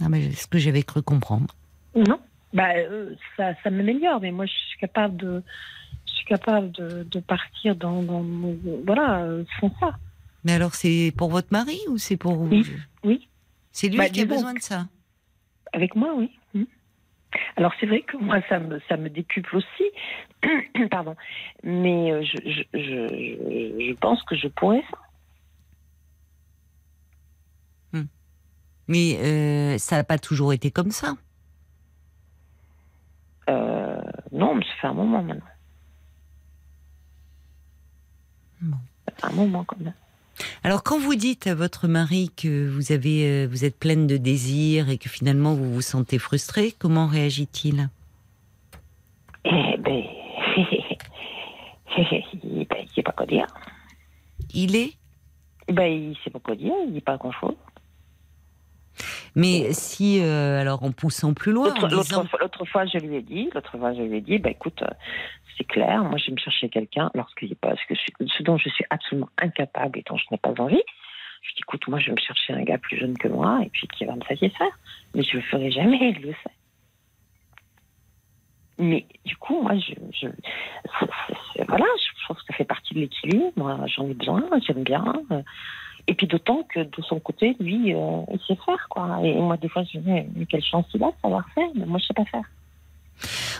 Ah 0.00 0.08
ben, 0.08 0.30
c'est 0.32 0.42
ce 0.42 0.46
que 0.46 0.58
j'avais 0.58 0.82
cru 0.82 1.02
comprendre. 1.02 1.54
Non. 1.94 2.18
Bah, 2.52 2.74
euh, 2.76 3.14
ça, 3.36 3.52
ça 3.62 3.70
m'améliore, 3.70 4.20
mais 4.20 4.30
moi, 4.32 4.44
je 4.46 4.52
suis 4.52 4.78
capable 4.78 5.16
de, 5.16 5.42
suis 6.22 6.28
capable 6.28 6.70
de, 6.72 7.02
de 7.04 7.20
partir 7.20 7.76
dans, 7.76 8.02
dans 8.02 8.22
mon- 8.22 8.58
voilà, 8.86 9.22
euh, 9.24 9.44
sans 9.60 9.70
ça. 9.80 9.92
Mais 10.44 10.52
alors, 10.52 10.74
c'est 10.74 11.12
pour 11.16 11.30
votre 11.30 11.48
mari 11.52 11.78
ou 11.88 11.98
c'est 11.98 12.16
pour 12.16 12.34
vous 12.34 12.46
Oui, 12.48 12.66
oui. 13.04 13.28
C'est 13.72 13.88
lui 13.88 13.98
Bah, 13.98 14.08
qui 14.08 14.20
a 14.20 14.24
donc. 14.24 14.34
besoin 14.36 14.54
de 14.54 14.60
ça. 14.60 14.86
Avec 15.72 15.94
moi, 15.96 16.14
oui. 16.16 16.30
Hmm. 16.54 16.64
Alors 17.56 17.72
c'est 17.80 17.86
vrai 17.86 18.02
que 18.02 18.18
moi 18.18 18.40
ça 18.50 18.58
me 18.58 18.78
ça 18.90 18.98
me 18.98 19.08
décuple 19.08 19.56
aussi, 19.56 19.84
pardon. 20.90 21.16
Mais 21.62 22.12
euh, 22.12 22.22
je, 22.22 22.36
je, 22.44 22.62
je, 22.74 22.78
je- 23.08 23.86
je 23.88 23.92
pense 23.94 24.22
que 24.24 24.36
je 24.36 24.48
pourrais 24.48 24.82
ça. 24.90 24.98
Mais 28.88 29.16
euh, 29.22 29.78
ça 29.78 29.96
n'a 29.96 30.04
pas 30.04 30.18
toujours 30.18 30.52
été 30.52 30.70
comme 30.72 30.90
ça. 30.90 31.14
Euh, 33.48 34.00
non, 34.32 34.56
mais 34.56 34.64
ça 34.64 34.70
fait 34.80 34.86
un 34.88 34.92
moment 34.94 35.22
maintenant. 35.22 35.44
Bon. 38.62 38.76
Ça 39.08 39.14
fait 39.16 39.32
un 39.32 39.36
moment 39.36 39.64
quand 39.64 39.78
même. 39.78 39.92
Alors, 40.64 40.82
quand 40.82 40.98
vous 40.98 41.14
dites 41.14 41.46
à 41.46 41.54
votre 41.54 41.88
mari 41.88 42.30
que 42.36 42.68
vous 42.68 42.92
avez, 42.92 43.26
euh, 43.26 43.48
vous 43.50 43.64
êtes 43.64 43.78
pleine 43.78 44.06
de 44.06 44.16
désirs 44.16 44.88
et 44.88 44.98
que 44.98 45.08
finalement 45.08 45.54
vous 45.54 45.72
vous 45.72 45.82
sentez 45.82 46.18
frustrée, 46.18 46.74
comment 46.78 47.06
réagit-il? 47.06 47.90
Eh 49.44 49.76
ben, 49.78 50.02
il 51.96 52.66
il 52.70 52.88
sait 52.94 53.02
pas 53.02 53.12
quoi 53.12 53.26
dire. 53.26 53.46
Il 54.54 54.76
est? 54.76 54.92
Ben, 55.68 55.86
il 55.86 56.16
sait 56.24 56.30
pas 56.30 56.40
quoi 56.40 56.54
dire, 56.54 56.72
il 56.86 56.92
dit 56.92 57.00
pas 57.00 57.16
grand 57.16 57.32
chose. 57.32 57.54
Mais 59.34 59.72
si, 59.72 60.20
euh, 60.22 60.60
alors 60.60 60.82
en 60.82 60.92
poussant 60.92 61.32
plus 61.34 61.52
loin, 61.52 61.68
L'autre 61.68 61.88
disant, 61.88 62.24
fois, 62.66 62.84
je 62.86 62.98
lui 62.98 63.16
ai 63.16 63.22
dit, 63.22 63.48
l'autre 63.54 63.78
fois, 63.78 63.94
je 63.94 64.02
lui 64.02 64.16
ai 64.18 64.20
dit, 64.20 64.38
bah 64.38 64.50
écoute, 64.50 64.82
euh, 64.82 64.88
c'est 65.56 65.64
clair, 65.64 66.04
moi, 66.04 66.18
je 66.18 66.26
vais 66.26 66.32
me 66.32 66.38
chercher 66.38 66.68
quelqu'un 66.68 67.10
lorsqu'il 67.14 67.48
n'est 67.48 67.54
pas, 67.54 67.74
ce, 67.76 67.86
que 67.88 67.94
je- 67.94 68.26
ce 68.26 68.42
dont 68.42 68.58
je 68.58 68.68
suis 68.68 68.84
absolument 68.90 69.28
incapable 69.38 69.98
et 69.98 70.04
dont 70.08 70.16
je 70.16 70.24
n'ai 70.30 70.38
pas 70.38 70.50
envie. 70.58 70.82
Je 71.42 71.48
lui 71.48 71.54
dis, 71.56 71.60
écoute, 71.60 71.88
moi, 71.88 71.98
je 71.98 72.06
vais 72.06 72.12
me 72.12 72.20
chercher 72.20 72.52
un 72.52 72.62
gars 72.62 72.78
plus 72.78 72.98
jeune 72.98 73.16
que 73.18 73.28
moi 73.28 73.60
et 73.64 73.68
puis 73.70 73.88
qui 73.88 74.04
va 74.04 74.14
me 74.14 74.22
satisfaire. 74.22 74.78
Mais 75.14 75.22
je 75.22 75.36
le 75.36 75.42
ferai 75.42 75.70
jamais, 75.70 76.14
il 76.16 76.22
le 76.22 76.32
sait. 76.32 76.52
Mais 78.78 79.06
du 79.24 79.36
coup, 79.36 79.60
moi, 79.62 79.72
je, 79.78 80.26
voilà, 81.68 81.84
je 81.98 82.24
trouve 82.24 82.36
que 82.36 82.42
ça 82.48 82.54
fait 82.54 82.64
partie 82.64 82.94
de 82.94 83.00
l'équilibre. 83.00 83.52
Moi, 83.56 83.78
j'en 83.86 84.08
ai 84.08 84.14
besoin, 84.14 84.42
j'aime 84.66 84.82
bien. 84.82 85.04
euh, 85.30 85.42
Et 86.08 86.14
puis 86.14 86.26
d'autant 86.26 86.62
que 86.74 86.80
de 86.80 87.02
son 87.02 87.20
côté, 87.20 87.56
lui, 87.60 87.94
euh, 87.94 88.22
il 88.32 88.40
sait 88.46 88.58
faire, 88.66 88.86
quoi. 88.90 89.20
Et 89.22 89.34
moi, 89.40 89.56
des 89.56 89.68
fois, 89.68 89.82
je 89.84 89.98
me 89.98 90.02
dis, 90.02 90.10
mais 90.36 90.46
quelle 90.46 90.64
chance 90.64 90.86
il 90.94 91.02
a 91.02 91.06
de 91.08 91.12
savoir 91.22 91.44
faire, 91.54 91.68
mais 91.74 91.86
moi, 91.86 91.98
je 92.00 92.06
sais 92.06 92.14
pas 92.14 92.24
faire. 92.24 92.42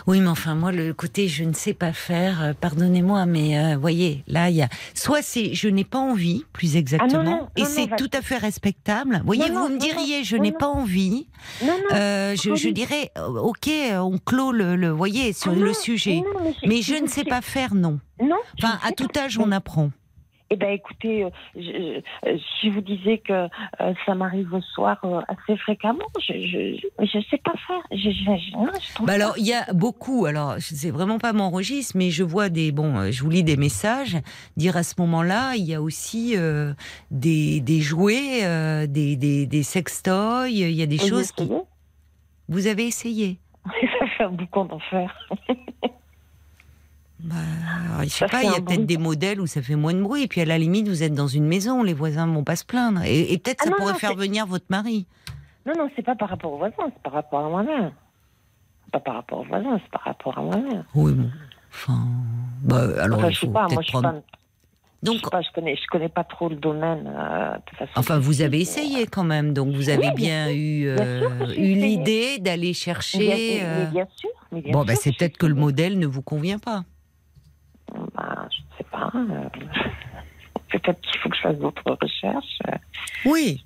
oui, 0.07 0.19
mais 0.19 0.27
enfin 0.27 0.55
moi 0.55 0.73
le 0.73 0.93
côté 0.93 1.29
je 1.29 1.45
ne 1.45 1.53
sais 1.53 1.73
pas 1.73 1.93
faire, 1.93 2.41
euh, 2.43 2.53
pardonnez-moi, 2.59 3.25
mais 3.25 3.57
euh, 3.57 3.77
voyez, 3.77 4.23
là 4.27 4.49
il 4.49 4.57
y 4.57 4.61
a, 4.61 4.67
soit 4.93 5.21
c'est 5.21 5.53
je 5.53 5.69
n'ai 5.69 5.85
pas 5.85 5.99
envie, 5.99 6.43
plus 6.51 6.75
exactement, 6.75 7.21
Ah, 7.21 7.23
non, 7.23 7.31
non, 7.31 7.47
et 7.55 7.61
non, 7.61 7.67
c'est 7.69 7.95
tout 7.95 8.09
à 8.11 8.21
fait 8.21 8.37
respectable. 8.37 9.19
Vous 9.19 9.25
voyez, 9.25 9.49
vous 9.49 9.69
me 9.69 9.77
diriez 9.77 10.25
je 10.25 10.35
n'ai 10.35 10.51
pas 10.51 10.67
envie. 10.67 11.27
Non, 11.61 11.67
non. 11.77 11.95
Euh, 11.95 12.35
je, 12.35 12.55
je 12.55 12.69
dirais, 12.69 13.11
euh, 13.17 13.27
ok, 13.39 13.69
on 13.93 14.17
clôt 14.17 14.51
le, 14.51 14.75
le 14.75 14.89
voyez, 14.89 15.31
sur 15.31 15.51
Ah 15.53 15.55
le 15.55 15.73
sujet. 15.73 16.21
mais 16.43 16.53
Mais 16.67 16.81
je 16.81 16.95
ne 16.95 17.07
sais 17.07 17.23
pas 17.23 17.41
faire, 17.41 17.73
non. 17.73 17.99
Enfin, 18.61 18.79
à 18.85 18.91
tout 18.91 19.07
âge, 19.17 19.37
on 19.37 19.51
apprend. 19.51 19.91
Eh 20.53 20.55
ben, 20.55 20.69
écoutez, 20.69 21.23
euh, 21.23 21.29
je- 21.55 21.99
euh, 22.27 22.37
si 22.59 22.67
je 22.67 22.69
vous 22.69 22.81
disais 22.81 23.17
que 23.17 23.33
euh, 23.33 23.47
ça 24.05 24.13
m'arrive 24.13 24.49
le 24.53 24.61
soir 24.61 24.99
euh, 25.03 25.19
assez 25.27 25.57
fréquemment, 25.57 26.05
je 26.19 26.77
je 26.99 27.19
sais 27.31 27.37
pas 27.43 27.53
faire. 27.65 27.81
Je, 27.91 28.11
je, 28.11 28.51
non, 28.55 28.67
Bah 29.07 29.13
alors, 29.13 29.33
il 29.37 29.47
y 29.47 29.53
a 29.53 29.73
beaucoup. 29.73 30.25
Alors, 30.27 30.55
c'est 30.59 30.91
vraiment 30.91 31.17
pas 31.17 31.33
mon 31.33 31.49
registre, 31.49 31.97
mais 31.97 32.11
je 32.11 32.23
vois 32.23 32.49
des. 32.49 32.71
Bon, 32.71 33.11
je 33.11 33.23
vous 33.23 33.31
lis 33.31 33.43
des 33.43 33.57
messages. 33.57 34.17
Dire 34.57 34.77
à 34.77 34.83
ce 34.83 34.93
moment-là, 34.99 35.55
il 35.55 35.63
y 35.63 35.73
a 35.73 35.81
aussi 35.81 36.35
des, 37.09 37.59
des 37.59 37.81
jouets, 37.81 38.87
des, 38.87 39.15
des, 39.15 39.47
des 39.47 39.63
sextoys. 39.63 40.49
Il 40.51 40.71
y 40.71 40.83
a 40.83 40.85
des 40.85 40.99
choses 40.99 41.31
qui. 41.31 41.49
Vous 42.49 42.67
avez 42.67 42.85
essayé? 42.85 43.39
Ça 43.99 44.05
fait 44.17 44.23
un 44.25 44.29
boucan 44.29 44.65
d'enfer. 44.65 45.15
Bah, 47.23 47.35
alors, 47.89 48.03
Je 48.03 48.09
sais 48.09 48.19
Ça 48.19 48.27
pas. 48.27 48.43
Il 48.43 48.51
y 48.51 48.55
a 48.55 48.61
peut-être 48.61 48.85
des 48.85 48.97
modèles 48.97 49.39
où 49.41 49.47
ça 49.47 49.61
fait 49.61 49.75
moins 49.75 49.93
de 49.93 50.01
bruit. 50.01 50.23
Et 50.23 50.27
puis 50.27 50.41
à 50.41 50.45
la 50.45 50.57
limite, 50.57 50.87
vous 50.87 51.03
êtes 51.03 51.13
dans 51.13 51.27
une 51.27 51.45
maison, 51.45 51.83
les 51.83 51.93
voisins 51.93 52.27
vont 52.27 52.43
pas 52.43 52.55
se 52.55 52.65
plaindre. 52.65 53.01
Et, 53.03 53.33
et 53.33 53.37
peut-être 53.37 53.59
Ah 53.61 53.65
ça 53.65 53.69
non, 53.71 53.77
pourrait 53.77 53.93
non, 53.93 53.99
faire 53.99 54.15
venir 54.15 54.45
votre 54.45 54.65
mari. 54.69 55.07
Non, 55.65 55.73
non, 55.77 55.89
c'est 55.95 56.03
pas 56.05 56.15
par 56.15 56.29
rapport 56.29 56.51
aux 56.53 56.57
voisins, 56.57 56.75
c'est 56.85 57.01
par 57.03 57.13
rapport 57.13 57.45
à 57.45 57.49
moi-même. 57.49 57.91
Pas 58.91 58.99
par 58.99 59.15
rapport 59.15 59.39
aux 59.39 59.45
voisins, 59.45 59.79
c'est 59.81 59.91
par 59.91 60.01
rapport 60.03 60.37
à 60.37 60.41
moi-même. 60.41 60.83
Oui, 60.93 61.13
bon. 61.13 61.29
Enfin, 61.71 62.05
bah, 62.61 62.87
alors 63.01 63.17
Enfin, 63.19 63.29
je 63.31 63.39
sais 63.39 63.47
pas, 63.47 63.67
moi, 63.67 63.81
je 63.81 63.87
suis 63.87 63.91
prendre. 63.93 64.11
pas. 64.21 64.21
Donc, 65.01 65.15
je 65.17 65.21
sais 65.23 65.29
pas, 65.31 65.41
je 65.41 65.47
connais, 65.53 65.75
je 65.75 65.81
connais 65.89 66.07
pas 66.09 66.23
trop 66.23 66.47
le 66.49 66.55
domaine 66.55 67.07
euh, 67.07 67.55
de 67.55 67.75
façon. 67.77 67.91
Enfin, 67.95 68.19
vous 68.19 68.41
avez 68.41 68.59
essayé 68.61 69.05
quand 69.07 69.23
même, 69.23 69.53
donc 69.53 69.73
vous 69.73 69.89
avez 69.89 70.07
Oui, 70.09 70.13
bien 70.15 70.45
bien, 70.47 70.55
eu, 70.55 70.87
euh, 70.87 71.47
eu 71.57 71.73
l'idée 71.73 72.37
d'aller 72.39 72.67
Mais 72.67 72.73
chercher. 72.73 73.17
bien, 73.17 73.35
mais 73.35 73.59
euh, 73.63 73.85
bien 73.87 74.07
sûr. 74.15 74.29
mais 74.51 74.61
bien 74.61 74.71
Bon, 74.73 74.85
bah, 74.85 74.95
c'est 74.95 75.11
peut-être 75.17 75.37
que 75.37 75.45
le 75.45 75.55
modèle 75.55 75.97
ne 75.99 76.05
vous 76.05 76.21
convient 76.21 76.59
pas. 76.59 76.83
Bah, 78.15 78.47
je 78.51 78.57
ne 78.57 78.77
sais 78.77 78.85
pas. 78.91 79.11
euh, 79.15 79.49
Peut-être 80.71 81.01
qu'il 81.01 81.19
faut 81.19 81.29
que 81.29 81.35
je 81.35 81.41
fasse 81.41 81.57
d'autres 81.57 81.97
recherches. 82.01 82.59
euh. 82.67 82.77
Oui. 83.25 83.63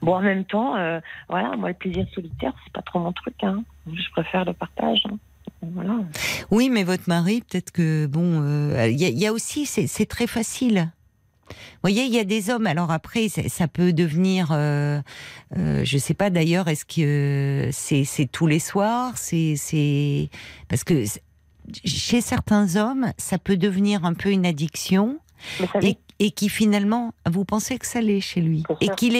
Bon, 0.00 0.14
en 0.14 0.20
même 0.20 0.44
temps, 0.44 0.76
euh, 0.76 1.00
voilà, 1.28 1.56
moi, 1.56 1.68
le 1.70 1.74
plaisir 1.74 2.06
solitaire, 2.14 2.52
c'est 2.64 2.72
pas 2.72 2.82
trop 2.82 3.00
mon 3.00 3.12
truc. 3.12 3.34
Hein. 3.42 3.64
Je 3.92 4.10
préfère 4.12 4.44
le 4.44 4.52
partage. 4.52 5.02
hein. 5.10 5.18
Voilà. 5.62 5.96
Oui, 6.52 6.70
mais 6.70 6.84
votre 6.84 7.08
mari, 7.08 7.40
peut-être 7.42 7.72
que 7.72 8.06
bon, 8.06 8.42
euh, 8.42 8.86
il 8.88 9.00
y, 9.00 9.04
a- 9.04 9.08
il 9.08 9.18
y 9.18 9.26
a 9.26 9.32
aussi, 9.32 9.66
c'est 9.66 10.06
très 10.06 10.26
facile. 10.28 10.90
Vous 11.48 11.54
voyez, 11.82 12.04
il 12.04 12.12
y 12.14 12.18
a 12.18 12.24
des 12.24 12.50
hommes. 12.50 12.66
Alors 12.66 12.90
après, 12.90 13.28
ça 13.28 13.48
ça 13.48 13.68
peut 13.68 13.92
devenir, 13.92 14.48
euh, 14.52 15.00
euh, 15.56 15.82
je 15.84 15.98
sais 15.98 16.14
pas 16.14 16.28
d'ailleurs, 16.30 16.66
est-ce 16.68 16.84
que 16.84 17.70
c'est 17.72 18.26
tous 18.30 18.46
les 18.48 18.58
soirs, 18.58 19.16
c'est 19.16 20.28
parce 20.68 20.82
que 20.84 21.04
chez 21.84 22.20
certains 22.20 22.76
hommes, 22.76 23.12
ça 23.18 23.38
peut 23.38 23.56
devenir 23.56 24.04
un 24.04 24.14
peu 24.14 24.30
une 24.30 24.46
addiction. 24.46 25.18
Et, 25.82 25.98
et 26.18 26.30
qui 26.30 26.48
finalement, 26.48 27.12
vous 27.30 27.44
pensez 27.44 27.78
que 27.78 27.86
ça 27.86 28.00
l'est 28.00 28.22
chez 28.22 28.40
lui, 28.40 28.62
et 28.80 28.88
qu'il 28.96 29.12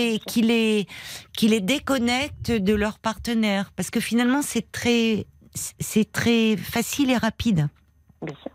les 0.49 1.61
déconnecte 1.61 2.51
de 2.51 2.75
leur 2.75 2.99
partenaire, 2.99 3.71
parce 3.77 3.91
que 3.91 4.01
finalement 4.01 4.41
c'est 4.41 4.73
très, 4.73 5.27
c'est 5.55 6.11
très 6.11 6.57
facile 6.57 7.11
et 7.11 7.19
rapide. 7.19 7.69
bien 8.23 8.35
sûr. 8.35 8.51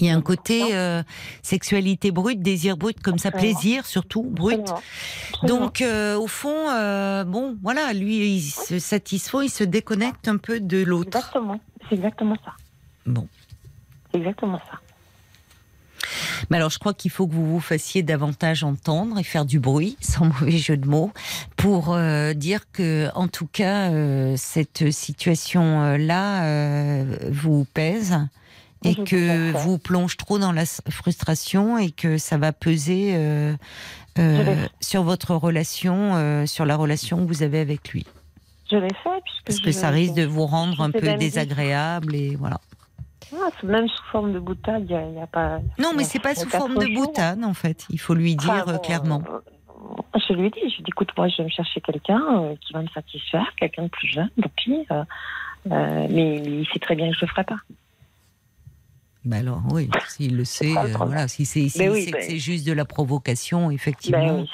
Il 0.00 0.06
y 0.06 0.10
a 0.10 0.14
un 0.14 0.22
côté 0.22 0.74
euh, 0.74 1.02
sexualité 1.42 2.10
brute, 2.10 2.42
désir 2.42 2.76
brut, 2.76 3.00
comme 3.00 3.18
ça, 3.18 3.30
plaisir 3.30 3.86
surtout 3.86 4.22
brut. 4.22 4.58
Absolument. 4.60 4.82
Absolument. 5.34 5.60
Donc 5.60 5.82
euh, 5.82 6.16
au 6.16 6.26
fond, 6.26 6.68
euh, 6.70 7.24
bon, 7.24 7.56
voilà, 7.62 7.92
lui 7.92 8.36
il 8.36 8.42
se 8.42 8.78
satisfait, 8.78 9.44
il 9.44 9.50
se 9.50 9.64
déconnecte 9.64 10.26
un 10.26 10.36
peu 10.36 10.60
de 10.60 10.82
l'autre. 10.82 11.18
Exactement. 11.18 11.60
C'est 11.88 11.96
exactement 11.96 12.36
ça. 12.44 12.52
Bon. 13.06 13.28
C'est 14.10 14.18
exactement 14.18 14.58
ça. 14.70 14.80
Mais 16.50 16.58
alors, 16.58 16.70
je 16.70 16.78
crois 16.78 16.92
qu'il 16.94 17.10
faut 17.10 17.26
que 17.26 17.32
vous 17.32 17.46
vous 17.46 17.60
fassiez 17.60 18.02
davantage 18.02 18.64
entendre 18.64 19.18
et 19.18 19.22
faire 19.22 19.44
du 19.44 19.58
bruit, 19.58 19.96
sans 20.00 20.26
mauvais 20.26 20.58
jeu 20.58 20.76
de 20.76 20.86
mots, 20.86 21.12
pour 21.56 21.94
euh, 21.94 22.34
dire 22.34 22.70
que, 22.72 23.08
en 23.14 23.28
tout 23.28 23.46
cas, 23.46 23.90
euh, 23.90 24.34
cette 24.36 24.90
situation-là 24.90 26.44
euh, 26.44 27.18
vous 27.30 27.64
pèse 27.72 28.18
et 28.84 28.94
Oui, 28.98 29.04
que 29.04 29.52
vous 29.52 29.78
plonge 29.78 30.16
trop 30.16 30.38
dans 30.38 30.52
la 30.52 30.64
frustration 30.66 31.78
et 31.78 31.90
que 31.90 32.18
ça 32.18 32.36
va 32.36 32.52
peser 32.52 33.12
euh, 33.14 33.54
euh, 34.18 34.66
sur 34.80 35.02
votre 35.02 35.34
relation, 35.34 36.12
euh, 36.14 36.46
sur 36.46 36.66
la 36.66 36.76
relation 36.76 37.18
que 37.18 37.26
vous 37.26 37.42
avez 37.42 37.60
avec 37.60 37.88
lui. 37.90 38.06
Je 38.74 38.78
l'ai 38.80 38.88
fait 38.88 39.20
puisque 39.24 39.44
Parce 39.46 39.60
que 39.60 39.70
je- 39.70 39.76
ça 39.78 39.90
risque 39.90 40.14
de 40.14 40.24
vous 40.24 40.46
rendre 40.46 40.80
un 40.80 40.90
peu 40.90 40.98
désagréable 41.18 42.14
et 42.14 42.34
voilà. 42.34 42.58
Ah, 43.32 43.50
même 43.64 43.88
sous 43.88 44.02
forme 44.10 44.32
de 44.32 44.38
boutade, 44.40 44.86
il 44.88 44.96
n'y 45.12 45.20
a, 45.20 45.26
pas. 45.26 45.58
Non, 45.78 45.92
mais 45.96 46.04
c'est 46.04 46.18
pas 46.18 46.34
sous 46.34 46.48
forme 46.48 46.74
de 46.78 46.86
boutade, 46.94 47.42
en 47.44 47.54
fait. 47.54 47.86
Il 47.90 47.98
faut 48.00 48.14
lui 48.14 48.34
dire 48.36 48.64
euh, 48.68 48.72
bon, 48.72 48.78
clairement. 48.80 49.22
euh, 49.32 50.18
Je 50.28 50.32
lui 50.34 50.46
ai 50.46 50.50
dit, 50.50 50.60
je 50.60 50.66
lui 50.66 50.74
ai 50.80 50.82
dit, 50.82 50.88
écoute, 50.88 51.10
moi, 51.16 51.28
je 51.28 51.36
vais 51.38 51.44
me 51.44 51.48
chercher 51.50 51.80
quelqu'un 51.80 52.20
euh, 52.42 52.54
qui 52.60 52.72
va 52.72 52.82
me 52.82 52.88
satisfaire, 52.88 53.46
quelqu'un 53.58 53.84
de 53.84 53.88
plus 53.88 54.08
jeune, 54.08 54.30
tant 54.42 54.50
pis. 54.56 54.86
euh, 54.90 55.04
euh, 55.70 56.06
mais 56.10 56.36
il 56.36 56.66
sait 56.72 56.78
très 56.80 56.94
bien 56.96 57.08
que 57.10 57.14
je 57.14 57.24
ne 57.24 57.26
le 57.26 57.30
ferai 57.30 57.44
pas. 57.44 57.56
Bah 59.24 59.36
alors, 59.38 59.62
oui, 59.70 59.88
s'il 60.08 60.36
le 60.36 60.44
sait, 60.44 60.76
euh, 60.76 60.92
voilà, 60.96 61.28
si 61.28 61.46
c'est 61.46 61.70
si 61.70 61.88
oui, 61.88 62.04
c'est 62.04 62.10
ben- 62.10 62.20
que 62.20 62.26
c'est 62.26 62.38
juste 62.38 62.66
de 62.66 62.72
la 62.72 62.84
provocation, 62.84 63.70
effectivement. 63.70 64.18
Ben 64.18 64.46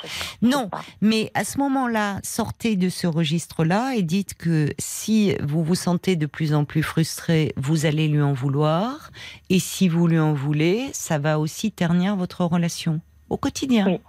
oui, 0.43 0.49
non, 0.49 0.71
mais 1.01 1.33
à 1.35 1.45
ce 1.45 1.59
moment-là, 1.59 2.21
sortez 2.23 2.77
de 2.77 2.89
ce 2.89 3.09
registre-là 3.09 3.95
et 3.97 4.03
dites 4.03 4.35
que 4.35 4.73
si 4.79 5.35
vous 5.43 5.65
vous 5.65 5.75
sentez 5.75 6.15
de 6.15 6.27
plus 6.27 6.55
en 6.55 6.65
plus 6.65 6.85
frustré, 6.85 7.53
vous 7.57 7.85
allez 7.85 8.07
lui 8.07 8.23
en 8.23 8.33
vouloir. 8.33 9.11
Et 9.49 9.59
si 9.59 9.89
vous 9.89 10.07
lui 10.07 10.21
en 10.21 10.35
voulez, 10.35 10.91
ça 10.93 11.19
va 11.19 11.41
aussi 11.41 11.73
ternir 11.73 12.15
votre 12.15 12.45
relation 12.45 13.01
au 13.29 13.37
quotidien. 13.37 13.87
Oui. 13.87 14.01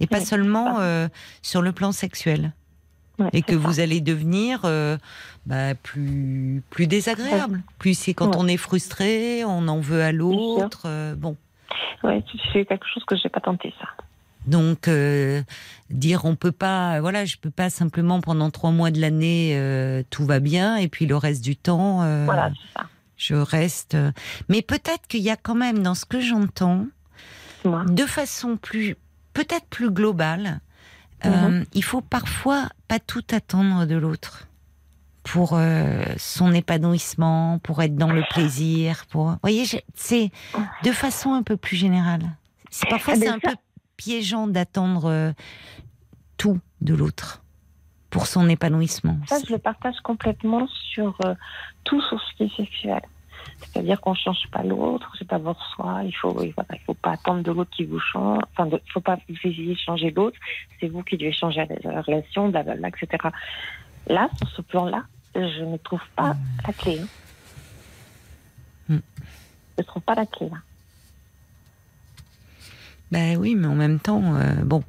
Et 0.00 0.06
pas 0.06 0.24
seulement 0.24 0.80
euh, 0.80 1.08
sur 1.42 1.62
le 1.62 1.72
plan 1.72 1.92
sexuel. 1.92 2.52
Ouais, 3.18 3.30
Et 3.32 3.42
que 3.42 3.52
ça. 3.52 3.58
vous 3.68 3.80
allez 3.80 4.00
devenir 4.02 4.60
euh, 4.64 4.98
bah, 5.46 5.74
plus, 5.74 6.62
plus 6.70 6.86
désagréable. 6.86 7.62
Plus 7.78 7.94
c'est 7.98 8.12
quand 8.14 8.30
Ouais. 8.30 8.36
on 8.38 8.46
est 8.46 8.56
frustré, 8.58 9.42
on 9.44 9.68
en 9.68 9.80
veut 9.80 10.02
à 10.02 10.12
l'autre. 10.12 10.82
euh, 10.84 11.14
bon. 11.14 11.36
Ouais, 12.02 12.22
c'est 12.52 12.64
quelque 12.66 12.86
chose 12.92 13.04
que 13.06 13.16
j'ai 13.16 13.28
pas 13.30 13.40
tenté, 13.40 13.72
ça. 13.80 13.88
Donc 14.46 14.86
euh, 14.86 15.42
dire 15.90 16.24
on 16.24 16.36
peut 16.36 16.52
pas, 16.52 17.00
voilà, 17.00 17.24
je 17.24 17.36
peux 17.36 17.50
pas 17.50 17.68
simplement 17.70 18.20
pendant 18.20 18.50
trois 18.50 18.70
mois 18.70 18.90
de 18.92 19.00
l'année 19.00 19.58
tout 20.10 20.24
va 20.24 20.38
bien 20.38 20.76
et 20.76 20.86
puis 20.88 21.06
le 21.06 21.16
reste 21.16 21.42
du 21.42 21.56
temps 21.56 21.96
Voilà, 22.26 22.50
ça. 22.76 22.82
je 23.16 23.34
reste. 23.34 23.96
Mais 24.48 24.62
peut-être 24.62 25.06
qu'il 25.08 25.22
y 25.22 25.30
a 25.30 25.36
quand 25.36 25.56
même 25.56 25.82
dans 25.82 25.94
ce 25.96 26.04
que 26.04 26.20
j'entends, 26.20 26.86
de 27.64 28.06
façon 28.06 28.56
plus, 28.56 28.94
peut-être 29.32 29.66
plus 29.68 29.90
globale, 29.90 30.60
euh, 31.26 31.48
Mhm. 31.48 31.64
il 31.74 31.84
faut 31.84 32.00
parfois 32.00 32.68
pas 32.88 32.98
tout 32.98 33.24
attendre 33.32 33.86
de 33.86 33.96
l'autre 33.96 34.48
pour 35.22 35.54
euh, 35.54 36.04
son 36.18 36.52
épanouissement, 36.52 37.58
pour 37.60 37.82
être 37.82 37.96
dans 37.96 38.12
le 38.12 38.22
plaisir, 38.30 39.04
pour. 39.10 39.30
Vous 39.30 39.38
voyez, 39.42 39.64
c'est 39.94 40.30
de 40.84 40.92
façon 40.92 41.32
un 41.34 41.42
peu 41.42 41.56
plus 41.56 41.76
générale. 41.76 42.22
C'est 42.70 42.88
parfois 42.88 43.14
Ah, 43.14 43.18
c'est 43.18 43.24
mais 43.26 43.30
un 43.32 43.38
ça- 43.42 43.50
peu 43.50 43.56
piégeant 43.96 44.46
d'attendre 44.46 45.06
euh, 45.06 45.32
tout 46.36 46.60
de 46.80 46.94
l'autre 46.94 47.42
pour 48.10 48.26
son 48.26 48.48
épanouissement. 48.48 49.18
Ça, 49.26 49.38
je 49.46 49.52
le 49.52 49.58
partage 49.58 49.96
complètement 50.04 50.66
sur 50.92 51.16
euh, 51.24 51.34
tout 51.84 52.00
sur 52.02 52.20
ce 52.20 52.36
qui 52.36 52.44
est 52.44 52.56
sexuel. 52.56 53.00
C'est-à-dire 53.60 54.00
qu'on 54.00 54.12
ne 54.12 54.16
change 54.16 54.46
pas 54.50 54.62
l'autre, 54.62 55.10
c'est 55.18 55.28
d'abord 55.28 55.60
soi. 55.74 56.02
Il 56.04 56.12
faut, 56.12 56.42
il 56.42 56.54
faut 56.84 56.94
pas 56.94 57.12
attendre 57.12 57.42
de 57.42 57.50
l'autre 57.52 57.70
qui 57.76 57.84
vous 57.84 57.98
change. 58.00 58.42
Enfin, 58.52 58.68
il 58.72 58.92
faut 58.92 59.00
pas 59.00 59.18
essayer 59.28 59.74
de 59.74 59.78
changer 59.78 60.10
l'autre. 60.10 60.38
C'est 60.80 60.88
vous 60.88 61.02
qui 61.02 61.16
devez 61.16 61.32
changer 61.32 61.64
la, 61.66 61.92
la 61.92 62.02
relation, 62.02 62.48
blablabla, 62.48 62.88
etc. 62.88 63.28
Là, 64.08 64.28
sur 64.38 64.48
ce 64.50 64.62
plan-là, 64.62 65.04
je 65.34 65.64
ne 65.64 65.76
trouve 65.78 66.02
pas 66.14 66.36
la 66.66 66.72
clé. 66.72 67.00
hein. 67.00 67.06
Mm. 68.88 68.98
Je 69.76 69.82
ne 69.82 69.86
trouve 69.86 70.02
pas 70.02 70.14
la 70.14 70.26
clé 70.26 70.48
là. 70.48 70.58
Ben 73.12 73.36
oui, 73.36 73.54
mais 73.54 73.68
en 73.68 73.74
même 73.76 74.00
temps, 74.00 74.34
euh, 74.34 74.54
bon, 74.64 74.82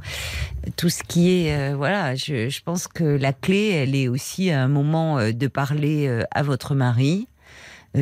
tout 0.76 0.90
ce 0.90 1.04
qui 1.04 1.30
est, 1.30 1.56
euh, 1.56 1.76
voilà, 1.76 2.16
je, 2.16 2.50
je 2.50 2.62
pense 2.64 2.88
que 2.88 3.04
la 3.04 3.32
clé, 3.32 3.70
elle 3.70 3.96
est 3.96 4.08
aussi 4.08 4.50
à 4.50 4.64
un 4.64 4.68
moment 4.68 5.20
euh, 5.20 5.32
de 5.32 5.48
parler 5.48 6.24
à 6.32 6.42
votre 6.42 6.74
mari, 6.74 7.28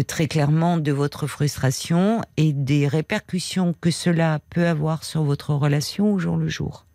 très 0.07 0.27
clairement 0.27 0.77
de 0.77 0.91
votre 0.91 1.27
frustration 1.27 2.21
et 2.37 2.53
des 2.53 2.87
répercussions 2.87 3.73
que 3.79 3.91
cela 3.91 4.39
peut 4.49 4.67
avoir 4.67 5.03
sur 5.03 5.23
votre 5.23 5.53
relation 5.53 6.13
au 6.13 6.19
jour 6.19 6.37
le 6.37 6.47
jour. 6.47 6.85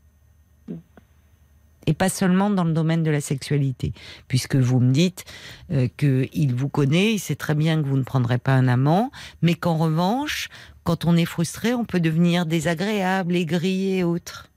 Et 1.86 1.94
pas 1.94 2.10
seulement 2.10 2.50
dans 2.50 2.64
le 2.64 2.72
domaine 2.72 3.02
de 3.02 3.10
la 3.10 3.22
sexualité, 3.22 3.92
puisque 4.28 4.56
vous 4.56 4.80
me 4.80 4.92
dites 4.92 5.24
euh, 5.72 5.88
qu'il 5.96 6.54
vous 6.54 6.68
connaît, 6.68 7.14
il 7.14 7.18
sait 7.18 7.36
très 7.36 7.54
bien 7.54 7.82
que 7.82 7.88
vous 7.88 7.96
ne 7.96 8.02
prendrez 8.02 8.38
pas 8.38 8.52
un 8.52 8.68
amant, 8.68 9.10
mais 9.40 9.54
qu'en 9.54 9.76
revanche, 9.78 10.50
quand 10.84 11.04
on 11.04 11.16
est 11.16 11.24
frustré, 11.24 11.72
on 11.72 11.84
peut 11.84 12.00
devenir 12.00 12.44
désagréable, 12.44 13.34
aigri 13.34 13.96
et 13.96 14.04
autres. 14.04 14.50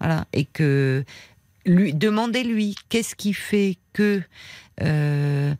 Voilà. 0.00 0.26
Et 0.32 0.44
que 0.44 1.04
lui, 1.66 1.94
demandez-lui 1.94 2.76
qu'est-ce 2.88 3.14
qui 3.14 3.34
fait 3.34 3.76
que 3.92 4.22
euh, 4.80 5.54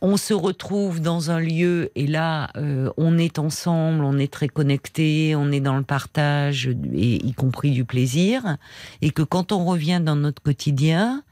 on 0.00 0.16
se 0.16 0.34
retrouve 0.34 1.00
dans 1.00 1.30
un 1.30 1.40
lieu 1.40 1.90
et 1.94 2.06
là 2.06 2.50
euh, 2.56 2.90
on 2.96 3.18
est 3.18 3.38
ensemble, 3.38 4.04
on 4.04 4.18
est 4.18 4.32
très 4.32 4.48
connectés, 4.48 5.34
on 5.36 5.50
est 5.50 5.60
dans 5.60 5.76
le 5.76 5.82
partage 5.82 6.68
et 6.92 7.26
y 7.26 7.32
compris 7.32 7.70
du 7.70 7.84
plaisir, 7.84 8.56
et 9.02 9.10
que 9.10 9.22
quand 9.22 9.52
on 9.52 9.64
revient 9.64 10.00
dans 10.04 10.16
notre 10.16 10.42
quotidien, 10.42 11.22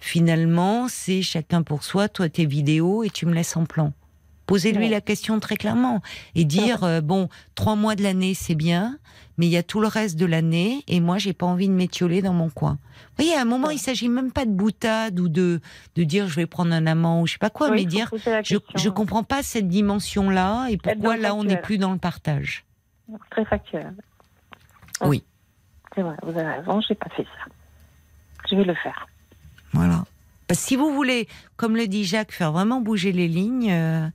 finalement 0.00 0.88
c'est 0.88 1.22
chacun 1.22 1.62
pour 1.62 1.82
soi, 1.84 2.08
toi 2.08 2.28
tes 2.28 2.46
vidéos 2.46 3.04
et 3.04 3.10
tu 3.10 3.26
me 3.26 3.34
laisses 3.34 3.56
en 3.56 3.64
plan. 3.64 3.92
Posez-lui 4.46 4.84
Ouais. 4.84 4.90
la 4.90 5.00
question 5.00 5.40
très 5.40 5.56
clairement 5.56 6.02
et 6.36 6.44
dire 6.44 6.84
euh, 6.84 7.00
bon 7.00 7.28
trois 7.56 7.74
mois 7.74 7.96
de 7.96 8.02
l'année 8.02 8.34
c'est 8.34 8.54
bien, 8.54 8.98
mais 9.38 9.46
il 9.46 9.50
y 9.52 9.56
a 9.56 9.62
tout 9.64 9.80
le 9.80 9.88
reste 9.88 10.16
de 10.16 10.24
l'année 10.26 10.84
et 10.86 11.00
moi 11.00 11.18
j'ai 11.18 11.32
pas 11.32 11.46
envie 11.46 11.68
de 11.68 11.72
m'étioler 11.74 12.22
dans 12.22 12.32
mon 12.32 12.48
coin. 12.48 12.78
Vous 13.18 13.24
voyez, 13.24 13.34
à 13.36 13.40
un 13.42 13.44
moment 13.44 13.70
il 13.70 13.78
s'agit 13.78 14.08
même 14.08 14.30
pas 14.30 14.44
de 14.44 14.52
boutade 14.52 15.18
ou 15.18 15.28
de 15.28 15.60
de 15.96 16.04
dire 16.04 16.28
je 16.28 16.36
vais 16.36 16.46
prendre 16.46 16.72
un 16.72 16.86
amant 16.86 17.22
ou 17.22 17.26
je 17.26 17.32
sais 17.32 17.38
pas 17.38 17.50
quoi, 17.50 17.70
Oui, 17.70 17.78
mais 17.78 17.84
dire 17.86 18.10
je 18.44 18.56
je 18.76 18.88
comprends 18.88 19.24
pas 19.24 19.42
cette 19.42 19.68
dimension 19.68 20.30
là 20.30 20.68
et 20.68 20.76
pourquoi 20.76 21.16
là 21.16 21.34
on 21.34 21.42
n'est 21.44 21.60
plus 21.60 21.78
dans 21.78 21.92
le 21.92 21.98
partage. 21.98 22.64
Très 23.30 23.44
factuel. 23.44 23.94
Oui. 25.02 25.22
C'est 25.94 26.02
vrai, 26.02 26.14
vous 26.22 26.30
avez 26.38 26.48
raison, 26.58 26.80
j'ai 26.86 26.94
pas 26.94 27.08
fait 27.16 27.24
ça. 27.24 27.50
Je 28.50 28.54
vais 28.56 28.64
le 28.64 28.74
faire. 28.74 29.06
Voilà. 29.72 30.04
Parce 30.46 30.60
que 30.60 30.66
si 30.66 30.76
vous 30.76 30.92
voulez, 30.92 31.26
comme 31.56 31.74
le 31.76 31.88
dit 31.88 32.04
Jacques, 32.04 32.32
faire 32.32 32.52
vraiment 32.52 32.80
bouger 32.80 33.12
les 33.12 33.26
lignes, 33.28 33.70
euh, 33.72 34.06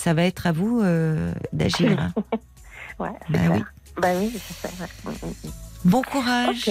ça 0.00 0.14
va 0.14 0.22
être 0.24 0.46
à 0.46 0.52
vous 0.52 0.80
euh, 0.82 1.32
d'agir. 1.52 2.12
Ouais, 2.98 3.08
Bah 3.30 3.38
clair. 3.38 3.52
oui. 3.54 3.64
Bah 4.02 4.08
oui, 4.18 4.30
c'est 4.46 4.68
ça. 4.68 4.68
ouais. 4.82 4.88
Mm, 5.04 5.26
mm, 5.26 5.30
mm. 5.30 5.50
Bon 5.86 6.02
courage. 6.02 6.70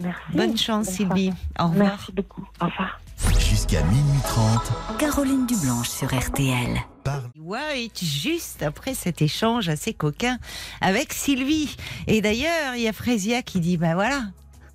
Merci. 0.00 0.20
Bonne 0.32 0.56
chance, 0.56 0.86
Bonne 0.86 0.94
Sylvie. 0.94 1.32
Au 1.58 1.64
revoir. 1.68 1.88
Merci 1.90 2.12
beaucoup. 2.12 2.48
Au 2.62 2.64
revoir. 2.64 2.98
Jusqu'à 3.38 3.82
minuit 3.84 4.20
30, 4.24 4.72
Caroline 4.98 5.46
Dublanche 5.46 5.90
sur 5.90 6.08
RTL. 6.18 6.78
parle. 7.04 7.28
White, 7.38 8.02
juste 8.02 8.62
après 8.62 8.94
cet 8.94 9.20
échange 9.20 9.68
assez 9.68 9.92
coquin 9.92 10.38
avec 10.80 11.12
Sylvie. 11.12 11.76
Et 12.06 12.22
d'ailleurs, 12.22 12.74
il 12.74 12.80
y 12.82 12.88
a 12.88 12.92
Frésia 12.94 13.42
qui 13.42 13.60
dit, 13.60 13.76
ben 13.76 13.94
voilà, 13.94 14.22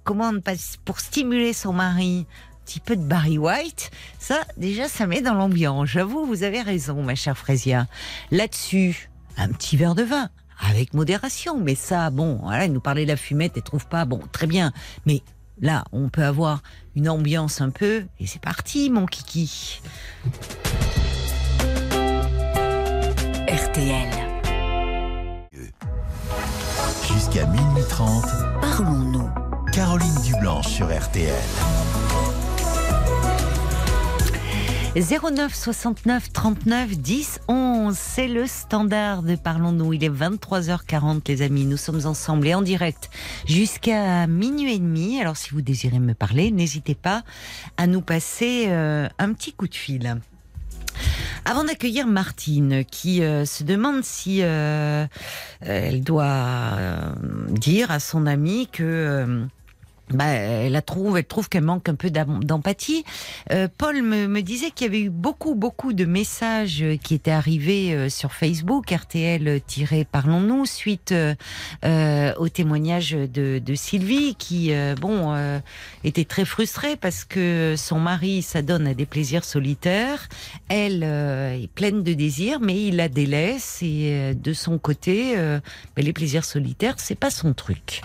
comment 0.03 0.31
ne 0.31 0.39
pas, 0.39 0.53
pour 0.85 0.99
stimuler 0.99 1.53
son 1.53 1.73
mari, 1.73 2.27
petit 2.71 2.79
peu 2.79 2.95
de 2.95 3.03
Barry 3.03 3.37
White, 3.37 3.91
ça, 4.17 4.39
déjà, 4.55 4.87
ça 4.87 5.05
met 5.05 5.21
dans 5.21 5.33
l'ambiance. 5.33 5.89
J'avoue, 5.89 6.25
vous 6.25 6.43
avez 6.43 6.61
raison, 6.61 7.03
ma 7.03 7.15
chère 7.15 7.37
Frésia. 7.37 7.85
Là-dessus, 8.31 9.09
un 9.35 9.49
petit 9.49 9.75
verre 9.75 9.93
de 9.93 10.03
vin. 10.03 10.29
Avec 10.69 10.93
modération, 10.93 11.59
mais 11.59 11.75
ça, 11.75 12.09
bon, 12.11 12.39
voilà, 12.43 12.65
il 12.65 12.71
nous 12.71 12.79
parlait 12.79 13.03
de 13.03 13.09
la 13.09 13.17
fumette 13.17 13.57
et 13.57 13.61
trouve 13.61 13.87
pas, 13.87 14.05
bon, 14.05 14.21
très 14.31 14.47
bien, 14.47 14.71
mais 15.05 15.21
là, 15.59 15.83
on 15.91 16.07
peut 16.07 16.23
avoir 16.23 16.61
une 16.95 17.09
ambiance 17.09 17.59
un 17.59 17.71
peu, 17.71 18.05
et 18.21 18.27
c'est 18.27 18.41
parti, 18.41 18.89
mon 18.89 19.05
kiki. 19.05 19.81
RTL. 23.49 24.09
Jusqu'à 27.11 27.45
minuit 27.47 27.83
30, 27.89 28.23
Parlons-nous. 28.61 29.29
Caroline 29.73 30.21
Dublanche 30.23 30.67
sur 30.67 30.87
RTL. 30.87 31.33
09 34.93 35.55
69 35.55 36.33
39 36.33 36.97
10 36.97 37.39
11, 37.47 37.95
c'est 37.97 38.27
le 38.27 38.45
standard 38.45 39.23
de 39.23 39.35
Parlons-nous. 39.35 39.93
Il 39.93 40.03
est 40.03 40.09
23h40 40.09 41.21
les 41.29 41.41
amis, 41.43 41.63
nous 41.63 41.77
sommes 41.77 42.05
ensemble 42.05 42.47
et 42.47 42.53
en 42.53 42.61
direct 42.61 43.09
jusqu'à 43.47 44.27
minuit 44.27 44.73
et 44.75 44.79
demi. 44.79 45.21
Alors 45.21 45.37
si 45.37 45.51
vous 45.51 45.61
désirez 45.61 45.99
me 45.99 46.13
parler, 46.13 46.51
n'hésitez 46.51 46.93
pas 46.93 47.23
à 47.77 47.87
nous 47.87 48.01
passer 48.01 48.65
euh, 48.67 49.07
un 49.17 49.31
petit 49.31 49.53
coup 49.53 49.69
de 49.69 49.75
fil. 49.75 50.17
Avant 51.45 51.63
d'accueillir 51.63 52.05
Martine, 52.05 52.83
qui 52.83 53.23
euh, 53.23 53.45
se 53.45 53.63
demande 53.63 54.03
si 54.03 54.39
euh, 54.41 55.05
elle 55.61 56.03
doit 56.03 57.15
dire 57.47 57.91
à 57.91 58.01
son 58.01 58.27
amie 58.27 58.67
que 58.69 59.47
bah, 60.13 60.25
elle 60.25 60.71
la 60.71 60.81
trouve, 60.81 61.17
elle 61.17 61.25
trouve 61.25 61.49
qu'elle 61.49 61.63
manque 61.63 61.89
un 61.89 61.95
peu 61.95 62.09
d'empathie. 62.09 63.03
Euh, 63.51 63.67
Paul 63.77 64.01
me, 64.01 64.27
me 64.27 64.41
disait 64.41 64.71
qu'il 64.71 64.87
y 64.87 64.89
avait 64.89 65.01
eu 65.01 65.09
beaucoup, 65.09 65.55
beaucoup 65.55 65.93
de 65.93 66.05
messages 66.05 66.81
euh, 66.81 66.97
qui 66.97 67.13
étaient 67.13 67.31
arrivés 67.31 67.93
euh, 67.93 68.09
sur 68.09 68.33
Facebook, 68.33 68.91
RTL-Parlons-nous, 68.91 70.65
suite 70.65 71.11
euh, 71.11 71.35
euh, 71.85 72.33
au 72.37 72.49
témoignage 72.49 73.11
de, 73.11 73.59
de 73.59 73.75
Sylvie, 73.75 74.35
qui, 74.35 74.73
euh, 74.73 74.95
bon, 74.95 75.33
euh, 75.33 75.59
était 76.03 76.25
très 76.25 76.45
frustrée 76.45 76.95
parce 76.95 77.23
que 77.23 77.75
son 77.77 77.99
mari 77.99 78.41
s'adonne 78.41 78.87
à 78.87 78.93
des 78.93 79.05
plaisirs 79.05 79.43
solitaires. 79.43 80.27
Elle 80.69 81.03
euh, 81.03 81.53
est 81.53 81.71
pleine 81.71 82.03
de 82.03 82.13
désirs, 82.13 82.59
mais 82.61 82.87
il 82.87 82.97
la 82.97 83.09
délaisse 83.09 83.79
et 83.81 84.11
euh, 84.11 84.33
de 84.33 84.53
son 84.53 84.77
côté, 84.77 85.37
euh, 85.37 85.59
ben, 85.95 86.03
les 86.05 86.13
plaisirs 86.13 86.45
solitaires, 86.45 86.95
c'est 86.97 87.15
pas 87.15 87.29
son 87.29 87.53
truc. 87.53 88.01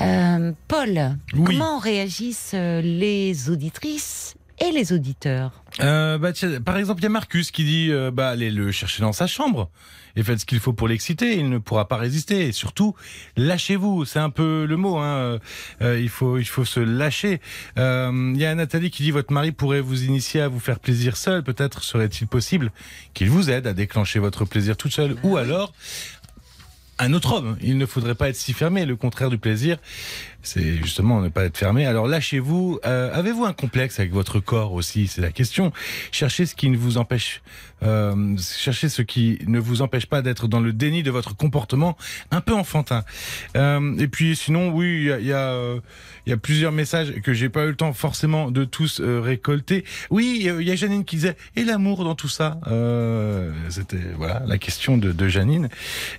Euh, 0.00 0.52
Paul, 0.68 1.16
Oui. 1.34 1.44
comment 1.44 1.78
réagissent 1.78 2.52
euh, 2.54 2.80
les 2.80 3.48
auditrices 3.50 4.34
et 4.60 4.70
les 4.70 4.92
auditeurs? 4.92 5.62
Euh, 5.80 6.18
bah, 6.18 6.32
tiens, 6.32 6.60
par 6.60 6.76
exemple, 6.76 7.00
il 7.00 7.04
y 7.04 7.06
a 7.06 7.10
Marcus 7.10 7.50
qui 7.50 7.64
dit 7.64 7.88
euh, 7.90 8.10
bah, 8.10 8.28
allez 8.30 8.50
le 8.50 8.70
chercher 8.72 9.02
dans 9.02 9.12
sa 9.12 9.26
chambre 9.26 9.70
et 10.16 10.22
faites 10.22 10.38
ce 10.40 10.46
qu'il 10.46 10.60
faut 10.60 10.72
pour 10.72 10.86
l'exciter. 10.86 11.36
Il 11.36 11.48
ne 11.50 11.58
pourra 11.58 11.88
pas 11.88 11.96
résister. 11.96 12.46
Et 12.46 12.52
surtout, 12.52 12.94
lâchez-vous. 13.36 14.04
C'est 14.04 14.20
un 14.20 14.30
peu 14.30 14.64
le 14.64 14.76
mot. 14.76 14.98
Hein. 14.98 15.40
Euh, 15.82 16.00
il 16.00 16.08
faut, 16.08 16.38
il 16.38 16.44
faut 16.44 16.64
se 16.64 16.78
lâcher. 16.78 17.40
Il 17.76 18.36
y 18.36 18.44
a 18.44 18.54
Nathalie 18.54 18.90
qui 18.92 19.02
dit 19.02 19.10
votre 19.10 19.32
mari 19.32 19.50
pourrait 19.50 19.80
vous 19.80 20.04
initier 20.04 20.40
à 20.40 20.46
vous 20.48 20.60
faire 20.60 20.78
plaisir 20.78 21.16
seul. 21.16 21.42
Peut-être 21.42 21.82
serait-il 21.82 22.28
possible 22.28 22.70
qu'il 23.12 23.28
vous 23.28 23.50
aide 23.50 23.66
à 23.66 23.72
déclencher 23.72 24.20
votre 24.20 24.44
plaisir 24.44 24.76
toute 24.76 24.92
seule, 24.92 25.16
ou 25.24 25.36
alors 25.36 25.72
un 26.98 27.12
autre 27.12 27.32
homme. 27.32 27.56
Il 27.60 27.78
ne 27.78 27.86
faudrait 27.86 28.14
pas 28.14 28.28
être 28.28 28.36
si 28.36 28.52
fermé. 28.52 28.84
Le 28.84 28.96
contraire 28.96 29.30
du 29.30 29.38
plaisir, 29.38 29.78
c'est 30.44 30.76
justement 30.76 31.20
ne 31.20 31.28
pas 31.28 31.44
être 31.44 31.56
fermé. 31.58 31.86
Alors 31.86 32.06
lâchez-vous. 32.06 32.78
Euh, 32.84 33.12
Avez-vous 33.12 33.44
un 33.44 33.52
complexe 33.52 33.98
avec 33.98 34.12
votre 34.12 34.40
corps 34.40 34.72
aussi? 34.72 35.06
C'est 35.08 35.20
la 35.20 35.32
question. 35.32 35.72
Cherchez 36.12 36.46
ce 36.46 36.54
qui 36.54 36.68
ne 36.68 36.76
vous 36.76 36.98
empêche, 36.98 37.42
euh, 37.82 38.36
cherchez 38.38 38.88
ce 38.88 39.02
qui 39.02 39.38
ne 39.46 39.58
vous 39.58 39.82
empêche 39.82 40.06
pas 40.06 40.22
d'être 40.22 40.48
dans 40.48 40.60
le 40.60 40.72
déni 40.72 41.02
de 41.02 41.10
votre 41.10 41.36
comportement 41.36 41.96
un 42.30 42.40
peu 42.40 42.54
enfantin. 42.54 43.04
Euh, 43.56 43.96
et 43.98 44.08
puis 44.08 44.36
sinon, 44.36 44.70
oui, 44.70 45.10
il 45.18 45.26
y 45.26 45.28
y, 45.28 45.32
a, 45.32 45.52
euh, 45.52 45.80
y 46.26 46.32
a 46.32 46.36
plusieurs 46.36 46.72
messages 46.72 47.12
que 47.22 47.32
j'ai 47.32 47.48
pas 47.48 47.64
eu 47.64 47.68
le 47.68 47.76
temps 47.76 47.92
forcément 47.92 48.50
de 48.50 48.64
tous 48.64 49.00
euh, 49.00 49.20
récolter. 49.20 49.84
Oui, 50.10 50.36
il 50.40 50.62
y 50.62 50.70
a 50.70 50.76
Janine 50.76 51.04
qui 51.04 51.16
disait 51.16 51.36
et 51.56 51.64
l'amour 51.64 52.04
dans 52.04 52.14
tout 52.14 52.28
ça? 52.28 52.60
Euh, 52.66 53.50
C'était 53.70 53.96
voilà 54.16 54.42
la 54.46 54.58
question 54.58 54.98
de, 54.98 55.12
de 55.12 55.28
Janine. 55.28 55.68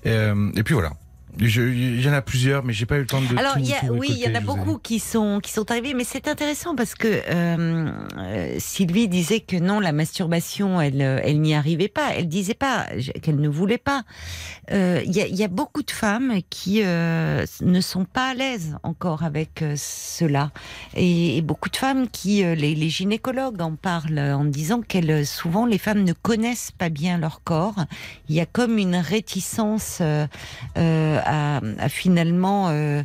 Et 0.03 0.64
puis 0.64 0.73
voilà. 0.73 0.91
Il 1.38 2.02
y 2.02 2.10
en 2.10 2.14
a 2.14 2.22
plusieurs, 2.22 2.64
mais 2.64 2.72
j'ai 2.72 2.86
pas 2.86 2.95
eu 2.95 3.02
le 3.02 3.07
temps 3.07 3.22
de 3.22 3.38
Alors, 3.38 3.56
tout, 3.56 3.60
y 3.60 3.74
a, 3.74 3.82
tout 3.82 3.94
oui, 3.94 4.07
il 4.10 4.18
y 4.18 4.28
en 4.28 4.36
a 4.36 4.40
beaucoup 4.40 4.78
qui 4.78 4.99
sont, 4.99 5.40
qui 5.41 5.52
sont 5.52 5.70
arrivés, 5.70 5.94
mais 5.94 6.06
c'est 6.06 6.28
intéressant 6.28 6.76
parce 6.76 6.95
que 6.95 7.07
euh, 7.07 7.91
euh, 8.18 8.56
Sylvie 8.57 9.07
disait 9.07 9.41
que 9.41 9.57
non, 9.57 9.80
la 9.80 9.91
masturbation, 9.91 10.80
elle, 10.80 11.02
euh, 11.02 11.20
elle 11.24 11.41
n'y 11.41 11.53
arrivait 11.53 11.90
pas. 11.90 12.14
Elle 12.16 12.30
disait 12.30 12.53
pas 12.53 12.88
qu'elle 13.22 13.40
ne 13.40 13.49
voulait 13.49 13.78
pas. 13.78 14.03
Euh, 14.72 15.02
Il 15.06 15.16
y, 15.16 15.22
a, 15.22 15.28
il 15.28 15.36
y 15.36 15.44
a 15.44 15.48
beaucoup 15.48 15.84
de 15.84 15.91
femmes 15.91 16.40
qui 16.49 16.82
ne 16.82 17.82
sont 17.82 18.06
pas 18.06 18.30
à 18.30 18.34
l'aise 18.34 18.78
encore 18.84 19.24
avec 19.24 19.64
cela, 19.76 20.52
et, 20.95 21.38
et 21.38 21.41
beaucoup 21.41 21.70
de 21.70 21.76
femmes 21.76 22.07
qui, 22.10 22.44
les, 22.44 22.76
les 22.76 22.90
gynécologues 22.90 23.62
en 23.62 23.76
parlent 23.76 24.20
en 24.20 24.45
disant 24.45 24.82
qu'elles, 24.82 25.26
souvent, 25.26 25.66
les 25.66 25.78
femmes 25.78 26.03
ne 26.03 26.14
connaissent 26.14 26.72
pas 26.72 26.90
bien 26.90 27.18
leur 27.18 27.44
corps. 27.44 27.86
Il 28.30 28.36
y 28.36 28.40
a 28.40 28.45
comme 28.45 28.78
une 28.78 28.95
réticence. 28.95 30.02
À, 31.26 31.61
à 31.80 31.89
finalement 31.89 32.69
euh, 32.69 33.03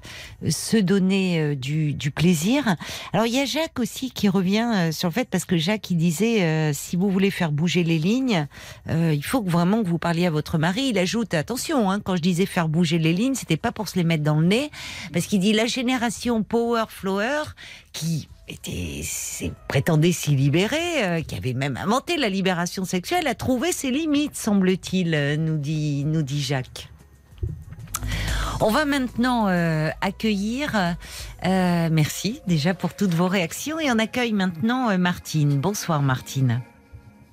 se 0.48 0.76
donner 0.76 1.40
euh, 1.40 1.55
du, 1.55 1.94
du 1.94 2.10
plaisir. 2.10 2.76
Alors 3.12 3.26
il 3.26 3.34
y 3.34 3.40
a 3.40 3.44
Jacques 3.44 3.78
aussi 3.78 4.10
qui 4.10 4.28
revient 4.28 4.70
euh, 4.74 4.92
sur 4.92 5.09
le 5.09 5.12
fait 5.12 5.28
parce 5.28 5.44
que 5.44 5.56
Jacques 5.56 5.90
il 5.90 5.97
disait 5.97 6.42
euh, 6.42 6.72
si 6.72 6.97
vous 6.97 7.10
voulez 7.10 7.30
faire 7.30 7.52
bouger 7.52 7.82
les 7.84 7.98
lignes, 7.98 8.47
euh, 8.88 9.12
il 9.14 9.24
faut 9.24 9.42
vraiment 9.42 9.82
que 9.82 9.88
vous 9.88 9.98
parliez 9.98 10.26
à 10.26 10.30
votre 10.30 10.59
mari. 10.59 10.88
Il 10.90 10.98
ajoute 10.98 11.34
attention 11.34 11.90
hein, 11.90 12.01
quand 12.01 12.16
je 12.16 12.22
disais 12.22 12.47
faire 12.47 12.68
bouger 12.68 12.98
les 12.98 13.12
lignes, 13.12 13.34
c'était 13.34 13.56
pas 13.56 13.72
pour 13.72 13.88
se 13.88 13.97
les 13.97 14.05
mettre 14.05 14.22
dans 14.22 14.38
le 14.40 14.47
nez 14.47 14.70
parce 15.12 15.26
qu'il 15.26 15.40
dit 15.40 15.52
la 15.52 15.66
génération 15.66 16.42
power 16.42 16.84
flower 16.88 17.42
qui 17.92 18.28
était, 18.51 19.02
prétendait 19.68 20.12
s'y 20.12 20.34
libérer, 20.36 21.05
euh, 21.05 21.22
qui 21.22 21.36
avait 21.36 21.55
même 21.55 21.76
inventé 21.76 22.16
la 22.16 22.28
libération 22.28 22.84
sexuelle, 22.84 23.26
a 23.26 23.34
trouvé 23.34 23.72
ses 23.72 23.90
limites, 23.90 24.36
semble-t-il, 24.36 25.14
euh, 25.14 25.36
nous 25.36 25.56
dit, 25.56 26.05
nous 26.05 26.22
dit 26.22 26.42
Jacques. 26.42 26.90
On 28.62 28.70
va 28.70 28.85
maintenant 28.85 29.49
euh, 29.49 29.89
accueillir, 30.03 30.74
euh, 31.47 31.89
merci 31.91 32.41
déjà 32.47 32.74
pour 32.74 32.95
toutes 32.95 33.15
vos 33.15 33.27
réactions, 33.28 33.78
et 33.81 33.91
on 33.91 33.99
accueille 33.99 34.32
maintenant 34.35 34.91
euh, 34.91 34.99
Martine. 34.99 35.59
Bonsoir 35.59 36.03
Martine. 36.03 36.61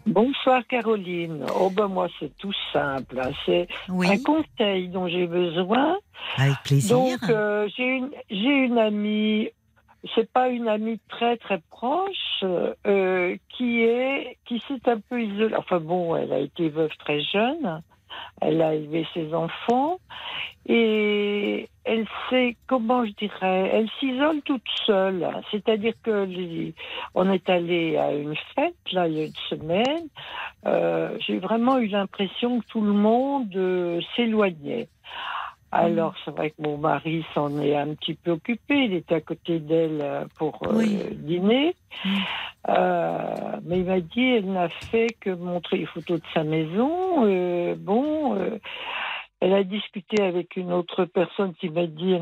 Bonsoir 0.06 0.62
Caroline. 0.70 1.46
Oh 1.60 1.70
ben 1.70 1.90
moi 1.90 2.08
c'est 2.18 2.32
tout 2.38 2.54
simple. 2.72 3.20
hein. 3.20 3.32
C'est 3.46 3.68
un 3.90 4.18
conseil 4.24 4.88
dont 4.88 5.10
j'ai 5.10 5.28
besoin. 5.28 5.98
avec 6.38 6.56
plaisir. 6.64 6.96
Donc 6.96 7.30
euh, 7.30 7.68
j'ai 7.76 7.84
une 7.98 8.10
j'ai 8.30 8.66
une 8.68 8.78
amie. 8.78 9.50
C'est 10.16 10.32
pas 10.32 10.48
une 10.48 10.70
amie 10.70 11.02
très 11.10 11.36
très 11.36 11.60
proche 11.70 12.42
euh, 12.86 13.36
qui 13.50 13.82
est 13.82 14.38
qui 14.46 14.64
s'est 14.70 14.90
un 14.90 15.00
peu 15.10 15.22
isolée. 15.22 15.56
Enfin 15.58 15.82
bon, 15.82 16.16
elle 16.16 16.32
a 16.32 16.40
été 16.40 16.70
veuve 16.70 16.96
très 17.00 17.20
jeune. 17.20 17.82
Elle 18.40 18.62
a 18.62 18.74
élevé 18.76 19.06
ses 19.14 19.34
enfants 19.34 20.00
et 20.68 21.70
elle 21.86 22.06
sait 22.30 22.58
comment 22.68 23.06
je 23.06 23.12
dirais. 23.14 23.70
Elle 23.74 23.90
s'isole 24.00 24.42
toute 24.42 24.68
seule. 24.86 25.26
C'est-à-dire 25.52 25.94
que 26.04 26.26
les- 26.26 26.74
on 27.16 27.32
est 27.32 27.50
allé 27.50 27.96
à 27.98 28.12
une 28.14 28.36
fête 28.56 28.76
là 28.92 29.08
il 29.08 29.14
y 29.18 29.22
a 29.22 29.26
une 29.26 29.34
semaine. 29.50 30.08
Euh, 30.66 31.18
j'ai 31.26 31.40
vraiment 31.40 31.78
eu 31.78 31.88
l'impression 31.88 32.60
que 32.60 32.66
tout 32.68 32.82
le 32.82 32.92
monde 32.92 33.56
euh, 33.56 34.02
s'éloignait. 34.16 34.90
Alors, 35.70 36.16
c'est 36.24 36.32
vrai 36.32 36.52
que 36.52 36.62
mon 36.62 36.78
mari 36.78 37.26
s'en 37.34 37.60
est 37.60 37.76
un 37.76 37.94
petit 37.94 38.14
peu 38.14 38.32
occupé. 38.32 38.86
Il 38.86 38.94
était 38.94 39.16
à 39.16 39.22
côté 39.22 39.60
d'elle 39.60 40.00
euh, 40.02 40.26
pour 40.38 40.58
euh, 40.64 40.72
Oui. 40.76 40.98
dîner. 41.12 41.76
Mm. 42.06 42.10
Euh, 42.70 43.60
mais 43.66 43.80
il 43.80 43.86
m'a 43.86 44.00
dit, 44.00 44.28
elle 44.38 44.52
n'a 44.52 44.70
fait 44.70 45.08
que 45.20 45.30
montrer 45.30 45.78
les 45.80 45.86
photos 45.86 46.22
de 46.22 46.26
sa 46.34 46.44
maison. 46.44 47.26
Euh, 47.26 47.76
bon, 47.78 48.36
elle 49.40 49.54
a 49.54 49.64
discuté 49.64 50.22
avec 50.24 50.56
une 50.56 50.72
autre 50.72 51.06
personne 51.06 51.54
qui 51.56 51.70
m'a 51.70 51.88
dit, 51.88 52.16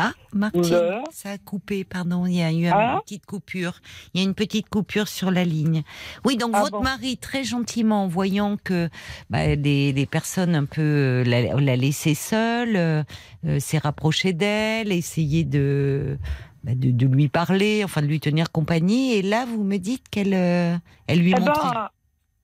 Ah, 0.00 0.12
Martine, 0.32 1.02
ça 1.10 1.30
a 1.32 1.38
coupé, 1.38 1.82
pardon, 1.82 2.24
il 2.24 2.34
y 2.36 2.42
a 2.42 2.52
eu 2.52 2.66
une 2.66 2.72
Ah. 2.72 3.00
petite 3.02 3.26
coupure. 3.26 3.80
Il 4.14 4.20
y 4.20 4.24
a 4.24 4.26
une 4.28 4.34
petite 4.36 4.68
coupure 4.68 5.08
sur 5.08 5.32
la 5.32 5.42
ligne. 5.44 5.82
Oui, 6.24 6.36
donc 6.36 6.52
Ah 6.54 6.60
votre 6.60 6.78
bon. 6.78 6.82
mari, 6.84 7.16
très 7.16 7.42
gentiment, 7.42 8.06
voyant 8.06 8.56
que 8.62 8.88
bah, 9.28 9.56
des, 9.56 9.92
des 9.92 10.06
personnes 10.06 10.54
un 10.54 10.66
peu 10.66 10.82
euh, 10.82 11.24
la, 11.24 11.54
la 11.60 11.74
laissaient 11.74 12.14
seule, 12.14 12.76
euh, 12.76 13.02
euh, 13.44 13.58
s'est 13.58 13.78
rapproché 13.78 14.32
d'elle, 14.32 14.92
essayé 14.92 15.42
de, 15.42 16.16
bah, 16.62 16.76
de, 16.76 16.92
de 16.92 17.06
lui 17.08 17.28
parler, 17.28 17.82
enfin 17.82 18.00
de 18.00 18.06
lui 18.06 18.20
tenir 18.20 18.52
compagnie. 18.52 19.14
Et 19.14 19.22
là, 19.22 19.46
vous 19.46 19.64
me 19.64 19.78
dites 19.78 20.08
qu'elle 20.10 20.34
euh, 20.34 20.76
elle 21.08 21.18
lui 21.22 21.32
Eh 21.36 21.40
montrait. 21.40 21.70
ben, 21.74 21.88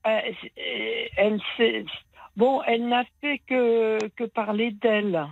euh, 0.09 0.21
elle 1.17 1.39
bon, 2.37 2.63
elle 2.67 2.89
n'a 2.89 3.05
fait 3.21 3.41
que, 3.47 3.99
que 4.17 4.25
parler 4.25 4.71
d'elle. 4.71 5.27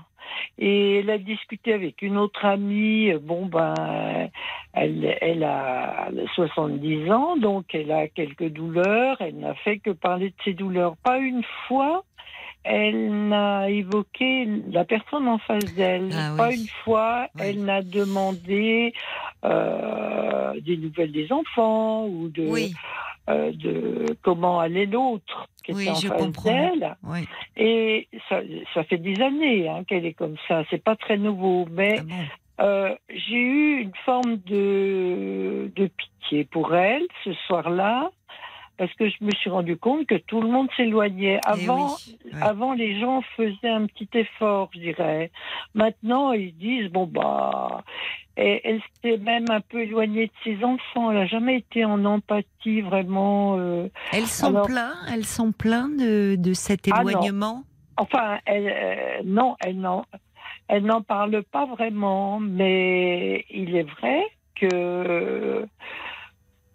Et 0.59 1.01
elle 1.01 1.11
a 1.11 1.19
discuté 1.19 1.73
avec 1.73 2.03
une 2.03 2.17
autre 2.17 2.45
amie. 2.45 3.13
Bon, 3.15 3.47
ben, 3.47 4.31
elle, 4.73 5.19
elle 5.21 5.45
a 5.45 6.11
70 6.35 7.11
ans, 7.11 7.37
donc 7.37 7.75
elle 7.75 7.93
a 7.93 8.09
quelques 8.09 8.49
douleurs. 8.49 9.17
Elle 9.21 9.39
n'a 9.39 9.55
fait 9.55 9.79
que 9.79 9.91
parler 9.91 10.31
de 10.31 10.35
ses 10.45 10.55
douleurs. 10.55 10.97
Pas 11.03 11.19
une 11.19 11.45
fois, 11.67 12.05
elle 12.65 13.29
n'a 13.29 13.69
évoqué 13.71 14.47
la 14.71 14.85
personne 14.85 15.27
en 15.29 15.39
face 15.39 15.65
d'elle. 15.75 16.11
Ah 16.13 16.31
oui. 16.33 16.37
Pas 16.39 16.53
une 16.53 16.69
fois, 16.85 17.29
Oui. 17.35 17.41
elle 17.47 17.65
n'a 17.65 17.83
demandé 17.83 18.93
euh, 19.45 20.61
des 20.61 20.77
nouvelles 20.77 21.13
des 21.13 21.33
enfants 21.33 22.07
ou 22.07 22.29
de 22.29 22.43
Oui, 22.47 22.73
euh, 23.29 23.53
de 23.53 24.07
comment 24.23 24.61
allait 24.61 24.87
l'autre 24.87 25.49
qui 25.65 25.73
Oui, 25.73 25.83
était 25.83 25.91
en 25.91 25.95
je 25.95 26.09
face 26.09 26.45
d'elle. 26.45 26.97
Et 27.57 28.09
ça, 28.29 28.41
ça 28.75 28.85
fait 28.85 28.99
des 28.99 29.21
années 29.23 29.69
hein, 29.69 29.85
qu'elle 29.85 30.07
est 30.07 30.15
comme 30.15 30.37
ça. 30.49 30.63
C'est 30.71 30.83
pas 30.83 30.97
très 30.97 31.17
nouveau, 31.19 31.67
mais 31.71 31.97
Ah 31.99 32.03
bon. 32.03 32.65
euh, 32.65 32.95
j'ai 33.09 33.37
eu 33.39 33.81
une 33.83 33.95
forme 34.05 34.37
de, 34.47 35.71
de 35.77 35.87
pitié 35.87 36.45
pour 36.45 36.75
elle 36.75 37.03
ce 37.25 37.33
soir-là. 37.47 38.11
Parce 38.83 38.95
que 38.95 39.09
je 39.09 39.15
me 39.21 39.31
suis 39.31 39.49
rendu 39.49 39.77
compte 39.77 40.07
que 40.09 40.17
tout 40.17 40.41
le 40.41 40.49
monde 40.49 40.67
s'éloignait. 40.77 41.39
Eh 41.47 41.49
Avant, 41.49 41.95
oui, 42.09 42.33
avant, 42.41 42.73
les 42.73 42.99
gens 42.99 43.23
faisaient 43.37 43.69
un 43.69 43.87
petit 43.87 44.09
effort, 44.15 44.71
je 44.75 44.81
dirais. 44.81 45.31
Maintenant, 45.75 46.33
ils 46.33 46.53
disent 46.57 46.91
bon 46.91 47.07
bah, 47.07 47.85
et 48.37 48.61
elle 48.65 48.81
s'est 49.01 49.19
même 49.19 49.45
un 49.51 49.61
peu 49.61 49.83
éloignée 49.83 50.27
de 50.27 50.33
ses 50.43 50.65
enfants. 50.65 51.13
Elle 51.13 51.19
n'a 51.19 51.27
jamais 51.27 51.59
été 51.59 51.85
en 51.85 52.05
empathie 52.05 52.81
vraiment. 52.81 53.57
euh, 53.57 53.87
Elles 54.13 54.27
sont 54.27 54.47
Alors- 54.49 54.69
elles 55.15 55.27
sont 55.27 55.53
pleins 55.53 55.89
de, 55.89 56.35
de 56.37 56.53
cet 56.55 56.89
Ah 56.91 57.03
éloignement? 57.03 57.63
Enfin, 57.97 58.41
elle, 58.47 58.67
euh, 58.69 59.23
non, 59.25 59.55
elle 59.65 59.79
n'en, 59.79 60.05
elle 60.67 60.83
n'en 60.87 61.03
parle 61.03 61.45
pas 61.45 61.67
vraiment, 61.67 62.41
mais 62.41 63.45
il 63.49 63.77
est 63.77 63.89
vrai 64.01 64.25
que 64.57 65.65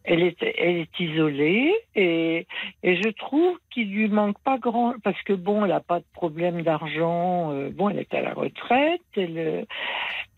elle 0.07 0.23
est, 0.23 0.41
elle 0.41 0.77
est 0.77 0.99
isolée 0.99 1.73
et, 1.93 2.47
et 2.81 2.95
je 2.95 3.09
trouve 3.09 3.57
qu'il 3.69 3.91
lui 3.91 4.07
manque 4.07 4.39
pas 4.39 4.57
grand, 4.57 4.93
parce 5.03 5.21
que 5.23 5.33
bon, 5.33 5.65
elle 5.65 5.71
n'a 5.71 5.81
pas 5.81 5.99
de 5.99 6.05
problème 6.13 6.61
d'argent, 6.61 7.51
euh, 7.51 7.69
bon, 7.69 7.89
elle 7.89 7.99
est 7.99 8.13
à 8.13 8.21
la 8.21 8.33
retraite, 8.33 9.01
elle, 9.17 9.37
euh, 9.37 9.63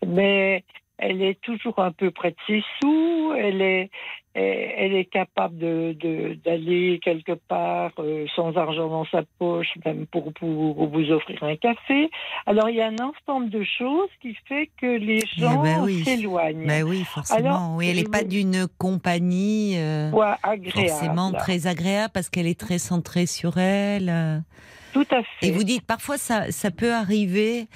mais 0.06 0.64
elle 0.98 1.22
est 1.22 1.40
toujours 1.40 1.78
un 1.78 1.92
peu 1.92 2.10
près 2.10 2.32
de 2.32 2.36
ses 2.46 2.64
sous, 2.80 3.32
elle 3.38 3.62
est, 3.62 3.90
elle, 4.34 4.72
elle 4.76 4.94
est 4.94 5.04
capable 5.06 5.58
de 5.58 6.36
d'aller 6.44 7.00
quelque 7.02 7.32
part 7.32 7.92
euh, 7.98 8.26
sans 8.36 8.56
argent 8.56 8.88
dans 8.88 9.04
sa 9.06 9.22
poche, 9.38 9.68
même 9.84 10.06
pour, 10.06 10.32
pour 10.32 10.88
vous 10.88 11.10
offrir 11.10 11.42
un 11.42 11.56
café. 11.56 12.10
Alors 12.46 12.68
il 12.68 12.76
y 12.76 12.80
a 12.80 12.88
un 12.88 12.96
ensemble 12.98 13.50
de 13.50 13.64
choses 13.64 14.08
qui 14.22 14.36
fait 14.46 14.70
que 14.80 14.86
les 14.86 15.20
gens 15.36 15.62
ben 15.62 15.82
oui. 15.82 16.04
s'éloignent. 16.04 16.66
Ben 16.66 16.84
oui, 16.84 17.04
forcément. 17.04 17.38
Alors, 17.38 17.74
oui, 17.76 17.88
elle 17.88 17.96
n'est 17.96 18.04
pas 18.04 18.22
d'une 18.22 18.66
compagnie 18.78 19.74
euh, 19.76 20.10
agréable. 20.42 20.88
forcément 20.88 21.32
très 21.32 21.66
agréable 21.66 22.12
parce 22.14 22.28
qu'elle 22.28 22.46
est 22.46 22.58
très 22.58 22.78
centrée 22.78 23.26
sur 23.26 23.58
elle. 23.58 24.42
Tout 24.92 25.06
à 25.10 25.22
fait. 25.22 25.46
Et 25.46 25.50
vous 25.50 25.64
dites 25.64 25.86
parfois 25.86 26.18
ça, 26.18 26.50
ça 26.50 26.70
peut 26.70 26.92
arriver 26.92 27.66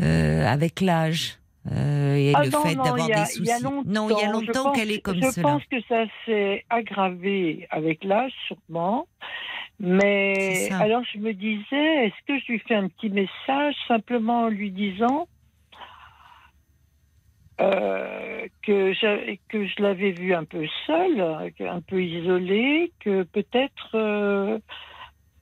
euh, 0.00 0.46
avec 0.46 0.80
l'âge 0.80 1.38
euh, 1.72 2.14
et 2.16 2.32
Ah 2.34 2.44
le 2.44 2.50
non, 2.50 2.60
fait 2.62 2.74
d'avoir 2.74 3.06
des 3.08 3.24
soucis. 3.24 3.62
non, 3.86 4.08
il 4.10 4.18
y 4.18 4.22
a 4.22 4.26
Je 4.26 4.32
longtemps 4.32 4.72
qu'elle 4.72 4.90
est 4.90 5.00
comme 5.00 5.16
je 5.22 5.30
cela. 5.30 5.42
pense 5.48 5.64
que 5.66 5.80
ça 5.88 6.04
s'est 6.26 6.64
aggravé 6.70 7.66
avec 7.70 8.04
l'âge, 8.04 8.32
sûrement. 8.46 9.06
Mais 9.80 10.68
alors 10.72 11.02
je 11.12 11.18
me 11.18 11.32
disais, 11.32 12.06
est-ce 12.06 12.26
que 12.28 12.38
je 12.38 12.52
lui 12.52 12.58
fais 12.60 12.74
un 12.76 12.88
petit 12.88 13.08
message 13.10 13.74
simplement 13.88 14.42
en 14.42 14.48
lui 14.48 14.70
disant 14.70 15.26
euh, 17.60 18.46
que, 18.62 18.92
je, 18.92 19.36
que 19.48 19.66
je 19.66 19.82
l'avais 19.82 20.10
vue 20.12 20.34
un 20.34 20.44
peu 20.44 20.66
seule, 20.86 21.20
un 21.60 21.80
peu 21.80 22.02
isolée, 22.02 22.92
que 23.00 23.22
peut-être 23.24 23.90
euh, 23.94 24.58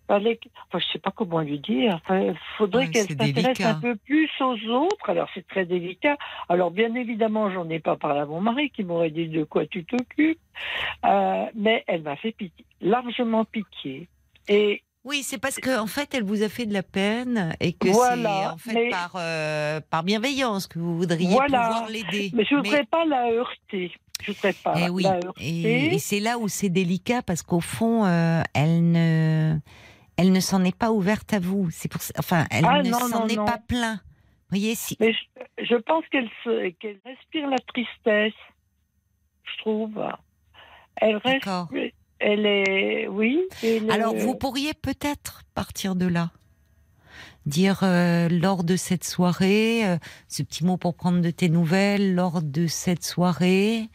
fallait, 0.08 0.38
enfin, 0.68 0.78
je 0.78 0.92
sais 0.92 0.98
pas 0.98 1.10
comment 1.10 1.40
lui 1.40 1.58
dire. 1.58 2.00
Il 2.10 2.34
faudrait 2.58 2.84
Ouais, 2.86 2.90
qu'elle 2.90 3.08
s'intéresse 3.08 3.60
un 3.60 3.74
peu 3.80 3.96
plus 3.96 4.28
aux 4.40 4.56
autres. 4.70 5.08
Alors 5.10 5.28
c'est 5.34 5.46
très 5.46 5.64
délicat. 5.66 6.16
Alors 6.48 6.70
bien 6.70 6.94
évidemment, 6.94 7.50
j'en 7.50 7.68
ai 7.70 7.78
pas 7.80 7.96
parlé 7.96 8.20
à 8.20 8.26
mon 8.26 8.40
mari 8.40 8.70
qui 8.70 8.84
m'aurait 8.84 9.10
dit 9.10 9.28
de 9.28 9.44
quoi 9.44 9.66
tu 9.66 9.84
t'occupes, 9.84 10.38
Euh, 11.04 11.44
mais 11.54 11.82
elle 11.86 12.02
m'a 12.02 12.16
fait 12.16 12.32
pitié, 12.32 12.64
largement 12.80 13.44
pitié. 13.44 14.08
Et 14.48 14.82
Oui, 15.04 15.22
c'est 15.24 15.38
parce 15.38 15.56
qu'en 15.58 15.82
en 15.82 15.86
fait, 15.88 16.14
elle 16.14 16.22
vous 16.24 16.42
a 16.44 16.48
fait 16.48 16.66
de 16.66 16.72
la 16.72 16.82
peine 16.84 17.56
et 17.58 17.72
que 17.72 17.88
Voilà, 17.88 18.40
c'est 18.40 18.52
en 18.52 18.56
fait 18.58 18.74
mais- 18.84 18.88
par, 18.90 19.12
euh, 19.16 19.80
par 19.90 20.02
bienveillance 20.04 20.66
que 20.68 20.78
vous 20.78 20.96
voudriez 20.96 21.30
Voilà. 21.30 21.66
pouvoir 21.68 21.88
l'aider. 21.88 22.30
mais 22.34 22.44
je 22.44 22.54
voudrais 22.54 22.84
pas 22.84 23.04
la 23.04 23.30
heurter. 23.32 23.90
Je 24.22 24.30
voudrais 24.30 24.52
pas 24.52 24.74
Eh 24.78 24.88
oui, 24.88 25.02
la 25.02 25.14
heurter. 25.16 25.42
et, 25.44 25.94
et 25.94 25.98
c'est 25.98 26.20
là 26.20 26.38
où 26.38 26.46
c'est 26.46 26.68
délicat 26.68 27.22
parce 27.22 27.42
qu'au 27.42 27.58
fond, 27.60 28.04
euh, 28.04 28.40
elle 28.54 28.92
ne, 28.92 29.56
elle 30.16 30.32
ne 30.32 30.40
s'en 30.40 30.62
est 30.64 30.76
pas 30.76 30.90
ouverte 30.92 31.32
à 31.32 31.38
vous. 31.40 31.68
C'est 31.70 31.88
pour, 31.90 32.00
enfin, 32.18 32.46
elle 32.50 32.64
Ah, 32.66 32.82
ne 32.82 32.92
s'en 32.92 33.26
est 33.28 33.36
non. 33.36 33.44
pas 33.44 33.58
plein. 33.58 33.94
Vous 33.94 34.58
voyez, 34.58 34.74
si. 34.74 34.96
Mais 35.00 35.12
je, 35.12 35.64
je 35.64 35.76
pense 35.76 36.04
qu'elle 36.10 36.28
respire 37.04 37.48
la 37.48 37.58
tristesse, 37.58 38.34
je 39.44 39.58
trouve. 39.62 39.98
Elle 40.96 41.16
reste, 41.16 41.46
D'accord. 41.46 41.68
elle 42.18 42.44
est, 42.46 43.08
oui. 43.08 43.42
elle 43.62 43.90
Alors, 43.90 44.14
est- 44.14 44.18
vous 44.18 44.34
pourriez 44.34 44.74
peut-être 44.74 45.42
partir 45.54 45.94
de 45.96 46.06
là. 46.06 46.30
Dire 47.44 47.80
euh, 47.82 48.28
lors 48.28 48.62
de 48.62 48.76
cette 48.76 49.02
soirée, 49.02 49.84
euh, 49.84 49.98
ce 50.28 50.44
petit 50.44 50.64
mot 50.64 50.76
pour 50.76 50.94
prendre 50.94 51.20
de 51.20 51.30
tes 51.30 51.48
nouvelles, 51.48 52.14
lors 52.14 52.40
de 52.40 52.68
cette 52.68 53.04
soirée, 53.04 53.88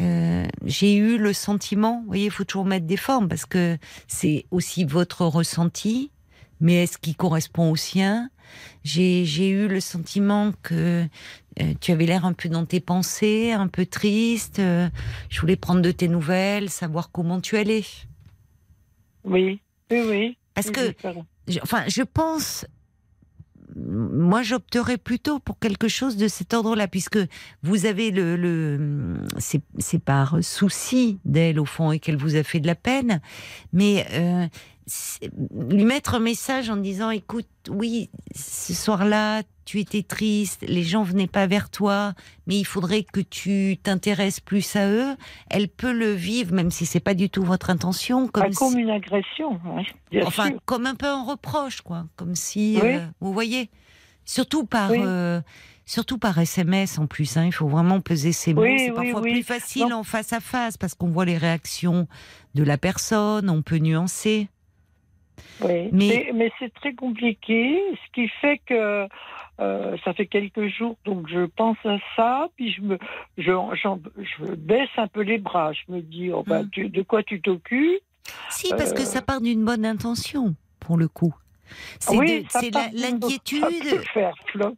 euh, 0.00 0.44
j'ai 0.64 0.96
eu 0.96 1.16
le 1.16 1.32
sentiment, 1.32 2.00
vous 2.00 2.06
voyez, 2.06 2.24
il 2.24 2.30
faut 2.32 2.42
toujours 2.42 2.64
mettre 2.64 2.86
des 2.86 2.96
formes 2.96 3.28
parce 3.28 3.46
que 3.46 3.78
c'est 4.08 4.44
aussi 4.50 4.84
votre 4.84 5.24
ressenti, 5.24 6.10
mais 6.60 6.82
est-ce 6.82 6.98
qui 6.98 7.14
correspond 7.14 7.70
au 7.70 7.76
sien? 7.76 8.28
J'ai 8.82 9.48
eu 9.48 9.68
le 9.68 9.78
sentiment 9.78 10.52
que 10.62 11.06
tu 11.80 11.92
avais 11.92 12.06
l'air 12.06 12.24
un 12.24 12.32
peu 12.32 12.48
dans 12.48 12.66
tes 12.66 12.80
pensées, 12.80 13.52
un 13.52 13.68
peu 13.68 13.86
triste. 13.86 14.56
je 14.58 15.40
voulais 15.40 15.54
prendre 15.54 15.80
de 15.80 15.92
tes 15.92 16.08
nouvelles, 16.08 16.68
savoir 16.68 17.12
comment 17.12 17.40
tu 17.40 17.56
allais. 17.56 17.84
Oui, 19.22 19.60
oui, 19.92 20.02
oui. 20.08 20.38
Parce 20.54 20.70
que 20.70 20.92
enfin, 21.62 21.84
je 21.86 22.02
pense, 22.02 22.66
moi, 23.76 24.42
j'opterais 24.42 24.98
plutôt 24.98 25.38
pour 25.38 25.58
quelque 25.58 25.88
chose 25.88 26.16
de 26.16 26.28
cet 26.28 26.54
ordre-là, 26.54 26.88
puisque 26.88 27.18
vous 27.62 27.86
avez 27.86 28.10
le, 28.10 29.18
c'est, 29.38 29.62
par 29.98 30.42
souci 30.42 31.18
d'elle 31.24 31.58
au 31.60 31.64
fond 31.64 31.92
et 31.92 31.98
qu'elle 31.98 32.16
vous 32.16 32.36
a 32.36 32.42
fait 32.42 32.60
de 32.60 32.66
la 32.66 32.74
peine, 32.74 33.20
mais 33.72 34.06
euh, 34.12 34.46
lui 35.68 35.84
mettre 35.84 36.14
un 36.14 36.20
message 36.20 36.70
en 36.70 36.76
disant, 36.76 37.10
écoute, 37.10 37.46
oui, 37.68 38.10
ce 38.34 38.74
soir-là, 38.74 39.42
tu 39.70 39.78
étais 39.78 40.02
triste, 40.02 40.64
les 40.66 40.82
gens 40.82 41.04
venaient 41.04 41.28
pas 41.28 41.46
vers 41.46 41.70
toi, 41.70 42.14
mais 42.48 42.56
il 42.56 42.64
faudrait 42.64 43.04
que 43.04 43.20
tu 43.20 43.76
t'intéresses 43.80 44.40
plus 44.40 44.74
à 44.74 44.88
eux. 44.90 45.14
Elle 45.48 45.68
peut 45.68 45.92
le 45.92 46.10
vivre, 46.10 46.52
même 46.52 46.72
si 46.72 46.86
c'est 46.86 46.98
pas 46.98 47.14
du 47.14 47.30
tout 47.30 47.44
votre 47.44 47.70
intention, 47.70 48.26
comme 48.26 48.46
Ah, 48.48 48.50
comme 48.52 48.72
si- 48.72 48.80
une 48.80 48.90
agression, 48.90 49.60
oui, 49.64 49.86
bien 50.10 50.26
enfin, 50.26 50.48
sûr. 50.48 50.58
comme 50.64 50.86
un 50.86 50.96
peu 50.96 51.06
un 51.06 51.22
reproche, 51.22 51.82
quoi. 51.82 52.06
Comme 52.16 52.34
si, 52.34 52.80
Oui. 52.82 52.88
euh, 52.96 53.06
vous 53.20 53.32
voyez, 53.32 53.70
surtout 54.24 54.64
par, 54.64 54.90
Oui. 54.90 54.98
euh, 55.00 55.40
surtout 55.86 56.18
par 56.18 56.36
SMS 56.40 56.98
en 56.98 57.06
plus. 57.06 57.36
Hein, 57.36 57.44
il 57.46 57.52
faut 57.52 57.68
vraiment 57.68 58.00
peser 58.00 58.32
ses 58.32 58.52
mots. 58.54 58.62
Oui, 58.62 58.74
c'est 58.76 58.90
oui, 58.90 58.96
parfois 59.12 59.20
oui. 59.20 59.32
plus 59.34 59.42
facile 59.44 59.86
Non. 59.90 59.98
en 59.98 60.02
face 60.02 60.32
à 60.32 60.40
face 60.40 60.76
parce 60.78 60.94
qu'on 60.94 61.10
voit 61.10 61.26
les 61.26 61.38
réactions 61.38 62.08
de 62.56 62.64
la 62.64 62.76
personne, 62.76 63.48
on 63.48 63.62
peut 63.62 63.78
nuancer. 63.78 64.48
Oui, 65.62 65.88
Mais- 65.90 65.90
mais, 65.92 66.30
mais 66.34 66.52
c'est 66.58 66.72
très 66.74 66.92
compliqué, 66.94 67.80
ce 67.94 68.12
qui 68.12 68.28
fait 68.40 68.60
que 68.66 69.06
euh, 69.60 69.96
ça 70.04 70.12
fait 70.14 70.26
quelques 70.26 70.68
jours, 70.68 70.96
donc 71.04 71.28
je 71.28 71.44
pense 71.46 71.76
à 71.84 71.98
ça, 72.16 72.48
puis 72.56 72.72
je 72.72 72.80
me, 72.80 72.98
je, 73.38 73.52
j'en- 73.82 74.00
je 74.18 74.54
baisse 74.54 74.88
un 74.96 75.06
peu 75.08 75.20
les 75.20 75.38
bras. 75.38 75.72
Je 75.72 75.92
me 75.92 76.00
dis, 76.00 76.30
oh, 76.32 76.42
bah, 76.46 76.62
Mm. 76.62 76.70
tu- 76.70 76.88
de 76.88 77.02
quoi 77.02 77.22
tu 77.22 77.40
t'occupes 77.40 78.00
Si, 78.48 78.70
parce 78.70 78.92
que 78.92 79.00
Euh. 79.02 79.04
ça 79.04 79.22
part 79.22 79.40
d'une 79.40 79.64
bonne 79.64 79.84
intention, 79.84 80.54
pour 80.78 80.96
le 80.96 81.08
coup. 81.08 81.34
C'est 82.00 82.16
Oui, 82.16 82.46
l'inquiétude. 82.94 83.60
Ça 83.84 83.96
peut 83.96 84.02
faire 84.14 84.34
floc. 84.46 84.76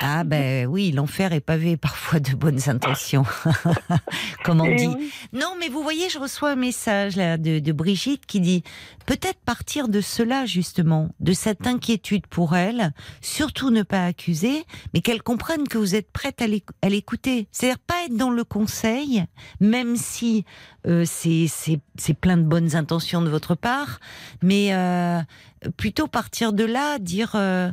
Ah 0.00 0.22
ben 0.22 0.66
oui, 0.68 0.92
l'enfer 0.92 1.32
est 1.32 1.40
pavé 1.40 1.76
parfois 1.76 2.20
de 2.20 2.30
bonnes 2.36 2.68
intentions, 2.70 3.24
comme 4.44 4.60
on 4.60 4.64
Et 4.66 4.76
dit. 4.76 4.86
oui. 4.86 5.10
Non, 5.32 5.54
mais 5.58 5.68
vous 5.68 5.82
voyez, 5.82 6.08
je 6.08 6.20
reçois 6.20 6.52
un 6.52 6.56
message 6.56 7.16
là 7.16 7.36
de, 7.36 7.58
de 7.58 7.72
Brigitte 7.72 8.24
qui 8.24 8.38
dit 8.40 8.62
peut-être 9.06 9.40
partir 9.44 9.88
de 9.88 10.00
cela 10.00 10.46
justement, 10.46 11.08
de 11.18 11.32
cette 11.32 11.66
inquiétude 11.66 12.28
pour 12.28 12.54
elle, 12.54 12.92
surtout 13.20 13.70
ne 13.70 13.82
pas 13.82 14.04
accuser, 14.06 14.64
mais 14.94 15.00
qu'elle 15.00 15.20
comprenne 15.22 15.66
que 15.66 15.78
vous 15.78 15.96
êtes 15.96 16.12
prête 16.12 16.40
à 16.40 16.46
l'éc- 16.46 16.70
à 16.80 16.88
l'écouter. 16.88 17.48
C'est-à-dire 17.50 17.80
pas 17.80 18.04
être 18.04 18.16
dans 18.16 18.30
le 18.30 18.44
conseil, 18.44 19.24
même 19.58 19.96
si 19.96 20.44
euh, 20.86 21.04
c'est 21.04 22.14
plein 22.20 22.36
de 22.36 22.42
bonnes 22.44 22.76
intentions 22.76 23.20
de 23.20 23.28
votre 23.30 23.56
part, 23.56 23.98
mais 24.42 24.72
euh, 24.74 25.20
plutôt 25.76 26.06
partir 26.06 26.52
de 26.52 26.62
là, 26.62 27.00
dire 27.00 27.32
euh, 27.34 27.72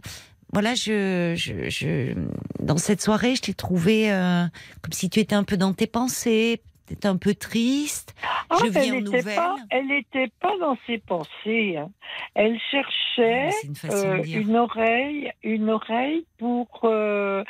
voilà, 0.56 0.74
je, 0.74 1.34
je, 1.36 1.70
je, 1.70 2.14
dans 2.62 2.78
cette 2.78 3.02
soirée, 3.02 3.36
je 3.36 3.42
t'ai 3.42 3.54
trouvé 3.54 4.10
euh, 4.10 4.46
comme 4.82 4.94
si 4.94 5.10
tu 5.10 5.20
étais 5.20 5.36
un 5.36 5.44
peu 5.44 5.58
dans 5.58 5.74
tes 5.74 5.86
pensées, 5.86 6.62
peut-être 6.88 7.08
un 7.08 7.18
peu 7.18 7.34
triste. 7.36 8.16
Ah, 8.50 8.56
Je 8.64 8.68
viens 8.70 8.84
elle 8.84 9.04
n'était 9.04 9.36
pas, 9.36 9.56
elle 9.70 9.88
n'était 9.88 10.32
pas 10.40 10.58
dans 10.62 10.78
ses 10.88 11.00
pensées. 11.00 11.76
hein. 11.76 11.90
Elle 12.36 12.58
cherchait 12.72 13.50
de 13.66 13.92
euh, 13.94 14.24
une 14.24 14.56
oreille, 14.56 15.30
une 15.44 15.70
oreille 15.70 16.26
pour 16.38 16.68
euh, 16.86 17.44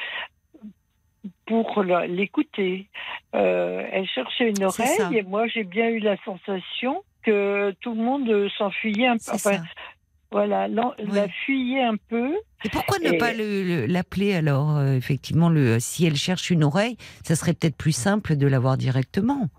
pour 1.46 1.84
l'écouter. 1.84 2.90
Elle 3.34 4.08
cherchait 4.08 4.50
une 4.50 4.64
oreille 4.64 5.16
et 5.16 5.22
moi 5.22 5.46
j'ai 5.46 5.64
bien 5.64 5.90
eu 5.90 6.00
la 6.00 6.18
sensation 6.26 7.04
que 7.22 7.72
tout 7.82 7.94
le 7.94 8.02
monde 8.02 8.50
s'enfuyait 8.58 9.08
un 9.10 9.18
peu. 9.18 9.32
Enfin. 9.32 9.62
Voilà, 10.32 10.68
Oui. 10.68 11.06
la 11.14 11.28
fuyait 11.30 11.84
un 11.84 11.96
peu. 12.10 12.34
Et 12.66 12.70
pourquoi 12.70 12.98
ne 13.00 13.12
pas 13.18 13.32
le- 13.34 13.64
le- 13.64 13.86
l'appeler 13.86 14.34
alors 14.34 14.76
euh, 14.78 14.94
Effectivement, 14.96 15.50
le, 15.50 15.80
si 15.80 16.06
elle 16.06 16.16
cherche 16.16 16.50
une 16.52 16.64
oreille, 16.64 16.98
ça 17.24 17.36
serait 17.36 17.54
peut-être 17.54 17.78
plus 17.78 17.92
simple 17.96 18.36
de 18.36 18.48
l'avoir 18.48 18.78
directement. 18.78 19.50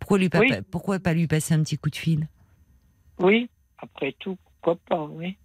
Pourquoi, 0.00 0.18
lui 0.18 0.28
pas, 0.28 0.40
Oui. 0.40 0.50
pourquoi 0.70 0.98
pas 0.98 1.12
lui 1.12 1.26
passer 1.26 1.54
un 1.54 1.62
petit 1.62 1.76
coup 1.78 1.90
de 1.90 1.96
fil? 1.96 2.26
Oui, 3.18 3.48
après 3.78 4.14
tout, 4.18 4.36
pourquoi 4.60 4.76
pas, 4.88 5.04
oui. 5.04 5.36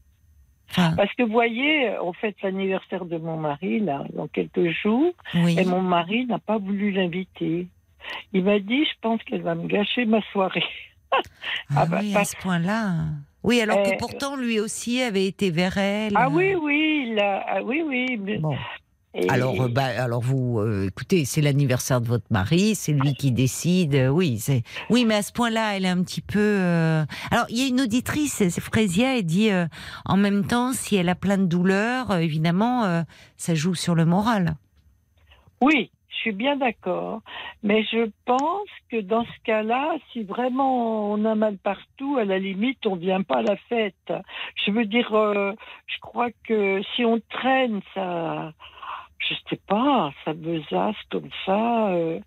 Parce 0.75 1.13
que 1.13 1.21
vous 1.23 1.31
voyez, 1.31 1.93
on 2.01 2.13
fête 2.13 2.41
l'anniversaire 2.41 3.05
de 3.05 3.17
mon 3.17 3.37
mari, 3.37 3.79
là, 3.79 4.05
dans 4.15 4.27
quelques 4.27 4.69
jours. 4.71 5.13
oui. 5.35 5.55
Et 5.59 5.65
mon 5.65 5.81
mari 5.81 6.25
n'a 6.25 6.39
pas 6.39 6.57
voulu 6.57 6.91
l'inviter. 6.91 7.67
Il 8.31 8.43
m'a 8.43 8.59
dit, 8.59 8.83
je 8.85 8.93
pense 9.01 9.21
qu'elle 9.23 9.43
va 9.43 9.53
me 9.55 9.67
gâcher 9.67 10.05
ma 10.05 10.21
soirée. 10.31 10.63
Ah, 11.69 11.75
ah 11.77 11.85
bah, 11.85 11.97
oui, 12.01 12.13
pas- 12.13 12.19
à 12.21 12.25
ce 12.25 12.35
point-là. 12.37 12.95
Oui, 13.43 13.59
alors 13.61 13.77
Euh, 13.79 13.83
que 13.91 13.97
pourtant 13.97 14.35
lui 14.35 14.59
aussi 14.59 15.01
avait 15.01 15.25
été 15.27 15.51
vers 15.51 15.77
elle. 15.77 16.13
Ah 16.15 16.29
oui, 16.29 16.55
oui, 16.55 17.09
il 17.11 17.19
a- 17.19 17.43
ah 17.47 17.63
oui, 17.63 17.83
oui. 17.85 18.17
Bon. 18.39 18.55
et- 19.13 19.29
Alors, 19.29 19.61
euh, 19.61 19.67
bah, 19.67 19.85
alors 19.97 20.21
vous, 20.21 20.59
euh, 20.59 20.87
écoutez, 20.87 21.25
c'est 21.25 21.41
l'anniversaire 21.41 21.99
de 22.01 22.07
votre 22.07 22.25
mari, 22.31 22.73
c'est 22.73 22.93
lui 22.93 23.13
qui 23.13 23.31
décide. 23.31 23.93
euh, 23.95 24.07
oui, 24.07 24.39
c'est 24.39 24.63
oui, 24.89 25.05
mais 25.05 25.15
à 25.15 25.21
ce 25.21 25.31
point-là, 25.33 25.75
elle 25.75 25.85
est 25.85 25.89
un 25.89 26.01
petit 26.03 26.21
peu. 26.21 26.39
euh, 26.39 27.05
Alors, 27.31 27.45
il 27.49 27.57
y 27.59 27.63
a 27.63 27.67
une 27.67 27.81
auditrice, 27.81 28.33
c'est 28.49 28.59
Frésia, 28.61 29.17
elle 29.17 29.25
dit 29.25 29.51
euh, 29.51 29.67
en 30.05 30.17
même 30.17 30.45
temps, 30.47 30.71
si 30.73 30.95
elle 30.95 31.09
a 31.09 31.15
plein 31.15 31.37
de 31.37 31.45
douleurs, 31.45 32.11
euh, 32.11 32.17
évidemment, 32.19 32.85
euh, 32.85 33.01
ça 33.37 33.53
joue 33.55 33.75
sur 33.75 33.93
le 33.93 34.05
moral. 34.05 34.55
Oui, 35.61 35.91
je 36.15 36.19
suis 36.19 36.31
bien 36.31 36.55
d'accord. 36.55 37.21
Mais 37.63 37.83
je 37.83 38.09
pense 38.25 38.69
que 38.89 39.01
dans 39.01 39.23
ce 39.25 39.43
cas-là, 39.45 39.95
si 40.11 40.23
vraiment 40.23 41.11
on 41.11 41.25
a 41.25 41.35
mal 41.35 41.57
partout, 41.57 42.17
à 42.17 42.25
la 42.25 42.39
limite, 42.39 42.85
on 42.85 42.95
vient 42.95 43.23
pas 43.23 43.37
à 43.37 43.41
la 43.41 43.55
fête. 43.69 44.13
Je 44.65 44.71
veux 44.71 44.85
dire, 44.85 45.13
euh, 45.13 45.53
je 45.87 45.97
crois 46.01 46.29
que 46.47 46.81
si 46.95 47.03
on 47.03 47.19
traîne, 47.29 47.81
ça, 47.93 48.53
je 49.19 49.33
sais 49.49 49.59
pas, 49.67 50.11
ça 50.23 50.33
besace 50.33 50.95
comme 51.11 51.29
ça. 51.45 51.89
euh. 51.89 52.19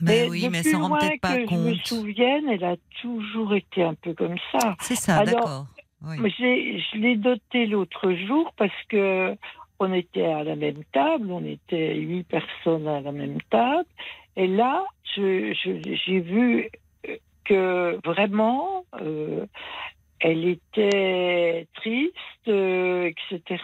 Mais 0.00 0.22
Mais 0.24 0.30
oui, 0.30 0.48
mais 0.50 0.62
ça 0.62 0.78
rend 0.78 0.96
peut-être 0.96 1.20
pas 1.20 1.36
que 1.36 1.46
je 1.46 1.54
me 1.56 1.72
compte. 1.74 1.86
souvienne, 1.86 2.48
elle 2.48 2.64
a 2.64 2.76
toujours 3.02 3.54
été 3.54 3.82
un 3.82 3.94
peu 3.94 4.14
comme 4.14 4.38
ça. 4.52 4.74
C'est 4.80 4.94
ça, 4.96 5.24
d'accord. 5.24 5.66
Oui. 6.02 6.16
Je 6.38 6.96
l'ai 6.96 7.16
doté 7.16 7.66
l'autre 7.66 8.10
jour 8.12 8.50
parce 8.56 8.72
que 8.88 9.36
on 9.80 9.92
était 9.94 10.26
à 10.26 10.44
la 10.44 10.56
même 10.56 10.84
table, 10.92 11.30
on 11.32 11.44
était 11.44 11.94
huit 11.96 12.24
personnes 12.24 12.86
à 12.86 13.00
la 13.00 13.12
même 13.12 13.40
table, 13.50 13.88
et 14.36 14.46
là, 14.46 14.84
je- 15.16 15.52
je- 15.54 15.94
j'ai 16.04 16.20
vu 16.20 16.70
que 17.44 17.98
vraiment, 18.04 18.84
euh, 19.00 19.46
elle 20.20 20.44
était 20.46 21.66
triste, 21.74 22.14
euh, 22.48 23.10
etc. 23.10 23.62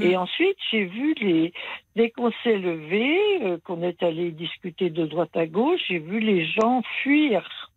Et 0.00 0.16
Mm. 0.16 0.20
ensuite, 0.20 0.56
j'ai 0.70 0.84
vu 0.84 1.14
les, 1.20 1.52
dès 1.96 2.10
qu'on 2.10 2.30
s'est 2.44 2.58
levé, 2.58 3.18
euh, 3.42 3.58
qu'on 3.64 3.82
est 3.82 4.02
allé 4.02 4.30
discuter 4.30 4.88
de 4.90 5.04
droite 5.04 5.36
à 5.36 5.46
gauche, 5.46 5.80
j'ai 5.88 5.98
vu 5.98 6.20
les 6.20 6.46
gens 6.46 6.82
fuir. 7.02 7.73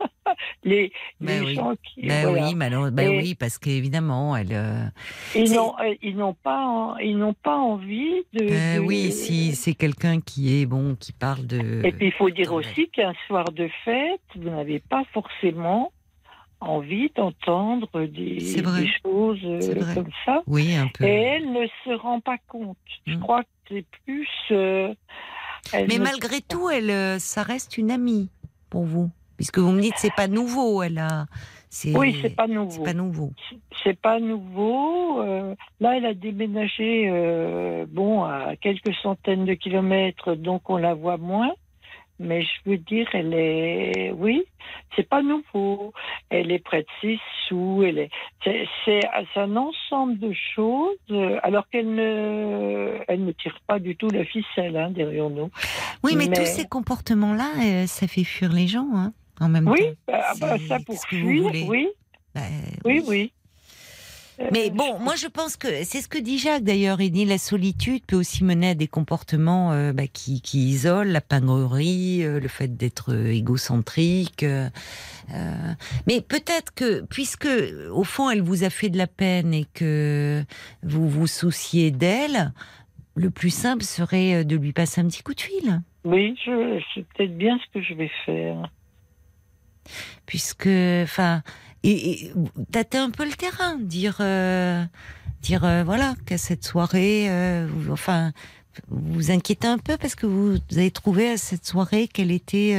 les 0.64 0.92
Ben 1.20 1.40
les 1.40 1.46
oui. 1.46 1.54
gens 1.54 1.74
qui, 1.82 2.06
Ben 2.06 2.28
voilà. 2.28 2.46
oui, 2.48 2.54
malheureux- 2.54 2.90
ben 2.90 3.12
Et- 3.12 3.18
oui, 3.18 3.34
parce 3.34 3.58
qu'évidemment, 3.58 4.36
elle. 4.36 4.52
euh, 4.52 4.86
Ils 5.34 5.52
n'ont, 5.52 5.74
euh, 5.80 5.94
ils 6.02 6.16
n'ont 6.16 6.34
pas, 6.34 6.96
ils 7.02 7.16
n'ont 7.16 7.34
pas 7.34 7.56
envie 7.56 8.24
de. 8.32 8.46
ben 8.46 8.80
de- 8.82 8.86
oui, 8.86 9.12
si 9.12 9.54
c'est 9.54 9.74
quelqu'un 9.74 10.20
qui 10.20 10.60
est 10.60 10.66
bon, 10.66 10.94
qui 10.98 11.12
parle 11.12 11.46
de. 11.46 11.82
Et 11.84 11.92
puis 11.92 12.06
il 12.06 12.12
faut 12.12 12.30
dire 12.30 12.52
aussi 12.52 12.88
qu'un 12.90 13.12
soir 13.26 13.44
de 13.52 13.68
fête, 13.84 14.20
vous 14.36 14.50
n'avez 14.50 14.80
pas 14.80 15.04
forcément 15.12 15.92
envie 16.60 17.10
d'entendre 17.14 18.06
des, 18.06 18.40
choses 19.04 19.38
euh, 19.44 19.94
comme 19.94 20.08
ça. 20.24 20.42
Oui, 20.46 20.74
un 20.74 20.88
peu. 20.88 21.04
Et 21.04 21.08
elle 21.10 21.52
ne 21.52 21.66
se 21.84 21.90
rend 21.94 22.20
pas 22.20 22.38
compte. 22.48 22.78
Je 23.06 23.14
Mm. 23.14 23.20
crois 23.20 23.42
que 23.42 23.48
c'est 23.68 23.84
plus. 24.06 24.28
euh, 24.52 24.94
Mais 25.74 25.98
malgré 25.98 26.40
tout, 26.40 26.70
elle, 26.70 27.20
ça 27.20 27.42
reste 27.42 27.76
une 27.76 27.90
amie 27.90 28.30
pour 28.70 28.84
vous, 28.84 29.10
puisque 29.36 29.58
vous 29.58 29.72
me 29.72 29.80
dites 29.80 29.94
c'est 29.96 30.14
pas 30.14 30.28
nouveau. 30.28 30.82
Elle 30.82 30.98
a. 30.98 31.26
C'est. 31.68 31.96
Oui, 31.96 32.16
c'est 32.22 32.34
pas 32.34 32.46
C'est 32.46 32.54
nouveau. 32.54 32.84
pas 32.84 32.94
nouveau. 32.94 33.32
C'est 33.84 33.98
pas 34.00 34.18
nouveau. 34.20 35.20
euh, 35.20 35.54
là, 35.80 35.96
elle 35.96 36.06
a 36.06 36.14
déménagé, 36.14 37.08
euh, 37.10 37.84
bon, 37.88 38.22
à 38.24 38.56
quelques 38.60 38.94
centaines 39.02 39.44
de 39.44 39.54
kilomètres, 39.54 40.34
donc 40.34 40.70
on 40.70 40.76
la 40.76 40.94
voit 40.94 41.18
moins. 41.18 41.52
Mais 42.18 42.40
je 42.44 42.70
veux 42.70 42.78
dire, 42.78 43.06
elle 43.12 43.34
est, 43.34 44.10
oui, 44.16 44.42
c'est 44.94 45.06
pas 45.06 45.20
nouveau. 45.22 45.92
Elle 46.30 46.50
est 46.50 46.60
près 46.60 46.80
de 46.80 46.86
ses 47.02 47.18
sous. 47.46 47.82
Elle 47.86 47.98
est, 47.98 48.10
c'est, 48.42 48.66
c'est, 48.86 49.00
c'est 49.34 49.40
un 49.40 49.54
ensemble 49.56 50.18
de 50.18 50.32
choses. 50.54 50.96
euh, 51.10 51.38
Alors 51.42 51.68
qu'elle 51.68 51.94
ne, 51.94 52.96
elle 53.06 53.22
ne 53.22 53.32
tire 53.32 53.58
pas 53.66 53.78
du 53.78 53.96
tout 53.96 54.08
la 54.08 54.24
ficelle 54.24 54.78
hein, 54.78 54.90
derrière 54.90 55.28
nous. 55.28 55.50
Oui, 56.02 56.14
mais, 56.16 56.26
Mais- 56.28 56.36
tous 56.36 56.46
ces 56.46 56.66
comportements-là, 56.66 57.50
euh, 57.62 57.86
ça 57.86 58.06
fait 58.08 58.24
fuir 58.24 58.50
les 58.50 58.66
gens, 58.66 58.88
hein, 58.94 59.12
en 59.40 59.48
même 59.48 59.68
Oui, 59.68 59.80
temps. 59.80 59.94
bah, 60.08 60.32
bah, 60.40 60.56
ça 60.68 60.78
pour 60.80 61.00
fuir, 61.06 61.42
voulez. 61.42 61.66
oui, 61.68 61.88
Ben, 62.34 62.42
oui, 62.84 63.02
oui. 63.06 63.32
Euh, 64.38 64.48
Mais 64.52 64.68
bon, 64.68 64.98
moi 64.98 65.14
je 65.16 65.28
pense 65.28 65.56
que 65.56 65.66
c'est 65.84 66.02
ce 66.02 66.08
que 66.08 66.18
dit 66.18 66.38
Jacques 66.38 66.62
d'ailleurs. 66.62 67.00
Il 67.00 67.10
dit 67.10 67.24
la 67.24 67.38
solitude 67.38 68.02
peut 68.06 68.16
aussi 68.16 68.44
mener 68.44 68.68
à 68.70 68.74
des 68.74 68.86
comportements 68.86 69.72
euh, 69.72 69.94
bah, 69.94 70.06
qui, 70.12 70.42
qui 70.42 70.68
isolent, 70.68 71.10
la 71.10 71.22
pingrerie, 71.22 72.22
euh, 72.22 72.38
le 72.38 72.48
fait 72.48 72.76
d'être 72.76 73.14
euh, 73.14 73.32
égocentrique. 73.32 74.42
euh, 74.42 74.68
mais 76.06 76.20
peut-être 76.20 76.74
que 76.74 77.00
puisque 77.06 77.48
au 77.90 78.04
fond 78.04 78.28
elle 78.28 78.42
vous 78.42 78.62
a 78.62 78.68
fait 78.68 78.90
de 78.90 78.98
la 78.98 79.06
peine 79.06 79.54
et 79.54 79.64
que 79.72 80.44
vous 80.82 81.08
vous 81.08 81.26
souciez 81.26 81.90
d'elle, 81.90 82.52
le 83.14 83.30
plus 83.30 83.48
simple 83.48 83.84
serait 83.84 84.44
de 84.44 84.56
lui 84.56 84.74
passer 84.74 85.00
un 85.00 85.06
petit 85.08 85.22
coup 85.22 85.32
de 85.32 85.40
fil. 85.40 85.80
Oui, 86.04 86.38
c'est 86.44 87.06
peut-être 87.14 87.36
bien 87.38 87.58
ce 87.58 87.72
que 87.72 87.82
je 87.84 87.94
vais 87.94 88.10
faire. 88.26 88.70
Puisque 90.26 90.68
enfin 91.02 91.42
et, 91.82 92.24
et 92.24 92.32
tâter 92.72 92.98
un 92.98 93.10
peu 93.10 93.24
le 93.24 93.32
terrain 93.34 93.76
dire 93.76 94.16
euh, 94.20 94.84
dire 95.42 95.64
euh, 95.64 95.84
voilà 95.84 96.14
qu'à 96.26 96.38
cette 96.38 96.64
soirée 96.64 97.26
euh, 97.30 97.68
vous- 97.70 97.92
enfin 97.92 98.32
vous 98.88 99.12
vous 99.14 99.30
inquiétez 99.30 99.68
un 99.68 99.78
peu 99.78 99.96
parce 99.96 100.14
que 100.14 100.26
vous, 100.26 100.52
vous 100.54 100.78
avez 100.78 100.90
trouvé 100.90 101.30
à 101.30 101.36
cette 101.36 101.64
soirée 101.66 102.08
qu'elle 102.08 102.30
était 102.30 102.72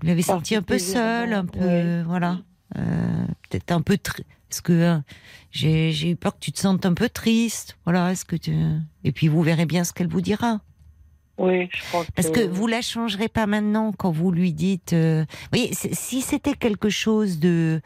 vous 0.00 0.06
l'avez 0.08 0.22
senti 0.22 0.54
un 0.56 0.62
peu 0.62 0.74
seule 0.78 1.32
un 1.34 1.44
peu 1.46 2.02
voilà 2.06 2.38
peut-être 3.48 3.72
un 3.72 3.82
peu 3.82 3.94
est-ce 4.50 4.62
que 4.62 4.98
j'ai 5.52 5.92
j'ai 5.92 6.10
eu 6.10 6.16
peur 6.16 6.34
que 6.34 6.40
tu 6.40 6.50
te 6.52 6.58
sentes 6.58 6.84
un 6.86 6.94
peu 6.94 7.08
triste 7.08 7.76
voilà 7.84 8.10
est-ce 8.12 8.24
que 8.24 8.36
tu 8.36 8.52
et 9.04 9.12
puis 9.12 9.28
vous 9.28 9.42
verrez 9.42 9.66
bien 9.66 9.84
ce 9.84 9.92
qu'elle 9.92 10.08
vous 10.08 10.20
dira 10.20 10.60
Oui, 11.42 11.68
je 11.72 11.82
que. 11.90 12.12
parce 12.14 12.30
que 12.30 12.46
vous 12.46 12.66
la 12.66 12.82
changerez 12.82 13.28
pas 13.28 13.46
maintenant 13.46 13.92
quand 13.96 14.10
vous 14.10 14.30
lui 14.30 14.52
dites. 14.52 14.92
euh, 14.92 15.24
c- 15.72 15.94
si 15.94 16.20
c'était 16.20 16.54
quelque 16.54 16.90
chose 16.90 17.38
de 17.40 17.80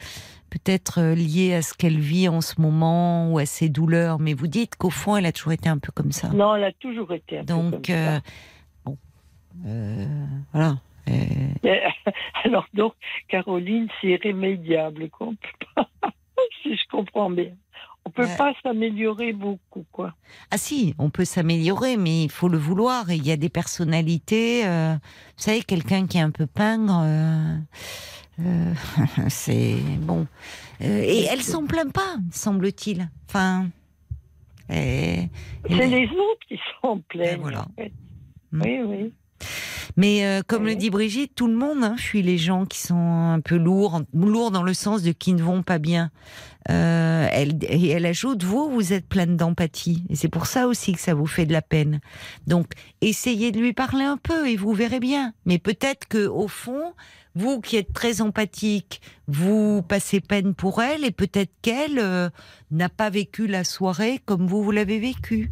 peut-être 0.50 1.00
euh, 1.00 1.14
lié 1.14 1.54
à 1.54 1.62
ce 1.62 1.72
qu'elle 1.74 1.98
vit 1.98 2.28
en 2.28 2.40
ce 2.40 2.60
moment 2.60 3.30
ou 3.32 3.38
à 3.38 3.46
ses 3.46 3.68
douleurs, 3.68 4.18
mais 4.18 4.34
vous 4.34 4.46
dites 4.48 4.76
qu'au 4.76 4.90
fond, 4.90 5.16
elle 5.16 5.26
a 5.26 5.32
toujours 5.32 5.52
été 5.52 5.68
un 5.68 5.78
peu 5.78 5.92
comme 5.92 6.10
ça. 6.12 6.28
Non, 6.30 6.56
elle 6.56 6.64
a 6.64 6.72
toujours 6.72 7.12
été 7.12 7.38
un 7.38 7.44
peu 7.44 7.46
Donc, 7.54 7.72
comme 7.72 7.84
ça. 7.84 8.14
euh, 8.16 8.20
bon, 8.84 8.98
euh, 9.66 10.06
voilà. 10.52 10.76
Euh, 11.08 11.70
Alors 12.44 12.66
donc, 12.74 12.94
Caroline, 13.28 13.88
c'est 14.00 14.08
irrémédiable, 14.08 15.10
quoi. 15.10 15.28
Si 16.62 16.74
je 16.76 16.82
comprends 16.90 17.30
bien. 17.30 17.52
On 18.06 18.10
peut 18.10 18.26
pas 18.36 18.52
s'améliorer 18.62 19.32
beaucoup, 19.32 19.84
quoi. 19.90 20.14
Ah 20.50 20.58
si, 20.58 20.94
on 20.98 21.08
peut 21.10 21.24
s'améliorer, 21.24 21.96
mais 21.96 22.24
il 22.24 22.30
faut 22.30 22.48
le 22.48 22.58
vouloir. 22.58 23.10
Et 23.10 23.16
il 23.16 23.26
y 23.26 23.32
a 23.32 23.36
des 23.36 23.48
personnalités. 23.48 24.66
euh, 24.66 24.94
vous 24.94 25.42
savez, 25.42 25.62
quelqu'un 25.62 26.06
qui 26.06 26.18
est 26.18 26.20
un 26.20 26.30
peu 26.30 26.46
pingre, 26.46 27.00
euh, 27.02 27.56
euh, 28.40 28.74
c'est 29.28 29.76
bon. 30.00 30.26
Et 30.80 31.24
elle 31.24 31.42
s'en 31.42 31.64
plaint 31.66 31.90
pas, 31.92 32.16
semble-t-il. 32.30 33.08
Enfin, 33.28 33.68
et- 34.70 35.28
C'est 35.68 35.86
les 35.86 36.04
autres 36.08 36.46
qui 36.48 36.58
s'en 36.82 36.98
plaignent. 36.98 37.36
Ben 37.36 37.40
voilà. 37.40 37.60
en 37.62 37.72
fait. 37.82 37.92
Mm. 38.52 38.62
Oui, 38.62 38.78
oui. 38.86 39.12
Mais 39.96 40.24
euh, 40.24 40.42
comme 40.46 40.64
le 40.64 40.74
dit 40.74 40.90
Brigitte, 40.90 41.34
tout 41.34 41.46
le 41.46 41.56
monde 41.56 41.84
hein, 41.84 41.96
fuit 41.96 42.22
les 42.22 42.38
gens 42.38 42.66
qui 42.66 42.78
sont 42.78 42.94
un 42.94 43.40
peu 43.40 43.56
lourds, 43.56 44.02
lourds 44.12 44.50
dans 44.50 44.62
le 44.62 44.74
sens 44.74 45.02
de 45.02 45.12
qui 45.12 45.32
ne 45.32 45.42
vont 45.42 45.62
pas 45.62 45.78
bien. 45.78 46.10
Euh, 46.70 47.28
elle, 47.30 47.58
et 47.62 47.90
elle 47.90 48.06
ajoute, 48.06 48.42
vous, 48.42 48.70
vous 48.70 48.92
êtes 48.92 49.06
pleine 49.06 49.36
d'empathie. 49.36 50.04
Et 50.08 50.16
c'est 50.16 50.28
pour 50.28 50.46
ça 50.46 50.66
aussi 50.66 50.92
que 50.92 51.00
ça 51.00 51.14
vous 51.14 51.26
fait 51.26 51.46
de 51.46 51.52
la 51.52 51.62
peine. 51.62 52.00
Donc, 52.46 52.72
essayez 53.00 53.52
de 53.52 53.58
lui 53.58 53.72
parler 53.72 54.04
un 54.04 54.16
peu 54.16 54.48
et 54.48 54.56
vous 54.56 54.72
verrez 54.72 55.00
bien. 55.00 55.32
Mais 55.44 55.58
peut-être 55.58 56.08
que 56.08 56.26
au 56.26 56.48
fond, 56.48 56.94
vous 57.34 57.60
qui 57.60 57.76
êtes 57.76 57.92
très 57.92 58.20
empathique, 58.20 59.00
vous 59.28 59.82
passez 59.82 60.20
peine 60.20 60.54
pour 60.54 60.82
elle 60.82 61.04
et 61.04 61.10
peut-être 61.10 61.52
qu'elle 61.62 61.98
euh, 61.98 62.30
n'a 62.70 62.88
pas 62.88 63.10
vécu 63.10 63.46
la 63.46 63.64
soirée 63.64 64.20
comme 64.24 64.46
vous, 64.46 64.62
vous 64.62 64.70
l'avez 64.70 64.98
vécue. 64.98 65.50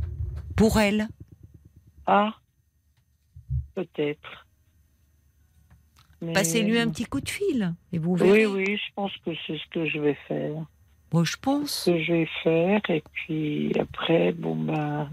Pour 0.57 0.81
elle. 0.81 1.09
Ah, 2.07 2.35
peut-être. 3.75 4.47
Mais- 6.21 6.33
Passez-lui 6.33 6.79
un 6.79 6.89
petit 6.89 7.05
coup 7.05 7.21
de 7.21 7.29
fil 7.29 7.75
et 7.93 7.99
vous 7.99 8.13
Oui, 8.13 8.19
verrez. 8.21 8.47
oui, 8.47 8.77
je 8.77 8.93
pense 8.95 9.13
que 9.25 9.31
c'est 9.47 9.57
ce 9.59 9.69
que 9.71 9.87
je 9.87 9.99
vais 9.99 10.17
faire. 10.29 10.55
Moi, 11.13 11.25
je 11.25 11.37
pense. 11.37 11.85
Ce 11.85 11.91
que 11.91 12.03
je 12.03 12.13
vais 12.13 12.29
faire, 12.43 12.81
et 12.91 13.03
puis 13.13 13.73
après, 13.79 14.33
bon, 14.33 14.57
ben. 14.57 15.11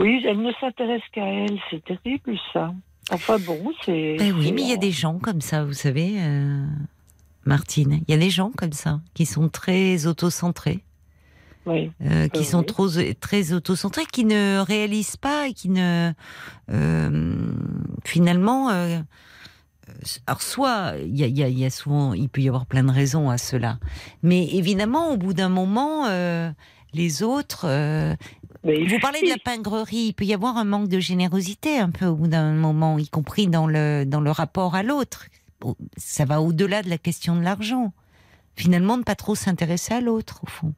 Oui, 0.00 0.22
elle 0.26 0.40
ne 0.40 0.52
s'intéresse 0.60 1.02
qu'à 1.12 1.26
elle, 1.26 1.58
c'est 1.70 1.84
terrible 1.84 2.38
ça. 2.52 2.72
Enfin 3.10 3.38
bon, 3.38 3.72
c'est. 3.84 4.16
Ben 4.18 4.32
oui, 4.32 4.52
mais 4.52 4.62
il 4.62 4.68
y 4.68 4.72
a 4.72 4.76
des 4.78 4.92
gens 4.92 5.18
comme 5.18 5.40
ça, 5.40 5.64
vous 5.64 5.72
savez, 5.72 6.16
euh, 6.22 6.64
Martine. 7.44 8.00
Il 8.06 8.10
y 8.10 8.14
a 8.14 8.18
des 8.18 8.30
gens 8.30 8.50
comme 8.56 8.72
ça 8.72 9.00
qui 9.14 9.26
sont 9.26 9.48
très 9.48 10.06
autocentrés, 10.06 10.84
Oui. 11.68 11.92
euh, 12.02 12.28
qui 12.28 12.40
Euh, 12.40 12.44
sont 12.44 12.60
oui. 12.60 12.66
trop 12.66 12.88
très 13.20 13.52
autocentrés, 13.52 14.06
qui 14.06 14.24
ne 14.24 14.58
réalisent 14.60 15.16
pas 15.16 15.48
et 15.48 15.52
qui 15.52 15.68
ne 15.68 16.12
euh, 16.70 17.52
finalement. 18.04 18.68
alors 20.26 20.42
soit 20.42 20.94
il 21.02 21.16
y 21.16 21.24
a, 21.24 21.48
y 21.48 21.64
y 21.64 21.70
souvent, 21.70 22.14
il 22.14 22.28
peut 22.28 22.40
y 22.40 22.48
avoir 22.48 22.66
plein 22.66 22.84
de 22.84 22.90
raisons 22.90 23.30
à 23.30 23.38
cela, 23.38 23.78
mais 24.22 24.46
évidemment 24.54 25.12
au 25.12 25.16
bout 25.16 25.34
d'un 25.34 25.48
moment, 25.48 26.06
les 26.94 27.22
autres. 27.22 27.66
Mais 28.64 28.84
vous 28.86 28.98
parlez 29.00 29.22
de 29.22 29.28
la 29.28 29.36
pingrerie, 29.42 30.06
il 30.08 30.12
peut 30.14 30.24
y 30.24 30.34
avoir 30.34 30.56
un 30.56 30.64
manque 30.64 30.88
de 30.88 30.98
générosité 30.98 31.78
un 31.78 31.90
peu 31.90 32.06
au 32.06 32.16
bout 32.16 32.28
d'un 32.28 32.52
moment, 32.52 32.98
y 32.98 33.08
compris 33.08 33.46
dans 33.46 33.66
le, 33.66 34.04
dans 34.04 34.20
le 34.20 34.30
rapport 34.30 34.74
à 34.74 34.82
l'autre. 34.82 35.26
Ça 35.96 36.24
va 36.24 36.40
au-delà 36.40 36.82
de 36.82 36.90
la 36.90 36.98
question 36.98 37.36
de 37.36 37.42
l'argent. 37.42 37.92
Finalement, 38.56 38.96
ne 38.96 39.04
pas 39.04 39.14
trop 39.14 39.34
s'intéresser 39.36 39.94
à 39.94 40.00
l'autre, 40.00 40.40
au 40.42 40.48
fond. 40.48 40.74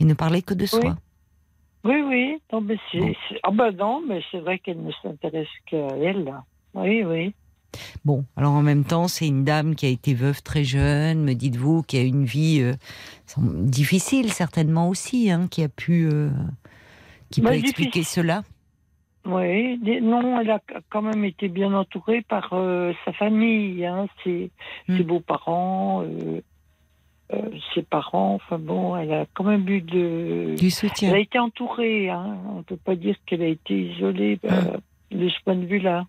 Et 0.00 0.04
ne 0.04 0.14
parler 0.14 0.42
que 0.42 0.54
de 0.54 0.66
soi. 0.66 0.96
Oui, 1.84 2.02
oui. 2.06 2.38
Non, 2.52 2.60
mais 2.60 2.76
c'est, 2.90 3.16
c'est- 3.28 3.38
Ah 3.42 3.50
ben 3.50 3.70
non, 3.72 4.02
mais 4.06 4.20
c'est 4.30 4.40
vrai 4.40 4.58
qu'elle 4.58 4.82
ne 4.82 4.92
s'intéresse 5.02 5.48
qu'à 5.66 5.88
elle. 6.00 6.32
Oui, 6.74 7.02
oui. 7.04 7.34
Bon, 8.04 8.24
alors 8.36 8.52
en 8.52 8.62
même 8.62 8.84
temps, 8.84 9.08
c'est 9.08 9.26
une 9.26 9.44
dame 9.44 9.74
qui 9.74 9.86
a 9.86 9.90
été 9.90 10.14
veuve 10.14 10.42
très 10.42 10.64
jeune, 10.64 11.22
me 11.22 11.34
dites-vous, 11.34 11.82
qui 11.82 11.98
a 11.98 12.02
une 12.02 12.24
vie 12.24 12.60
euh, 12.62 12.74
difficile 13.36 14.32
certainement 14.32 14.88
aussi, 14.88 15.30
hein, 15.30 15.48
qui 15.50 15.62
a 15.62 15.68
pu, 15.68 16.08
euh, 16.10 16.30
qui 17.30 17.42
Bah, 17.42 17.50
peut 17.50 17.56
expliquer 17.56 18.02
cela. 18.04 18.42
Oui, 19.26 19.78
non, 20.00 20.40
elle 20.40 20.50
a 20.50 20.60
quand 20.88 21.02
même 21.02 21.24
été 21.24 21.48
bien 21.48 21.74
entourée 21.74 22.22
par 22.22 22.48
euh, 22.54 22.92
sa 23.04 23.12
famille, 23.12 23.84
hein, 23.84 24.06
ses, 24.24 24.50
Hmm. 24.88 24.96
ses 24.96 25.02
beaux-parents, 25.02 26.04
euh, 27.32 27.42
ses 27.74 27.82
parents. 27.82 28.34
Enfin 28.34 28.58
bon, 28.58 28.96
elle 28.96 29.12
a 29.12 29.26
quand 29.34 29.44
même 29.44 29.68
eu 29.68 29.80
de. 29.80 30.54
Du 30.56 30.66
Elle 30.66 30.70
soutien. 30.72 31.12
a 31.12 31.18
été 31.18 31.38
entourée. 31.38 32.10
Hein. 32.10 32.38
On 32.50 32.56
ne 32.58 32.62
peut 32.62 32.76
pas 32.76 32.96
dire 32.96 33.16
qu'elle 33.26 33.42
a 33.42 33.46
été 33.48 33.74
isolée 33.92 34.38
euh, 34.44 34.76
de 35.10 35.28
ce 35.28 35.34
point 35.44 35.56
de 35.56 35.64
vue-là. 35.66 36.06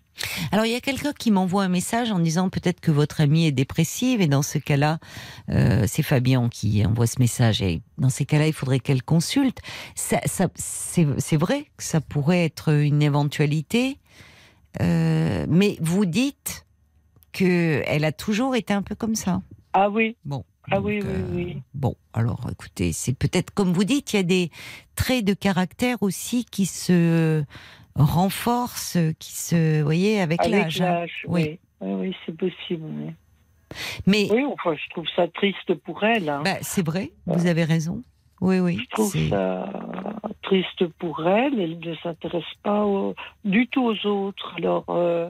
Alors 0.52 0.66
il 0.66 0.72
y 0.72 0.76
a 0.76 0.80
quelqu'un 0.80 1.12
qui 1.12 1.30
m'envoie 1.30 1.64
un 1.64 1.68
message 1.68 2.10
en 2.12 2.18
disant 2.18 2.50
peut-être 2.50 2.80
que 2.80 2.90
votre 2.90 3.20
amie 3.22 3.46
est 3.46 3.52
dépressive 3.52 4.20
et 4.20 4.26
dans 4.26 4.42
ce 4.42 4.58
cas-là, 4.58 4.98
euh, 5.48 5.84
c'est 5.86 6.02
Fabien 6.02 6.48
qui 6.50 6.84
envoie 6.84 7.06
ce 7.06 7.18
message 7.20 7.62
et 7.62 7.80
dans 7.98 8.10
ces 8.10 8.26
cas-là, 8.26 8.46
il 8.46 8.52
faudrait 8.52 8.80
qu'elle 8.80 9.02
consulte. 9.02 9.58
Ça, 9.94 10.20
ça, 10.26 10.48
c'est 10.54 11.06
c'est 11.18 11.36
vrai 11.38 11.62
que 11.76 11.82
ça 11.82 12.00
pourrait 12.02 12.44
être 12.44 12.70
une 12.72 13.00
éventualité, 13.02 13.96
euh, 14.80 15.46
mais 15.48 15.76
vous 15.80 16.04
dites 16.04 16.66
que 17.32 17.82
elle 17.86 18.04
a 18.04 18.12
toujours 18.12 18.56
été 18.56 18.74
un 18.74 18.82
peu 18.82 18.94
comme 18.94 19.14
ça. 19.14 19.40
Ah 19.72 19.88
oui, 19.88 20.16
Bon. 20.24 20.44
Ah 20.70 20.80
oui, 20.80 21.00
oui, 21.02 21.08
euh, 21.08 21.34
oui. 21.34 21.62
Bon, 21.74 21.94
alors 22.12 22.40
écoutez, 22.50 22.92
c'est 22.92 23.12
peut-être 23.16 23.52
comme 23.52 23.72
vous 23.72 23.84
dites, 23.84 24.12
il 24.12 24.16
y 24.16 24.20
a 24.20 24.22
des 24.24 24.50
traits 24.96 25.24
de 25.24 25.34
caractère 25.34 26.02
aussi 26.02 26.44
qui 26.44 26.66
se 26.66 27.42
renforcent, 27.96 28.98
qui 29.18 29.32
se, 29.32 29.78
vous 29.78 29.84
voyez, 29.84 30.20
avec, 30.20 30.40
Avec 30.40 30.52
l'âge. 30.78 30.80
hein. 30.80 31.06
Oui. 31.26 31.58
oui. 31.80 32.14
C'est 32.26 32.36
possible. 32.36 32.84
Oui, 32.84 33.12
Mais 34.06 34.28
Oui, 34.30 34.44
enfin, 34.52 34.74
je 34.74 34.90
trouve 34.90 35.06
ça 35.16 35.28
triste 35.28 35.74
pour 35.74 36.02
elle. 36.04 36.28
hein. 36.28 36.42
bah, 36.44 36.56
c'est 36.62 36.84
vrai, 36.84 37.12
vous 37.26 37.46
avez 37.46 37.64
raison. 37.64 38.02
Oui, 38.40 38.58
oui. 38.58 38.78
Je 38.82 38.88
trouve 38.90 39.12
c'est- 39.12 39.28
ça 39.28 39.70
triste 40.42 40.86
pour 40.98 41.26
elle. 41.26 41.60
Elle 41.60 41.78
ne 41.78 41.94
s'intéresse 41.96 42.42
pas 42.62 42.84
au- 42.84 43.14
du 43.44 43.66
tout 43.68 43.84
aux 43.84 44.06
autres. 44.06 44.54
Alors, 44.56 44.86
euh, 44.88 45.28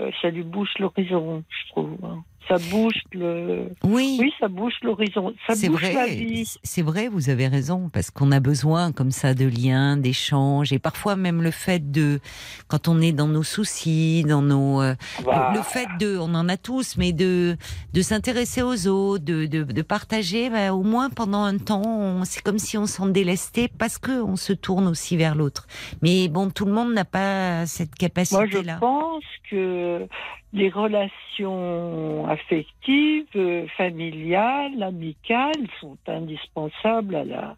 euh, 0.00 0.10
ça 0.22 0.30
lui 0.30 0.42
bouche 0.42 0.72
l'horizon, 0.78 1.44
je 1.48 1.68
trouve. 1.72 1.98
hein. 2.02 2.24
Ça 2.48 2.56
bouge 2.70 2.94
le. 3.12 3.68
Oui, 3.84 4.16
Oui, 4.20 4.32
ça 4.40 4.48
bouge 4.48 4.72
l'horizon. 4.82 5.32
Ça 5.46 5.54
bouge 5.68 5.82
la 5.82 5.90
vrai. 5.92 6.14
vie. 6.16 6.50
C'est 6.64 6.82
vrai, 6.82 7.06
vous 7.08 7.30
avez 7.30 7.46
raison, 7.46 7.88
parce 7.92 8.10
qu'on 8.10 8.32
a 8.32 8.40
besoin 8.40 8.90
comme 8.90 9.12
ça 9.12 9.34
de 9.34 9.46
liens, 9.46 9.96
d'échanges, 9.96 10.72
et 10.72 10.80
parfois 10.80 11.14
même 11.14 11.42
le 11.42 11.52
fait 11.52 11.92
de, 11.92 12.18
quand 12.66 12.88
on 12.88 13.00
est 13.00 13.12
dans 13.12 13.28
nos 13.28 13.44
soucis, 13.44 14.24
dans 14.26 14.42
nos, 14.42 14.82
euh, 14.82 14.94
Bah, 15.24 15.52
le, 15.54 15.62
fait 15.62 15.86
de, 16.00 16.16
on 16.18 16.34
en 16.34 16.48
a 16.48 16.56
tous, 16.56 16.96
mais 16.96 17.12
de 17.12 17.56
de 17.92 18.02
s'intéresser 18.02 18.62
aux 18.62 18.88
autres, 18.88 19.24
de, 19.24 19.46
de, 19.46 19.62
de 19.62 19.82
partager, 19.82 20.50
bah, 20.50 20.72
au 20.74 20.82
moins 20.82 21.08
pendant 21.10 21.44
un 21.44 21.56
temps, 21.58 22.24
c'est 22.24 22.42
comme 22.42 22.58
si 22.58 22.76
on 22.76 22.86
s'en 22.86 23.06
délestait 23.06 23.68
parce 23.78 23.98
que 23.98 24.22
on 24.22 24.34
se 24.36 24.52
tourne 24.52 24.88
aussi 24.88 25.16
vers 25.16 25.36
l'autre. 25.36 25.66
Mais 26.02 26.26
bon, 26.28 26.50
tout 26.50 26.64
le 26.64 26.72
monde 26.72 26.92
n'a 26.94 27.04
pas 27.04 27.64
cette 27.66 27.90
Moi, 27.90 27.94
je 27.94 28.06
capacité-là. 28.06 28.78
pense 28.80 29.22
que 29.50 30.06
les 30.52 30.68
relations 30.68 32.26
affectives, 32.28 33.26
euh, 33.36 33.66
familiales, 33.76 34.82
amicales 34.82 35.66
sont 35.80 35.96
indispensables 36.06 37.14
à 37.14 37.24
la, 37.24 37.56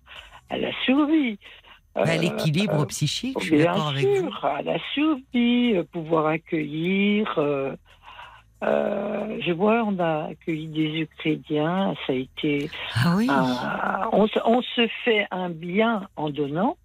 à 0.51 0.59
la 0.59 0.71
survie. 0.85 1.39
À 1.95 2.03
Euh, 2.03 2.17
l'équilibre 2.17 2.81
euh, 2.83 2.87
psychique, 2.87 3.37
je 3.41 3.45
suis 3.47 3.57
Bien 3.57 3.67
d'accord 3.73 3.89
avec 3.89 4.07
vous. 4.07 4.31
sûr, 4.31 4.45
à 4.45 4.63
la 4.63 4.79
survie, 4.95 5.75
pouvoir 5.93 6.27
accueillir. 6.27 7.33
euh, 7.39 7.75
euh, 8.63 9.39
je 9.45 9.53
vois, 9.53 9.83
on 9.85 9.99
a 9.99 10.29
accueilli 10.31 10.69
des 10.69 11.01
Ukrainiens, 11.01 11.95
ça 12.07 12.13
a 12.13 12.17
été. 12.17 12.71
Ah 12.95 13.15
oui, 13.17 13.29
on, 14.13 14.27
on 14.45 14.63
se 14.63 14.87
fait 15.05 15.27
un 15.33 15.51
bien 15.51 16.09
en 16.17 16.31
donnant, 16.31 16.77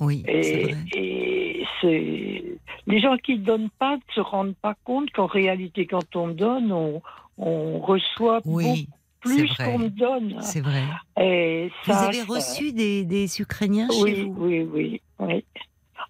oui, 0.00 0.22
c'est 0.26 0.32
et, 0.32 0.62
vrai. 0.62 0.76
et 0.96 1.64
c'est 1.80 2.44
les 2.86 3.00
gens 3.00 3.16
qui 3.16 3.38
ne 3.38 3.44
donnent 3.44 3.70
pas 3.78 3.96
ne 3.96 4.12
se 4.14 4.20
rendent 4.20 4.56
pas 4.56 4.74
compte 4.84 5.10
qu'en 5.10 5.26
réalité, 5.26 5.86
quand 5.86 6.16
on 6.16 6.28
donne, 6.28 6.72
on, 6.72 7.02
on 7.36 7.78
reçoit 7.80 8.40
beaucoup 8.40 8.76
plus 9.20 9.52
qu'on 9.56 9.80
donne. 9.80 10.36
c'est 10.40 10.60
vrai. 10.60 10.84
Et 11.20 11.70
Vous 11.86 11.92
avez 11.92 12.22
reçu 12.22 12.72
des, 12.72 13.04
des 13.04 13.40
Ukrainiens 13.40 13.88
chez 13.90 14.02
oui, 14.02 14.22
vous? 14.24 14.34
oui, 14.38 14.62
oui, 14.72 15.02
oui. 15.18 15.44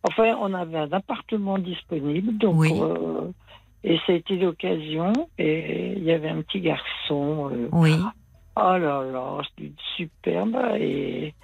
Enfin, 0.02 0.36
on 0.40 0.54
avait 0.54 0.78
un 0.78 0.92
appartement 0.92 1.58
disponible, 1.58 2.36
donc 2.38 2.56
Oui. 2.56 2.72
euh, 2.80 3.30
et 3.82 3.96
ça 4.06 4.12
a 4.12 4.16
été 4.16 4.36
l'occasion. 4.36 5.12
Et 5.38 5.94
il 5.96 6.04
y 6.04 6.12
avait 6.12 6.28
un 6.28 6.42
petit 6.42 6.60
garçon. 6.60 7.50
euh, 7.50 7.68
Oui. 7.72 7.94
oh 8.56 8.60
là 8.60 9.02
là, 9.02 9.40
c'était 9.56 9.72
superbe 9.96 10.56
et 10.78 11.34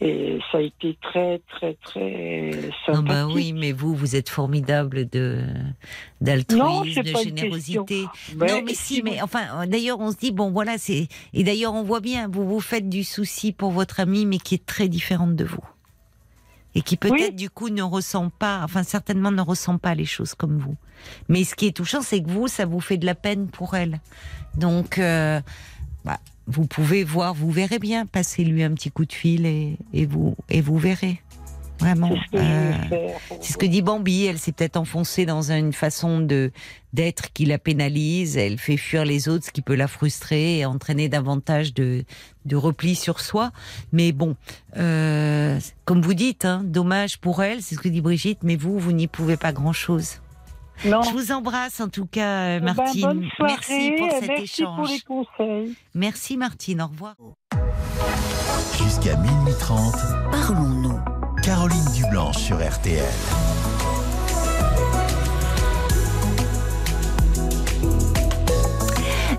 et 0.00 0.38
ça 0.50 0.58
a 0.58 0.60
été 0.62 0.96
très 1.02 1.40
très 1.50 1.74
très 1.74 2.50
Ah 2.52 2.92
sympathique. 2.92 3.08
bah 3.08 3.26
oui, 3.26 3.52
mais 3.52 3.72
vous, 3.72 3.94
vous 3.94 4.16
êtes 4.16 4.28
formidable 4.28 5.08
de 5.08 5.44
d'altruisme, 6.20 7.02
de 7.02 7.16
générosité. 7.16 8.06
Ben, 8.34 8.46
non, 8.46 8.62
mais 8.64 8.74
si, 8.74 9.02
mais 9.02 9.20
enfin, 9.22 9.66
d'ailleurs, 9.66 10.00
on 10.00 10.10
se 10.10 10.16
dit 10.16 10.32
bon, 10.32 10.50
voilà, 10.50 10.78
c'est 10.78 11.08
et 11.34 11.44
d'ailleurs, 11.44 11.74
on 11.74 11.82
voit 11.82 12.00
bien, 12.00 12.28
vous 12.28 12.46
vous 12.48 12.60
faites 12.60 12.88
du 12.88 13.04
souci 13.04 13.52
pour 13.52 13.70
votre 13.70 14.00
amie, 14.00 14.26
mais 14.26 14.38
qui 14.38 14.54
est 14.54 14.64
très 14.66 14.88
différente 14.88 15.36
de 15.36 15.44
vous 15.44 15.64
et 16.76 16.82
qui 16.82 16.96
peut-être 16.96 17.12
Oui. 17.30 17.32
du 17.32 17.50
coup 17.50 17.68
ne 17.68 17.82
ressent 17.82 18.30
pas, 18.30 18.60
enfin 18.62 18.84
certainement 18.84 19.32
ne 19.32 19.42
ressent 19.42 19.76
pas 19.78 19.96
les 19.96 20.04
choses 20.04 20.34
comme 20.34 20.56
vous. 20.58 20.76
Mais 21.28 21.42
ce 21.42 21.56
qui 21.56 21.66
est 21.66 21.76
touchant, 21.76 22.00
c'est 22.00 22.22
que 22.22 22.30
vous, 22.30 22.46
ça 22.46 22.64
vous 22.64 22.80
fait 22.80 22.96
de 22.96 23.06
la 23.06 23.16
peine 23.16 23.48
pour 23.48 23.74
elle. 23.74 24.00
Donc, 24.56 24.98
euh, 24.98 25.40
bah, 26.04 26.18
vous 26.46 26.66
pouvez 26.66 27.04
voir, 27.04 27.34
vous 27.34 27.50
verrez 27.50 27.78
bien, 27.78 28.06
passez-lui 28.06 28.62
un 28.62 28.72
petit 28.72 28.90
coup 28.90 29.04
de 29.04 29.12
fil 29.12 29.46
et, 29.46 29.76
et 29.92 30.06
vous 30.06 30.36
et 30.48 30.60
vous 30.60 30.78
verrez. 30.78 31.20
Vraiment. 31.80 32.10
C'est 32.10 32.20
ce 32.20 32.30
que 32.30 32.38
je 32.38 32.92
Euh, 32.92 33.12
c'est 33.40 33.52
ce 33.52 33.56
que 33.56 33.66
dit 33.66 33.82
Bambi. 33.82 34.26
Elle 34.26 34.38
s'est 34.38 34.52
peut-être 34.52 34.76
enfoncée 34.76 35.24
dans 35.24 35.50
une 35.50 35.72
façon 35.72 36.20
de 36.20 36.52
d'être 36.92 37.32
qui 37.32 37.46
la 37.46 37.58
pénalise. 37.58 38.36
Elle 38.36 38.58
fait 38.58 38.76
fuir 38.76 39.04
les 39.04 39.28
autres, 39.28 39.46
ce 39.46 39.50
qui 39.50 39.62
peut 39.62 39.74
la 39.74 39.88
frustrer 39.88 40.58
et 40.58 40.66
entraîner 40.66 41.08
davantage 41.08 41.72
de 41.72 42.04
de 42.44 42.56
repli 42.56 42.94
sur 42.94 43.20
soi. 43.20 43.50
Mais 43.92 44.12
bon, 44.12 44.36
euh, 44.76 45.58
comme 45.86 46.02
vous 46.02 46.14
dites, 46.14 46.44
hein, 46.44 46.62
dommage 46.64 47.18
pour 47.18 47.42
elle. 47.42 47.62
C'est 47.62 47.76
ce 47.76 47.80
que 47.80 47.88
dit 47.88 48.02
Brigitte. 48.02 48.40
Mais 48.42 48.56
vous, 48.56 48.78
vous 48.78 48.92
n'y 48.92 49.06
pouvez 49.06 49.38
pas 49.38 49.52
grand 49.52 49.72
chose. 49.72 50.20
Non. 50.84 51.02
Je 51.02 51.10
vous 51.10 51.32
embrasse 51.32 51.80
en 51.80 51.88
tout 51.88 52.06
cas, 52.06 52.40
euh, 52.40 52.56
Eh 52.56 52.64
ben, 52.64 52.74
Martine. 52.74 53.02
bonne 53.02 53.28
soirée, 53.36 53.52
merci 53.58 53.92
pour 53.98 54.06
et 54.06 54.10
cet 54.20 54.28
merci 54.28 54.42
échange. 54.62 54.76
pour 54.76 54.86
les 54.86 55.00
conseils. 55.00 55.74
Merci 55.94 56.36
Martine. 56.36 56.82
Au 56.82 56.86
revoir. 56.86 57.14
Jusqu'à 58.82 59.16
minuit 59.16 59.54
30, 59.58 59.94
Parlons-nous. 60.30 60.98
Caroline 61.42 61.84
Dublanche 61.94 62.36
sur 62.38 62.56
RTL. 62.56 63.04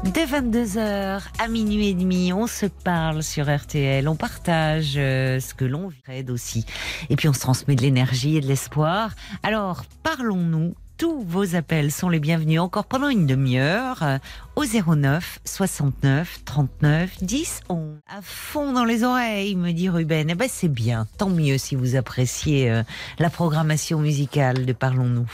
De 0.03 0.09
22h 0.27 1.21
à 1.39 1.47
minuit 1.47 1.89
et 1.89 1.93
demi, 1.93 2.33
on 2.33 2.47
se 2.47 2.65
parle 2.65 3.23
sur 3.23 3.53
RTL, 3.55 4.07
on 4.07 4.15
partage 4.15 4.93
euh, 4.97 5.39
ce 5.39 5.53
que 5.53 5.63
l'on 5.65 5.87
vit 5.89 6.25
aussi. 6.29 6.65
Et 7.09 7.15
puis 7.15 7.27
on 7.29 7.33
se 7.33 7.39
transmet 7.39 7.75
de 7.75 7.81
l'énergie 7.81 8.37
et 8.37 8.41
de 8.41 8.47
l'espoir. 8.47 9.11
Alors, 9.43 9.83
parlons-nous. 10.03 10.75
Tous 11.01 11.23
vos 11.23 11.55
appels 11.55 11.91
sont 11.91 12.09
les 12.09 12.19
bienvenus 12.19 12.59
encore 12.59 12.85
pendant 12.85 13.09
une 13.09 13.25
demi-heure 13.25 14.03
euh, 14.03 14.19
au 14.55 14.65
09 14.65 15.39
69 15.45 16.45
39 16.45 17.23
10 17.23 17.61
11. 17.69 17.97
À 18.07 18.21
fond 18.21 18.71
dans 18.71 18.85
les 18.85 19.03
oreilles, 19.03 19.55
me 19.55 19.71
dit 19.71 19.89
Ruben. 19.89 20.29
Eh 20.29 20.35
ben 20.35 20.47
c'est 20.47 20.67
bien, 20.67 21.07
tant 21.17 21.31
mieux 21.31 21.57
si 21.57 21.73
vous 21.73 21.95
appréciez 21.95 22.69
euh, 22.69 22.83
la 23.17 23.31
programmation 23.31 23.97
musicale 23.97 24.67
de 24.67 24.73
Parlons-nous. 24.73 25.25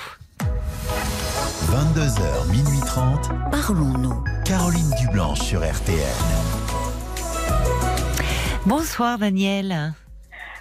22h, 1.65 2.49
minuit 2.49 2.80
30, 2.85 3.30
Parlons-nous. 3.52 4.23
Caroline 4.45 4.94
Dublanche 5.02 5.41
sur 5.41 5.69
RTL. 5.69 5.99
Bonsoir 8.65 9.18
Daniel. 9.18 9.94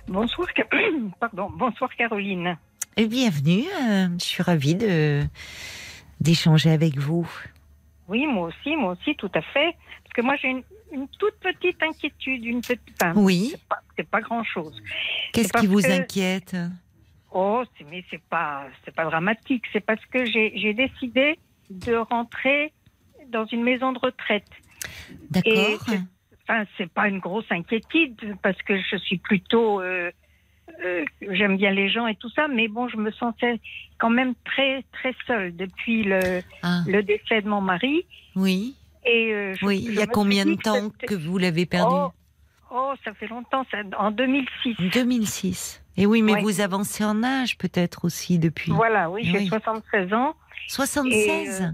Bonsoir, 0.09 0.49
pardon, 1.21 1.49
bonsoir 1.57 1.91
Caroline. 1.97 2.57
Bienvenue. 2.97 3.65
euh, 3.83 4.09
je 4.19 4.25
suis 4.25 4.43
ravie 4.43 4.75
de 4.75 5.23
d'échanger 6.21 6.71
avec 6.71 6.97
vous. 6.97 7.29
Oui, 8.09 8.27
moi 8.27 8.49
aussi, 8.49 8.75
moi 8.75 8.93
aussi, 8.93 9.15
tout 9.17 9.31
à 9.35 9.43
fait. 9.43 9.75
Parce 10.03 10.13
que 10.15 10.23
moi, 10.23 10.37
j'ai 10.41 10.49
une, 10.49 10.63
une 10.93 11.07
toute 11.19 11.35
petite 11.41 11.83
inquiétude, 11.83 12.43
une 12.45 12.63
petite. 12.63 12.81
enfin, 13.01 13.13
Oui. 13.15 13.49
C'est 13.53 13.69
pas, 13.69 13.81
c'est 13.97 14.09
pas 14.09 14.21
grand 14.23 14.43
chose. 14.45 14.81
Qu'est-ce 15.35 15.53
qui 15.53 15.67
vous 15.67 15.83
que- 15.83 15.91
inquiète? 15.91 16.57
Oh, 17.33 17.65
c'est- 17.77 17.85
mais 17.91 18.03
c'est 18.11 18.23
pas, 18.31 18.65
c'est 18.85 18.95
pas 18.95 19.05
dramatique. 19.05 19.65
C'est 19.75 19.85
parce 19.85 20.05
que 20.07 20.25
j'ai 20.25 20.53
j'ai 20.57 20.73
décidé 20.73 21.39
de 21.69 21.97
rentrer 21.97 22.73
dans 23.29 23.45
une 23.45 23.63
maison 23.63 23.93
de 23.93 23.99
retraite. 23.99 24.49
D'accord. 25.31 25.81
Enfin, 26.49 26.65
c'est 26.79 26.91
pas 26.91 27.09
une 27.09 27.19
grosse 27.19 27.51
inquiétude 27.51 28.37
parce 28.43 28.61
que 28.63 28.79
je 28.81 28.97
suis 28.97 29.19
plutôt 29.19 29.81
euh, 29.83 30.11
euh, 30.85 31.05
j'aime 31.31 31.57
bien 31.57 31.71
les 31.71 31.89
gens 31.89 32.07
et 32.07 32.15
tout 32.17 32.29
ça, 32.31 32.49
mais 32.49 32.69
bon, 32.69 32.89
je 32.89 32.97
me 32.97 33.11
sentais 33.13 33.61
quand 33.99 34.11
même 34.11 34.35
très 34.45 34.85
très 34.93 35.15
seule 35.27 35.55
depuis 35.57 36.03
le, 36.05 36.43
Ah, 36.63 36.81
le 36.87 37.03
décès 37.03 37.41
de 37.43 37.49
mon 37.49 37.61
mari. 37.61 38.07
oui, 38.35 38.75
Et 39.05 39.33
euh, 39.33 39.55
je- 39.55 39.65
oui. 39.67 39.85
je 39.87 39.93
Il 39.93 39.99
y 39.99 40.03
a 40.03 40.07
combien 40.07 40.45
de 40.45 40.55
temps 40.57 40.91
que 40.91 41.15
vous 41.15 41.39
l'avez 41.39 41.67
perdu? 41.67 41.95
Oh, 41.95 42.11
oh, 42.73 42.93
ça 43.05 43.15
fait 43.15 43.29
longtemps, 43.29 43.65
ça, 43.71 43.79
en 43.99 44.11
2006. 44.11 44.75
2006. 44.93 45.83
Et 45.97 46.05
oui, 46.07 46.21
mais 46.23 46.35
Ouais. 46.35 46.43
vous 46.43 46.61
avancez 46.61 47.05
en 47.05 47.23
âge 47.23 47.57
peut-être 47.57 48.05
aussi 48.05 48.39
depuis. 48.39 48.73
Voilà, 48.73 49.09
oui, 49.11 49.23
j'ai 49.25 49.39
Oui. 49.39 49.47
76 49.49 50.13
ans. 50.13 50.35
76. 50.69 51.61
Et, 51.61 51.65
euh, 51.65 51.69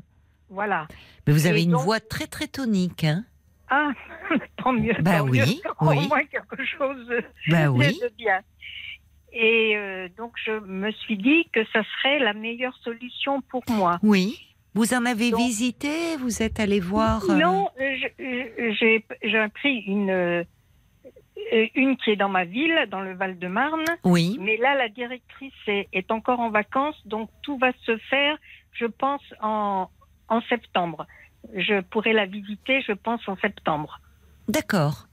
Voilà. 0.51 0.87
mais 1.27 1.33
vous 1.33 1.47
avez 1.47 1.61
et 1.61 1.65
une 1.65 1.73
donc- 1.73 1.81
voix 1.83 1.99
très 2.01 2.27
très 2.27 2.47
tonique, 2.47 3.05
hein 3.05 3.25
Ah, 3.69 3.91
tant 4.59 4.73
mieux. 4.75 4.95
Bah 5.01 5.19
tant 5.19 5.29
oui, 5.29 5.39
mieux. 5.41 5.47
Au 5.81 5.89
oui. 5.89 6.07
moins 6.09 6.25
quelque 6.27 6.63
chose 6.65 7.07
de, 7.09 7.25
Bah 7.49 7.71
oui. 7.71 7.99
de 8.01 8.13
bien. 8.19 8.41
Et 9.33 9.77
euh, 9.77 10.09
donc, 10.19 10.33
je 10.45 10.53
me 10.61 10.91
suis 10.93 11.17
dit 11.17 11.49
que 11.53 11.65
ça 11.73 11.83
serait 11.85 12.19
la 12.19 12.33
meilleure 12.35 12.77
solution 12.85 13.41
pour 13.43 13.63
moi. 13.71 13.99
Oui. 14.03 14.39
Vous 14.75 14.95
en 14.95 15.05
avez 15.07 15.31
Donc- 15.31 15.41
visité? 15.41 16.17
Vous 16.19 16.43
êtes 16.43 16.61
allé 16.61 16.81
voir 16.81 17.23
euh, 17.29 17.35
Non, 17.35 17.69
euh, 17.81 18.73
j'ai 18.79 19.05
pris 19.55 19.79
une, 19.87 20.45
une 21.75 21.97
qui 21.99 22.11
est 22.11 22.17
dans 22.17 22.29
ma 22.29 22.45
ville, 22.45 22.75
dans 22.91 23.01
le 23.01 23.15
Val-de-Marne. 23.15 23.85
Oui. 24.05 24.37
Mais 24.41 24.57
là, 24.57 24.75
la 24.75 24.89
directrice 24.89 25.53
est, 25.67 25.89
est 25.93 26.11
encore 26.11 26.41
en 26.41 26.51
vacances, 26.51 26.97
donc 27.07 27.29
tout 27.43 27.59
va 27.59 27.73
se 27.85 27.97
faire, 27.99 28.37
je 28.73 28.87
pense, 28.87 29.23
en, 29.43 29.89
en 30.29 30.41
septembre. 30.43 31.07
Je 31.55 31.81
pourrai 31.81 32.13
la 32.13 32.27
visiter, 32.27 32.81
je 32.83 32.93
pense, 32.93 33.27
en 33.29 33.37
septembre. 33.37 34.01
D'accord. 34.49 35.07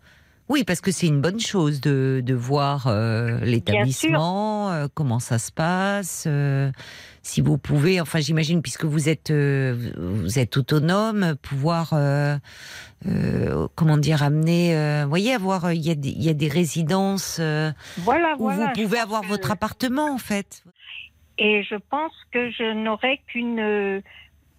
Oui, 0.50 0.64
parce 0.64 0.82
que 0.82 0.92
c'est 0.92 1.06
une 1.06 1.22
bonne 1.22 1.40
chose 1.40 1.80
de, 1.80 2.22
de 2.26 2.34
voir 2.34 2.88
euh, 2.88 3.40
l'établissement, 3.42 4.72
euh, 4.72 4.88
comment 4.94 5.20
ça 5.20 5.38
se 5.38 5.52
passe. 5.52 6.24
euh, 6.28 6.72
si 7.22 7.42
vous 7.42 7.58
pouvez, 7.60 8.02
enfin 8.02 8.20
j'imagine, 8.20 8.62
puisque 8.64 8.86
vous 8.86 9.10
êtes 9.10 9.30
euh, 9.30 9.92
vous 9.98 10.40
êtes 10.40 10.58
autonome, 10.58 11.36
pouvoir 11.44 11.92
euh, 11.94 12.38
euh, 13.06 13.68
comment 13.76 13.98
dire 13.98 14.24
amener, 14.24 14.76
euh, 14.76 15.04
vous 15.04 15.10
voyez, 15.10 15.34
avoir 15.34 15.72
il 15.72 15.82
y 15.86 15.92
a 15.92 15.96
des, 15.96 16.10
il 16.10 16.24
y 16.24 16.30
a 16.30 16.34
des 16.34 16.48
résidences 16.48 17.38
euh, 17.40 17.72
Voilà, 17.98 18.34
où 18.40 18.44
voilà. 18.50 18.74
vous 18.76 18.82
pouvez 18.82 18.98
avoir 19.00 19.22
que- 19.22 19.28
votre 19.28 19.52
appartement 19.52 20.12
en 20.12 20.18
fait. 20.18 20.64
Et 21.38 21.62
je 21.64 21.76
pense 21.90 22.12
que 22.32 22.50
je 22.50 22.74
n'aurai 22.74 23.22
qu'une 23.28 23.60
euh, 23.60 24.02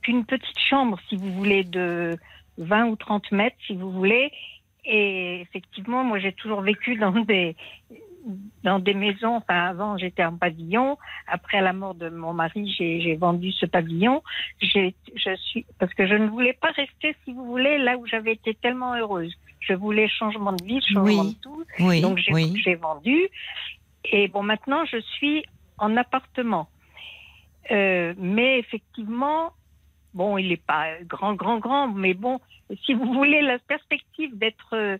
qu'une 0.02 0.24
petite 0.24 0.58
chambre, 0.68 0.98
si 1.08 1.16
vous 1.16 1.32
voulez, 1.32 1.64
de 1.64 2.16
20 2.58 2.86
ou 2.86 2.96
30 2.96 3.32
mètres, 3.32 3.56
si 3.66 3.74
vous 3.74 3.90
voulez. 3.90 4.30
Et 4.84 5.40
effectivement, 5.40 6.04
moi, 6.04 6.18
j'ai 6.18 6.32
toujours 6.32 6.60
vécu 6.62 6.96
dans 6.96 7.12
des 7.12 7.56
dans 8.62 8.78
des 8.78 8.94
maisons. 8.94 9.36
Enfin, 9.36 9.66
avant, 9.66 9.96
j'étais 9.96 10.24
en 10.24 10.36
pavillon. 10.36 10.98
Après, 11.26 11.60
la 11.60 11.72
mort 11.72 11.94
de 11.94 12.08
mon 12.08 12.32
mari, 12.34 12.70
j'ai 12.76 13.16
vendu 13.16 13.50
ce 13.52 13.66
pavillon. 13.66 14.22
Je 14.60 14.92
suis 15.36 15.66
parce 15.78 15.94
que 15.94 16.06
je 16.06 16.14
ne 16.14 16.28
voulais 16.28 16.52
pas 16.52 16.70
rester, 16.70 17.16
si 17.24 17.32
vous 17.32 17.44
voulez, 17.44 17.78
là 17.78 17.96
où 17.96 18.06
j'avais 18.06 18.32
été 18.32 18.54
tellement 18.54 18.94
heureuse. 18.94 19.34
Je 19.60 19.74
voulais 19.74 20.08
changement 20.08 20.52
de 20.52 20.64
vie, 20.64 20.80
changement 20.82 21.22
Oui. 21.22 21.34
de 21.34 21.40
tout. 21.40 21.64
Oui, 21.80 22.00
Donc 22.00 22.18
j'ai 22.18 22.32
oui. 22.32 22.60
j'ai 22.64 22.74
vendu. 22.74 23.28
Et 24.04 24.28
bon, 24.28 24.42
maintenant 24.42 24.84
je 24.86 24.98
suis 25.00 25.44
en 25.78 25.96
appartement. 25.96 26.68
Euh, 27.70 28.14
mais 28.18 28.58
effectivement, 28.58 29.52
bon, 30.14 30.38
il 30.38 30.48
n'est 30.48 30.56
pas 30.56 31.00
grand, 31.02 31.34
grand, 31.34 31.58
grand, 31.58 31.88
mais 31.88 32.14
bon, 32.14 32.40
si 32.84 32.94
vous 32.94 33.12
voulez 33.12 33.42
la 33.42 33.58
perspective 33.58 34.36
d'être 34.36 34.74
euh, 34.74 34.98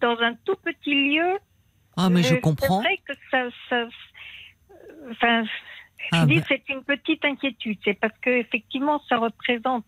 dans 0.00 0.18
un 0.20 0.34
tout 0.44 0.56
petit 0.56 0.94
lieu. 0.94 1.38
Ah 1.96 2.10
mais 2.10 2.22
je 2.22 2.34
euh, 2.34 2.40
comprends. 2.40 2.82
C'est 2.82 2.88
vrai 2.88 3.00
que 3.06 3.12
ça, 3.30 3.48
ça 3.68 3.88
enfin, 5.10 5.44
Ah, 6.12 6.20
je 6.22 6.26
dis 6.26 6.38
bah, 6.38 6.44
c'est 6.48 6.68
une 6.68 6.84
petite 6.84 7.24
inquiétude. 7.24 7.78
C'est 7.84 7.94
parce 7.94 8.16
que 8.20 8.30
effectivement, 8.30 9.02
ça 9.08 9.18
représente 9.18 9.84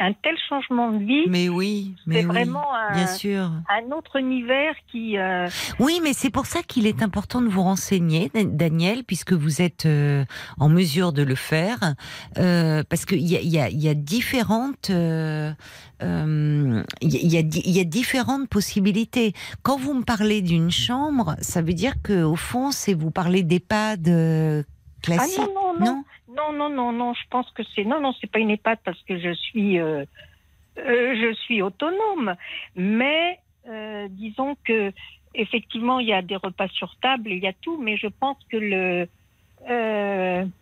un 0.00 0.12
tel 0.12 0.36
changement 0.48 0.92
de 0.92 0.98
vie. 1.04 1.24
mais 1.28 1.48
oui, 1.48 1.94
mais 2.06 2.20
c'est 2.22 2.26
oui, 2.26 2.32
vraiment 2.32 2.74
un, 2.74 2.94
bien 2.94 3.06
sûr. 3.06 3.50
un 3.68 3.90
autre 3.96 4.16
univers 4.16 4.74
qui. 4.90 5.18
euh, 5.18 5.48
Oui, 5.78 6.00
mais 6.02 6.12
c'est 6.12 6.30
pour 6.30 6.46
ça 6.46 6.62
qu'il 6.62 6.86
est 6.86 7.02
important 7.02 7.40
de 7.42 7.48
vous 7.48 7.62
renseigner, 7.62 8.30
Da- 8.34 8.44
Daniel, 8.44 9.04
puisque 9.04 9.32
vous 9.32 9.60
êtes 9.62 9.86
euh, 9.86 10.24
en 10.58 10.68
mesure 10.68 11.12
de 11.12 11.22
le 11.22 11.34
faire, 11.34 11.94
euh, 12.38 12.82
parce 12.88 13.04
qu'il 13.06 13.26
y 13.26 13.36
a, 13.36 13.40
y, 13.40 13.58
a, 13.58 13.68
y 13.70 13.88
a 13.88 13.94
différentes, 13.94 14.90
euh, 14.90 15.52
euh, 16.02 16.82
il 17.00 17.10
y 17.32 17.36
a- 17.36 17.40
y, 17.40 17.80
a, 17.80 17.84
différentes 17.84 18.48
possibilités. 18.48 19.32
Quand 19.62 19.78
vous 19.78 19.94
me 19.94 20.02
parlez 20.04 20.42
d'une 20.42 20.70
chambre, 20.70 21.34
ça 21.40 21.60
veut 21.62 21.74
dire 21.74 21.94
que 22.02 22.22
au 22.22 22.36
fond, 22.36 22.70
c'est 22.70 22.94
vous 22.94 23.10
parlez 23.10 23.42
d'EHPAD 23.42 24.08
euh, 24.08 24.62
Ah 24.66 25.02
classique, 25.02 25.38
non, 25.38 25.74
non, 25.78 25.84
non? 25.86 26.04
Non, 26.38 26.52
non, 26.52 26.68
non, 26.70 26.92
non, 26.92 27.14
je 27.14 27.26
pense 27.30 27.50
que 27.50 27.62
c'est. 27.74 27.84
Non, 27.84 28.00
non, 28.00 28.12
c'est 28.20 28.30
pas 28.30 28.38
une 28.38 28.50
EHPAD 28.50 28.78
parce 28.84 29.02
que 29.02 29.18
je 29.18 29.32
suis. 29.34 29.78
euh, 29.78 30.04
euh, 30.78 31.14
je 31.22 31.34
suis 31.34 31.60
autonome. 31.62 32.34
Mais 32.76 33.40
euh, 33.68 34.06
disons 34.10 34.56
que. 34.64 34.92
Effectivement, 35.34 36.00
il 36.00 36.08
y 36.08 36.12
a 36.14 36.22
des 36.22 36.36
repas 36.36 36.68
sur 36.68 36.96
table, 36.96 37.30
il 37.30 37.42
y 37.42 37.46
a 37.46 37.52
tout, 37.52 37.76
mais 37.80 37.96
je 37.96 38.06
pense 38.08 38.38
que 38.50 38.56
le. 38.56 39.08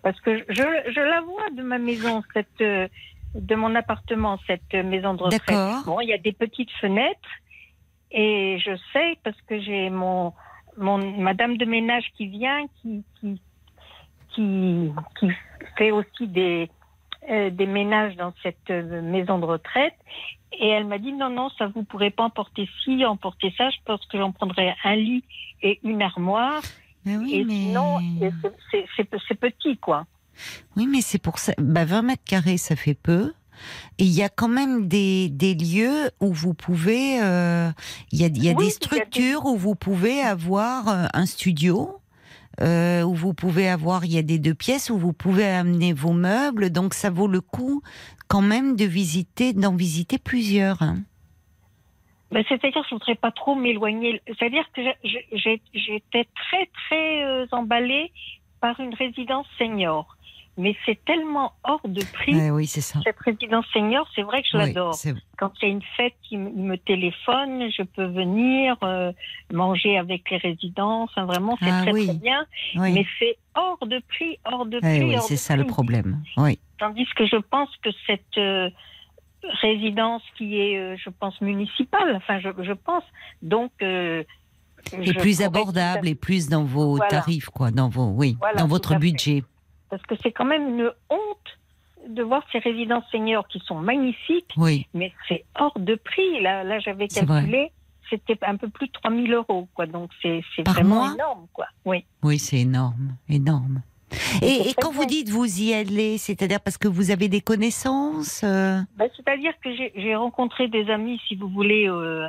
parce 0.03 0.21
que 0.23 0.39
je, 0.49 0.93
je 0.95 1.01
la 1.01 1.21
vois 1.21 1.49
de 1.57 1.63
ma 1.63 1.79
maison, 1.79 2.23
cette, 2.35 2.59
de 2.61 3.55
mon 3.55 3.75
appartement, 3.75 4.39
cette 4.47 4.75
maison 4.75 5.15
de 5.15 5.23
retraite. 5.23 5.85
Bon, 5.87 6.01
il 6.01 6.09
y 6.09 6.13
a 6.13 6.19
des 6.19 6.33
petites 6.33 6.73
fenêtres 6.81 7.29
et 8.11 8.59
je 8.59 8.77
sais 8.93 9.19
parce 9.23 9.41
que 9.43 9.61
j'ai 9.61 9.89
mon, 9.91 10.33
mon 10.77 10.99
madame 11.21 11.57
de 11.57 11.65
ménage 11.65 12.07
qui 12.17 12.27
vient, 12.27 12.67
qui, 12.83 13.05
qui, 13.21 13.41
qui, 14.35 14.93
qui 15.21 15.29
fait 15.77 15.91
aussi 15.91 16.27
des, 16.29 16.71
euh, 17.31 17.51
des 17.51 17.67
ménages 17.67 18.17
dans 18.17 18.33
cette 18.43 18.71
euh, 18.71 19.03
maison 19.03 19.39
de 19.39 19.45
retraite. 19.45 19.95
Et 20.59 20.69
elle 20.69 20.87
m'a 20.87 20.99
dit 20.99 21.13
non, 21.13 21.29
non, 21.29 21.49
ça 21.59 21.67
vous 21.67 21.83
pourrez 21.83 22.11
pas 22.11 22.25
emporter 22.25 22.69
ci, 22.85 23.05
emporter 23.05 23.53
ça. 23.59 23.69
Je 23.71 23.77
pense 23.85 24.05
que 24.07 24.19
j'en 24.19 24.33
prendrai 24.33 24.75
un 24.85 24.97
lit 24.97 25.25
et 25.63 25.81
une 25.83 26.03
armoire. 26.03 26.63
Mais 27.05 27.17
oui, 27.17 27.35
et 27.35 27.45
mais... 27.45 27.53
sinon, 27.55 27.99
c'est- 28.71 29.35
petit, 29.35 29.77
quoi. 29.77 30.07
Oui, 30.77 30.87
mais 30.87 31.01
c'est 31.01 31.19
pour 31.19 31.39
ça. 31.39 31.53
Bah, 31.59 31.85
20 31.85 32.03
mètres 32.03 32.25
carrés, 32.25 32.59
ça 32.59 32.77
fait 32.77 32.95
peu. 32.95 33.33
Et 33.99 34.05
il 34.05 34.13
y 34.13 34.23
a 34.23 34.29
quand 34.29 34.49
même 34.49 34.87
des, 34.87 35.29
des 35.31 35.55
lieux 35.55 36.11
où 36.21 36.33
vous 36.33 36.53
pouvez. 36.55 37.23
euh, 37.23 37.71
Il 38.13 38.21
y 38.21 38.25
a, 38.25 38.29
y 38.29 38.31
a 38.31 38.33
Oui, 38.33 38.39
il 38.39 38.45
y 38.45 38.49
a 38.51 38.55
des 38.55 38.71
structures 38.71 39.47
où 39.47 39.57
vous 39.57 39.75
pouvez 39.75 40.21
avoir 40.21 40.89
euh, 40.89 41.07
un 41.15 41.27
studio. 41.27 41.99
Euh, 42.61 43.03
où 43.03 43.15
vous 43.15 43.35
pouvez 43.35 43.69
avoir, 43.69 44.05
il 44.05 44.13
y 44.13 44.19
a 44.19 44.23
des 44.23 44.39
deux 44.39 44.55
pièces 44.55 44.91
où 44.91 44.99
vous 44.99 45.13
pouvez 45.13 45.47
amener 45.47 45.93
vos 45.93 46.13
meubles, 46.13 46.71
donc 46.71 46.95
ça 46.95 47.11
vaut 47.11 47.29
le 47.29 47.41
coup 47.41 47.83
quand 48.29 48.43
même 48.43 48.77
de 48.77 48.85
visiter, 48.85 49.53
d'en 49.53 49.75
visiter 49.75 50.19
plusieurs. 50.19 50.83
hein. 50.83 50.99
Ben, 52.31 52.45
C'est-à-dire 52.49 52.83
que 52.83 52.89
je 52.89 52.95
voudrais 52.95 53.15
pas 53.15 53.31
trop 53.31 53.55
m'éloigner. 53.55 54.21
C'est-à-dire 54.27 54.65
que 54.75 54.83
j'étais 55.05 56.27
très, 56.35 56.69
très 56.89 57.25
euh, 57.25 57.47
emballée 57.53 58.13
par 58.61 58.81
une 58.81 58.95
résidence 58.95 59.47
senior. 59.59 60.17
Mais 60.59 60.75
c'est 60.87 60.99
tellement 61.05 61.53
hors 61.65 61.87
de 61.87 62.03
prix. 62.15 62.51
Oui, 62.51 62.67
c'est 62.67 62.81
ça. 62.81 62.99
Cette 63.05 63.19
résidence 63.21 63.67
senior, 63.75 64.09
c'est 64.15 64.23
vrai 64.23 64.41
que 64.43 64.49
je 64.51 64.57
Oui, 64.57 64.67
l'adore. 64.69 64.95
Quand 65.37 65.53
il 65.61 65.65
y 65.65 65.69
a 65.69 65.73
une 65.73 65.83
fête, 65.99 66.15
il 66.31 66.39
me, 66.39 66.77
téléphone, 66.79 67.71
je 67.71 67.83
peux 67.83 68.07
venir 68.07 68.77
euh, 68.83 69.13
manger 69.53 69.99
avec 69.99 70.31
les 70.31 70.39
résidents. 70.39 71.03
Enfin, 71.03 71.27
vraiment, 71.27 71.59
c'est 71.61 71.69
Ah 71.71 71.83
très, 71.83 71.93
oui. 71.93 72.07
très 72.07 72.17
bien. 72.17 72.47
oui. 72.77 72.93
Mais 72.95 73.07
c'est 73.19 73.37
hors 73.55 73.87
de 73.87 74.01
prix, 74.09 74.39
hors 74.51 74.65
de 74.65 74.79
Eh 74.79 74.81
prix. 74.81 75.05
oui, 75.05 75.17
c'est 75.21 75.37
ça 75.37 75.57
le 75.57 75.65
problème. 75.65 76.23
Oui. 76.39 76.59
Tandis 76.79 77.07
que 77.15 77.27
je 77.27 77.37
pense 77.37 77.69
que 77.83 77.91
cette 78.07 78.39
euh, 78.39 78.71
résidence 79.61 80.23
qui 80.39 80.59
est, 80.59 80.79
euh, 80.79 80.97
je 80.97 81.11
pense, 81.11 81.39
municipale, 81.43 82.17
enfin, 82.17 82.41
je, 82.41 82.49
je 82.63 82.73
pense, 82.73 83.05
donc... 83.43 83.73
Et 83.83 85.13
plus 85.15 85.43
abordable 85.43 86.07
et 86.07 86.15
plus 86.15 86.49
dans 86.49 86.63
vos 86.65 86.97
Voilà. 86.97 87.09
tarifs, 87.11 87.47
quoi, 87.47 87.73
dans 87.73 87.89
vos, 87.89 88.11
oui, 88.11 88.37
Voilà, 88.41 88.61
dans 88.61 88.69
votre 88.69 88.91
fait. 88.91 88.99
Parce 89.91 90.03
que 90.03 90.15
c'est 90.23 90.33
quand 90.33 90.45
même 90.45 90.69
une 90.69 90.93
honte 91.11 91.59
de 92.09 92.23
voir 92.23 92.43
ces 92.53 92.59
résidences 92.59 93.05
seniors 93.11 93.47
qui 93.49 93.61
sont 93.61 93.77
magnifiques, 93.77 94.53
Oui. 94.57 94.87
mais 94.95 95.13
c'est 95.29 95.45
hors 95.59 95.79
de 95.79 95.95
prix. 95.95 96.41
Là, 96.41 96.65
là 96.65 96.79
j'avais 96.79 97.09
calculé, 97.09 97.73
c'était 98.11 98.39
un 98.43 98.57
peu 98.57 98.69
plus 98.69 98.87
de 98.87 98.93
3000 98.93 99.33
euros, 99.35 99.69
quoi. 99.75 99.87
Donc 99.87 100.11
c'est 100.23 100.43
vraiment 100.65 100.97
mois 100.97 101.15
énorme, 101.15 101.47
quoi. 101.53 101.67
Oui. 101.85 102.05
Oui, 102.23 102.39
c'est 102.39 102.59
énorme, 102.59 103.17
énorme. 103.29 103.83
Et, 104.41 104.73
quand 104.81 104.93
vous 104.93 105.05
dites 105.05 105.31
vous 105.31 105.63
y 105.63 105.75
allez, 105.75 106.17
c'est-à-dire 106.19 106.61
parce 106.61 106.79
que 106.79 106.87
vous 106.87 107.11
avez 107.11 107.29
des 107.29 107.41
connaissances 107.41 108.43
euh, 108.45 108.81
Ben, 108.97 109.09
C'est-à-dire 109.17 109.53
que 109.63 109.71
j'ai 109.75 110.15
rencontré 110.15 110.69
des 110.69 110.89
amis, 110.91 111.21
si 111.27 111.35
vous 111.35 111.49
voulez, 111.49 111.89
euh, 111.89 112.27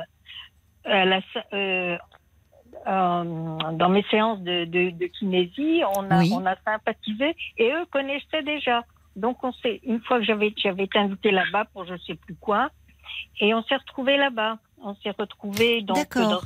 à 0.84 1.04
la, 1.04 1.20
euh, 1.52 1.96
dans 2.86 3.88
mes 3.88 4.04
séances 4.10 4.40
de, 4.40 4.64
de, 4.64 4.90
de 4.90 5.06
kinésie, 5.06 5.82
on 5.96 6.10
a, 6.10 6.18
Oui. 6.20 6.30
on 6.34 6.44
a 6.46 6.56
sympathisé 6.64 7.34
et 7.58 7.70
eux 7.72 7.84
connaissaient 7.90 8.42
déjà. 8.42 8.84
Donc 9.16 9.42
on 9.42 9.52
s'est, 9.52 9.80
une 9.84 10.00
fois 10.00 10.18
que 10.18 10.24
j'avais 10.24 10.52
j'avais 10.56 10.84
été 10.84 10.98
invitée 10.98 11.30
là-bas 11.32 11.64
pour 11.72 11.84
je 11.86 11.96
sais 12.06 12.14
plus 12.14 12.34
quoi, 12.36 12.70
et 13.40 13.52
on 13.54 13.62
s'est 13.64 13.76
retrouvés 13.76 14.16
là-bas. 14.16 14.58
On 14.80 14.94
s'est 15.02 15.10
retrouvés 15.18 15.82
dans 15.82 15.96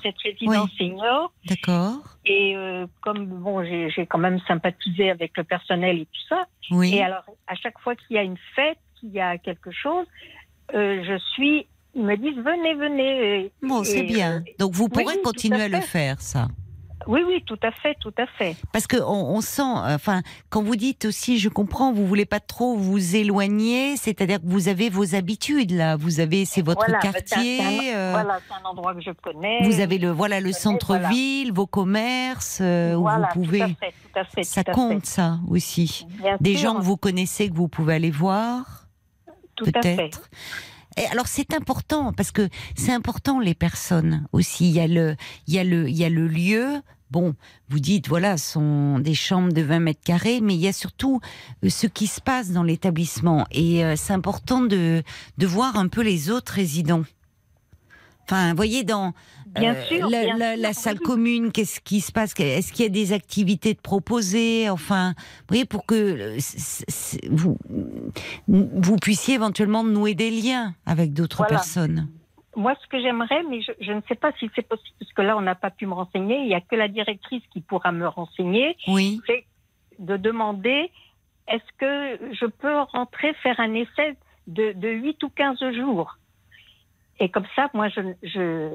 cette 0.02 0.18
résidence 0.24 0.70
Oui. 0.70 0.76
senior. 0.78 1.32
D'accord. 1.44 1.96
Et 2.24 2.56
euh, 2.56 2.86
comme 3.02 3.26
bon, 3.26 3.62
j'ai 3.62 3.90
j'ai 3.90 4.06
quand 4.06 4.18
même 4.18 4.40
sympathisé 4.48 5.10
avec 5.10 5.36
le 5.36 5.44
personnel 5.44 5.98
et 5.98 6.06
tout 6.06 6.26
ça. 6.30 6.46
Oui. 6.70 6.94
Et 6.94 7.02
alors, 7.02 7.24
à 7.46 7.54
chaque 7.56 7.78
fois 7.80 7.94
qu'il 7.94 8.16
y 8.16 8.18
a 8.18 8.22
une 8.22 8.38
fête, 8.54 8.78
qu'il 8.98 9.10
y 9.10 9.20
a 9.20 9.36
quelque 9.36 9.70
chose, 9.70 10.06
euh, 10.74 11.04
je 11.04 11.18
suis. 11.34 11.66
Ils 11.94 12.02
me 12.04 12.16
disent 12.16 12.36
venez, 12.42 12.74
venez. 12.74 13.52
Bon, 13.62 13.84
c'est 13.84 14.02
bien. 14.02 14.36
euh, 14.36 14.52
Donc 14.58 14.72
vous 14.72 14.88
pourrez 14.88 15.04
oui, 15.16 15.22
continuer 15.22 15.60
à 15.62 15.64
à, 15.64 15.68
le 15.68 15.80
faire, 15.80 16.20
ça. 16.22 16.48
oui, 17.06 17.20
oui, 17.26 17.42
tout 17.44 17.58
à 17.62 17.70
fait, 17.70 17.94
tout 18.00 18.14
à 18.16 18.26
fait. 18.26 18.56
Parce 18.72 18.86
que 18.86 18.96
on, 18.96 19.34
on 19.36 19.40
sent, 19.42 19.60
enfin, 19.62 20.22
quand 20.48 20.62
vous 20.62 20.76
dites 20.76 21.04
aussi, 21.04 21.38
je 21.38 21.50
comprends, 21.50 21.92
vous 21.92 22.06
voulez 22.06 22.24
pas 22.24 22.40
trop 22.40 22.76
vous 22.76 23.14
éloigner, 23.16 23.98
c'est-à-dire 23.98 24.40
que 24.40 24.46
vous 24.46 24.68
avez 24.68 24.88
vos 24.88 25.14
habitudes 25.14 25.72
là, 25.72 25.96
vous 25.96 26.20
avez, 26.20 26.46
c'est 26.46 26.62
votre 26.62 26.86
Voilà, 26.86 26.98
bah, 27.02 27.12
quartier, 27.12 27.60
un- 27.60 27.94
euh, 27.96 28.10
voilà, 28.12 28.38
c'est 28.48 28.54
un 28.54 28.70
endroit 28.70 28.94
que 28.94 29.02
je 29.02 29.10
connais. 29.10 29.58
vous 29.62 29.80
avez 29.80 29.98
le, 29.98 30.10
voilà, 30.10 30.40
le 30.40 30.52
centre-ville, 30.52 31.52
vos 31.52 31.66
commerces, 31.66 32.60
euh, 32.62 32.94
Voilà, 32.96 33.28
où 33.36 33.40
vous 33.40 33.44
pouvez, 33.44 33.58
Tout 33.58 33.64
à 33.64 33.68
fait, 33.68 33.92
tout 34.12 34.18
à 34.18 34.24
fait, 34.24 34.42
ça 34.44 34.64
tout 34.64 34.70
à 34.70 34.74
compte 34.74 35.00
fait. 35.04 35.12
ça 35.12 35.40
aussi. 35.46 36.06
Bien 36.22 36.38
Des 36.40 36.56
sûr, 36.56 36.70
gens 36.70 36.76
que 36.78 36.84
vous 36.84 36.96
connaissez 36.96 37.50
que 37.50 37.54
vous 37.54 37.68
pouvez 37.68 37.94
aller 37.96 38.10
voir, 38.10 38.86
tout 39.56 39.66
à 39.74 39.82
fait. 39.82 40.10
Et 40.96 41.06
alors 41.06 41.26
c'est 41.26 41.54
important 41.54 42.12
parce 42.12 42.30
que 42.30 42.48
c'est 42.76 42.92
important 42.92 43.40
les 43.40 43.54
personnes 43.54 44.26
aussi. 44.32 44.68
Il 44.68 44.74
y 44.74 44.80
a 44.80 44.86
le, 44.86 45.16
il 45.46 45.54
y 45.54 45.58
a 45.58 45.64
le, 45.64 45.88
il 45.88 45.96
y 45.96 46.04
a 46.04 46.10
le 46.10 46.26
lieu. 46.26 46.82
Bon, 47.10 47.34
vous 47.68 47.78
dites 47.78 48.08
voilà, 48.08 48.38
sont 48.38 48.98
des 48.98 49.14
chambres 49.14 49.52
de 49.52 49.60
20 49.60 49.80
mètres 49.80 50.00
carrés, 50.02 50.40
mais 50.40 50.54
il 50.54 50.60
y 50.60 50.68
a 50.68 50.72
surtout 50.72 51.20
euh, 51.62 51.68
ce 51.68 51.86
qui 51.86 52.06
se 52.06 52.22
passe 52.22 52.50
dans 52.50 52.62
l'établissement 52.62 53.46
et 53.50 53.84
euh, 53.84 53.96
c'est 53.96 54.14
important 54.14 54.62
de 54.62 55.02
de 55.36 55.46
voir 55.46 55.76
un 55.76 55.88
peu 55.88 56.02
les 56.02 56.30
autres 56.30 56.54
résidents. 56.54 57.04
Enfin, 58.24 58.50
vous 58.50 58.56
voyez 58.56 58.84
dans 58.84 59.12
Bien 59.54 59.74
euh, 59.74 59.84
sûr, 59.84 60.08
la, 60.08 60.24
bien 60.24 60.36
la- 60.38 60.52
sûr, 60.54 60.62
la 60.62 60.68
oui, 60.68 60.74
salle 60.74 60.98
commune, 61.00 61.52
qu'est-ce 61.52 61.80
qui 61.80 62.00
se 62.00 62.10
passe 62.12 62.32
Est-ce 62.38 62.72
qu'il 62.72 62.84
y 62.84 62.86
a 62.86 62.90
des 62.90 63.12
activités 63.12 63.74
de 63.74 63.80
proposer 63.80 64.70
Enfin, 64.70 65.12
vous 65.16 65.44
voyez, 65.48 65.64
pour 65.66 65.84
que 65.84 65.94
euh, 65.94 66.38
vous, 67.30 67.58
vous 68.48 68.96
puissiez 68.96 69.34
éventuellement 69.34 69.84
nouer 69.84 70.14
des 70.14 70.30
liens 70.30 70.74
avec 70.86 71.12
d'autres 71.12 71.38
Voilà. 71.38 71.50
personnes. 71.56 72.08
Moi, 72.56 72.74
ce 72.82 72.86
que 72.88 73.00
j'aimerais, 73.00 73.42
mais 73.48 73.62
je, 73.62 73.72
je 73.80 73.92
ne 73.92 74.00
sais 74.08 74.14
pas 74.14 74.30
si 74.38 74.50
c'est 74.54 74.66
possible, 74.66 74.94
parce 74.98 75.12
que 75.12 75.22
là, 75.22 75.36
on 75.36 75.40
n'a 75.40 75.54
pas 75.54 75.70
pu 75.70 75.86
me 75.86 75.94
renseigner. 75.94 76.38
Il 76.40 76.46
n'y 76.48 76.54
a 76.54 76.60
que 76.60 76.76
la 76.76 76.88
directrice 76.88 77.42
qui 77.52 77.60
pourra 77.60 77.92
me 77.92 78.06
renseigner. 78.06 78.76
Oui. 78.88 79.20
C'est 79.26 79.44
de 79.98 80.16
demander 80.16 80.90
est-ce 81.48 81.62
que 81.78 82.34
je 82.34 82.46
peux 82.46 82.78
rentrer 82.92 83.32
faire 83.42 83.58
un 83.58 83.74
essai 83.74 84.16
de, 84.46 84.72
de 84.72 84.88
8 84.88 85.22
ou 85.24 85.28
15 85.30 85.58
jours? 85.74 86.18
Et 87.20 87.30
comme 87.30 87.44
ça, 87.54 87.68
moi, 87.74 87.88
je, 87.88 88.00
je, 88.22 88.68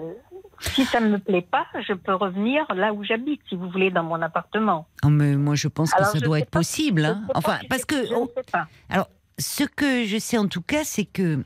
si 0.59 0.85
ça 0.85 0.99
ne 0.99 1.09
me 1.09 1.17
plaît 1.19 1.41
pas, 1.49 1.65
je 1.87 1.93
peux 1.93 2.13
revenir 2.13 2.65
là 2.73 2.93
où 2.93 3.03
j'habite, 3.03 3.41
si 3.49 3.55
vous 3.55 3.69
voulez, 3.69 3.91
dans 3.91 4.03
mon 4.03 4.21
appartement. 4.21 4.87
Oh, 5.03 5.09
mais 5.09 5.35
moi, 5.35 5.55
je 5.55 5.67
pense 5.67 5.93
Alors, 5.93 6.11
que 6.11 6.19
ça 6.19 6.23
doit 6.25 6.39
être 6.39 6.49
pas- 6.49 6.59
possible. 6.59 7.03
hein. 7.05 7.23
Enfin, 7.35 7.57
parce 7.69 7.83
que 7.83 7.95
je 8.05 8.13
ne 8.13 8.27
sais 8.27 8.49
pas. 8.51 8.67
Alors, 8.89 9.09
ce 9.37 9.63
que 9.65 10.05
je 10.05 10.17
sais 10.17 10.37
en 10.37 10.47
tout 10.47 10.61
cas, 10.61 10.83
c'est 10.83 11.05
que 11.05 11.43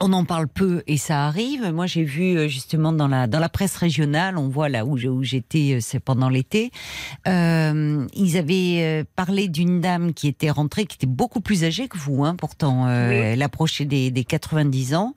on 0.00 0.12
en 0.12 0.24
parle 0.24 0.48
peu 0.48 0.82
et 0.86 0.96
ça 0.98 1.26
arrive. 1.26 1.70
Moi, 1.72 1.86
j'ai 1.86 2.04
vu 2.04 2.36
euh, 2.36 2.48
justement 2.48 2.92
dans 2.92 3.08
la 3.08 3.26
dans 3.26 3.38
la 3.38 3.48
presse 3.48 3.76
régionale, 3.76 4.36
on 4.38 4.48
voit 4.48 4.68
là 4.68 4.84
où 4.84 4.96
où 4.96 5.22
j'étais, 5.22 5.74
euh, 5.76 5.78
c'est 5.80 6.00
pendant 6.00 6.28
l'été. 6.28 6.70
euh, 7.26 8.06
ils 8.14 8.36
avaient 8.36 8.78
euh, 8.82 9.04
parlé 9.16 9.48
d'une 9.48 9.80
dame 9.80 10.12
qui 10.14 10.28
était 10.28 10.50
rentrée, 10.50 10.86
qui 10.86 10.96
était 10.96 11.06
beaucoup 11.06 11.40
plus 11.40 11.64
âgée 11.64 11.88
que 11.88 11.98
vous, 11.98 12.24
hein, 12.24 12.34
pourtant, 12.36 12.86
euh, 12.88 13.08
Oui. 13.10 13.14
elle 13.16 13.42
approchait 13.42 13.84
des, 13.84 14.10
des 14.10 14.24
90 14.24 14.94
ans, 14.94 15.14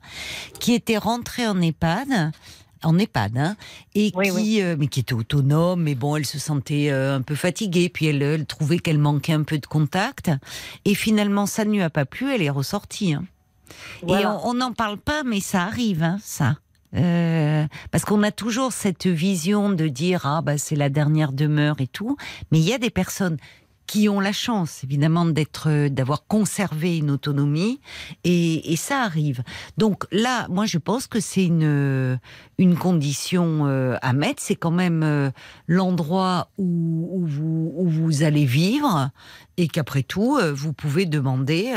qui 0.58 0.72
était 0.74 0.98
rentrée 0.98 1.46
en 1.46 1.60
EHPAD 1.60 2.32
en 2.82 2.98
EHPAD, 2.98 3.36
hein, 3.36 3.56
et 3.94 4.10
Oui, 4.14 4.30
qui, 4.32 4.62
euh, 4.62 4.74
mais 4.78 4.86
qui 4.86 5.00
était 5.00 5.12
autonome, 5.12 5.82
mais 5.82 5.94
bon, 5.94 6.16
elle 6.16 6.24
se 6.24 6.38
sentait 6.38 6.88
euh, 6.90 7.14
un 7.16 7.20
peu 7.20 7.34
fatiguée, 7.34 7.90
puis 7.90 8.06
elle, 8.06 8.22
elle 8.22 8.46
trouvait 8.46 8.78
qu'elle 8.78 8.96
manquait 8.98 9.34
un 9.34 9.42
peu 9.42 9.58
de 9.58 9.66
contact, 9.66 10.30
et 10.86 10.94
finalement, 10.94 11.44
ça 11.44 11.66
ne 11.66 11.72
lui 11.72 11.82
a 11.82 11.90
pas 11.90 12.06
plu, 12.06 12.32
elle 12.32 12.40
est 12.40 12.48
ressortie. 12.48 13.12
hein. 13.12 13.24
Et 14.02 14.06
Voilà. 14.06 14.38
on 14.44 14.50
on 14.50 14.54
n'en 14.54 14.72
parle 14.72 14.98
pas, 14.98 15.22
mais 15.24 15.40
ça 15.40 15.62
arrive, 15.62 16.02
hein, 16.02 16.18
ça. 16.22 16.56
Euh, 16.96 17.66
parce 17.92 18.04
qu'on 18.04 18.24
a 18.24 18.32
toujours 18.32 18.72
cette 18.72 19.06
vision 19.06 19.70
de 19.70 19.86
dire 19.86 20.22
ah 20.26 20.42
bah 20.42 20.58
c'est 20.58 20.74
la 20.74 20.88
dernière 20.88 21.32
demeure 21.32 21.80
et 21.80 21.86
tout, 21.86 22.16
mais 22.50 22.58
il 22.58 22.68
y 22.68 22.72
a 22.72 22.78
des 22.78 22.90
personnes 22.90 23.36
qui 23.86 24.08
ont 24.08 24.18
la 24.20 24.32
chance 24.32 24.82
évidemment 24.82 25.24
d'être 25.24 25.88
d'avoir 25.88 26.26
conservé 26.26 26.98
une 26.98 27.10
autonomie 27.12 27.80
et, 28.24 28.72
et 28.72 28.76
ça 28.76 29.02
arrive. 29.02 29.42
Donc 29.78 30.04
là, 30.10 30.46
moi 30.48 30.66
je 30.66 30.78
pense 30.78 31.06
que 31.06 31.20
c'est 31.20 31.44
une 31.44 32.18
une 32.58 32.76
condition 32.76 33.66
euh, 33.68 33.96
à 34.02 34.12
mettre, 34.12 34.42
c'est 34.42 34.56
quand 34.56 34.72
même 34.72 35.02
euh, 35.04 35.30
l'endroit 35.68 36.48
où, 36.58 37.08
où 37.12 37.24
vous 37.24 37.72
où 37.76 37.88
vous 37.88 38.24
allez 38.24 38.46
vivre 38.46 39.10
et 39.58 39.68
qu'après 39.68 40.02
tout 40.02 40.40
vous 40.54 40.72
pouvez 40.72 41.06
demander 41.06 41.72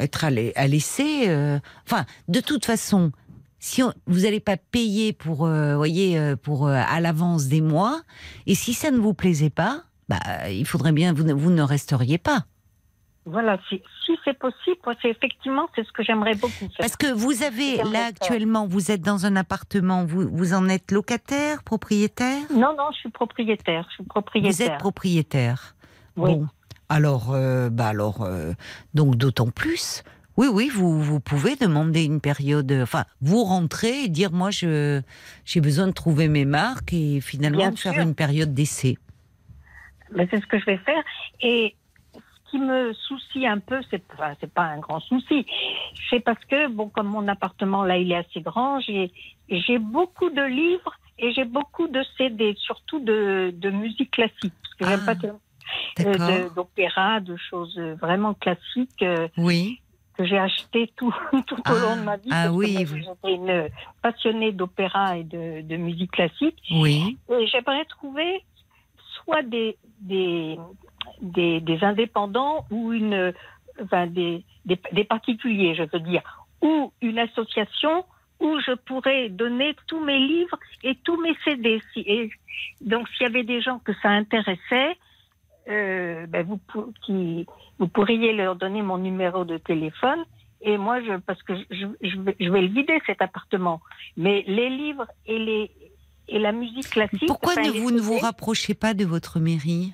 être 0.00 0.24
à, 0.24 0.28
à 0.56 0.66
laisser. 0.66 1.28
euh, 1.28 1.58
Enfin, 1.86 2.04
de 2.28 2.40
toute 2.40 2.64
façon, 2.64 3.12
si 3.58 3.82
on- 3.82 3.92
vous 4.06 4.20
n'allez 4.20 4.40
pas 4.40 4.56
payer 4.56 5.12
pour, 5.12 5.46
euh, 5.46 5.76
voyez, 5.76 6.18
euh, 6.18 6.36
pour 6.36 6.66
euh, 6.66 6.74
à 6.86 7.00
l'avance 7.00 7.46
des 7.46 7.60
mois, 7.60 8.00
et 8.46 8.54
si 8.54 8.74
ça 8.74 8.90
ne 8.90 8.98
vous 8.98 9.14
plaisait 9.14 9.50
pas, 9.50 9.84
bah, 10.08 10.50
il 10.50 10.66
faudrait 10.66 10.92
bien 10.92 11.12
vous 11.14 11.24
vous 11.38 11.50
ne 11.50 11.62
resteriez 11.62 12.18
pas, 12.18 12.44
Voilà, 13.26 13.58
si, 13.70 13.80
si 14.04 14.12
c'est 14.22 14.38
possible, 14.38 14.76
c'est 15.00 15.08
effectivement, 15.08 15.66
c'est 15.74 15.82
ce 15.86 15.92
que 15.92 16.02
j'aimerais 16.02 16.34
beaucoup 16.34 16.50
faire. 16.58 16.76
parce 16.78 16.94
que 16.96 17.10
vous 17.10 17.42
avez 17.42 17.78
là 17.90 18.04
actuellement, 18.08 18.66
vous 18.66 18.90
êtes 18.90 19.00
dans 19.00 19.24
un 19.24 19.34
appartement, 19.36 20.04
vous 20.04 20.28
vous 20.30 20.52
en 20.52 20.68
êtes 20.68 20.92
locataire, 20.92 21.62
propriétaire, 21.62 22.42
Non, 22.52 22.74
non, 22.76 22.90
je 22.92 22.98
suis 22.98 23.08
propriétaire. 23.10 23.86
Je 23.88 23.94
suis 23.94 24.02
vous 24.04 24.08
propriétaire. 24.10 24.72
êtes 24.74 24.78
propriétaire. 24.78 25.74
Oui. 26.16 26.34
Bon, 26.34 26.48
alors, 26.94 27.32
euh, 27.32 27.70
bah 27.70 27.88
alors, 27.88 28.22
euh, 28.22 28.52
donc 28.94 29.16
d'autant 29.16 29.50
plus. 29.50 30.02
Oui, 30.36 30.48
oui, 30.52 30.68
vous, 30.72 31.00
vous 31.02 31.20
pouvez 31.20 31.54
demander 31.56 32.04
une 32.04 32.20
période. 32.20 32.70
Enfin, 32.82 33.04
vous 33.20 33.44
rentrez 33.44 34.04
et 34.04 34.08
dire 34.08 34.32
moi, 34.32 34.50
je 34.50 35.00
j'ai 35.44 35.60
besoin 35.60 35.86
de 35.86 35.92
trouver 35.92 36.28
mes 36.28 36.44
marques 36.44 36.92
et 36.92 37.20
finalement 37.20 37.58
Bien 37.58 37.70
de 37.72 37.78
faire 37.78 38.00
une 38.00 38.14
période 38.14 38.52
d'essai. 38.54 38.96
Mais 40.14 40.26
c'est 40.30 40.40
ce 40.40 40.46
que 40.46 40.58
je 40.58 40.64
vais 40.66 40.78
faire. 40.78 41.02
Et 41.40 41.74
ce 42.14 42.50
qui 42.50 42.58
me 42.58 42.92
soucie 42.92 43.46
un 43.46 43.58
peu, 43.60 43.80
c'est 43.90 44.02
enfin, 44.12 44.34
c'est 44.40 44.52
pas 44.52 44.62
un 44.62 44.78
grand 44.78 45.00
souci. 45.00 45.46
C'est 46.10 46.20
parce 46.20 46.44
que 46.46 46.68
bon, 46.68 46.88
comme 46.88 47.08
mon 47.08 47.26
appartement 47.28 47.84
là, 47.84 47.96
il 47.96 48.10
est 48.12 48.16
assez 48.16 48.40
grand, 48.40 48.80
j'ai 48.80 49.12
j'ai 49.48 49.78
beaucoup 49.78 50.30
de 50.30 50.42
livres 50.42 50.94
et 51.18 51.32
j'ai 51.32 51.44
beaucoup 51.44 51.86
de 51.86 52.02
CD, 52.18 52.54
surtout 52.58 52.98
de, 52.98 53.52
de 53.56 53.70
musique 53.70 54.10
classique. 54.10 54.52
Parce 54.62 54.74
que 54.74 54.84
j'aime 54.86 55.00
Ah, 55.02 55.06
pas 55.06 55.16
tellement- 55.16 55.40
euh, 56.00 56.12
de- 56.48 56.54
d'opéra, 56.54 57.20
de, 57.20 57.36
choses 57.36 57.78
vraiment 58.00 58.34
classiques 58.34 59.02
euh, 59.02 59.28
Oui. 59.36 59.80
que 60.16 60.24
j'ai 60.24 60.38
acheté 60.38 60.90
tout, 60.96 61.14
tout 61.46 61.56
Ah, 61.64 61.72
au 61.74 61.78
long 61.78 61.96
de 61.96 62.02
ma 62.02 62.16
vie. 62.16 62.28
ah 62.30 62.44
parce 62.44 62.48
que 62.50 62.54
oui, 62.56 62.84
vous- 62.84 62.96
J'étais 62.98 63.34
une 63.34 63.68
passionnée 64.02 64.52
d'opéra 64.52 65.16
et 65.18 65.24
de, 65.24 65.62
de 65.62 65.76
musique 65.76 66.12
classique. 66.12 66.58
Oui. 66.70 67.16
Et 67.30 67.46
j'aimerais 67.48 67.84
trouver 67.86 68.42
soit 69.24 69.42
des, 69.42 69.76
des, 70.00 70.58
des, 71.20 71.60
des 71.60 71.84
indépendants 71.84 72.64
ou 72.70 72.92
une, 72.92 73.32
enfin 73.82 74.06
des, 74.06 74.44
des, 74.64 74.78
des 74.92 75.04
particuliers, 75.04 75.74
je 75.74 75.82
veux 75.92 76.00
dire, 76.00 76.22
ou 76.62 76.92
une 77.02 77.18
association 77.18 78.04
où 78.40 78.58
je 78.60 78.72
pourrais 78.72 79.28
donner 79.28 79.74
tous 79.86 80.00
mes 80.00 80.18
livres 80.18 80.58
et 80.82 80.96
tous 80.96 81.16
mes 81.20 81.34
CD. 81.44 81.80
Et 81.96 82.30
donc, 82.80 83.08
s'il 83.10 83.22
y 83.22 83.26
avait 83.30 83.44
des 83.44 83.62
gens 83.62 83.78
que 83.78 83.92
ça 84.02 84.08
intéressait, 84.10 84.96
euh, 85.68 86.26
ben 86.26 86.44
vous, 86.46 86.58
pour- 86.58 86.88
qui, 87.04 87.46
vous 87.78 87.88
pourriez 87.88 88.32
leur 88.32 88.56
donner 88.56 88.82
mon 88.82 88.98
numéro 88.98 89.44
de 89.44 89.56
téléphone. 89.58 90.22
Et 90.60 90.78
moi, 90.78 91.02
je, 91.02 91.16
parce 91.18 91.42
que 91.42 91.54
je, 91.70 91.86
je, 92.00 92.16
vais, 92.20 92.36
je 92.40 92.48
vais 92.50 92.62
le 92.62 92.68
vider 92.68 92.98
cet 93.06 93.20
appartement. 93.20 93.80
Mais 94.16 94.44
les 94.46 94.70
livres 94.70 95.06
et 95.26 95.38
les 95.38 95.70
et 96.26 96.38
la 96.38 96.52
musique 96.52 96.88
classique. 96.88 97.26
Pourquoi 97.26 97.52
enfin, 97.52 97.62
ne 97.64 97.70
vous 97.70 97.90
ne 97.90 98.00
vous 98.00 98.16
rapprochez 98.18 98.72
pas 98.74 98.94
de 98.94 99.04
votre 99.04 99.40
mairie? 99.40 99.92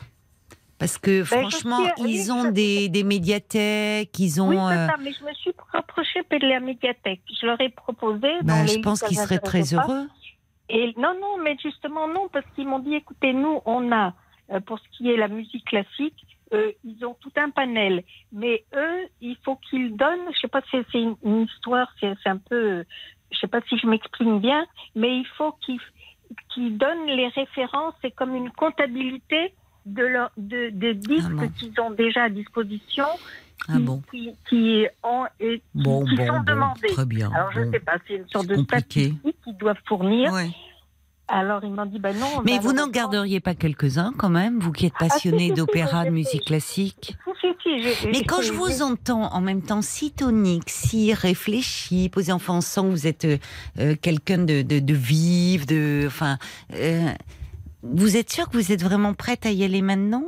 Parce 0.79 0.97
que 0.97 1.21
Ben, 1.29 1.41
franchement, 1.41 1.85
suis- 1.97 2.05
oui, 2.05 2.13
ils 2.15 2.33
ont 2.33 2.45
je- 2.45 2.51
des, 2.51 2.89
des 2.89 3.03
médiathèques, 3.03 4.17
ils 4.19 4.41
ont. 4.41 4.49
Oui, 4.49 4.57
euh, 4.57 4.87
ça, 4.87 4.97
mais 5.03 5.13
je 5.13 5.25
me 5.25 5.33
suis 5.35 5.53
rapprochée 5.73 6.21
de 6.31 6.47
la 6.47 6.61
médiathèque. 6.61 7.21
Je 7.41 7.47
leur 7.47 7.61
ai 7.61 7.69
proposé. 7.69 8.29
les 8.45 8.67
je 8.69 8.79
pense 8.79 9.03
qu'ils 9.03 9.17
seraient 9.19 9.39
très 9.41 9.61
pas. 9.63 9.75
heureux. 9.85 10.07
Et 10.69 10.95
non, 10.97 11.15
non, 11.21 11.37
mais 11.43 11.57
justement 11.61 12.07
non, 12.07 12.29
parce 12.33 12.47
qu'ils 12.55 12.67
m'ont 12.69 12.79
dit, 12.79 12.95
écoutez, 12.95 13.33
nous, 13.33 13.61
on 13.67 13.91
a, 13.91 14.15
pour 14.67 14.79
ce 14.81 14.85
qui 14.97 15.11
est 15.11 15.17
la 15.17 15.29
musique 15.29 15.65
classique, 15.67 16.27
euh, 16.53 16.73
ils 16.85 17.05
ont 17.05 17.15
tout 17.21 17.31
un 17.37 17.51
panel. 17.51 18.03
Mais 18.33 18.65
eux, 18.75 19.07
il 19.21 19.37
faut 19.45 19.57
qu'ils 19.57 19.95
donnent, 19.97 20.33
je 20.35 20.41
sais 20.41 20.49
pas 20.49 20.63
si 20.63 20.79
c'est 20.91 21.01
une, 21.01 21.15
une 21.23 21.43
histoire, 21.43 21.89
c'est 22.01 22.17
un 22.27 22.39
peu, 22.39 22.57
euh, 22.81 22.85
je 23.31 23.39
sais 23.39 23.47
pas 23.47 23.61
si 23.69 23.79
je 23.79 23.87
m'exprime 23.87 24.41
bien, 24.41 24.67
mais 24.97 25.19
il 25.19 25.27
faut 25.39 25.55
qu'ils 26.53 26.77
donnent 26.77 27.07
les 27.07 27.29
références, 27.29 27.95
c'est 28.03 28.11
comme 28.11 28.35
une 28.35 28.51
comptabilité 28.51 29.55
de 29.87 30.03
leur, 30.03 30.31
de, 30.37 30.71
des 30.71 30.95
disques 30.95 31.31
Ah 31.41 31.47
qu'ils 31.57 31.81
ont 31.81 31.91
déjà 31.93 32.25
à 32.25 32.29
disposition 32.29 33.07
Ah 33.69 33.79
bon 33.79 34.03
qui, 34.11 34.33
qui 34.49 34.87
ont 35.03 35.25
et 35.39 35.59
qui, 35.59 35.65
Bon, 35.75 36.05
qui 36.05 36.17
bon, 36.17 36.27
sont 36.27 36.33
bon, 36.41 36.43
demandées. 36.43 36.89
très 36.89 37.07
bien. 37.07 37.31
Alors 37.33 37.53
je 37.53 37.61
ne 37.61 37.71
sais 37.71 37.81
pas, 37.81 37.97
c'est 38.07 38.15
une 38.17 38.29
sorte 38.29 38.47
de 38.49 38.57
statistique 38.57 39.37
qu'ils 39.45 39.57
doivent 39.57 39.81
fournir. 39.87 40.33
Ouais. 40.33 40.51
Alors 41.33 41.63
ils 41.65 41.73
m'ont 41.73 41.87
dit 41.87 41.99
ben 41.99 42.17
non. 42.19 42.43
Mais 42.45 42.59
ben, 42.59 42.61
vous 42.61 42.73
n'en 42.73 42.89
garderiez 42.89 43.41
pas 43.41 43.55
quelques-uns 43.55 44.13
quand 44.19 44.29
même, 44.31 44.59
vous 44.59 44.73
qui 44.73 44.87
êtes 44.87 44.93
Ah, 44.99 45.05
si, 45.05 45.09
passionné 45.11 45.39
si, 45.39 45.49
si, 45.49 45.53
d'opéra, 45.55 46.03
de 46.05 46.09
si, 46.09 46.13
musique 46.13 46.41
si. 46.41 46.47
classique 46.47 47.17
Mais 48.13 48.25
quand 48.25 48.43
je 48.43 48.53
vous 48.53 48.83
entends 48.83 49.33
en 49.33 49.41
même 49.41 49.63
temps 49.63 49.83
si 49.83 50.11
tonique, 50.11 50.69
si 50.69 51.15
réfléchi, 51.15 52.09
posé 52.09 52.33
enfin, 52.33 52.55
on 52.55 52.61
sent 52.61 52.81
que 52.83 52.87
vous 52.87 53.07
êtes 53.07 53.25
euh, 53.25 53.39
euh, 53.79 53.95
quelqu'un 54.01 54.39
de, 54.39 54.63
de, 54.63 54.81
de 54.81 54.95
vif, 54.95 55.67
de, 55.67 56.05
enfin, 56.07 56.37
euh, 56.75 57.09
vous 57.83 58.17
êtes 58.17 58.31
sûr 58.31 58.49
que 58.49 58.57
vous 58.57 58.73
êtes 58.73 58.83
vraiment 58.83 59.15
prête 59.15 59.47
à 59.47 59.51
y 59.51 59.63
aller 59.65 59.83
maintenant? 59.83 60.25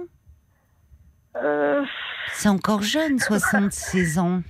Euh, 1.43 1.83
C'est 2.35 2.49
encore 2.49 2.83
jeune, 2.83 3.19
76 3.19 4.19
ans. 4.19 4.43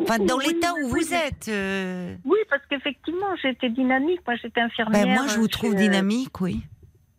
Enfin, 0.00 0.18
dans 0.18 0.38
oui, 0.38 0.44
l'état 0.48 0.72
où 0.74 0.86
oui, 0.92 1.02
vous 1.04 1.14
êtes. 1.14 1.48
euh, 1.48 2.16
Oui, 2.24 2.38
parce 2.50 2.62
qu'effectivement, 2.68 3.34
j'étais 3.42 3.70
dynamique. 3.70 4.20
Moi, 4.26 4.36
j'étais 4.42 4.60
infirmière. 4.60 5.04
ben, 5.06 5.14
moi, 5.14 5.26
je 5.28 5.36
vous 5.38 5.44
euh, 5.44 5.48
trouve 5.48 5.72
chez, 5.72 5.76
euh, 5.78 5.80
dynamique, 5.80 6.40
oui. 6.40 6.60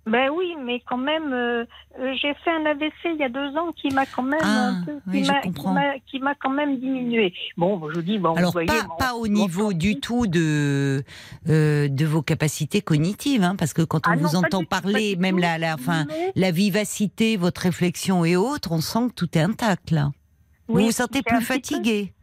Ben 0.08 0.30
oui, 0.32 0.54
mais 0.64 0.84
quand 0.88 1.00
même, 1.00 1.34
euh, 1.34 1.66
j'ai 2.22 2.36
fait 2.44 2.52
un 2.52 2.64
AVC 2.68 2.94
il 3.06 3.16
y 3.18 3.24
a 3.24 3.30
deux 3.30 3.58
ans 3.58 3.72
qui 3.72 3.90
m'a 3.92 4.06
quand 4.06 4.22
même 4.22 4.40
Ah, 4.44 4.68
un 4.68 4.84
peu, 4.86 4.92
oui, 5.08 5.24
qui 6.06 6.20
m'a- 6.20 6.36
quand 6.36 6.52
même 6.52 6.78
diminué. 6.80 7.34
Bon, 7.58 7.82
je 7.90 7.96
vous 7.96 8.02
dis, 8.04 8.20
bon, 8.20 8.36
Alors 8.36 8.52
vous 8.52 8.62
voyez, 8.64 8.68
pas, 9.00 9.16
au 9.16 9.28
niveau 9.28 9.74
du 9.74 10.00
tout 10.00 10.28
de 10.28 11.04
euh, 11.50 11.88
de 11.88 12.06
vos 12.06 12.22
capacités 12.22 12.82
cognitives, 12.82 13.42
hein, 13.44 13.56
parce 13.58 13.74
que 13.74 13.82
quand 13.82 14.08
on 14.08 14.12
Ah 14.12 14.16
vous 14.16 14.36
entend 14.36 14.60
tout, 14.60 14.68
parler, 14.68 15.16
du 15.16 15.22
même 15.22 15.38
tout, 15.38 15.42
la, 15.42 15.58
la, 15.58 15.76
mais- 15.78 16.32
la 16.36 16.52
vivacité, 16.52 17.36
votre 17.36 17.62
réflexion 17.62 18.24
et 18.26 18.36
autres, 18.36 18.72
on 18.74 18.82
sent 18.82 19.08
que 19.10 19.14
tout 19.14 19.36
est 19.36 19.42
intact 19.42 19.90
là. 19.90 20.12
oui, 20.68 20.82
vous 20.82 20.86
vous 20.88 20.92
sentez 20.92 21.24
plus 21.24 21.42
fatigué. 21.42 22.14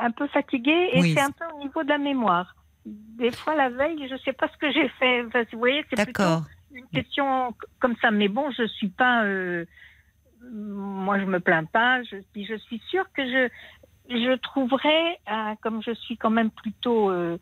Un 0.00 0.10
peu 0.10 0.26
fatiguée 0.28 0.90
et 0.92 1.00
Oui. 1.00 1.14
c'est 1.14 1.20
un 1.22 1.30
peu 1.30 1.44
au 1.54 1.58
niveau 1.60 1.82
de 1.82 1.88
la 1.88 1.98
mémoire. 1.98 2.54
Des 2.86 3.30
fois, 3.32 3.54
la 3.54 3.68
veille, 3.68 4.06
je 4.08 4.14
ne 4.14 4.18
sais 4.20 4.32
pas 4.32 4.48
ce 4.48 4.56
que 4.56 4.70
j'ai 4.72 4.88
fait. 4.98 5.24
Enfin, 5.26 5.44
vous 5.52 5.58
voyez, 5.58 5.84
c'est 5.90 6.02
plutôt 6.04 6.22
une 6.72 6.86
question 6.88 7.54
comme 7.80 7.96
ça. 8.00 8.10
Mais 8.10 8.28
bon, 8.28 8.50
je 8.50 8.66
suis 8.66 8.88
pas. 8.88 9.24
euh, 9.24 9.64
moi, 10.42 11.18
je 11.18 11.24
me 11.24 11.40
plains 11.40 11.64
pas. 11.64 12.02
Je, 12.04 12.16
je 12.34 12.54
suis 12.56 12.80
sûre 12.88 13.04
que 13.12 13.22
je, 13.26 13.48
je 14.10 14.36
trouverai, 14.36 15.18
comme 15.62 15.82
je 15.82 15.92
suis 15.92 16.16
quand 16.16 16.30
même 16.30 16.50
plutôt. 16.50 17.10
euh, 17.10 17.36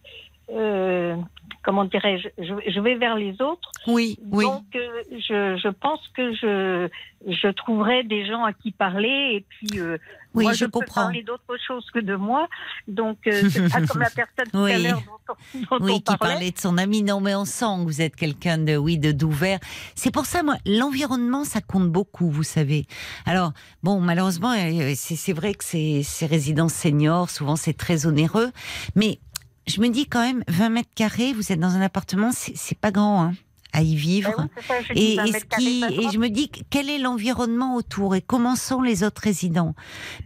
euh, 0.50 1.16
comment 1.62 1.84
dirais-je 1.84 2.28
je, 2.38 2.54
je 2.70 2.80
vais 2.80 2.94
vers 2.96 3.16
les 3.16 3.40
autres. 3.42 3.70
Oui, 3.86 4.18
oui. 4.30 4.44
Donc, 4.44 4.64
euh, 4.74 5.02
je, 5.12 5.56
je 5.62 5.68
pense 5.68 6.00
que 6.16 6.32
je, 6.34 6.88
je 7.26 7.48
trouverai 7.48 8.04
des 8.04 8.26
gens 8.26 8.44
à 8.44 8.52
qui 8.52 8.70
parler. 8.72 9.30
Et 9.34 9.44
puis, 9.48 9.80
euh, 9.80 9.96
Oui, 10.34 10.44
moi, 10.44 10.52
je 10.52 10.58
je, 10.58 10.64
peux 10.66 10.70
comprends. 10.80 11.02
parler 11.02 11.22
d'autre 11.22 11.56
chose 11.66 11.88
que 11.92 11.98
de 12.00 12.14
moi. 12.14 12.48
Donc, 12.88 13.18
euh, 13.26 13.48
c'est 13.48 13.68
pas 13.72 13.80
comme 13.86 14.00
la 14.02 14.10
personne 14.10 14.46
tout 14.52 14.58
à 14.58 14.78
l'heure 14.78 15.00
dont, 15.06 15.34
on- 15.72 15.78
dont 15.78 15.84
Oui, 15.84 15.92
on 15.96 16.00
qui 16.00 16.16
parlait. 16.16 16.50
de 16.50 16.58
son 16.58 16.78
ami. 16.78 17.02
Non, 17.02 17.20
mais 17.20 17.34
on 17.34 17.44
sent 17.44 17.64
que 17.80 17.84
vous 17.84 18.00
êtes 18.02 18.14
quelqu'un 18.16 18.58
de, 18.58 18.76
oui, 18.76 18.98
de 18.98 19.12
d'ouvert. 19.12 19.58
C'est 19.94 20.12
pour 20.12 20.26
ça, 20.26 20.42
moi, 20.42 20.54
l'environnement, 20.66 21.44
ça 21.44 21.60
compte 21.60 21.90
beaucoup, 21.90 22.28
vous 22.30 22.42
savez. 22.44 22.86
Alors, 23.24 23.52
bon, 23.82 24.00
malheureusement, 24.00 24.52
euh, 24.52 24.92
c'est 24.94 25.16
c'est 25.16 25.32
vrai 25.32 25.54
que 25.54 25.64
ces, 25.64 26.02
ces 26.02 26.26
résidences 26.26 26.74
seniors, 26.74 27.30
souvent, 27.30 27.56
c'est 27.56 27.76
très 27.76 28.06
onéreux. 28.06 28.50
Mais 28.94 29.18
je 29.66 29.80
me 29.80 29.88
dis 29.88 30.06
quand 30.06 30.20
même, 30.20 30.44
20 30.48 30.68
mètres 30.70 30.90
carrés, 30.94 31.32
vous 31.32 31.52
êtes 31.52 31.60
dans 31.60 31.74
un 31.74 31.80
appartement, 31.80 32.30
c'est 32.32 32.78
pas 32.78 32.90
grand, 32.90 33.22
hein, 33.22 33.34
à 33.72 33.82
y 33.82 33.94
vivre. 33.94 34.34
Oui, 34.38 34.44
c'est 34.56 34.66
ça, 34.66 34.74
je 34.82 34.92
Et, 34.94 35.16
20 35.16 35.24
et 35.24 35.32
ce 35.32 35.44
qui, 35.58 36.12
je 36.12 36.18
me 36.18 36.28
dis 36.28 36.50
quel 36.70 36.88
est 36.88 36.98
l'environnement 36.98 37.76
autour 37.76 38.14
et 38.14 38.22
comment 38.22 38.56
sont 38.56 38.80
les 38.80 39.02
autres 39.02 39.22
résidents? 39.22 39.74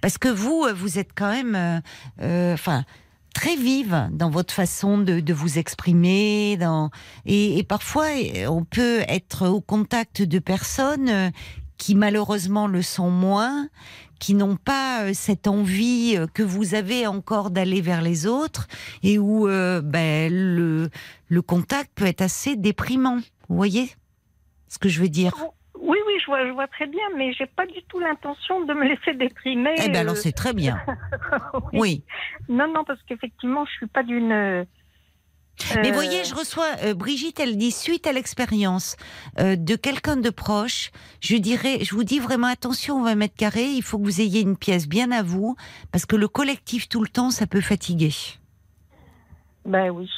Parce 0.00 0.18
que 0.18 0.28
vous, 0.28 0.66
vous 0.74 0.98
êtes 0.98 1.10
quand 1.14 1.30
même, 1.30 1.54
euh, 1.54 1.80
euh, 2.22 2.54
enfin, 2.54 2.84
très 3.34 3.56
vive 3.56 4.08
dans 4.12 4.30
votre 4.30 4.52
façon 4.52 4.98
de, 4.98 5.20
de 5.20 5.32
vous 5.32 5.58
exprimer. 5.58 6.56
Dans, 6.58 6.90
et, 7.24 7.58
et 7.58 7.62
parfois, 7.62 8.06
on 8.48 8.64
peut 8.64 9.00
être 9.08 9.48
au 9.48 9.60
contact 9.60 10.22
de 10.22 10.38
personnes 10.38 11.08
euh, 11.08 11.30
qui 11.78 11.94
malheureusement 11.94 12.66
le 12.66 12.82
sont 12.82 13.10
moins, 13.10 13.68
qui 14.20 14.34
n'ont 14.34 14.56
pas 14.56 15.02
euh, 15.04 15.10
cette 15.12 15.48
envie 15.48 16.14
euh, 16.16 16.26
que 16.32 16.44
vous 16.44 16.74
avez 16.74 17.08
encore 17.08 17.50
d'aller 17.50 17.80
vers 17.80 18.02
les 18.02 18.28
autres 18.28 18.68
et 19.02 19.18
où 19.18 19.48
euh, 19.48 19.80
ben, 19.82 20.32
le, 20.32 20.90
le 21.28 21.42
contact 21.42 21.90
peut 21.96 22.04
être 22.04 22.20
assez 22.20 22.54
déprimant. 22.54 23.16
Vous 23.48 23.56
voyez 23.56 23.90
ce 24.68 24.78
que 24.78 24.88
je 24.88 25.00
veux 25.00 25.08
dire? 25.08 25.32
Oui, 25.80 25.98
oui, 26.06 26.12
je 26.20 26.26
vois, 26.26 26.46
je 26.46 26.52
vois 26.52 26.68
très 26.68 26.86
bien, 26.86 27.02
mais 27.16 27.32
j'ai 27.32 27.46
pas 27.46 27.66
du 27.66 27.82
tout 27.88 27.98
l'intention 27.98 28.64
de 28.64 28.74
me 28.74 28.86
laisser 28.86 29.14
déprimer. 29.14 29.74
Eh 29.82 29.88
bien 29.88 30.02
alors 30.02 30.12
euh, 30.12 30.16
c'est 30.18 30.32
très 30.32 30.52
bien. 30.52 30.78
oui. 31.72 31.80
Oui. 31.80 32.04
Non, 32.48 32.68
non, 32.72 32.84
parce 32.84 33.02
qu'effectivement, 33.08 33.64
je 33.64 33.72
suis 33.72 33.86
pas 33.86 34.02
d'une. 34.02 34.66
Mais 35.76 35.90
euh, 35.90 35.94
voyez, 35.94 36.24
je 36.24 36.34
reçois 36.34 36.66
euh, 36.84 36.94
Brigitte, 36.94 37.40
elle 37.40 37.56
dit 37.56 37.70
suite 37.70 38.06
à 38.06 38.12
l'expérience 38.12 38.96
euh, 39.38 39.56
de 39.56 39.76
quelqu'un 39.76 40.16
de 40.16 40.30
proche, 40.30 40.90
je 41.20 41.36
dirais, 41.36 41.78
je 41.82 41.94
vous 41.94 42.04
dis 42.04 42.18
vraiment 42.18 42.46
attention 42.48 43.00
aux 43.00 43.04
20 43.04 43.14
mètres 43.14 43.36
carrés, 43.36 43.70
il 43.70 43.82
faut 43.82 43.98
que 43.98 44.04
vous 44.04 44.20
ayez 44.20 44.40
une 44.40 44.56
pièce 44.56 44.88
bien 44.88 45.10
à 45.10 45.22
vous, 45.22 45.56
parce 45.92 46.06
que 46.06 46.16
le 46.16 46.28
collectif 46.28 46.88
tout 46.88 47.02
le 47.02 47.08
temps, 47.08 47.30
ça 47.30 47.46
peut 47.46 47.60
fatiguer. 47.60 48.12
Ben 49.64 49.90
oui. 49.90 50.08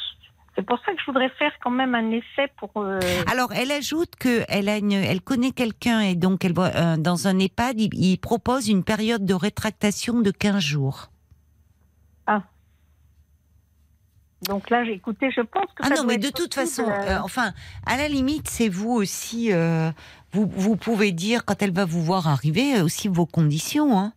C'est 0.55 0.65
pour 0.65 0.77
ça 0.85 0.91
que 0.93 0.99
je 0.99 1.05
voudrais 1.07 1.29
faire 1.39 1.51
quand 1.63 1.71
même 1.71 1.95
un 1.95 2.11
essai 2.11 2.47
pour. 2.57 2.69
euh, 2.77 2.99
Alors, 3.31 3.51
elle 3.53 3.71
ajoute 3.71 4.15
que 4.19 4.43
elle 4.47 4.69
a 4.69 4.77
une, 4.77 4.91
elle 4.91 5.21
connaît 5.21 5.51
quelqu'un 5.51 6.01
et 6.01 6.13
donc 6.15 6.45
elle 6.45 6.53
voit 6.53 6.71
euh, 6.75 6.95
dans 6.95 7.27
un 7.27 7.39
EHPAD, 7.39 7.81
il, 7.81 7.89
il 7.93 8.17
propose 8.19 8.69
une 8.69 8.83
période 8.83 9.25
de 9.25 9.33
rétractation 9.33 10.21
de 10.21 10.29
15 10.29 10.59
jours. 10.59 11.09
Donc 14.47 14.69
là, 14.69 14.83
j'ai 14.85 14.93
écouté, 14.93 15.31
je 15.31 15.41
pense 15.41 15.65
que. 15.75 15.83
Ah 15.83 15.87
ça 15.89 15.95
non, 15.95 16.03
mais 16.05 16.17
de 16.17 16.29
toute 16.29 16.53
façon, 16.53 16.83
euh, 16.83 16.91
euh, 16.91 17.19
enfin, 17.23 17.53
à 17.85 17.97
la 17.97 18.07
limite, 18.07 18.49
c'est 18.49 18.69
vous 18.69 18.91
aussi. 18.91 19.51
euh, 19.51 19.91
vous, 20.31 20.49
vous 20.55 20.75
pouvez 20.75 21.11
dire 21.11 21.45
quand 21.45 21.61
elle 21.61 21.71
va 21.71 21.85
vous 21.85 22.01
voir 22.03 22.27
arriver 22.27 22.81
aussi 22.81 23.07
vos 23.07 23.25
conditions. 23.25 23.97
Hein. 23.97 24.13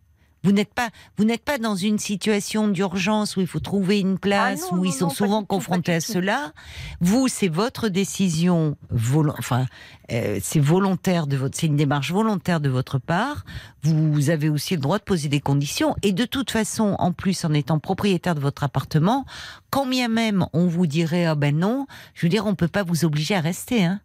Vous 0.47 0.53
n'êtes 0.53 0.73
pas, 0.73 0.89
vous 1.17 1.25
n'êtes 1.25 1.43
pas 1.43 1.57
dans 1.57 1.75
une 1.75 1.99
situation 1.99 2.69
d'urgence 2.69 3.35
où 3.35 3.41
il 3.41 3.47
faut 3.47 3.59
trouver 3.59 3.99
une 3.99 4.17
place 4.17 4.63
Ah 4.71 4.75
non, 4.75 4.81
où 4.81 4.85
ils 4.85 4.93
sont 4.93 5.07
non, 5.07 5.11
souvent 5.13 5.43
confrontés 5.43 5.93
à 5.95 5.99
cela. 5.99 6.53
Vous, 7.01 7.27
c'est 7.27 7.49
votre 7.49 7.89
décision, 7.89 8.77
volo- 8.89 9.33
enfin, 9.37 9.65
euh, 10.13 10.39
c'est 10.41 10.61
volontaire 10.61 11.27
de 11.27 11.35
votre, 11.35 11.57
c'est 11.57 11.67
une 11.67 11.75
démarche 11.75 12.13
volontaire 12.13 12.61
de 12.61 12.69
votre 12.69 12.97
part. 12.97 13.43
Vous 13.83 14.29
avez 14.29 14.47
aussi 14.47 14.75
le 14.75 14.79
droit 14.81 14.99
de 14.99 15.03
poser 15.03 15.27
des 15.27 15.41
conditions 15.41 15.97
et 16.01 16.13
de 16.13 16.23
toute 16.23 16.49
façon, 16.49 16.95
en 16.97 17.11
plus, 17.11 17.43
en 17.43 17.51
étant 17.51 17.79
propriétaire 17.79 18.33
de 18.33 18.39
votre 18.39 18.63
appartement, 18.63 19.25
quand 19.69 19.85
bien 19.85 20.07
même 20.07 20.45
on 20.53 20.67
vous 20.67 20.87
dirait 20.87 21.25
ah 21.25 21.35
ben 21.35 21.57
non, 21.57 21.87
je 22.13 22.25
veux 22.25 22.29
dire, 22.29 22.45
on 22.45 22.55
peut 22.55 22.69
pas 22.69 22.83
vous 22.83 23.03
obliger 23.03 23.35
à 23.35 23.41
rester. 23.41 23.83
Hein. 23.83 23.99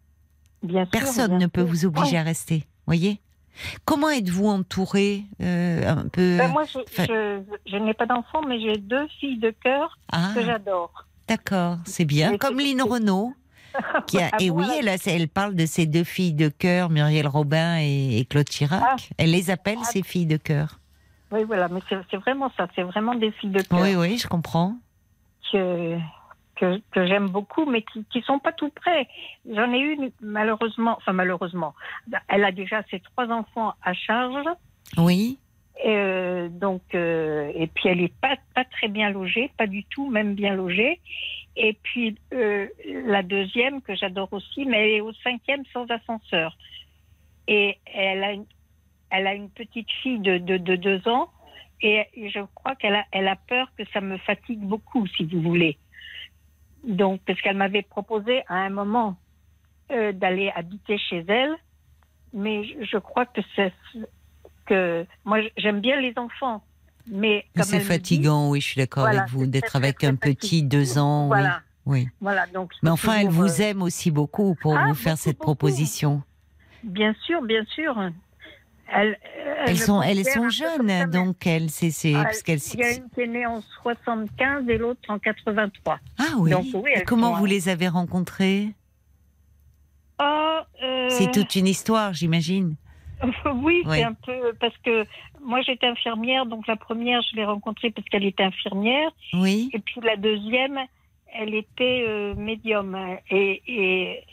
bien 0.61 0.83
sûr, 0.83 0.91
Personne 0.91 1.29
bien 1.29 1.39
ne 1.39 1.47
peut 1.47 1.61
sûr. 1.61 1.69
vous 1.69 1.85
obliger 1.85 2.11
Ouais. 2.11 2.17
à 2.17 2.23
rester. 2.23 2.65
Voyez. 2.85 3.21
Comment 3.85 4.09
êtes-vous 4.09 4.47
entouré 4.47 5.23
euh, 5.41 5.87
un 5.87 6.07
peu 6.07 6.37
Ben, 6.37 6.47
moi, 6.49 6.63
je, 6.65 6.79
Enfin- 6.79 7.05
je, 7.07 7.41
je 7.71 7.77
n'ai 7.77 7.93
pas 7.93 8.05
d'enfant, 8.05 8.41
mais 8.47 8.59
j'ai 8.59 8.77
deux 8.77 9.07
filles 9.19 9.39
de 9.39 9.51
cœur 9.51 9.97
Ah, 10.11 10.31
que 10.35 10.43
j'adore. 10.43 11.05
d'accord, 11.27 11.77
c'est 11.85 12.05
bien. 12.05 12.37
Comme 12.37 12.59
Lynn 12.59 12.81
Renault. 12.81 13.33
Qui 14.07 14.19
a, 14.21 14.29
Ah 14.33 14.37
et 14.39 14.51
bon, 14.51 14.57
oui, 14.59 14.67
elle, 14.79 14.87
a- 14.89 14.97
elle 15.07 15.27
parle 15.27 15.55
de 15.55 15.65
ses 15.65 15.87
deux 15.87 16.03
filles 16.03 16.33
de 16.33 16.47
cœur, 16.49 16.91
Muriel 16.91 17.27
Robin 17.27 17.77
et, 17.79 18.19
et 18.19 18.25
Claude 18.25 18.47
Chirac. 18.47 18.81
Ah. 18.83 18.95
Elle 19.17 19.31
les 19.31 19.49
appelle 19.49 19.79
Ah. 19.81 19.85
ses 19.85 20.03
filles 20.03 20.27
de 20.27 20.37
cœur. 20.37 20.79
Oui, 21.31 21.43
voilà, 21.43 21.67
mais 21.69 21.79
c'est 21.89 21.97
c'est 22.11 22.17
vraiment 22.17 22.51
ça, 22.55 22.67
c'est 22.75 22.83
vraiment 22.83 23.15
des 23.15 23.31
filles 23.31 23.49
de 23.49 23.61
cœur 23.63 23.79
Oui, 23.81 23.95
oui, 23.95 24.17
je 24.19 24.27
comprends. 24.27 24.75
que, 25.51 25.97
que, 26.55 26.79
que 26.91 27.05
j'aime 27.05 27.29
beaucoup, 27.29 27.65
mais 27.65 27.81
qui 27.81 28.05
qui 28.11 28.21
sont 28.21 28.39
pas 28.39 28.51
tout 28.51 28.69
près. 28.69 29.07
J'en 29.49 29.71
ai 29.73 29.79
une, 29.79 30.11
malheureusement, 30.21 30.95
enfin 30.97 31.13
malheureusement, 31.13 31.73
elle 32.27 32.43
a 32.43 32.51
déjà 32.51 32.83
ses 32.89 32.99
trois 32.99 33.27
enfants 33.29 33.73
à 33.81 33.93
charge. 33.93 34.47
Oui, 34.97 35.39
Euh, 35.85 36.49
donc, 36.49 36.83
euh, 36.93 37.51
et 37.55 37.67
puis 37.67 37.89
elle 37.89 38.01
est 38.01 38.13
pas, 38.21 38.37
pas 38.53 38.63
très 38.63 38.87
bien 38.87 39.09
logée, 39.09 39.51
pas 39.57 39.67
du 39.67 39.83
tout, 39.85 40.09
même 40.09 40.35
bien 40.35 40.55
logée. 40.55 40.99
Et 41.55 41.73
puis 41.83 42.15
euh, 42.33 42.67
la 42.85 43.23
deuxième 43.23 43.81
que 43.81 43.95
j'adore 43.95 44.31
aussi, 44.31 44.65
mais 44.65 44.83
elle 44.83 44.95
est 44.97 45.01
au 45.01 45.13
cinquième 45.13 45.63
sans 45.73 45.85
ascenseur. 45.89 46.55
Et 47.47 47.77
elle 47.85 48.23
a 48.23 48.31
une, 48.33 48.45
elle 49.09 49.27
a 49.27 49.33
une 49.33 49.49
petite 49.49 49.91
fille 50.01 50.19
de, 50.19 50.37
de, 50.37 50.57
de 50.57 50.75
deux 50.75 51.07
ans. 51.07 51.29
Et 51.81 52.05
je 52.15 52.39
crois 52.55 52.75
qu'elle 52.75 52.95
a, 52.95 53.05
elle 53.11 53.27
a 53.27 53.35
peur 53.35 53.67
que 53.77 53.83
ça 53.93 53.99
me 53.99 54.17
fatigue 54.17 54.61
beaucoup, 54.61 55.05
si 55.07 55.25
vous 55.25 55.41
voulez. 55.41 55.77
Donc, 56.83 57.21
parce 57.25 57.39
qu'elle 57.41 57.57
m'avait 57.57 57.81
proposé 57.83 58.43
à 58.47 58.55
un 58.55 58.69
moment 58.69 59.15
euh, 59.91 60.11
d'aller 60.11 60.51
habiter 60.55 60.97
chez 60.97 61.23
elle, 61.27 61.53
mais 62.33 62.63
je, 62.65 62.83
je 62.83 62.97
crois 62.97 63.25
que 63.25 63.41
c'est 63.55 63.73
que 64.65 65.05
moi 65.25 65.39
j'aime 65.57 65.81
bien 65.81 65.99
les 65.99 66.13
enfants, 66.17 66.63
mais 67.07 67.45
c'est 67.55 67.79
dit- 67.79 67.83
fatigant, 67.85 68.49
oui, 68.49 68.61
je 68.61 68.67
suis 68.67 68.77
d'accord 68.79 69.03
Voilà, 69.03 69.21
avec 69.21 69.31
vous, 69.31 69.45
d'être 69.45 69.75
avec 69.75 69.97
très, 69.99 70.07
un 70.07 70.15
très 70.15 70.33
petit 70.33 70.63
deux 70.63 70.97
ans. 70.97 71.23
oui, 71.23 71.27
Voilà, 71.29 71.61
Oui. 71.85 72.07
voilà. 72.21 72.47
Donc. 72.47 72.71
Mais 72.81 72.89
enfin, 72.89 73.19
elle 73.19 73.27
vous 73.29 73.61
euh, 73.61 73.63
aime 73.63 73.81
aussi 73.81 74.09
beaucoup 74.11 74.55
pour 74.55 74.75
Ah, 74.75 74.85
vous 74.87 74.93
faire 74.93 75.13
beaucoup, 75.13 75.21
cette 75.23 75.37
beaucoup. 75.37 75.43
proposition. 75.55 76.21
Bien 76.83 77.13
sûr, 77.25 77.41
bien 77.41 77.63
sûr. 77.65 77.97
Elles, 78.95 79.17
Elles 79.65 79.77
sont, 79.77 80.01
elles 80.01 80.19
jeunes, 80.49 81.09
donc 81.09 81.45
elles, 81.47 81.69
c'est, 81.69 81.91
c'est, 81.91 82.13
Ah, 82.15 82.23
parce 82.23 82.43
qu'elles. 82.43 82.59
Il 82.73 82.79
y 82.79 82.83
a 82.83 82.91
une 82.95 83.09
qui 83.09 83.21
est 83.21 83.27
née 83.27 83.45
en 83.45 83.61
75 83.81 84.67
et 84.69 84.77
l'autre 84.77 85.01
en 85.09 85.19
83. 85.19 85.99
Ah 86.19 86.23
oui. 86.37 86.51
Donc, 86.51 86.65
oui, 86.73 86.91
Et 86.95 87.03
comment 87.03 87.31
sont, 87.33 87.39
vous 87.39 87.45
euh, 87.45 87.49
les 87.49 87.69
avez 87.69 87.87
rencontrées? 87.87 88.69
Oh, 90.21 90.59
euh, 90.83 91.09
C'est 91.09 91.31
toute 91.31 91.55
une 91.55 91.67
histoire, 91.67 92.13
j'imagine. 92.13 92.75
oui, 93.55 93.83
Oui. 93.85 93.97
c'est 93.97 94.03
un 94.03 94.13
peu 94.13 94.53
parce 94.59 94.77
que 94.85 95.05
moi 95.41 95.61
j'étais 95.61 95.87
infirmière, 95.87 96.45
donc 96.45 96.67
la 96.67 96.75
première 96.75 97.21
je 97.21 97.35
l'ai 97.35 97.45
rencontrée 97.45 97.89
parce 97.91 98.07
qu'elle 98.09 98.25
était 98.25 98.43
infirmière, 98.43 99.09
Oui. 99.33 99.69
et 99.73 99.79
puis 99.79 100.01
la 100.03 100.15
deuxième 100.17 100.77
elle 101.35 101.55
était 101.55 102.05
euh, 102.07 102.35
médium 102.35 102.95
et, 103.29 103.61
et 103.67 104.23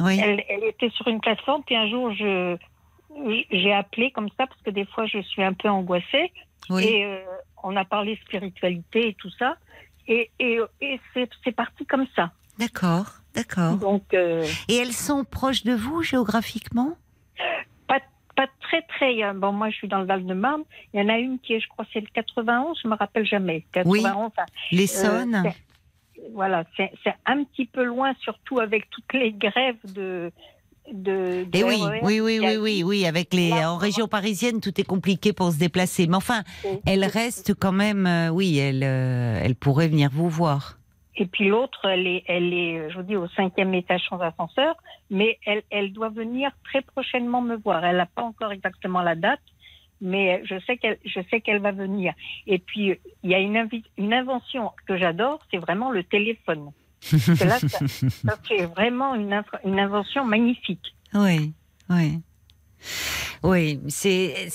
Oui. 0.00 0.18
elle, 0.22 0.42
elle 0.48 0.64
était 0.64 0.88
sur 0.90 1.06
une 1.08 1.20
plateforme. 1.20 1.62
Puis 1.66 1.76
un 1.76 1.88
jour 1.90 2.12
je 2.14 2.56
j'ai 3.50 3.72
appelé 3.72 4.10
comme 4.10 4.28
ça 4.36 4.46
parce 4.46 4.60
que 4.62 4.70
des 4.70 4.84
fois 4.86 5.06
je 5.06 5.20
suis 5.22 5.42
un 5.42 5.52
peu 5.52 5.68
angoissée 5.68 6.32
Oui. 6.70 6.84
et 6.84 7.04
euh, 7.04 7.18
on 7.62 7.74
a 7.76 7.84
parlé 7.84 8.16
spiritualité 8.24 9.08
et 9.08 9.14
tout 9.14 9.30
ça 9.38 9.56
et, 10.06 10.30
et, 10.38 10.58
et 10.80 11.00
c'est 11.14 11.52
parti 11.52 11.84
comme 11.86 12.06
ça. 12.16 12.30
D'accord, 12.58 13.06
d'accord. 13.34 13.76
Donc 13.76 14.14
euh, 14.14 14.46
Et 14.68 14.76
elles 14.76 14.92
sont 14.92 15.24
proches 15.24 15.64
de 15.64 15.74
vous 15.74 16.02
géographiquement? 16.02 16.96
Pas, 17.86 18.00
pas 18.34 18.46
très 18.60 18.82
très. 18.82 19.22
euh, 19.22 19.32
Bon, 19.34 19.52
moi 19.52 19.70
je 19.70 19.76
suis 19.76 19.88
dans 19.88 19.98
le 20.00 20.06
Val-de-Marne. 20.06 20.62
Il 20.92 21.00
y 21.00 21.02
en 21.04 21.08
a 21.08 21.18
une 21.18 21.38
qui 21.38 21.54
est, 21.54 21.60
je 21.60 21.68
crois, 21.68 21.84
c'est 21.92 22.00
le 22.00 22.06
91, 22.12 22.78
je 22.82 22.88
me 22.88 22.94
rappelle 22.96 23.26
jamais. 23.26 23.64
91, 23.72 24.26
enfin, 24.26 24.44
L'Essonne 24.72 25.42
euh, 25.46 25.50
voilà, 26.32 26.64
c'est 26.76 26.90
un 27.26 27.44
petit 27.44 27.66
peu 27.66 27.84
loin, 27.84 28.12
surtout 28.20 28.58
avec 28.58 28.90
toutes 28.90 29.12
les 29.12 29.32
grèves 29.32 29.76
de. 29.94 30.32
De, 30.92 31.44
de 31.44 31.56
Et 31.56 31.60
Eh 31.60 31.64
oui, 31.64 31.76
RER 31.82 32.00
oui, 32.02 32.20
oui, 32.20 32.38
oui, 32.40 32.56
oui, 32.56 32.82
oui, 32.82 33.06
avec 33.06 33.34
les 33.34 33.50
Là, 33.50 33.72
en 33.72 33.76
région 33.76 34.08
parisienne, 34.08 34.60
tout 34.60 34.80
est 34.80 34.84
compliqué 34.84 35.32
pour 35.32 35.50
se 35.52 35.58
déplacer. 35.58 36.06
Mais 36.06 36.16
enfin, 36.16 36.42
elle 36.86 37.04
reste 37.04 37.54
quand 37.54 37.72
même, 37.72 38.06
euh, 38.06 38.28
oui, 38.28 38.58
elle, 38.58 38.82
euh, 38.84 39.40
elle 39.42 39.54
pourrait 39.54 39.88
venir 39.88 40.10
vous 40.12 40.28
voir. 40.28 40.78
Et 41.16 41.26
puis 41.26 41.48
l'autre, 41.48 41.84
elle 41.84 42.06
est, 42.06 42.24
elle 42.28 42.54
est, 42.54 42.90
je 42.90 42.96
vous 42.96 43.02
dis, 43.02 43.16
au 43.16 43.26
cinquième 43.28 43.74
étage 43.74 44.02
sans 44.08 44.20
ascenseur, 44.20 44.76
mais 45.10 45.38
elle, 45.44 45.62
elle 45.70 45.92
doit 45.92 46.10
venir 46.10 46.50
très 46.64 46.80
prochainement 46.82 47.42
me 47.42 47.56
voir. 47.56 47.84
Elle 47.84 47.96
n'a 47.96 48.06
pas 48.06 48.22
encore 48.22 48.52
exactement 48.52 49.02
la 49.02 49.16
date, 49.16 49.40
mais 50.00 50.42
je 50.44 50.54
sais 50.60 50.76
qu'elle, 50.76 50.98
je 51.04 51.20
sais 51.28 51.40
qu'elle 51.40 51.60
va 51.60 51.72
venir. 51.72 52.14
Et 52.46 52.58
puis 52.58 52.94
il 53.24 53.30
y 53.30 53.34
a 53.34 53.40
une, 53.40 53.68
une 53.96 54.14
invention 54.14 54.70
que 54.86 54.96
j'adore, 54.96 55.40
c'est 55.50 55.58
vraiment 55.58 55.90
le 55.90 56.04
téléphone. 56.04 56.70
Parce 57.10 57.38
que 57.38 57.44
là, 57.44 57.58
ça, 57.58 57.68
ça, 57.88 58.38
c'est 58.46 58.66
vraiment 58.66 59.14
une 59.14 59.78
invention 59.78 60.24
magnifique. 60.24 60.94
Oui, 61.14 61.52
oui. 61.88 62.20
Oui, 63.44 63.80
c'est. 63.88 64.48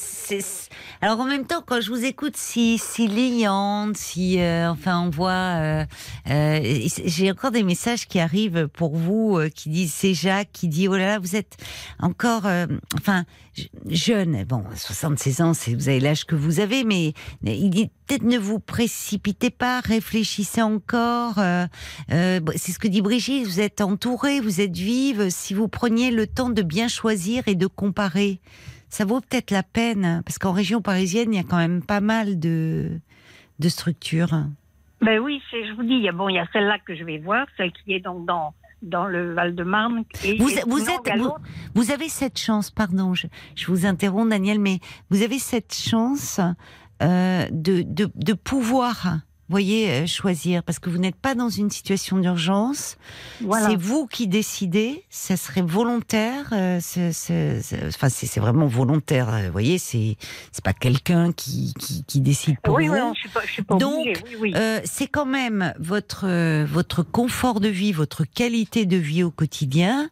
Alors 1.01 1.19
en 1.19 1.25
même 1.25 1.45
temps, 1.45 1.63
quand 1.65 1.81
je 1.81 1.89
vous 1.89 2.03
écoute 2.05 2.35
si, 2.37 2.77
si 2.77 3.07
liante, 3.07 3.95
si, 3.97 4.39
euh, 4.39 4.69
enfin, 4.71 5.01
on 5.01 5.09
voit, 5.09 5.31
euh, 5.31 5.85
euh, 6.29 6.87
j'ai 7.05 7.31
encore 7.31 7.51
des 7.51 7.63
messages 7.63 8.07
qui 8.07 8.19
arrivent 8.19 8.67
pour 8.73 8.95
vous 8.95 9.37
euh, 9.37 9.49
qui 9.49 9.69
disent, 9.69 9.93
c'est 9.93 10.13
Jacques 10.13 10.49
qui 10.51 10.67
dit, 10.67 10.87
oh 10.87 10.95
là 10.95 11.05
là, 11.05 11.19
vous 11.19 11.35
êtes 11.35 11.57
encore, 11.99 12.45
euh, 12.45 12.65
enfin, 12.95 13.25
je- 13.53 13.63
jeune. 13.89 14.43
Bon, 14.45 14.63
76 14.75 15.41
ans, 15.41 15.51
vous 15.51 15.89
avez 15.89 15.99
l'âge 15.99 16.25
que 16.25 16.35
vous 16.35 16.59
avez, 16.59 16.83
mais 16.83 17.13
il 17.43 17.69
dit 17.69 17.89
peut-être 18.07 18.23
ne 18.23 18.37
vous 18.37 18.59
précipitez 18.59 19.49
pas, 19.49 19.79
réfléchissez 19.79 20.61
encore. 20.61 21.37
euh, 21.39 21.67
c'est 22.55 22.71
ce 22.71 22.79
que 22.79 22.87
dit 22.87 23.01
Brigitte. 23.01 23.45
Vous 23.47 23.59
êtes 23.61 23.81
entourée, 23.81 24.39
vous 24.41 24.59
êtes 24.61 24.75
vive. 24.75 25.29
Si 25.29 25.53
vous 25.53 25.67
preniez 25.67 26.11
le 26.11 26.27
temps 26.27 26.49
de 26.49 26.61
bien 26.61 26.87
choisir 26.87 27.47
et 27.47 27.55
de 27.55 27.67
comparer, 27.67 28.41
ça 28.93 29.05
vaut 29.05 29.21
peut-être 29.21 29.49
la 29.49 29.63
peine, 29.63 30.21
parce 30.23 30.37
qu'en 30.37 30.51
région 30.51 30.79
parisienne, 30.79 31.33
il 31.33 31.37
y 31.37 31.39
a 31.39 31.43
quand 31.43 31.57
même 31.57 31.81
pas 31.83 31.99
mal 31.99 32.39
de 32.39 32.99
de 33.57 33.69
structures. 33.69 34.45
Ben 35.01 35.19
oui, 35.19 35.41
c'est, 35.49 35.67
je 35.67 35.73
vous 35.73 35.83
dis, 35.83 35.93
il 35.93 36.03
y 36.03 36.09
a, 36.09 36.11
bon, 36.11 36.29
il 36.29 36.35
y 36.35 36.39
a 36.39 36.47
celle-là 36.53 36.77
que 36.85 36.95
je 36.95 37.03
vais 37.03 37.17
voir, 37.17 37.47
celle 37.57 37.71
qui 37.71 37.93
est 37.93 37.99
donc 37.99 38.25
dans, 38.25 38.53
dans 38.83 39.05
le 39.05 39.33
Val-de-Marne. 39.33 40.03
Vous, 40.39 40.51
êtes, 40.51 40.65
vous 41.73 41.91
avez 41.91 42.07
cette 42.09 42.37
chance, 42.37 42.69
pardon, 42.69 43.13
je, 43.15 43.27
je 43.55 43.65
vous 43.67 43.85
interromps, 43.85 44.29
Daniel, 44.29 44.59
mais 44.59 44.79
vous 45.09 45.23
avez 45.23 45.39
cette 45.39 45.73
chance 45.73 46.39
euh, 47.01 47.47
de, 47.51 47.81
de, 47.81 48.09
de 48.13 48.33
pouvoir, 48.33 49.17
voyez, 49.53 49.89
euh, 49.89 50.05
choisir, 50.07 50.63
parce 50.63 50.79
que 50.79 50.89
vous 50.89 50.97
n'êtes 50.97 51.15
pas 51.15 51.35
dans 51.35 51.49
une 51.49 51.69
situation 51.69 52.17
d'urgence. 52.17 52.97
Voilà. 53.41 53.69
C'est 53.69 53.75
vous 53.75 54.07
qui 54.07 54.27
décidez. 54.27 55.03
Ça 55.09 55.37
serait 55.37 55.61
volontaire. 55.61 56.49
euh, 56.51 56.79
c'est- 56.81 57.11
enfin, 57.87 58.09
vraiment 58.41 58.65
volontaire. 58.67 59.29
euh, 59.33 59.45
Vous 59.45 59.51
voyez, 59.51 59.77
c'est 59.77 60.17
c'est 60.51 60.63
pas 60.63 60.73
quelqu'un 60.73 61.31
qui, 61.31 61.73
qui, 61.79 62.03
qui 62.03 62.19
décide 62.21 62.57
pour 62.61 62.75
oui, 62.75 62.87
vous. 62.87 62.93
oui, 62.93 62.99
non, 62.99 63.13
je 63.13 63.19
suis 63.19 63.29
pas, 63.29 63.41
je 63.45 63.51
suis 63.51 63.63
pas 63.63 63.75
Donc, 63.77 64.07
oui. 64.39 64.53
Euh, 64.55 64.79
c'est 64.83 65.07
quand 65.07 65.25
même 65.25 65.73
votre 65.79 66.25
euh, 66.27 66.65
votre 66.69 67.03
confort 67.03 67.59
de 67.59 67.69
vie, 67.69 67.91
votre 67.93 68.25
qualité 68.25 68.85
de 68.85 68.97
vie 68.97 69.23
au 69.23 69.31
quotidien. 69.31 70.09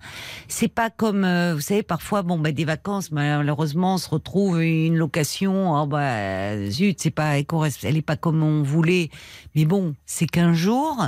C'est 0.47 0.67
pas 0.67 0.89
comme 0.89 1.25
vous 1.53 1.61
savez 1.61 1.83
parfois 1.83 2.21
bon 2.21 2.37
bah 2.37 2.51
des 2.51 2.65
vacances 2.65 3.11
malheureusement 3.11 3.95
on 3.95 3.97
se 3.97 4.09
retrouve 4.09 4.61
une 4.61 4.95
location 4.97 5.73
oh 5.81 5.85
bah 5.87 6.69
zut 6.69 6.99
c'est 7.01 7.11
pas 7.11 7.37
elle 7.37 7.97
est 7.97 8.01
pas 8.01 8.15
comme 8.15 8.43
on 8.43 8.61
voulait 8.63 9.09
mais 9.55 9.65
bon 9.65 9.95
c'est 10.05 10.27
qu'un 10.27 10.53
jour. 10.53 11.03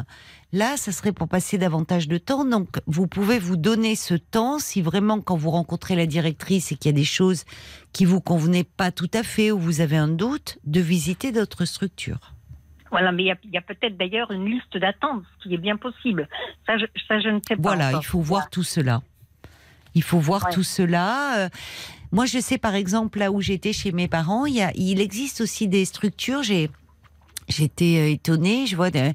Là, 0.55 0.77
ça 0.77 0.91
serait 0.91 1.13
pour 1.13 1.27
passer 1.27 1.57
davantage 1.57 2.07
de 2.07 2.19
temps. 2.19 2.45
Donc, 2.45 2.67
vous 2.85 3.07
pouvez 3.07 3.39
vous 3.39 3.57
donner 3.57 3.95
ce 3.95 4.13
temps 4.13 4.59
si 4.59 4.83
vraiment, 4.83 5.19
quand 5.19 5.35
vous 5.35 5.49
rencontrez 5.49 5.95
la 5.95 6.05
directrice 6.05 6.71
et 6.71 6.75
qu'il 6.75 6.89
y 6.91 6.93
a 6.93 6.95
des 6.95 7.03
choses 7.03 7.43
qui 7.91 8.05
vous 8.05 8.21
convenaient 8.21 8.63
pas 8.63 8.91
tout 8.91 9.09
à 9.15 9.23
fait 9.23 9.49
ou 9.49 9.57
vous 9.57 9.81
avez 9.81 9.97
un 9.97 10.07
doute, 10.09 10.59
de 10.65 10.79
visiter 10.79 11.31
d'autres 11.31 11.65
structures. 11.65 12.33
Voilà, 12.91 13.11
mais 13.11 13.23
il 13.23 13.49
y 13.51 13.57
a, 13.57 13.61
peut-être 13.61 13.97
d'ailleurs 13.97 14.29
une 14.29 14.45
liste 14.45 14.77
d'attente, 14.77 15.23
ce 15.39 15.49
qui 15.49 15.55
est 15.55 15.57
bien 15.57 15.75
possible. 15.75 16.29
Ça, 16.67 16.77
je, 16.77 16.85
ça, 17.07 17.19
je 17.19 17.29
ne 17.29 17.39
sais 17.47 17.55
pas. 17.55 17.61
Voilà, 17.63 17.87
encore. 17.87 18.01
il 18.03 18.05
faut 18.05 18.21
voir 18.21 18.51
tout 18.51 18.61
cela. 18.61 19.01
Il 19.95 20.03
faut 20.03 20.19
voir 20.19 20.45
Ouais. 20.45 20.53
tout 20.53 20.61
cela. 20.61 21.45
Euh, 21.45 21.49
Moi, 22.11 22.27
je 22.27 22.37
sais 22.37 22.59
par 22.59 22.75
exemple 22.75 23.17
là 23.17 23.31
où 23.31 23.41
j'étais 23.41 23.73
chez 23.73 23.91
mes 23.91 24.07
parents, 24.07 24.45
il, 24.45 24.53
y 24.53 24.61
a, 24.61 24.71
il 24.75 25.01
existe 25.01 25.41
aussi 25.41 25.67
des 25.67 25.85
structures. 25.85 26.43
J'ai 26.43 26.69
J'étais 27.47 27.97
euh, 27.99 28.09
étonnée, 28.11 28.65
je 28.67 28.75
vois, 28.75 28.87
euh, 28.95 29.11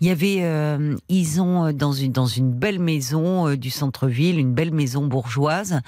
il 0.00 0.06
y 0.06 0.10
avait, 0.10 0.38
euh, 0.40 0.96
ils 1.08 1.40
ont 1.40 1.72
dans 1.72 1.92
une 1.92 2.12
dans 2.12 2.26
une 2.26 2.52
belle 2.52 2.78
maison 2.78 3.48
euh, 3.48 3.56
du 3.56 3.70
centre-ville, 3.70 4.38
une 4.38 4.52
belle 4.52 4.72
maison 4.72 5.06
bourgeoise, 5.06 5.80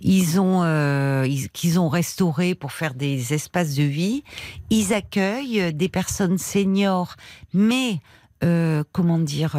ils 0.00 0.40
ont 0.40 0.62
euh, 0.64 1.26
ils- 1.28 1.50
qu'ils 1.50 1.78
ont 1.78 1.88
restauré 1.88 2.54
pour 2.54 2.72
faire 2.72 2.94
des 2.94 3.34
espaces 3.34 3.74
de 3.74 3.82
vie. 3.82 4.24
Ils 4.70 4.92
accueillent 4.94 5.72
des 5.74 5.88
personnes 5.88 6.38
seniors, 6.38 7.16
mais 7.52 8.00
comment 8.92 9.18
dire 9.18 9.56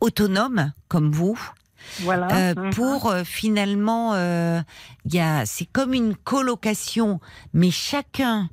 autonomes 0.00 0.72
comme 0.88 1.10
vous, 1.10 1.38
Voilà. 2.00 2.28
euh, 2.50 2.54
Mhm. 2.54 2.70
pour 2.74 3.06
euh, 3.06 3.24
finalement, 3.24 4.12
euh, 4.14 4.60
il 5.06 5.14
y 5.14 5.20
a, 5.20 5.46
c'est 5.46 5.64
comme 5.64 5.94
une 5.94 6.14
colocation, 6.14 7.18
mais 7.54 7.70
chacun 7.70 8.50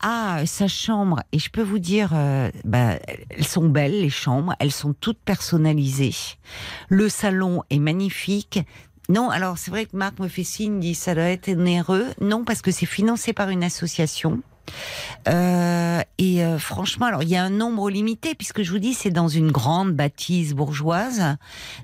a 0.00 0.44
sa 0.46 0.68
chambre. 0.68 1.22
Et 1.32 1.38
je 1.38 1.50
peux 1.50 1.62
vous 1.62 1.78
dire, 1.78 2.10
euh, 2.12 2.50
bah, 2.64 2.98
elles 3.30 3.46
sont 3.46 3.68
belles 3.68 4.00
les 4.00 4.10
chambres, 4.10 4.54
elles 4.58 4.72
sont 4.72 4.94
toutes 4.94 5.18
personnalisées. 5.18 6.14
Le 6.88 7.08
salon 7.08 7.62
est 7.70 7.78
magnifique. 7.78 8.60
Non, 9.08 9.30
alors 9.30 9.56
c'est 9.56 9.70
vrai 9.70 9.86
que 9.86 9.96
Marc 9.96 10.18
me 10.18 10.28
fait 10.28 10.44
signe, 10.44 10.80
dit 10.80 10.94
ça 10.94 11.14
doit 11.14 11.24
être 11.24 11.48
onéreux. 11.48 12.06
Non, 12.20 12.44
parce 12.44 12.62
que 12.62 12.70
c'est 12.70 12.86
financé 12.86 13.32
par 13.32 13.50
une 13.50 13.62
association. 13.62 14.42
Euh, 15.28 16.00
et 16.18 16.44
euh, 16.44 16.58
franchement, 16.58 17.06
alors 17.06 17.22
il 17.22 17.28
y 17.28 17.36
a 17.36 17.42
un 17.44 17.50
nombre 17.50 17.88
limité 17.88 18.34
puisque 18.34 18.62
je 18.62 18.72
vous 18.72 18.78
dis 18.78 18.94
c'est 18.94 19.10
dans 19.10 19.28
une 19.28 19.52
grande 19.52 19.92
bâtisse 19.92 20.54
bourgeoise, 20.54 21.36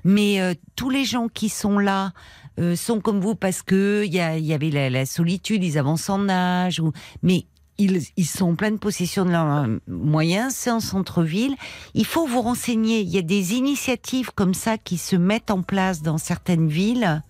mais 0.03 0.41
euh, 0.41 0.53
tous 0.75 0.89
les 0.89 1.05
gens 1.05 1.29
qui 1.29 1.47
sont 1.47 1.79
là 1.79 2.11
euh, 2.59 2.75
sont 2.75 2.99
comme 2.99 3.19
vous 3.19 3.35
parce 3.35 3.61
que 3.61 4.03
il 4.05 4.13
y, 4.13 4.17
y 4.17 4.53
avait 4.53 4.69
la, 4.69 4.89
la 4.89 5.05
solitude, 5.05 5.63
ils 5.63 5.77
avancent 5.77 6.09
en 6.09 6.29
âge, 6.29 6.79
ou 6.79 6.91
mais 7.21 7.45
ils, 7.77 8.01
ils 8.17 8.25
sont 8.25 8.51
en 8.51 8.55
pleine 8.55 8.79
possession 8.79 9.25
de 9.25 9.31
leurs 9.31 9.51
euh, 9.63 9.77
moyens, 9.87 10.53
c'est 10.53 10.71
en 10.71 10.79
centre-ville. 10.79 11.55
Il 11.93 12.05
faut 12.05 12.25
vous 12.27 12.41
renseigner. 12.41 12.99
Il 13.01 13.09
y 13.09 13.17
a 13.17 13.21
des 13.23 13.53
initiatives 13.55 14.31
comme 14.33 14.53
ça 14.53 14.77
qui 14.77 14.97
se 14.97 15.15
mettent 15.15 15.51
en 15.51 15.61
place 15.63 16.01
dans 16.01 16.17
certaines 16.17 16.67
villes, 16.67 17.21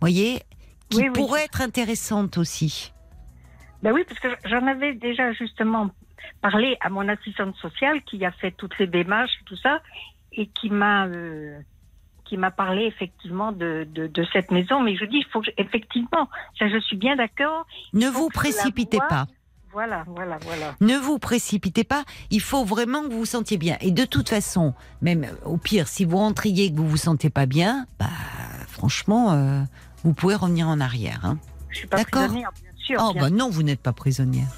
voyez, 0.00 0.40
qui 0.88 0.98
Oui, 0.98 1.04
oui. 1.04 1.10
pourraient 1.12 1.44
être 1.44 1.60
intéressantes 1.60 2.38
aussi. 2.38 2.92
Ben 3.82 3.92
oui, 3.92 4.04
parce 4.06 4.20
que 4.20 4.28
j'en 4.48 4.66
avais 4.66 4.94
déjà 4.94 5.32
justement 5.32 5.90
parlé 6.42 6.76
à 6.80 6.90
mon 6.90 7.08
assistante 7.08 7.56
sociale 7.56 8.02
qui 8.02 8.24
a 8.24 8.30
fait 8.32 8.50
toutes 8.52 8.78
les 8.78 8.86
démarches, 8.86 9.32
tout 9.46 9.56
ça, 9.56 9.80
et 10.32 10.46
qui 10.48 10.70
m'a 10.70 11.06
euh, 11.06 11.58
qui 12.26 12.36
m'a 12.36 12.50
parlé 12.52 12.84
effectivement 12.84 13.50
de, 13.50 13.88
de, 13.92 14.06
de 14.06 14.26
cette 14.32 14.52
maison. 14.52 14.80
Mais 14.80 14.96
je 14.96 15.04
dis, 15.04 15.16
il 15.16 15.26
faut 15.32 15.40
que 15.40 15.50
effectivement, 15.58 16.28
ça, 16.58 16.68
je 16.68 16.78
suis 16.78 16.96
bien 16.96 17.16
d'accord. 17.16 17.66
Ne 17.92 18.06
vous 18.08 18.28
précipitez 18.28 18.98
voie. 18.98 19.08
pas. 19.08 19.26
Voilà, 19.72 20.04
voilà, 20.08 20.38
voilà. 20.44 20.74
Ne 20.80 20.96
vous 20.96 21.18
précipitez 21.18 21.84
pas. 21.84 22.04
Il 22.30 22.40
faut 22.40 22.64
vraiment 22.64 23.02
que 23.04 23.08
vous 23.12 23.20
vous 23.20 23.24
sentiez 23.24 23.56
bien. 23.56 23.76
Et 23.80 23.92
de 23.92 24.04
toute 24.04 24.28
façon, 24.28 24.74
même 25.00 25.24
euh, 25.24 25.34
au 25.48 25.56
pire, 25.58 25.86
si 25.86 26.04
vous 26.04 26.16
rentriez 26.16 26.64
et 26.66 26.72
que 26.72 26.76
vous 26.76 26.88
vous 26.88 26.96
sentez 26.96 27.30
pas 27.30 27.46
bien, 27.46 27.86
bah 27.98 28.06
franchement, 28.68 29.32
euh, 29.32 29.62
vous 30.02 30.12
pouvez 30.12 30.34
revenir 30.34 30.66
en 30.68 30.80
arrière. 30.80 31.20
hein. 31.24 31.38
Je 31.68 31.78
suis 31.78 31.86
pas 31.86 31.98
D'accord. 31.98 32.22
prisonnière, 32.22 32.50
bien 32.60 32.70
sûr. 32.84 33.00
Oh, 33.00 33.12
bien 33.12 33.22
bah 33.22 33.30
non, 33.30 33.48
vous 33.48 33.62
n'êtes 33.62 33.80
pas 33.80 33.92
prisonnière. 33.92 34.48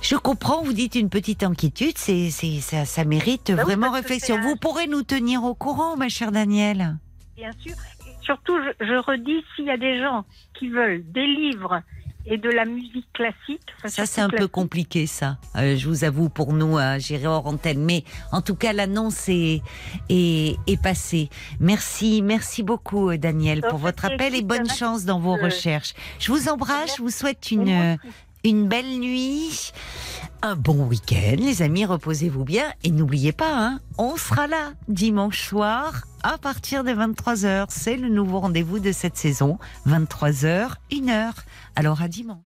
Je 0.00 0.16
comprends, 0.16 0.62
vous 0.64 0.72
dites 0.72 0.96
une 0.96 1.08
petite 1.10 1.44
inquiétude, 1.44 1.96
c'est, 1.96 2.30
c'est, 2.30 2.60
ça, 2.60 2.84
ça 2.84 3.04
mérite 3.04 3.52
Bah 3.54 3.62
vraiment 3.62 3.92
réflexion. 3.92 4.36
un- 4.36 4.40
Vous 4.40 4.56
pourrez 4.56 4.88
nous 4.88 5.02
tenir 5.04 5.44
au 5.44 5.54
courant, 5.54 5.96
ma 5.96 6.08
chère 6.08 6.32
Danielle. 6.32 6.96
Bien 7.36 7.52
sûr. 7.60 7.74
Et 8.08 8.10
surtout, 8.24 8.54
je, 8.80 8.84
je 8.84 8.94
redis, 8.94 9.44
s'il 9.54 9.66
y 9.66 9.70
a 9.70 9.76
des 9.76 10.00
gens 10.00 10.24
qui 10.58 10.70
veulent 10.70 11.04
des 11.12 11.26
livres 11.26 11.82
et 12.26 12.38
de 12.38 12.50
la 12.50 12.64
musique 12.64 13.06
classique, 13.12 13.62
Ça, 13.84 14.06
c'est 14.06 14.20
un 14.20 14.28
peu 14.28 14.46
compliqué, 14.46 15.06
ça. 15.06 15.38
Euh, 15.56 15.76
je 15.76 15.88
vous 15.88 16.04
avoue, 16.04 16.28
pour 16.28 16.52
nous, 16.52 16.78
à 16.78 16.98
gérer 16.98 17.26
hors 17.26 17.46
antenne. 17.46 17.82
Mais 17.84 18.04
en 18.30 18.42
tout 18.42 18.54
cas, 18.54 18.72
l'annonce 18.72 19.28
est, 19.28 19.62
est, 20.08 20.56
est 20.66 20.80
passée. 20.80 21.30
Merci, 21.58 22.22
merci 22.22 22.62
beaucoup, 22.62 23.16
Daniel, 23.16 23.62
pour 23.62 23.78
votre 23.78 24.04
appel 24.04 24.34
et 24.34 24.42
bonne 24.42 24.68
chance 24.68 25.04
dans 25.04 25.18
vos 25.18 25.36
euh, 25.36 25.44
recherches. 25.44 25.94
Je 26.18 26.30
vous 26.30 26.48
embrasse, 26.48 26.96
je 26.96 27.02
vous 27.02 27.10
souhaite 27.10 27.50
une, 27.50 27.98
Une 28.44 28.66
belle 28.66 28.98
nuit, 28.98 29.72
un 30.42 30.56
bon 30.56 30.86
week-end, 30.86 31.36
les 31.38 31.62
amis, 31.62 31.84
reposez-vous 31.84 32.44
bien. 32.44 32.72
Et 32.82 32.90
n'oubliez 32.90 33.30
pas, 33.30 33.54
hein, 33.54 33.80
on 33.98 34.16
sera 34.16 34.48
là 34.48 34.72
dimanche 34.88 35.48
soir 35.48 36.02
à 36.24 36.38
partir 36.38 36.82
de 36.82 36.90
23h. 36.90 37.66
C'est 37.68 37.96
le 37.96 38.08
nouveau 38.08 38.40
rendez-vous 38.40 38.80
de 38.80 38.90
cette 38.90 39.16
saison. 39.16 39.58
23h, 39.86 40.70
1h. 40.90 41.32
Alors 41.76 42.02
à 42.02 42.08
dimanche. 42.08 42.51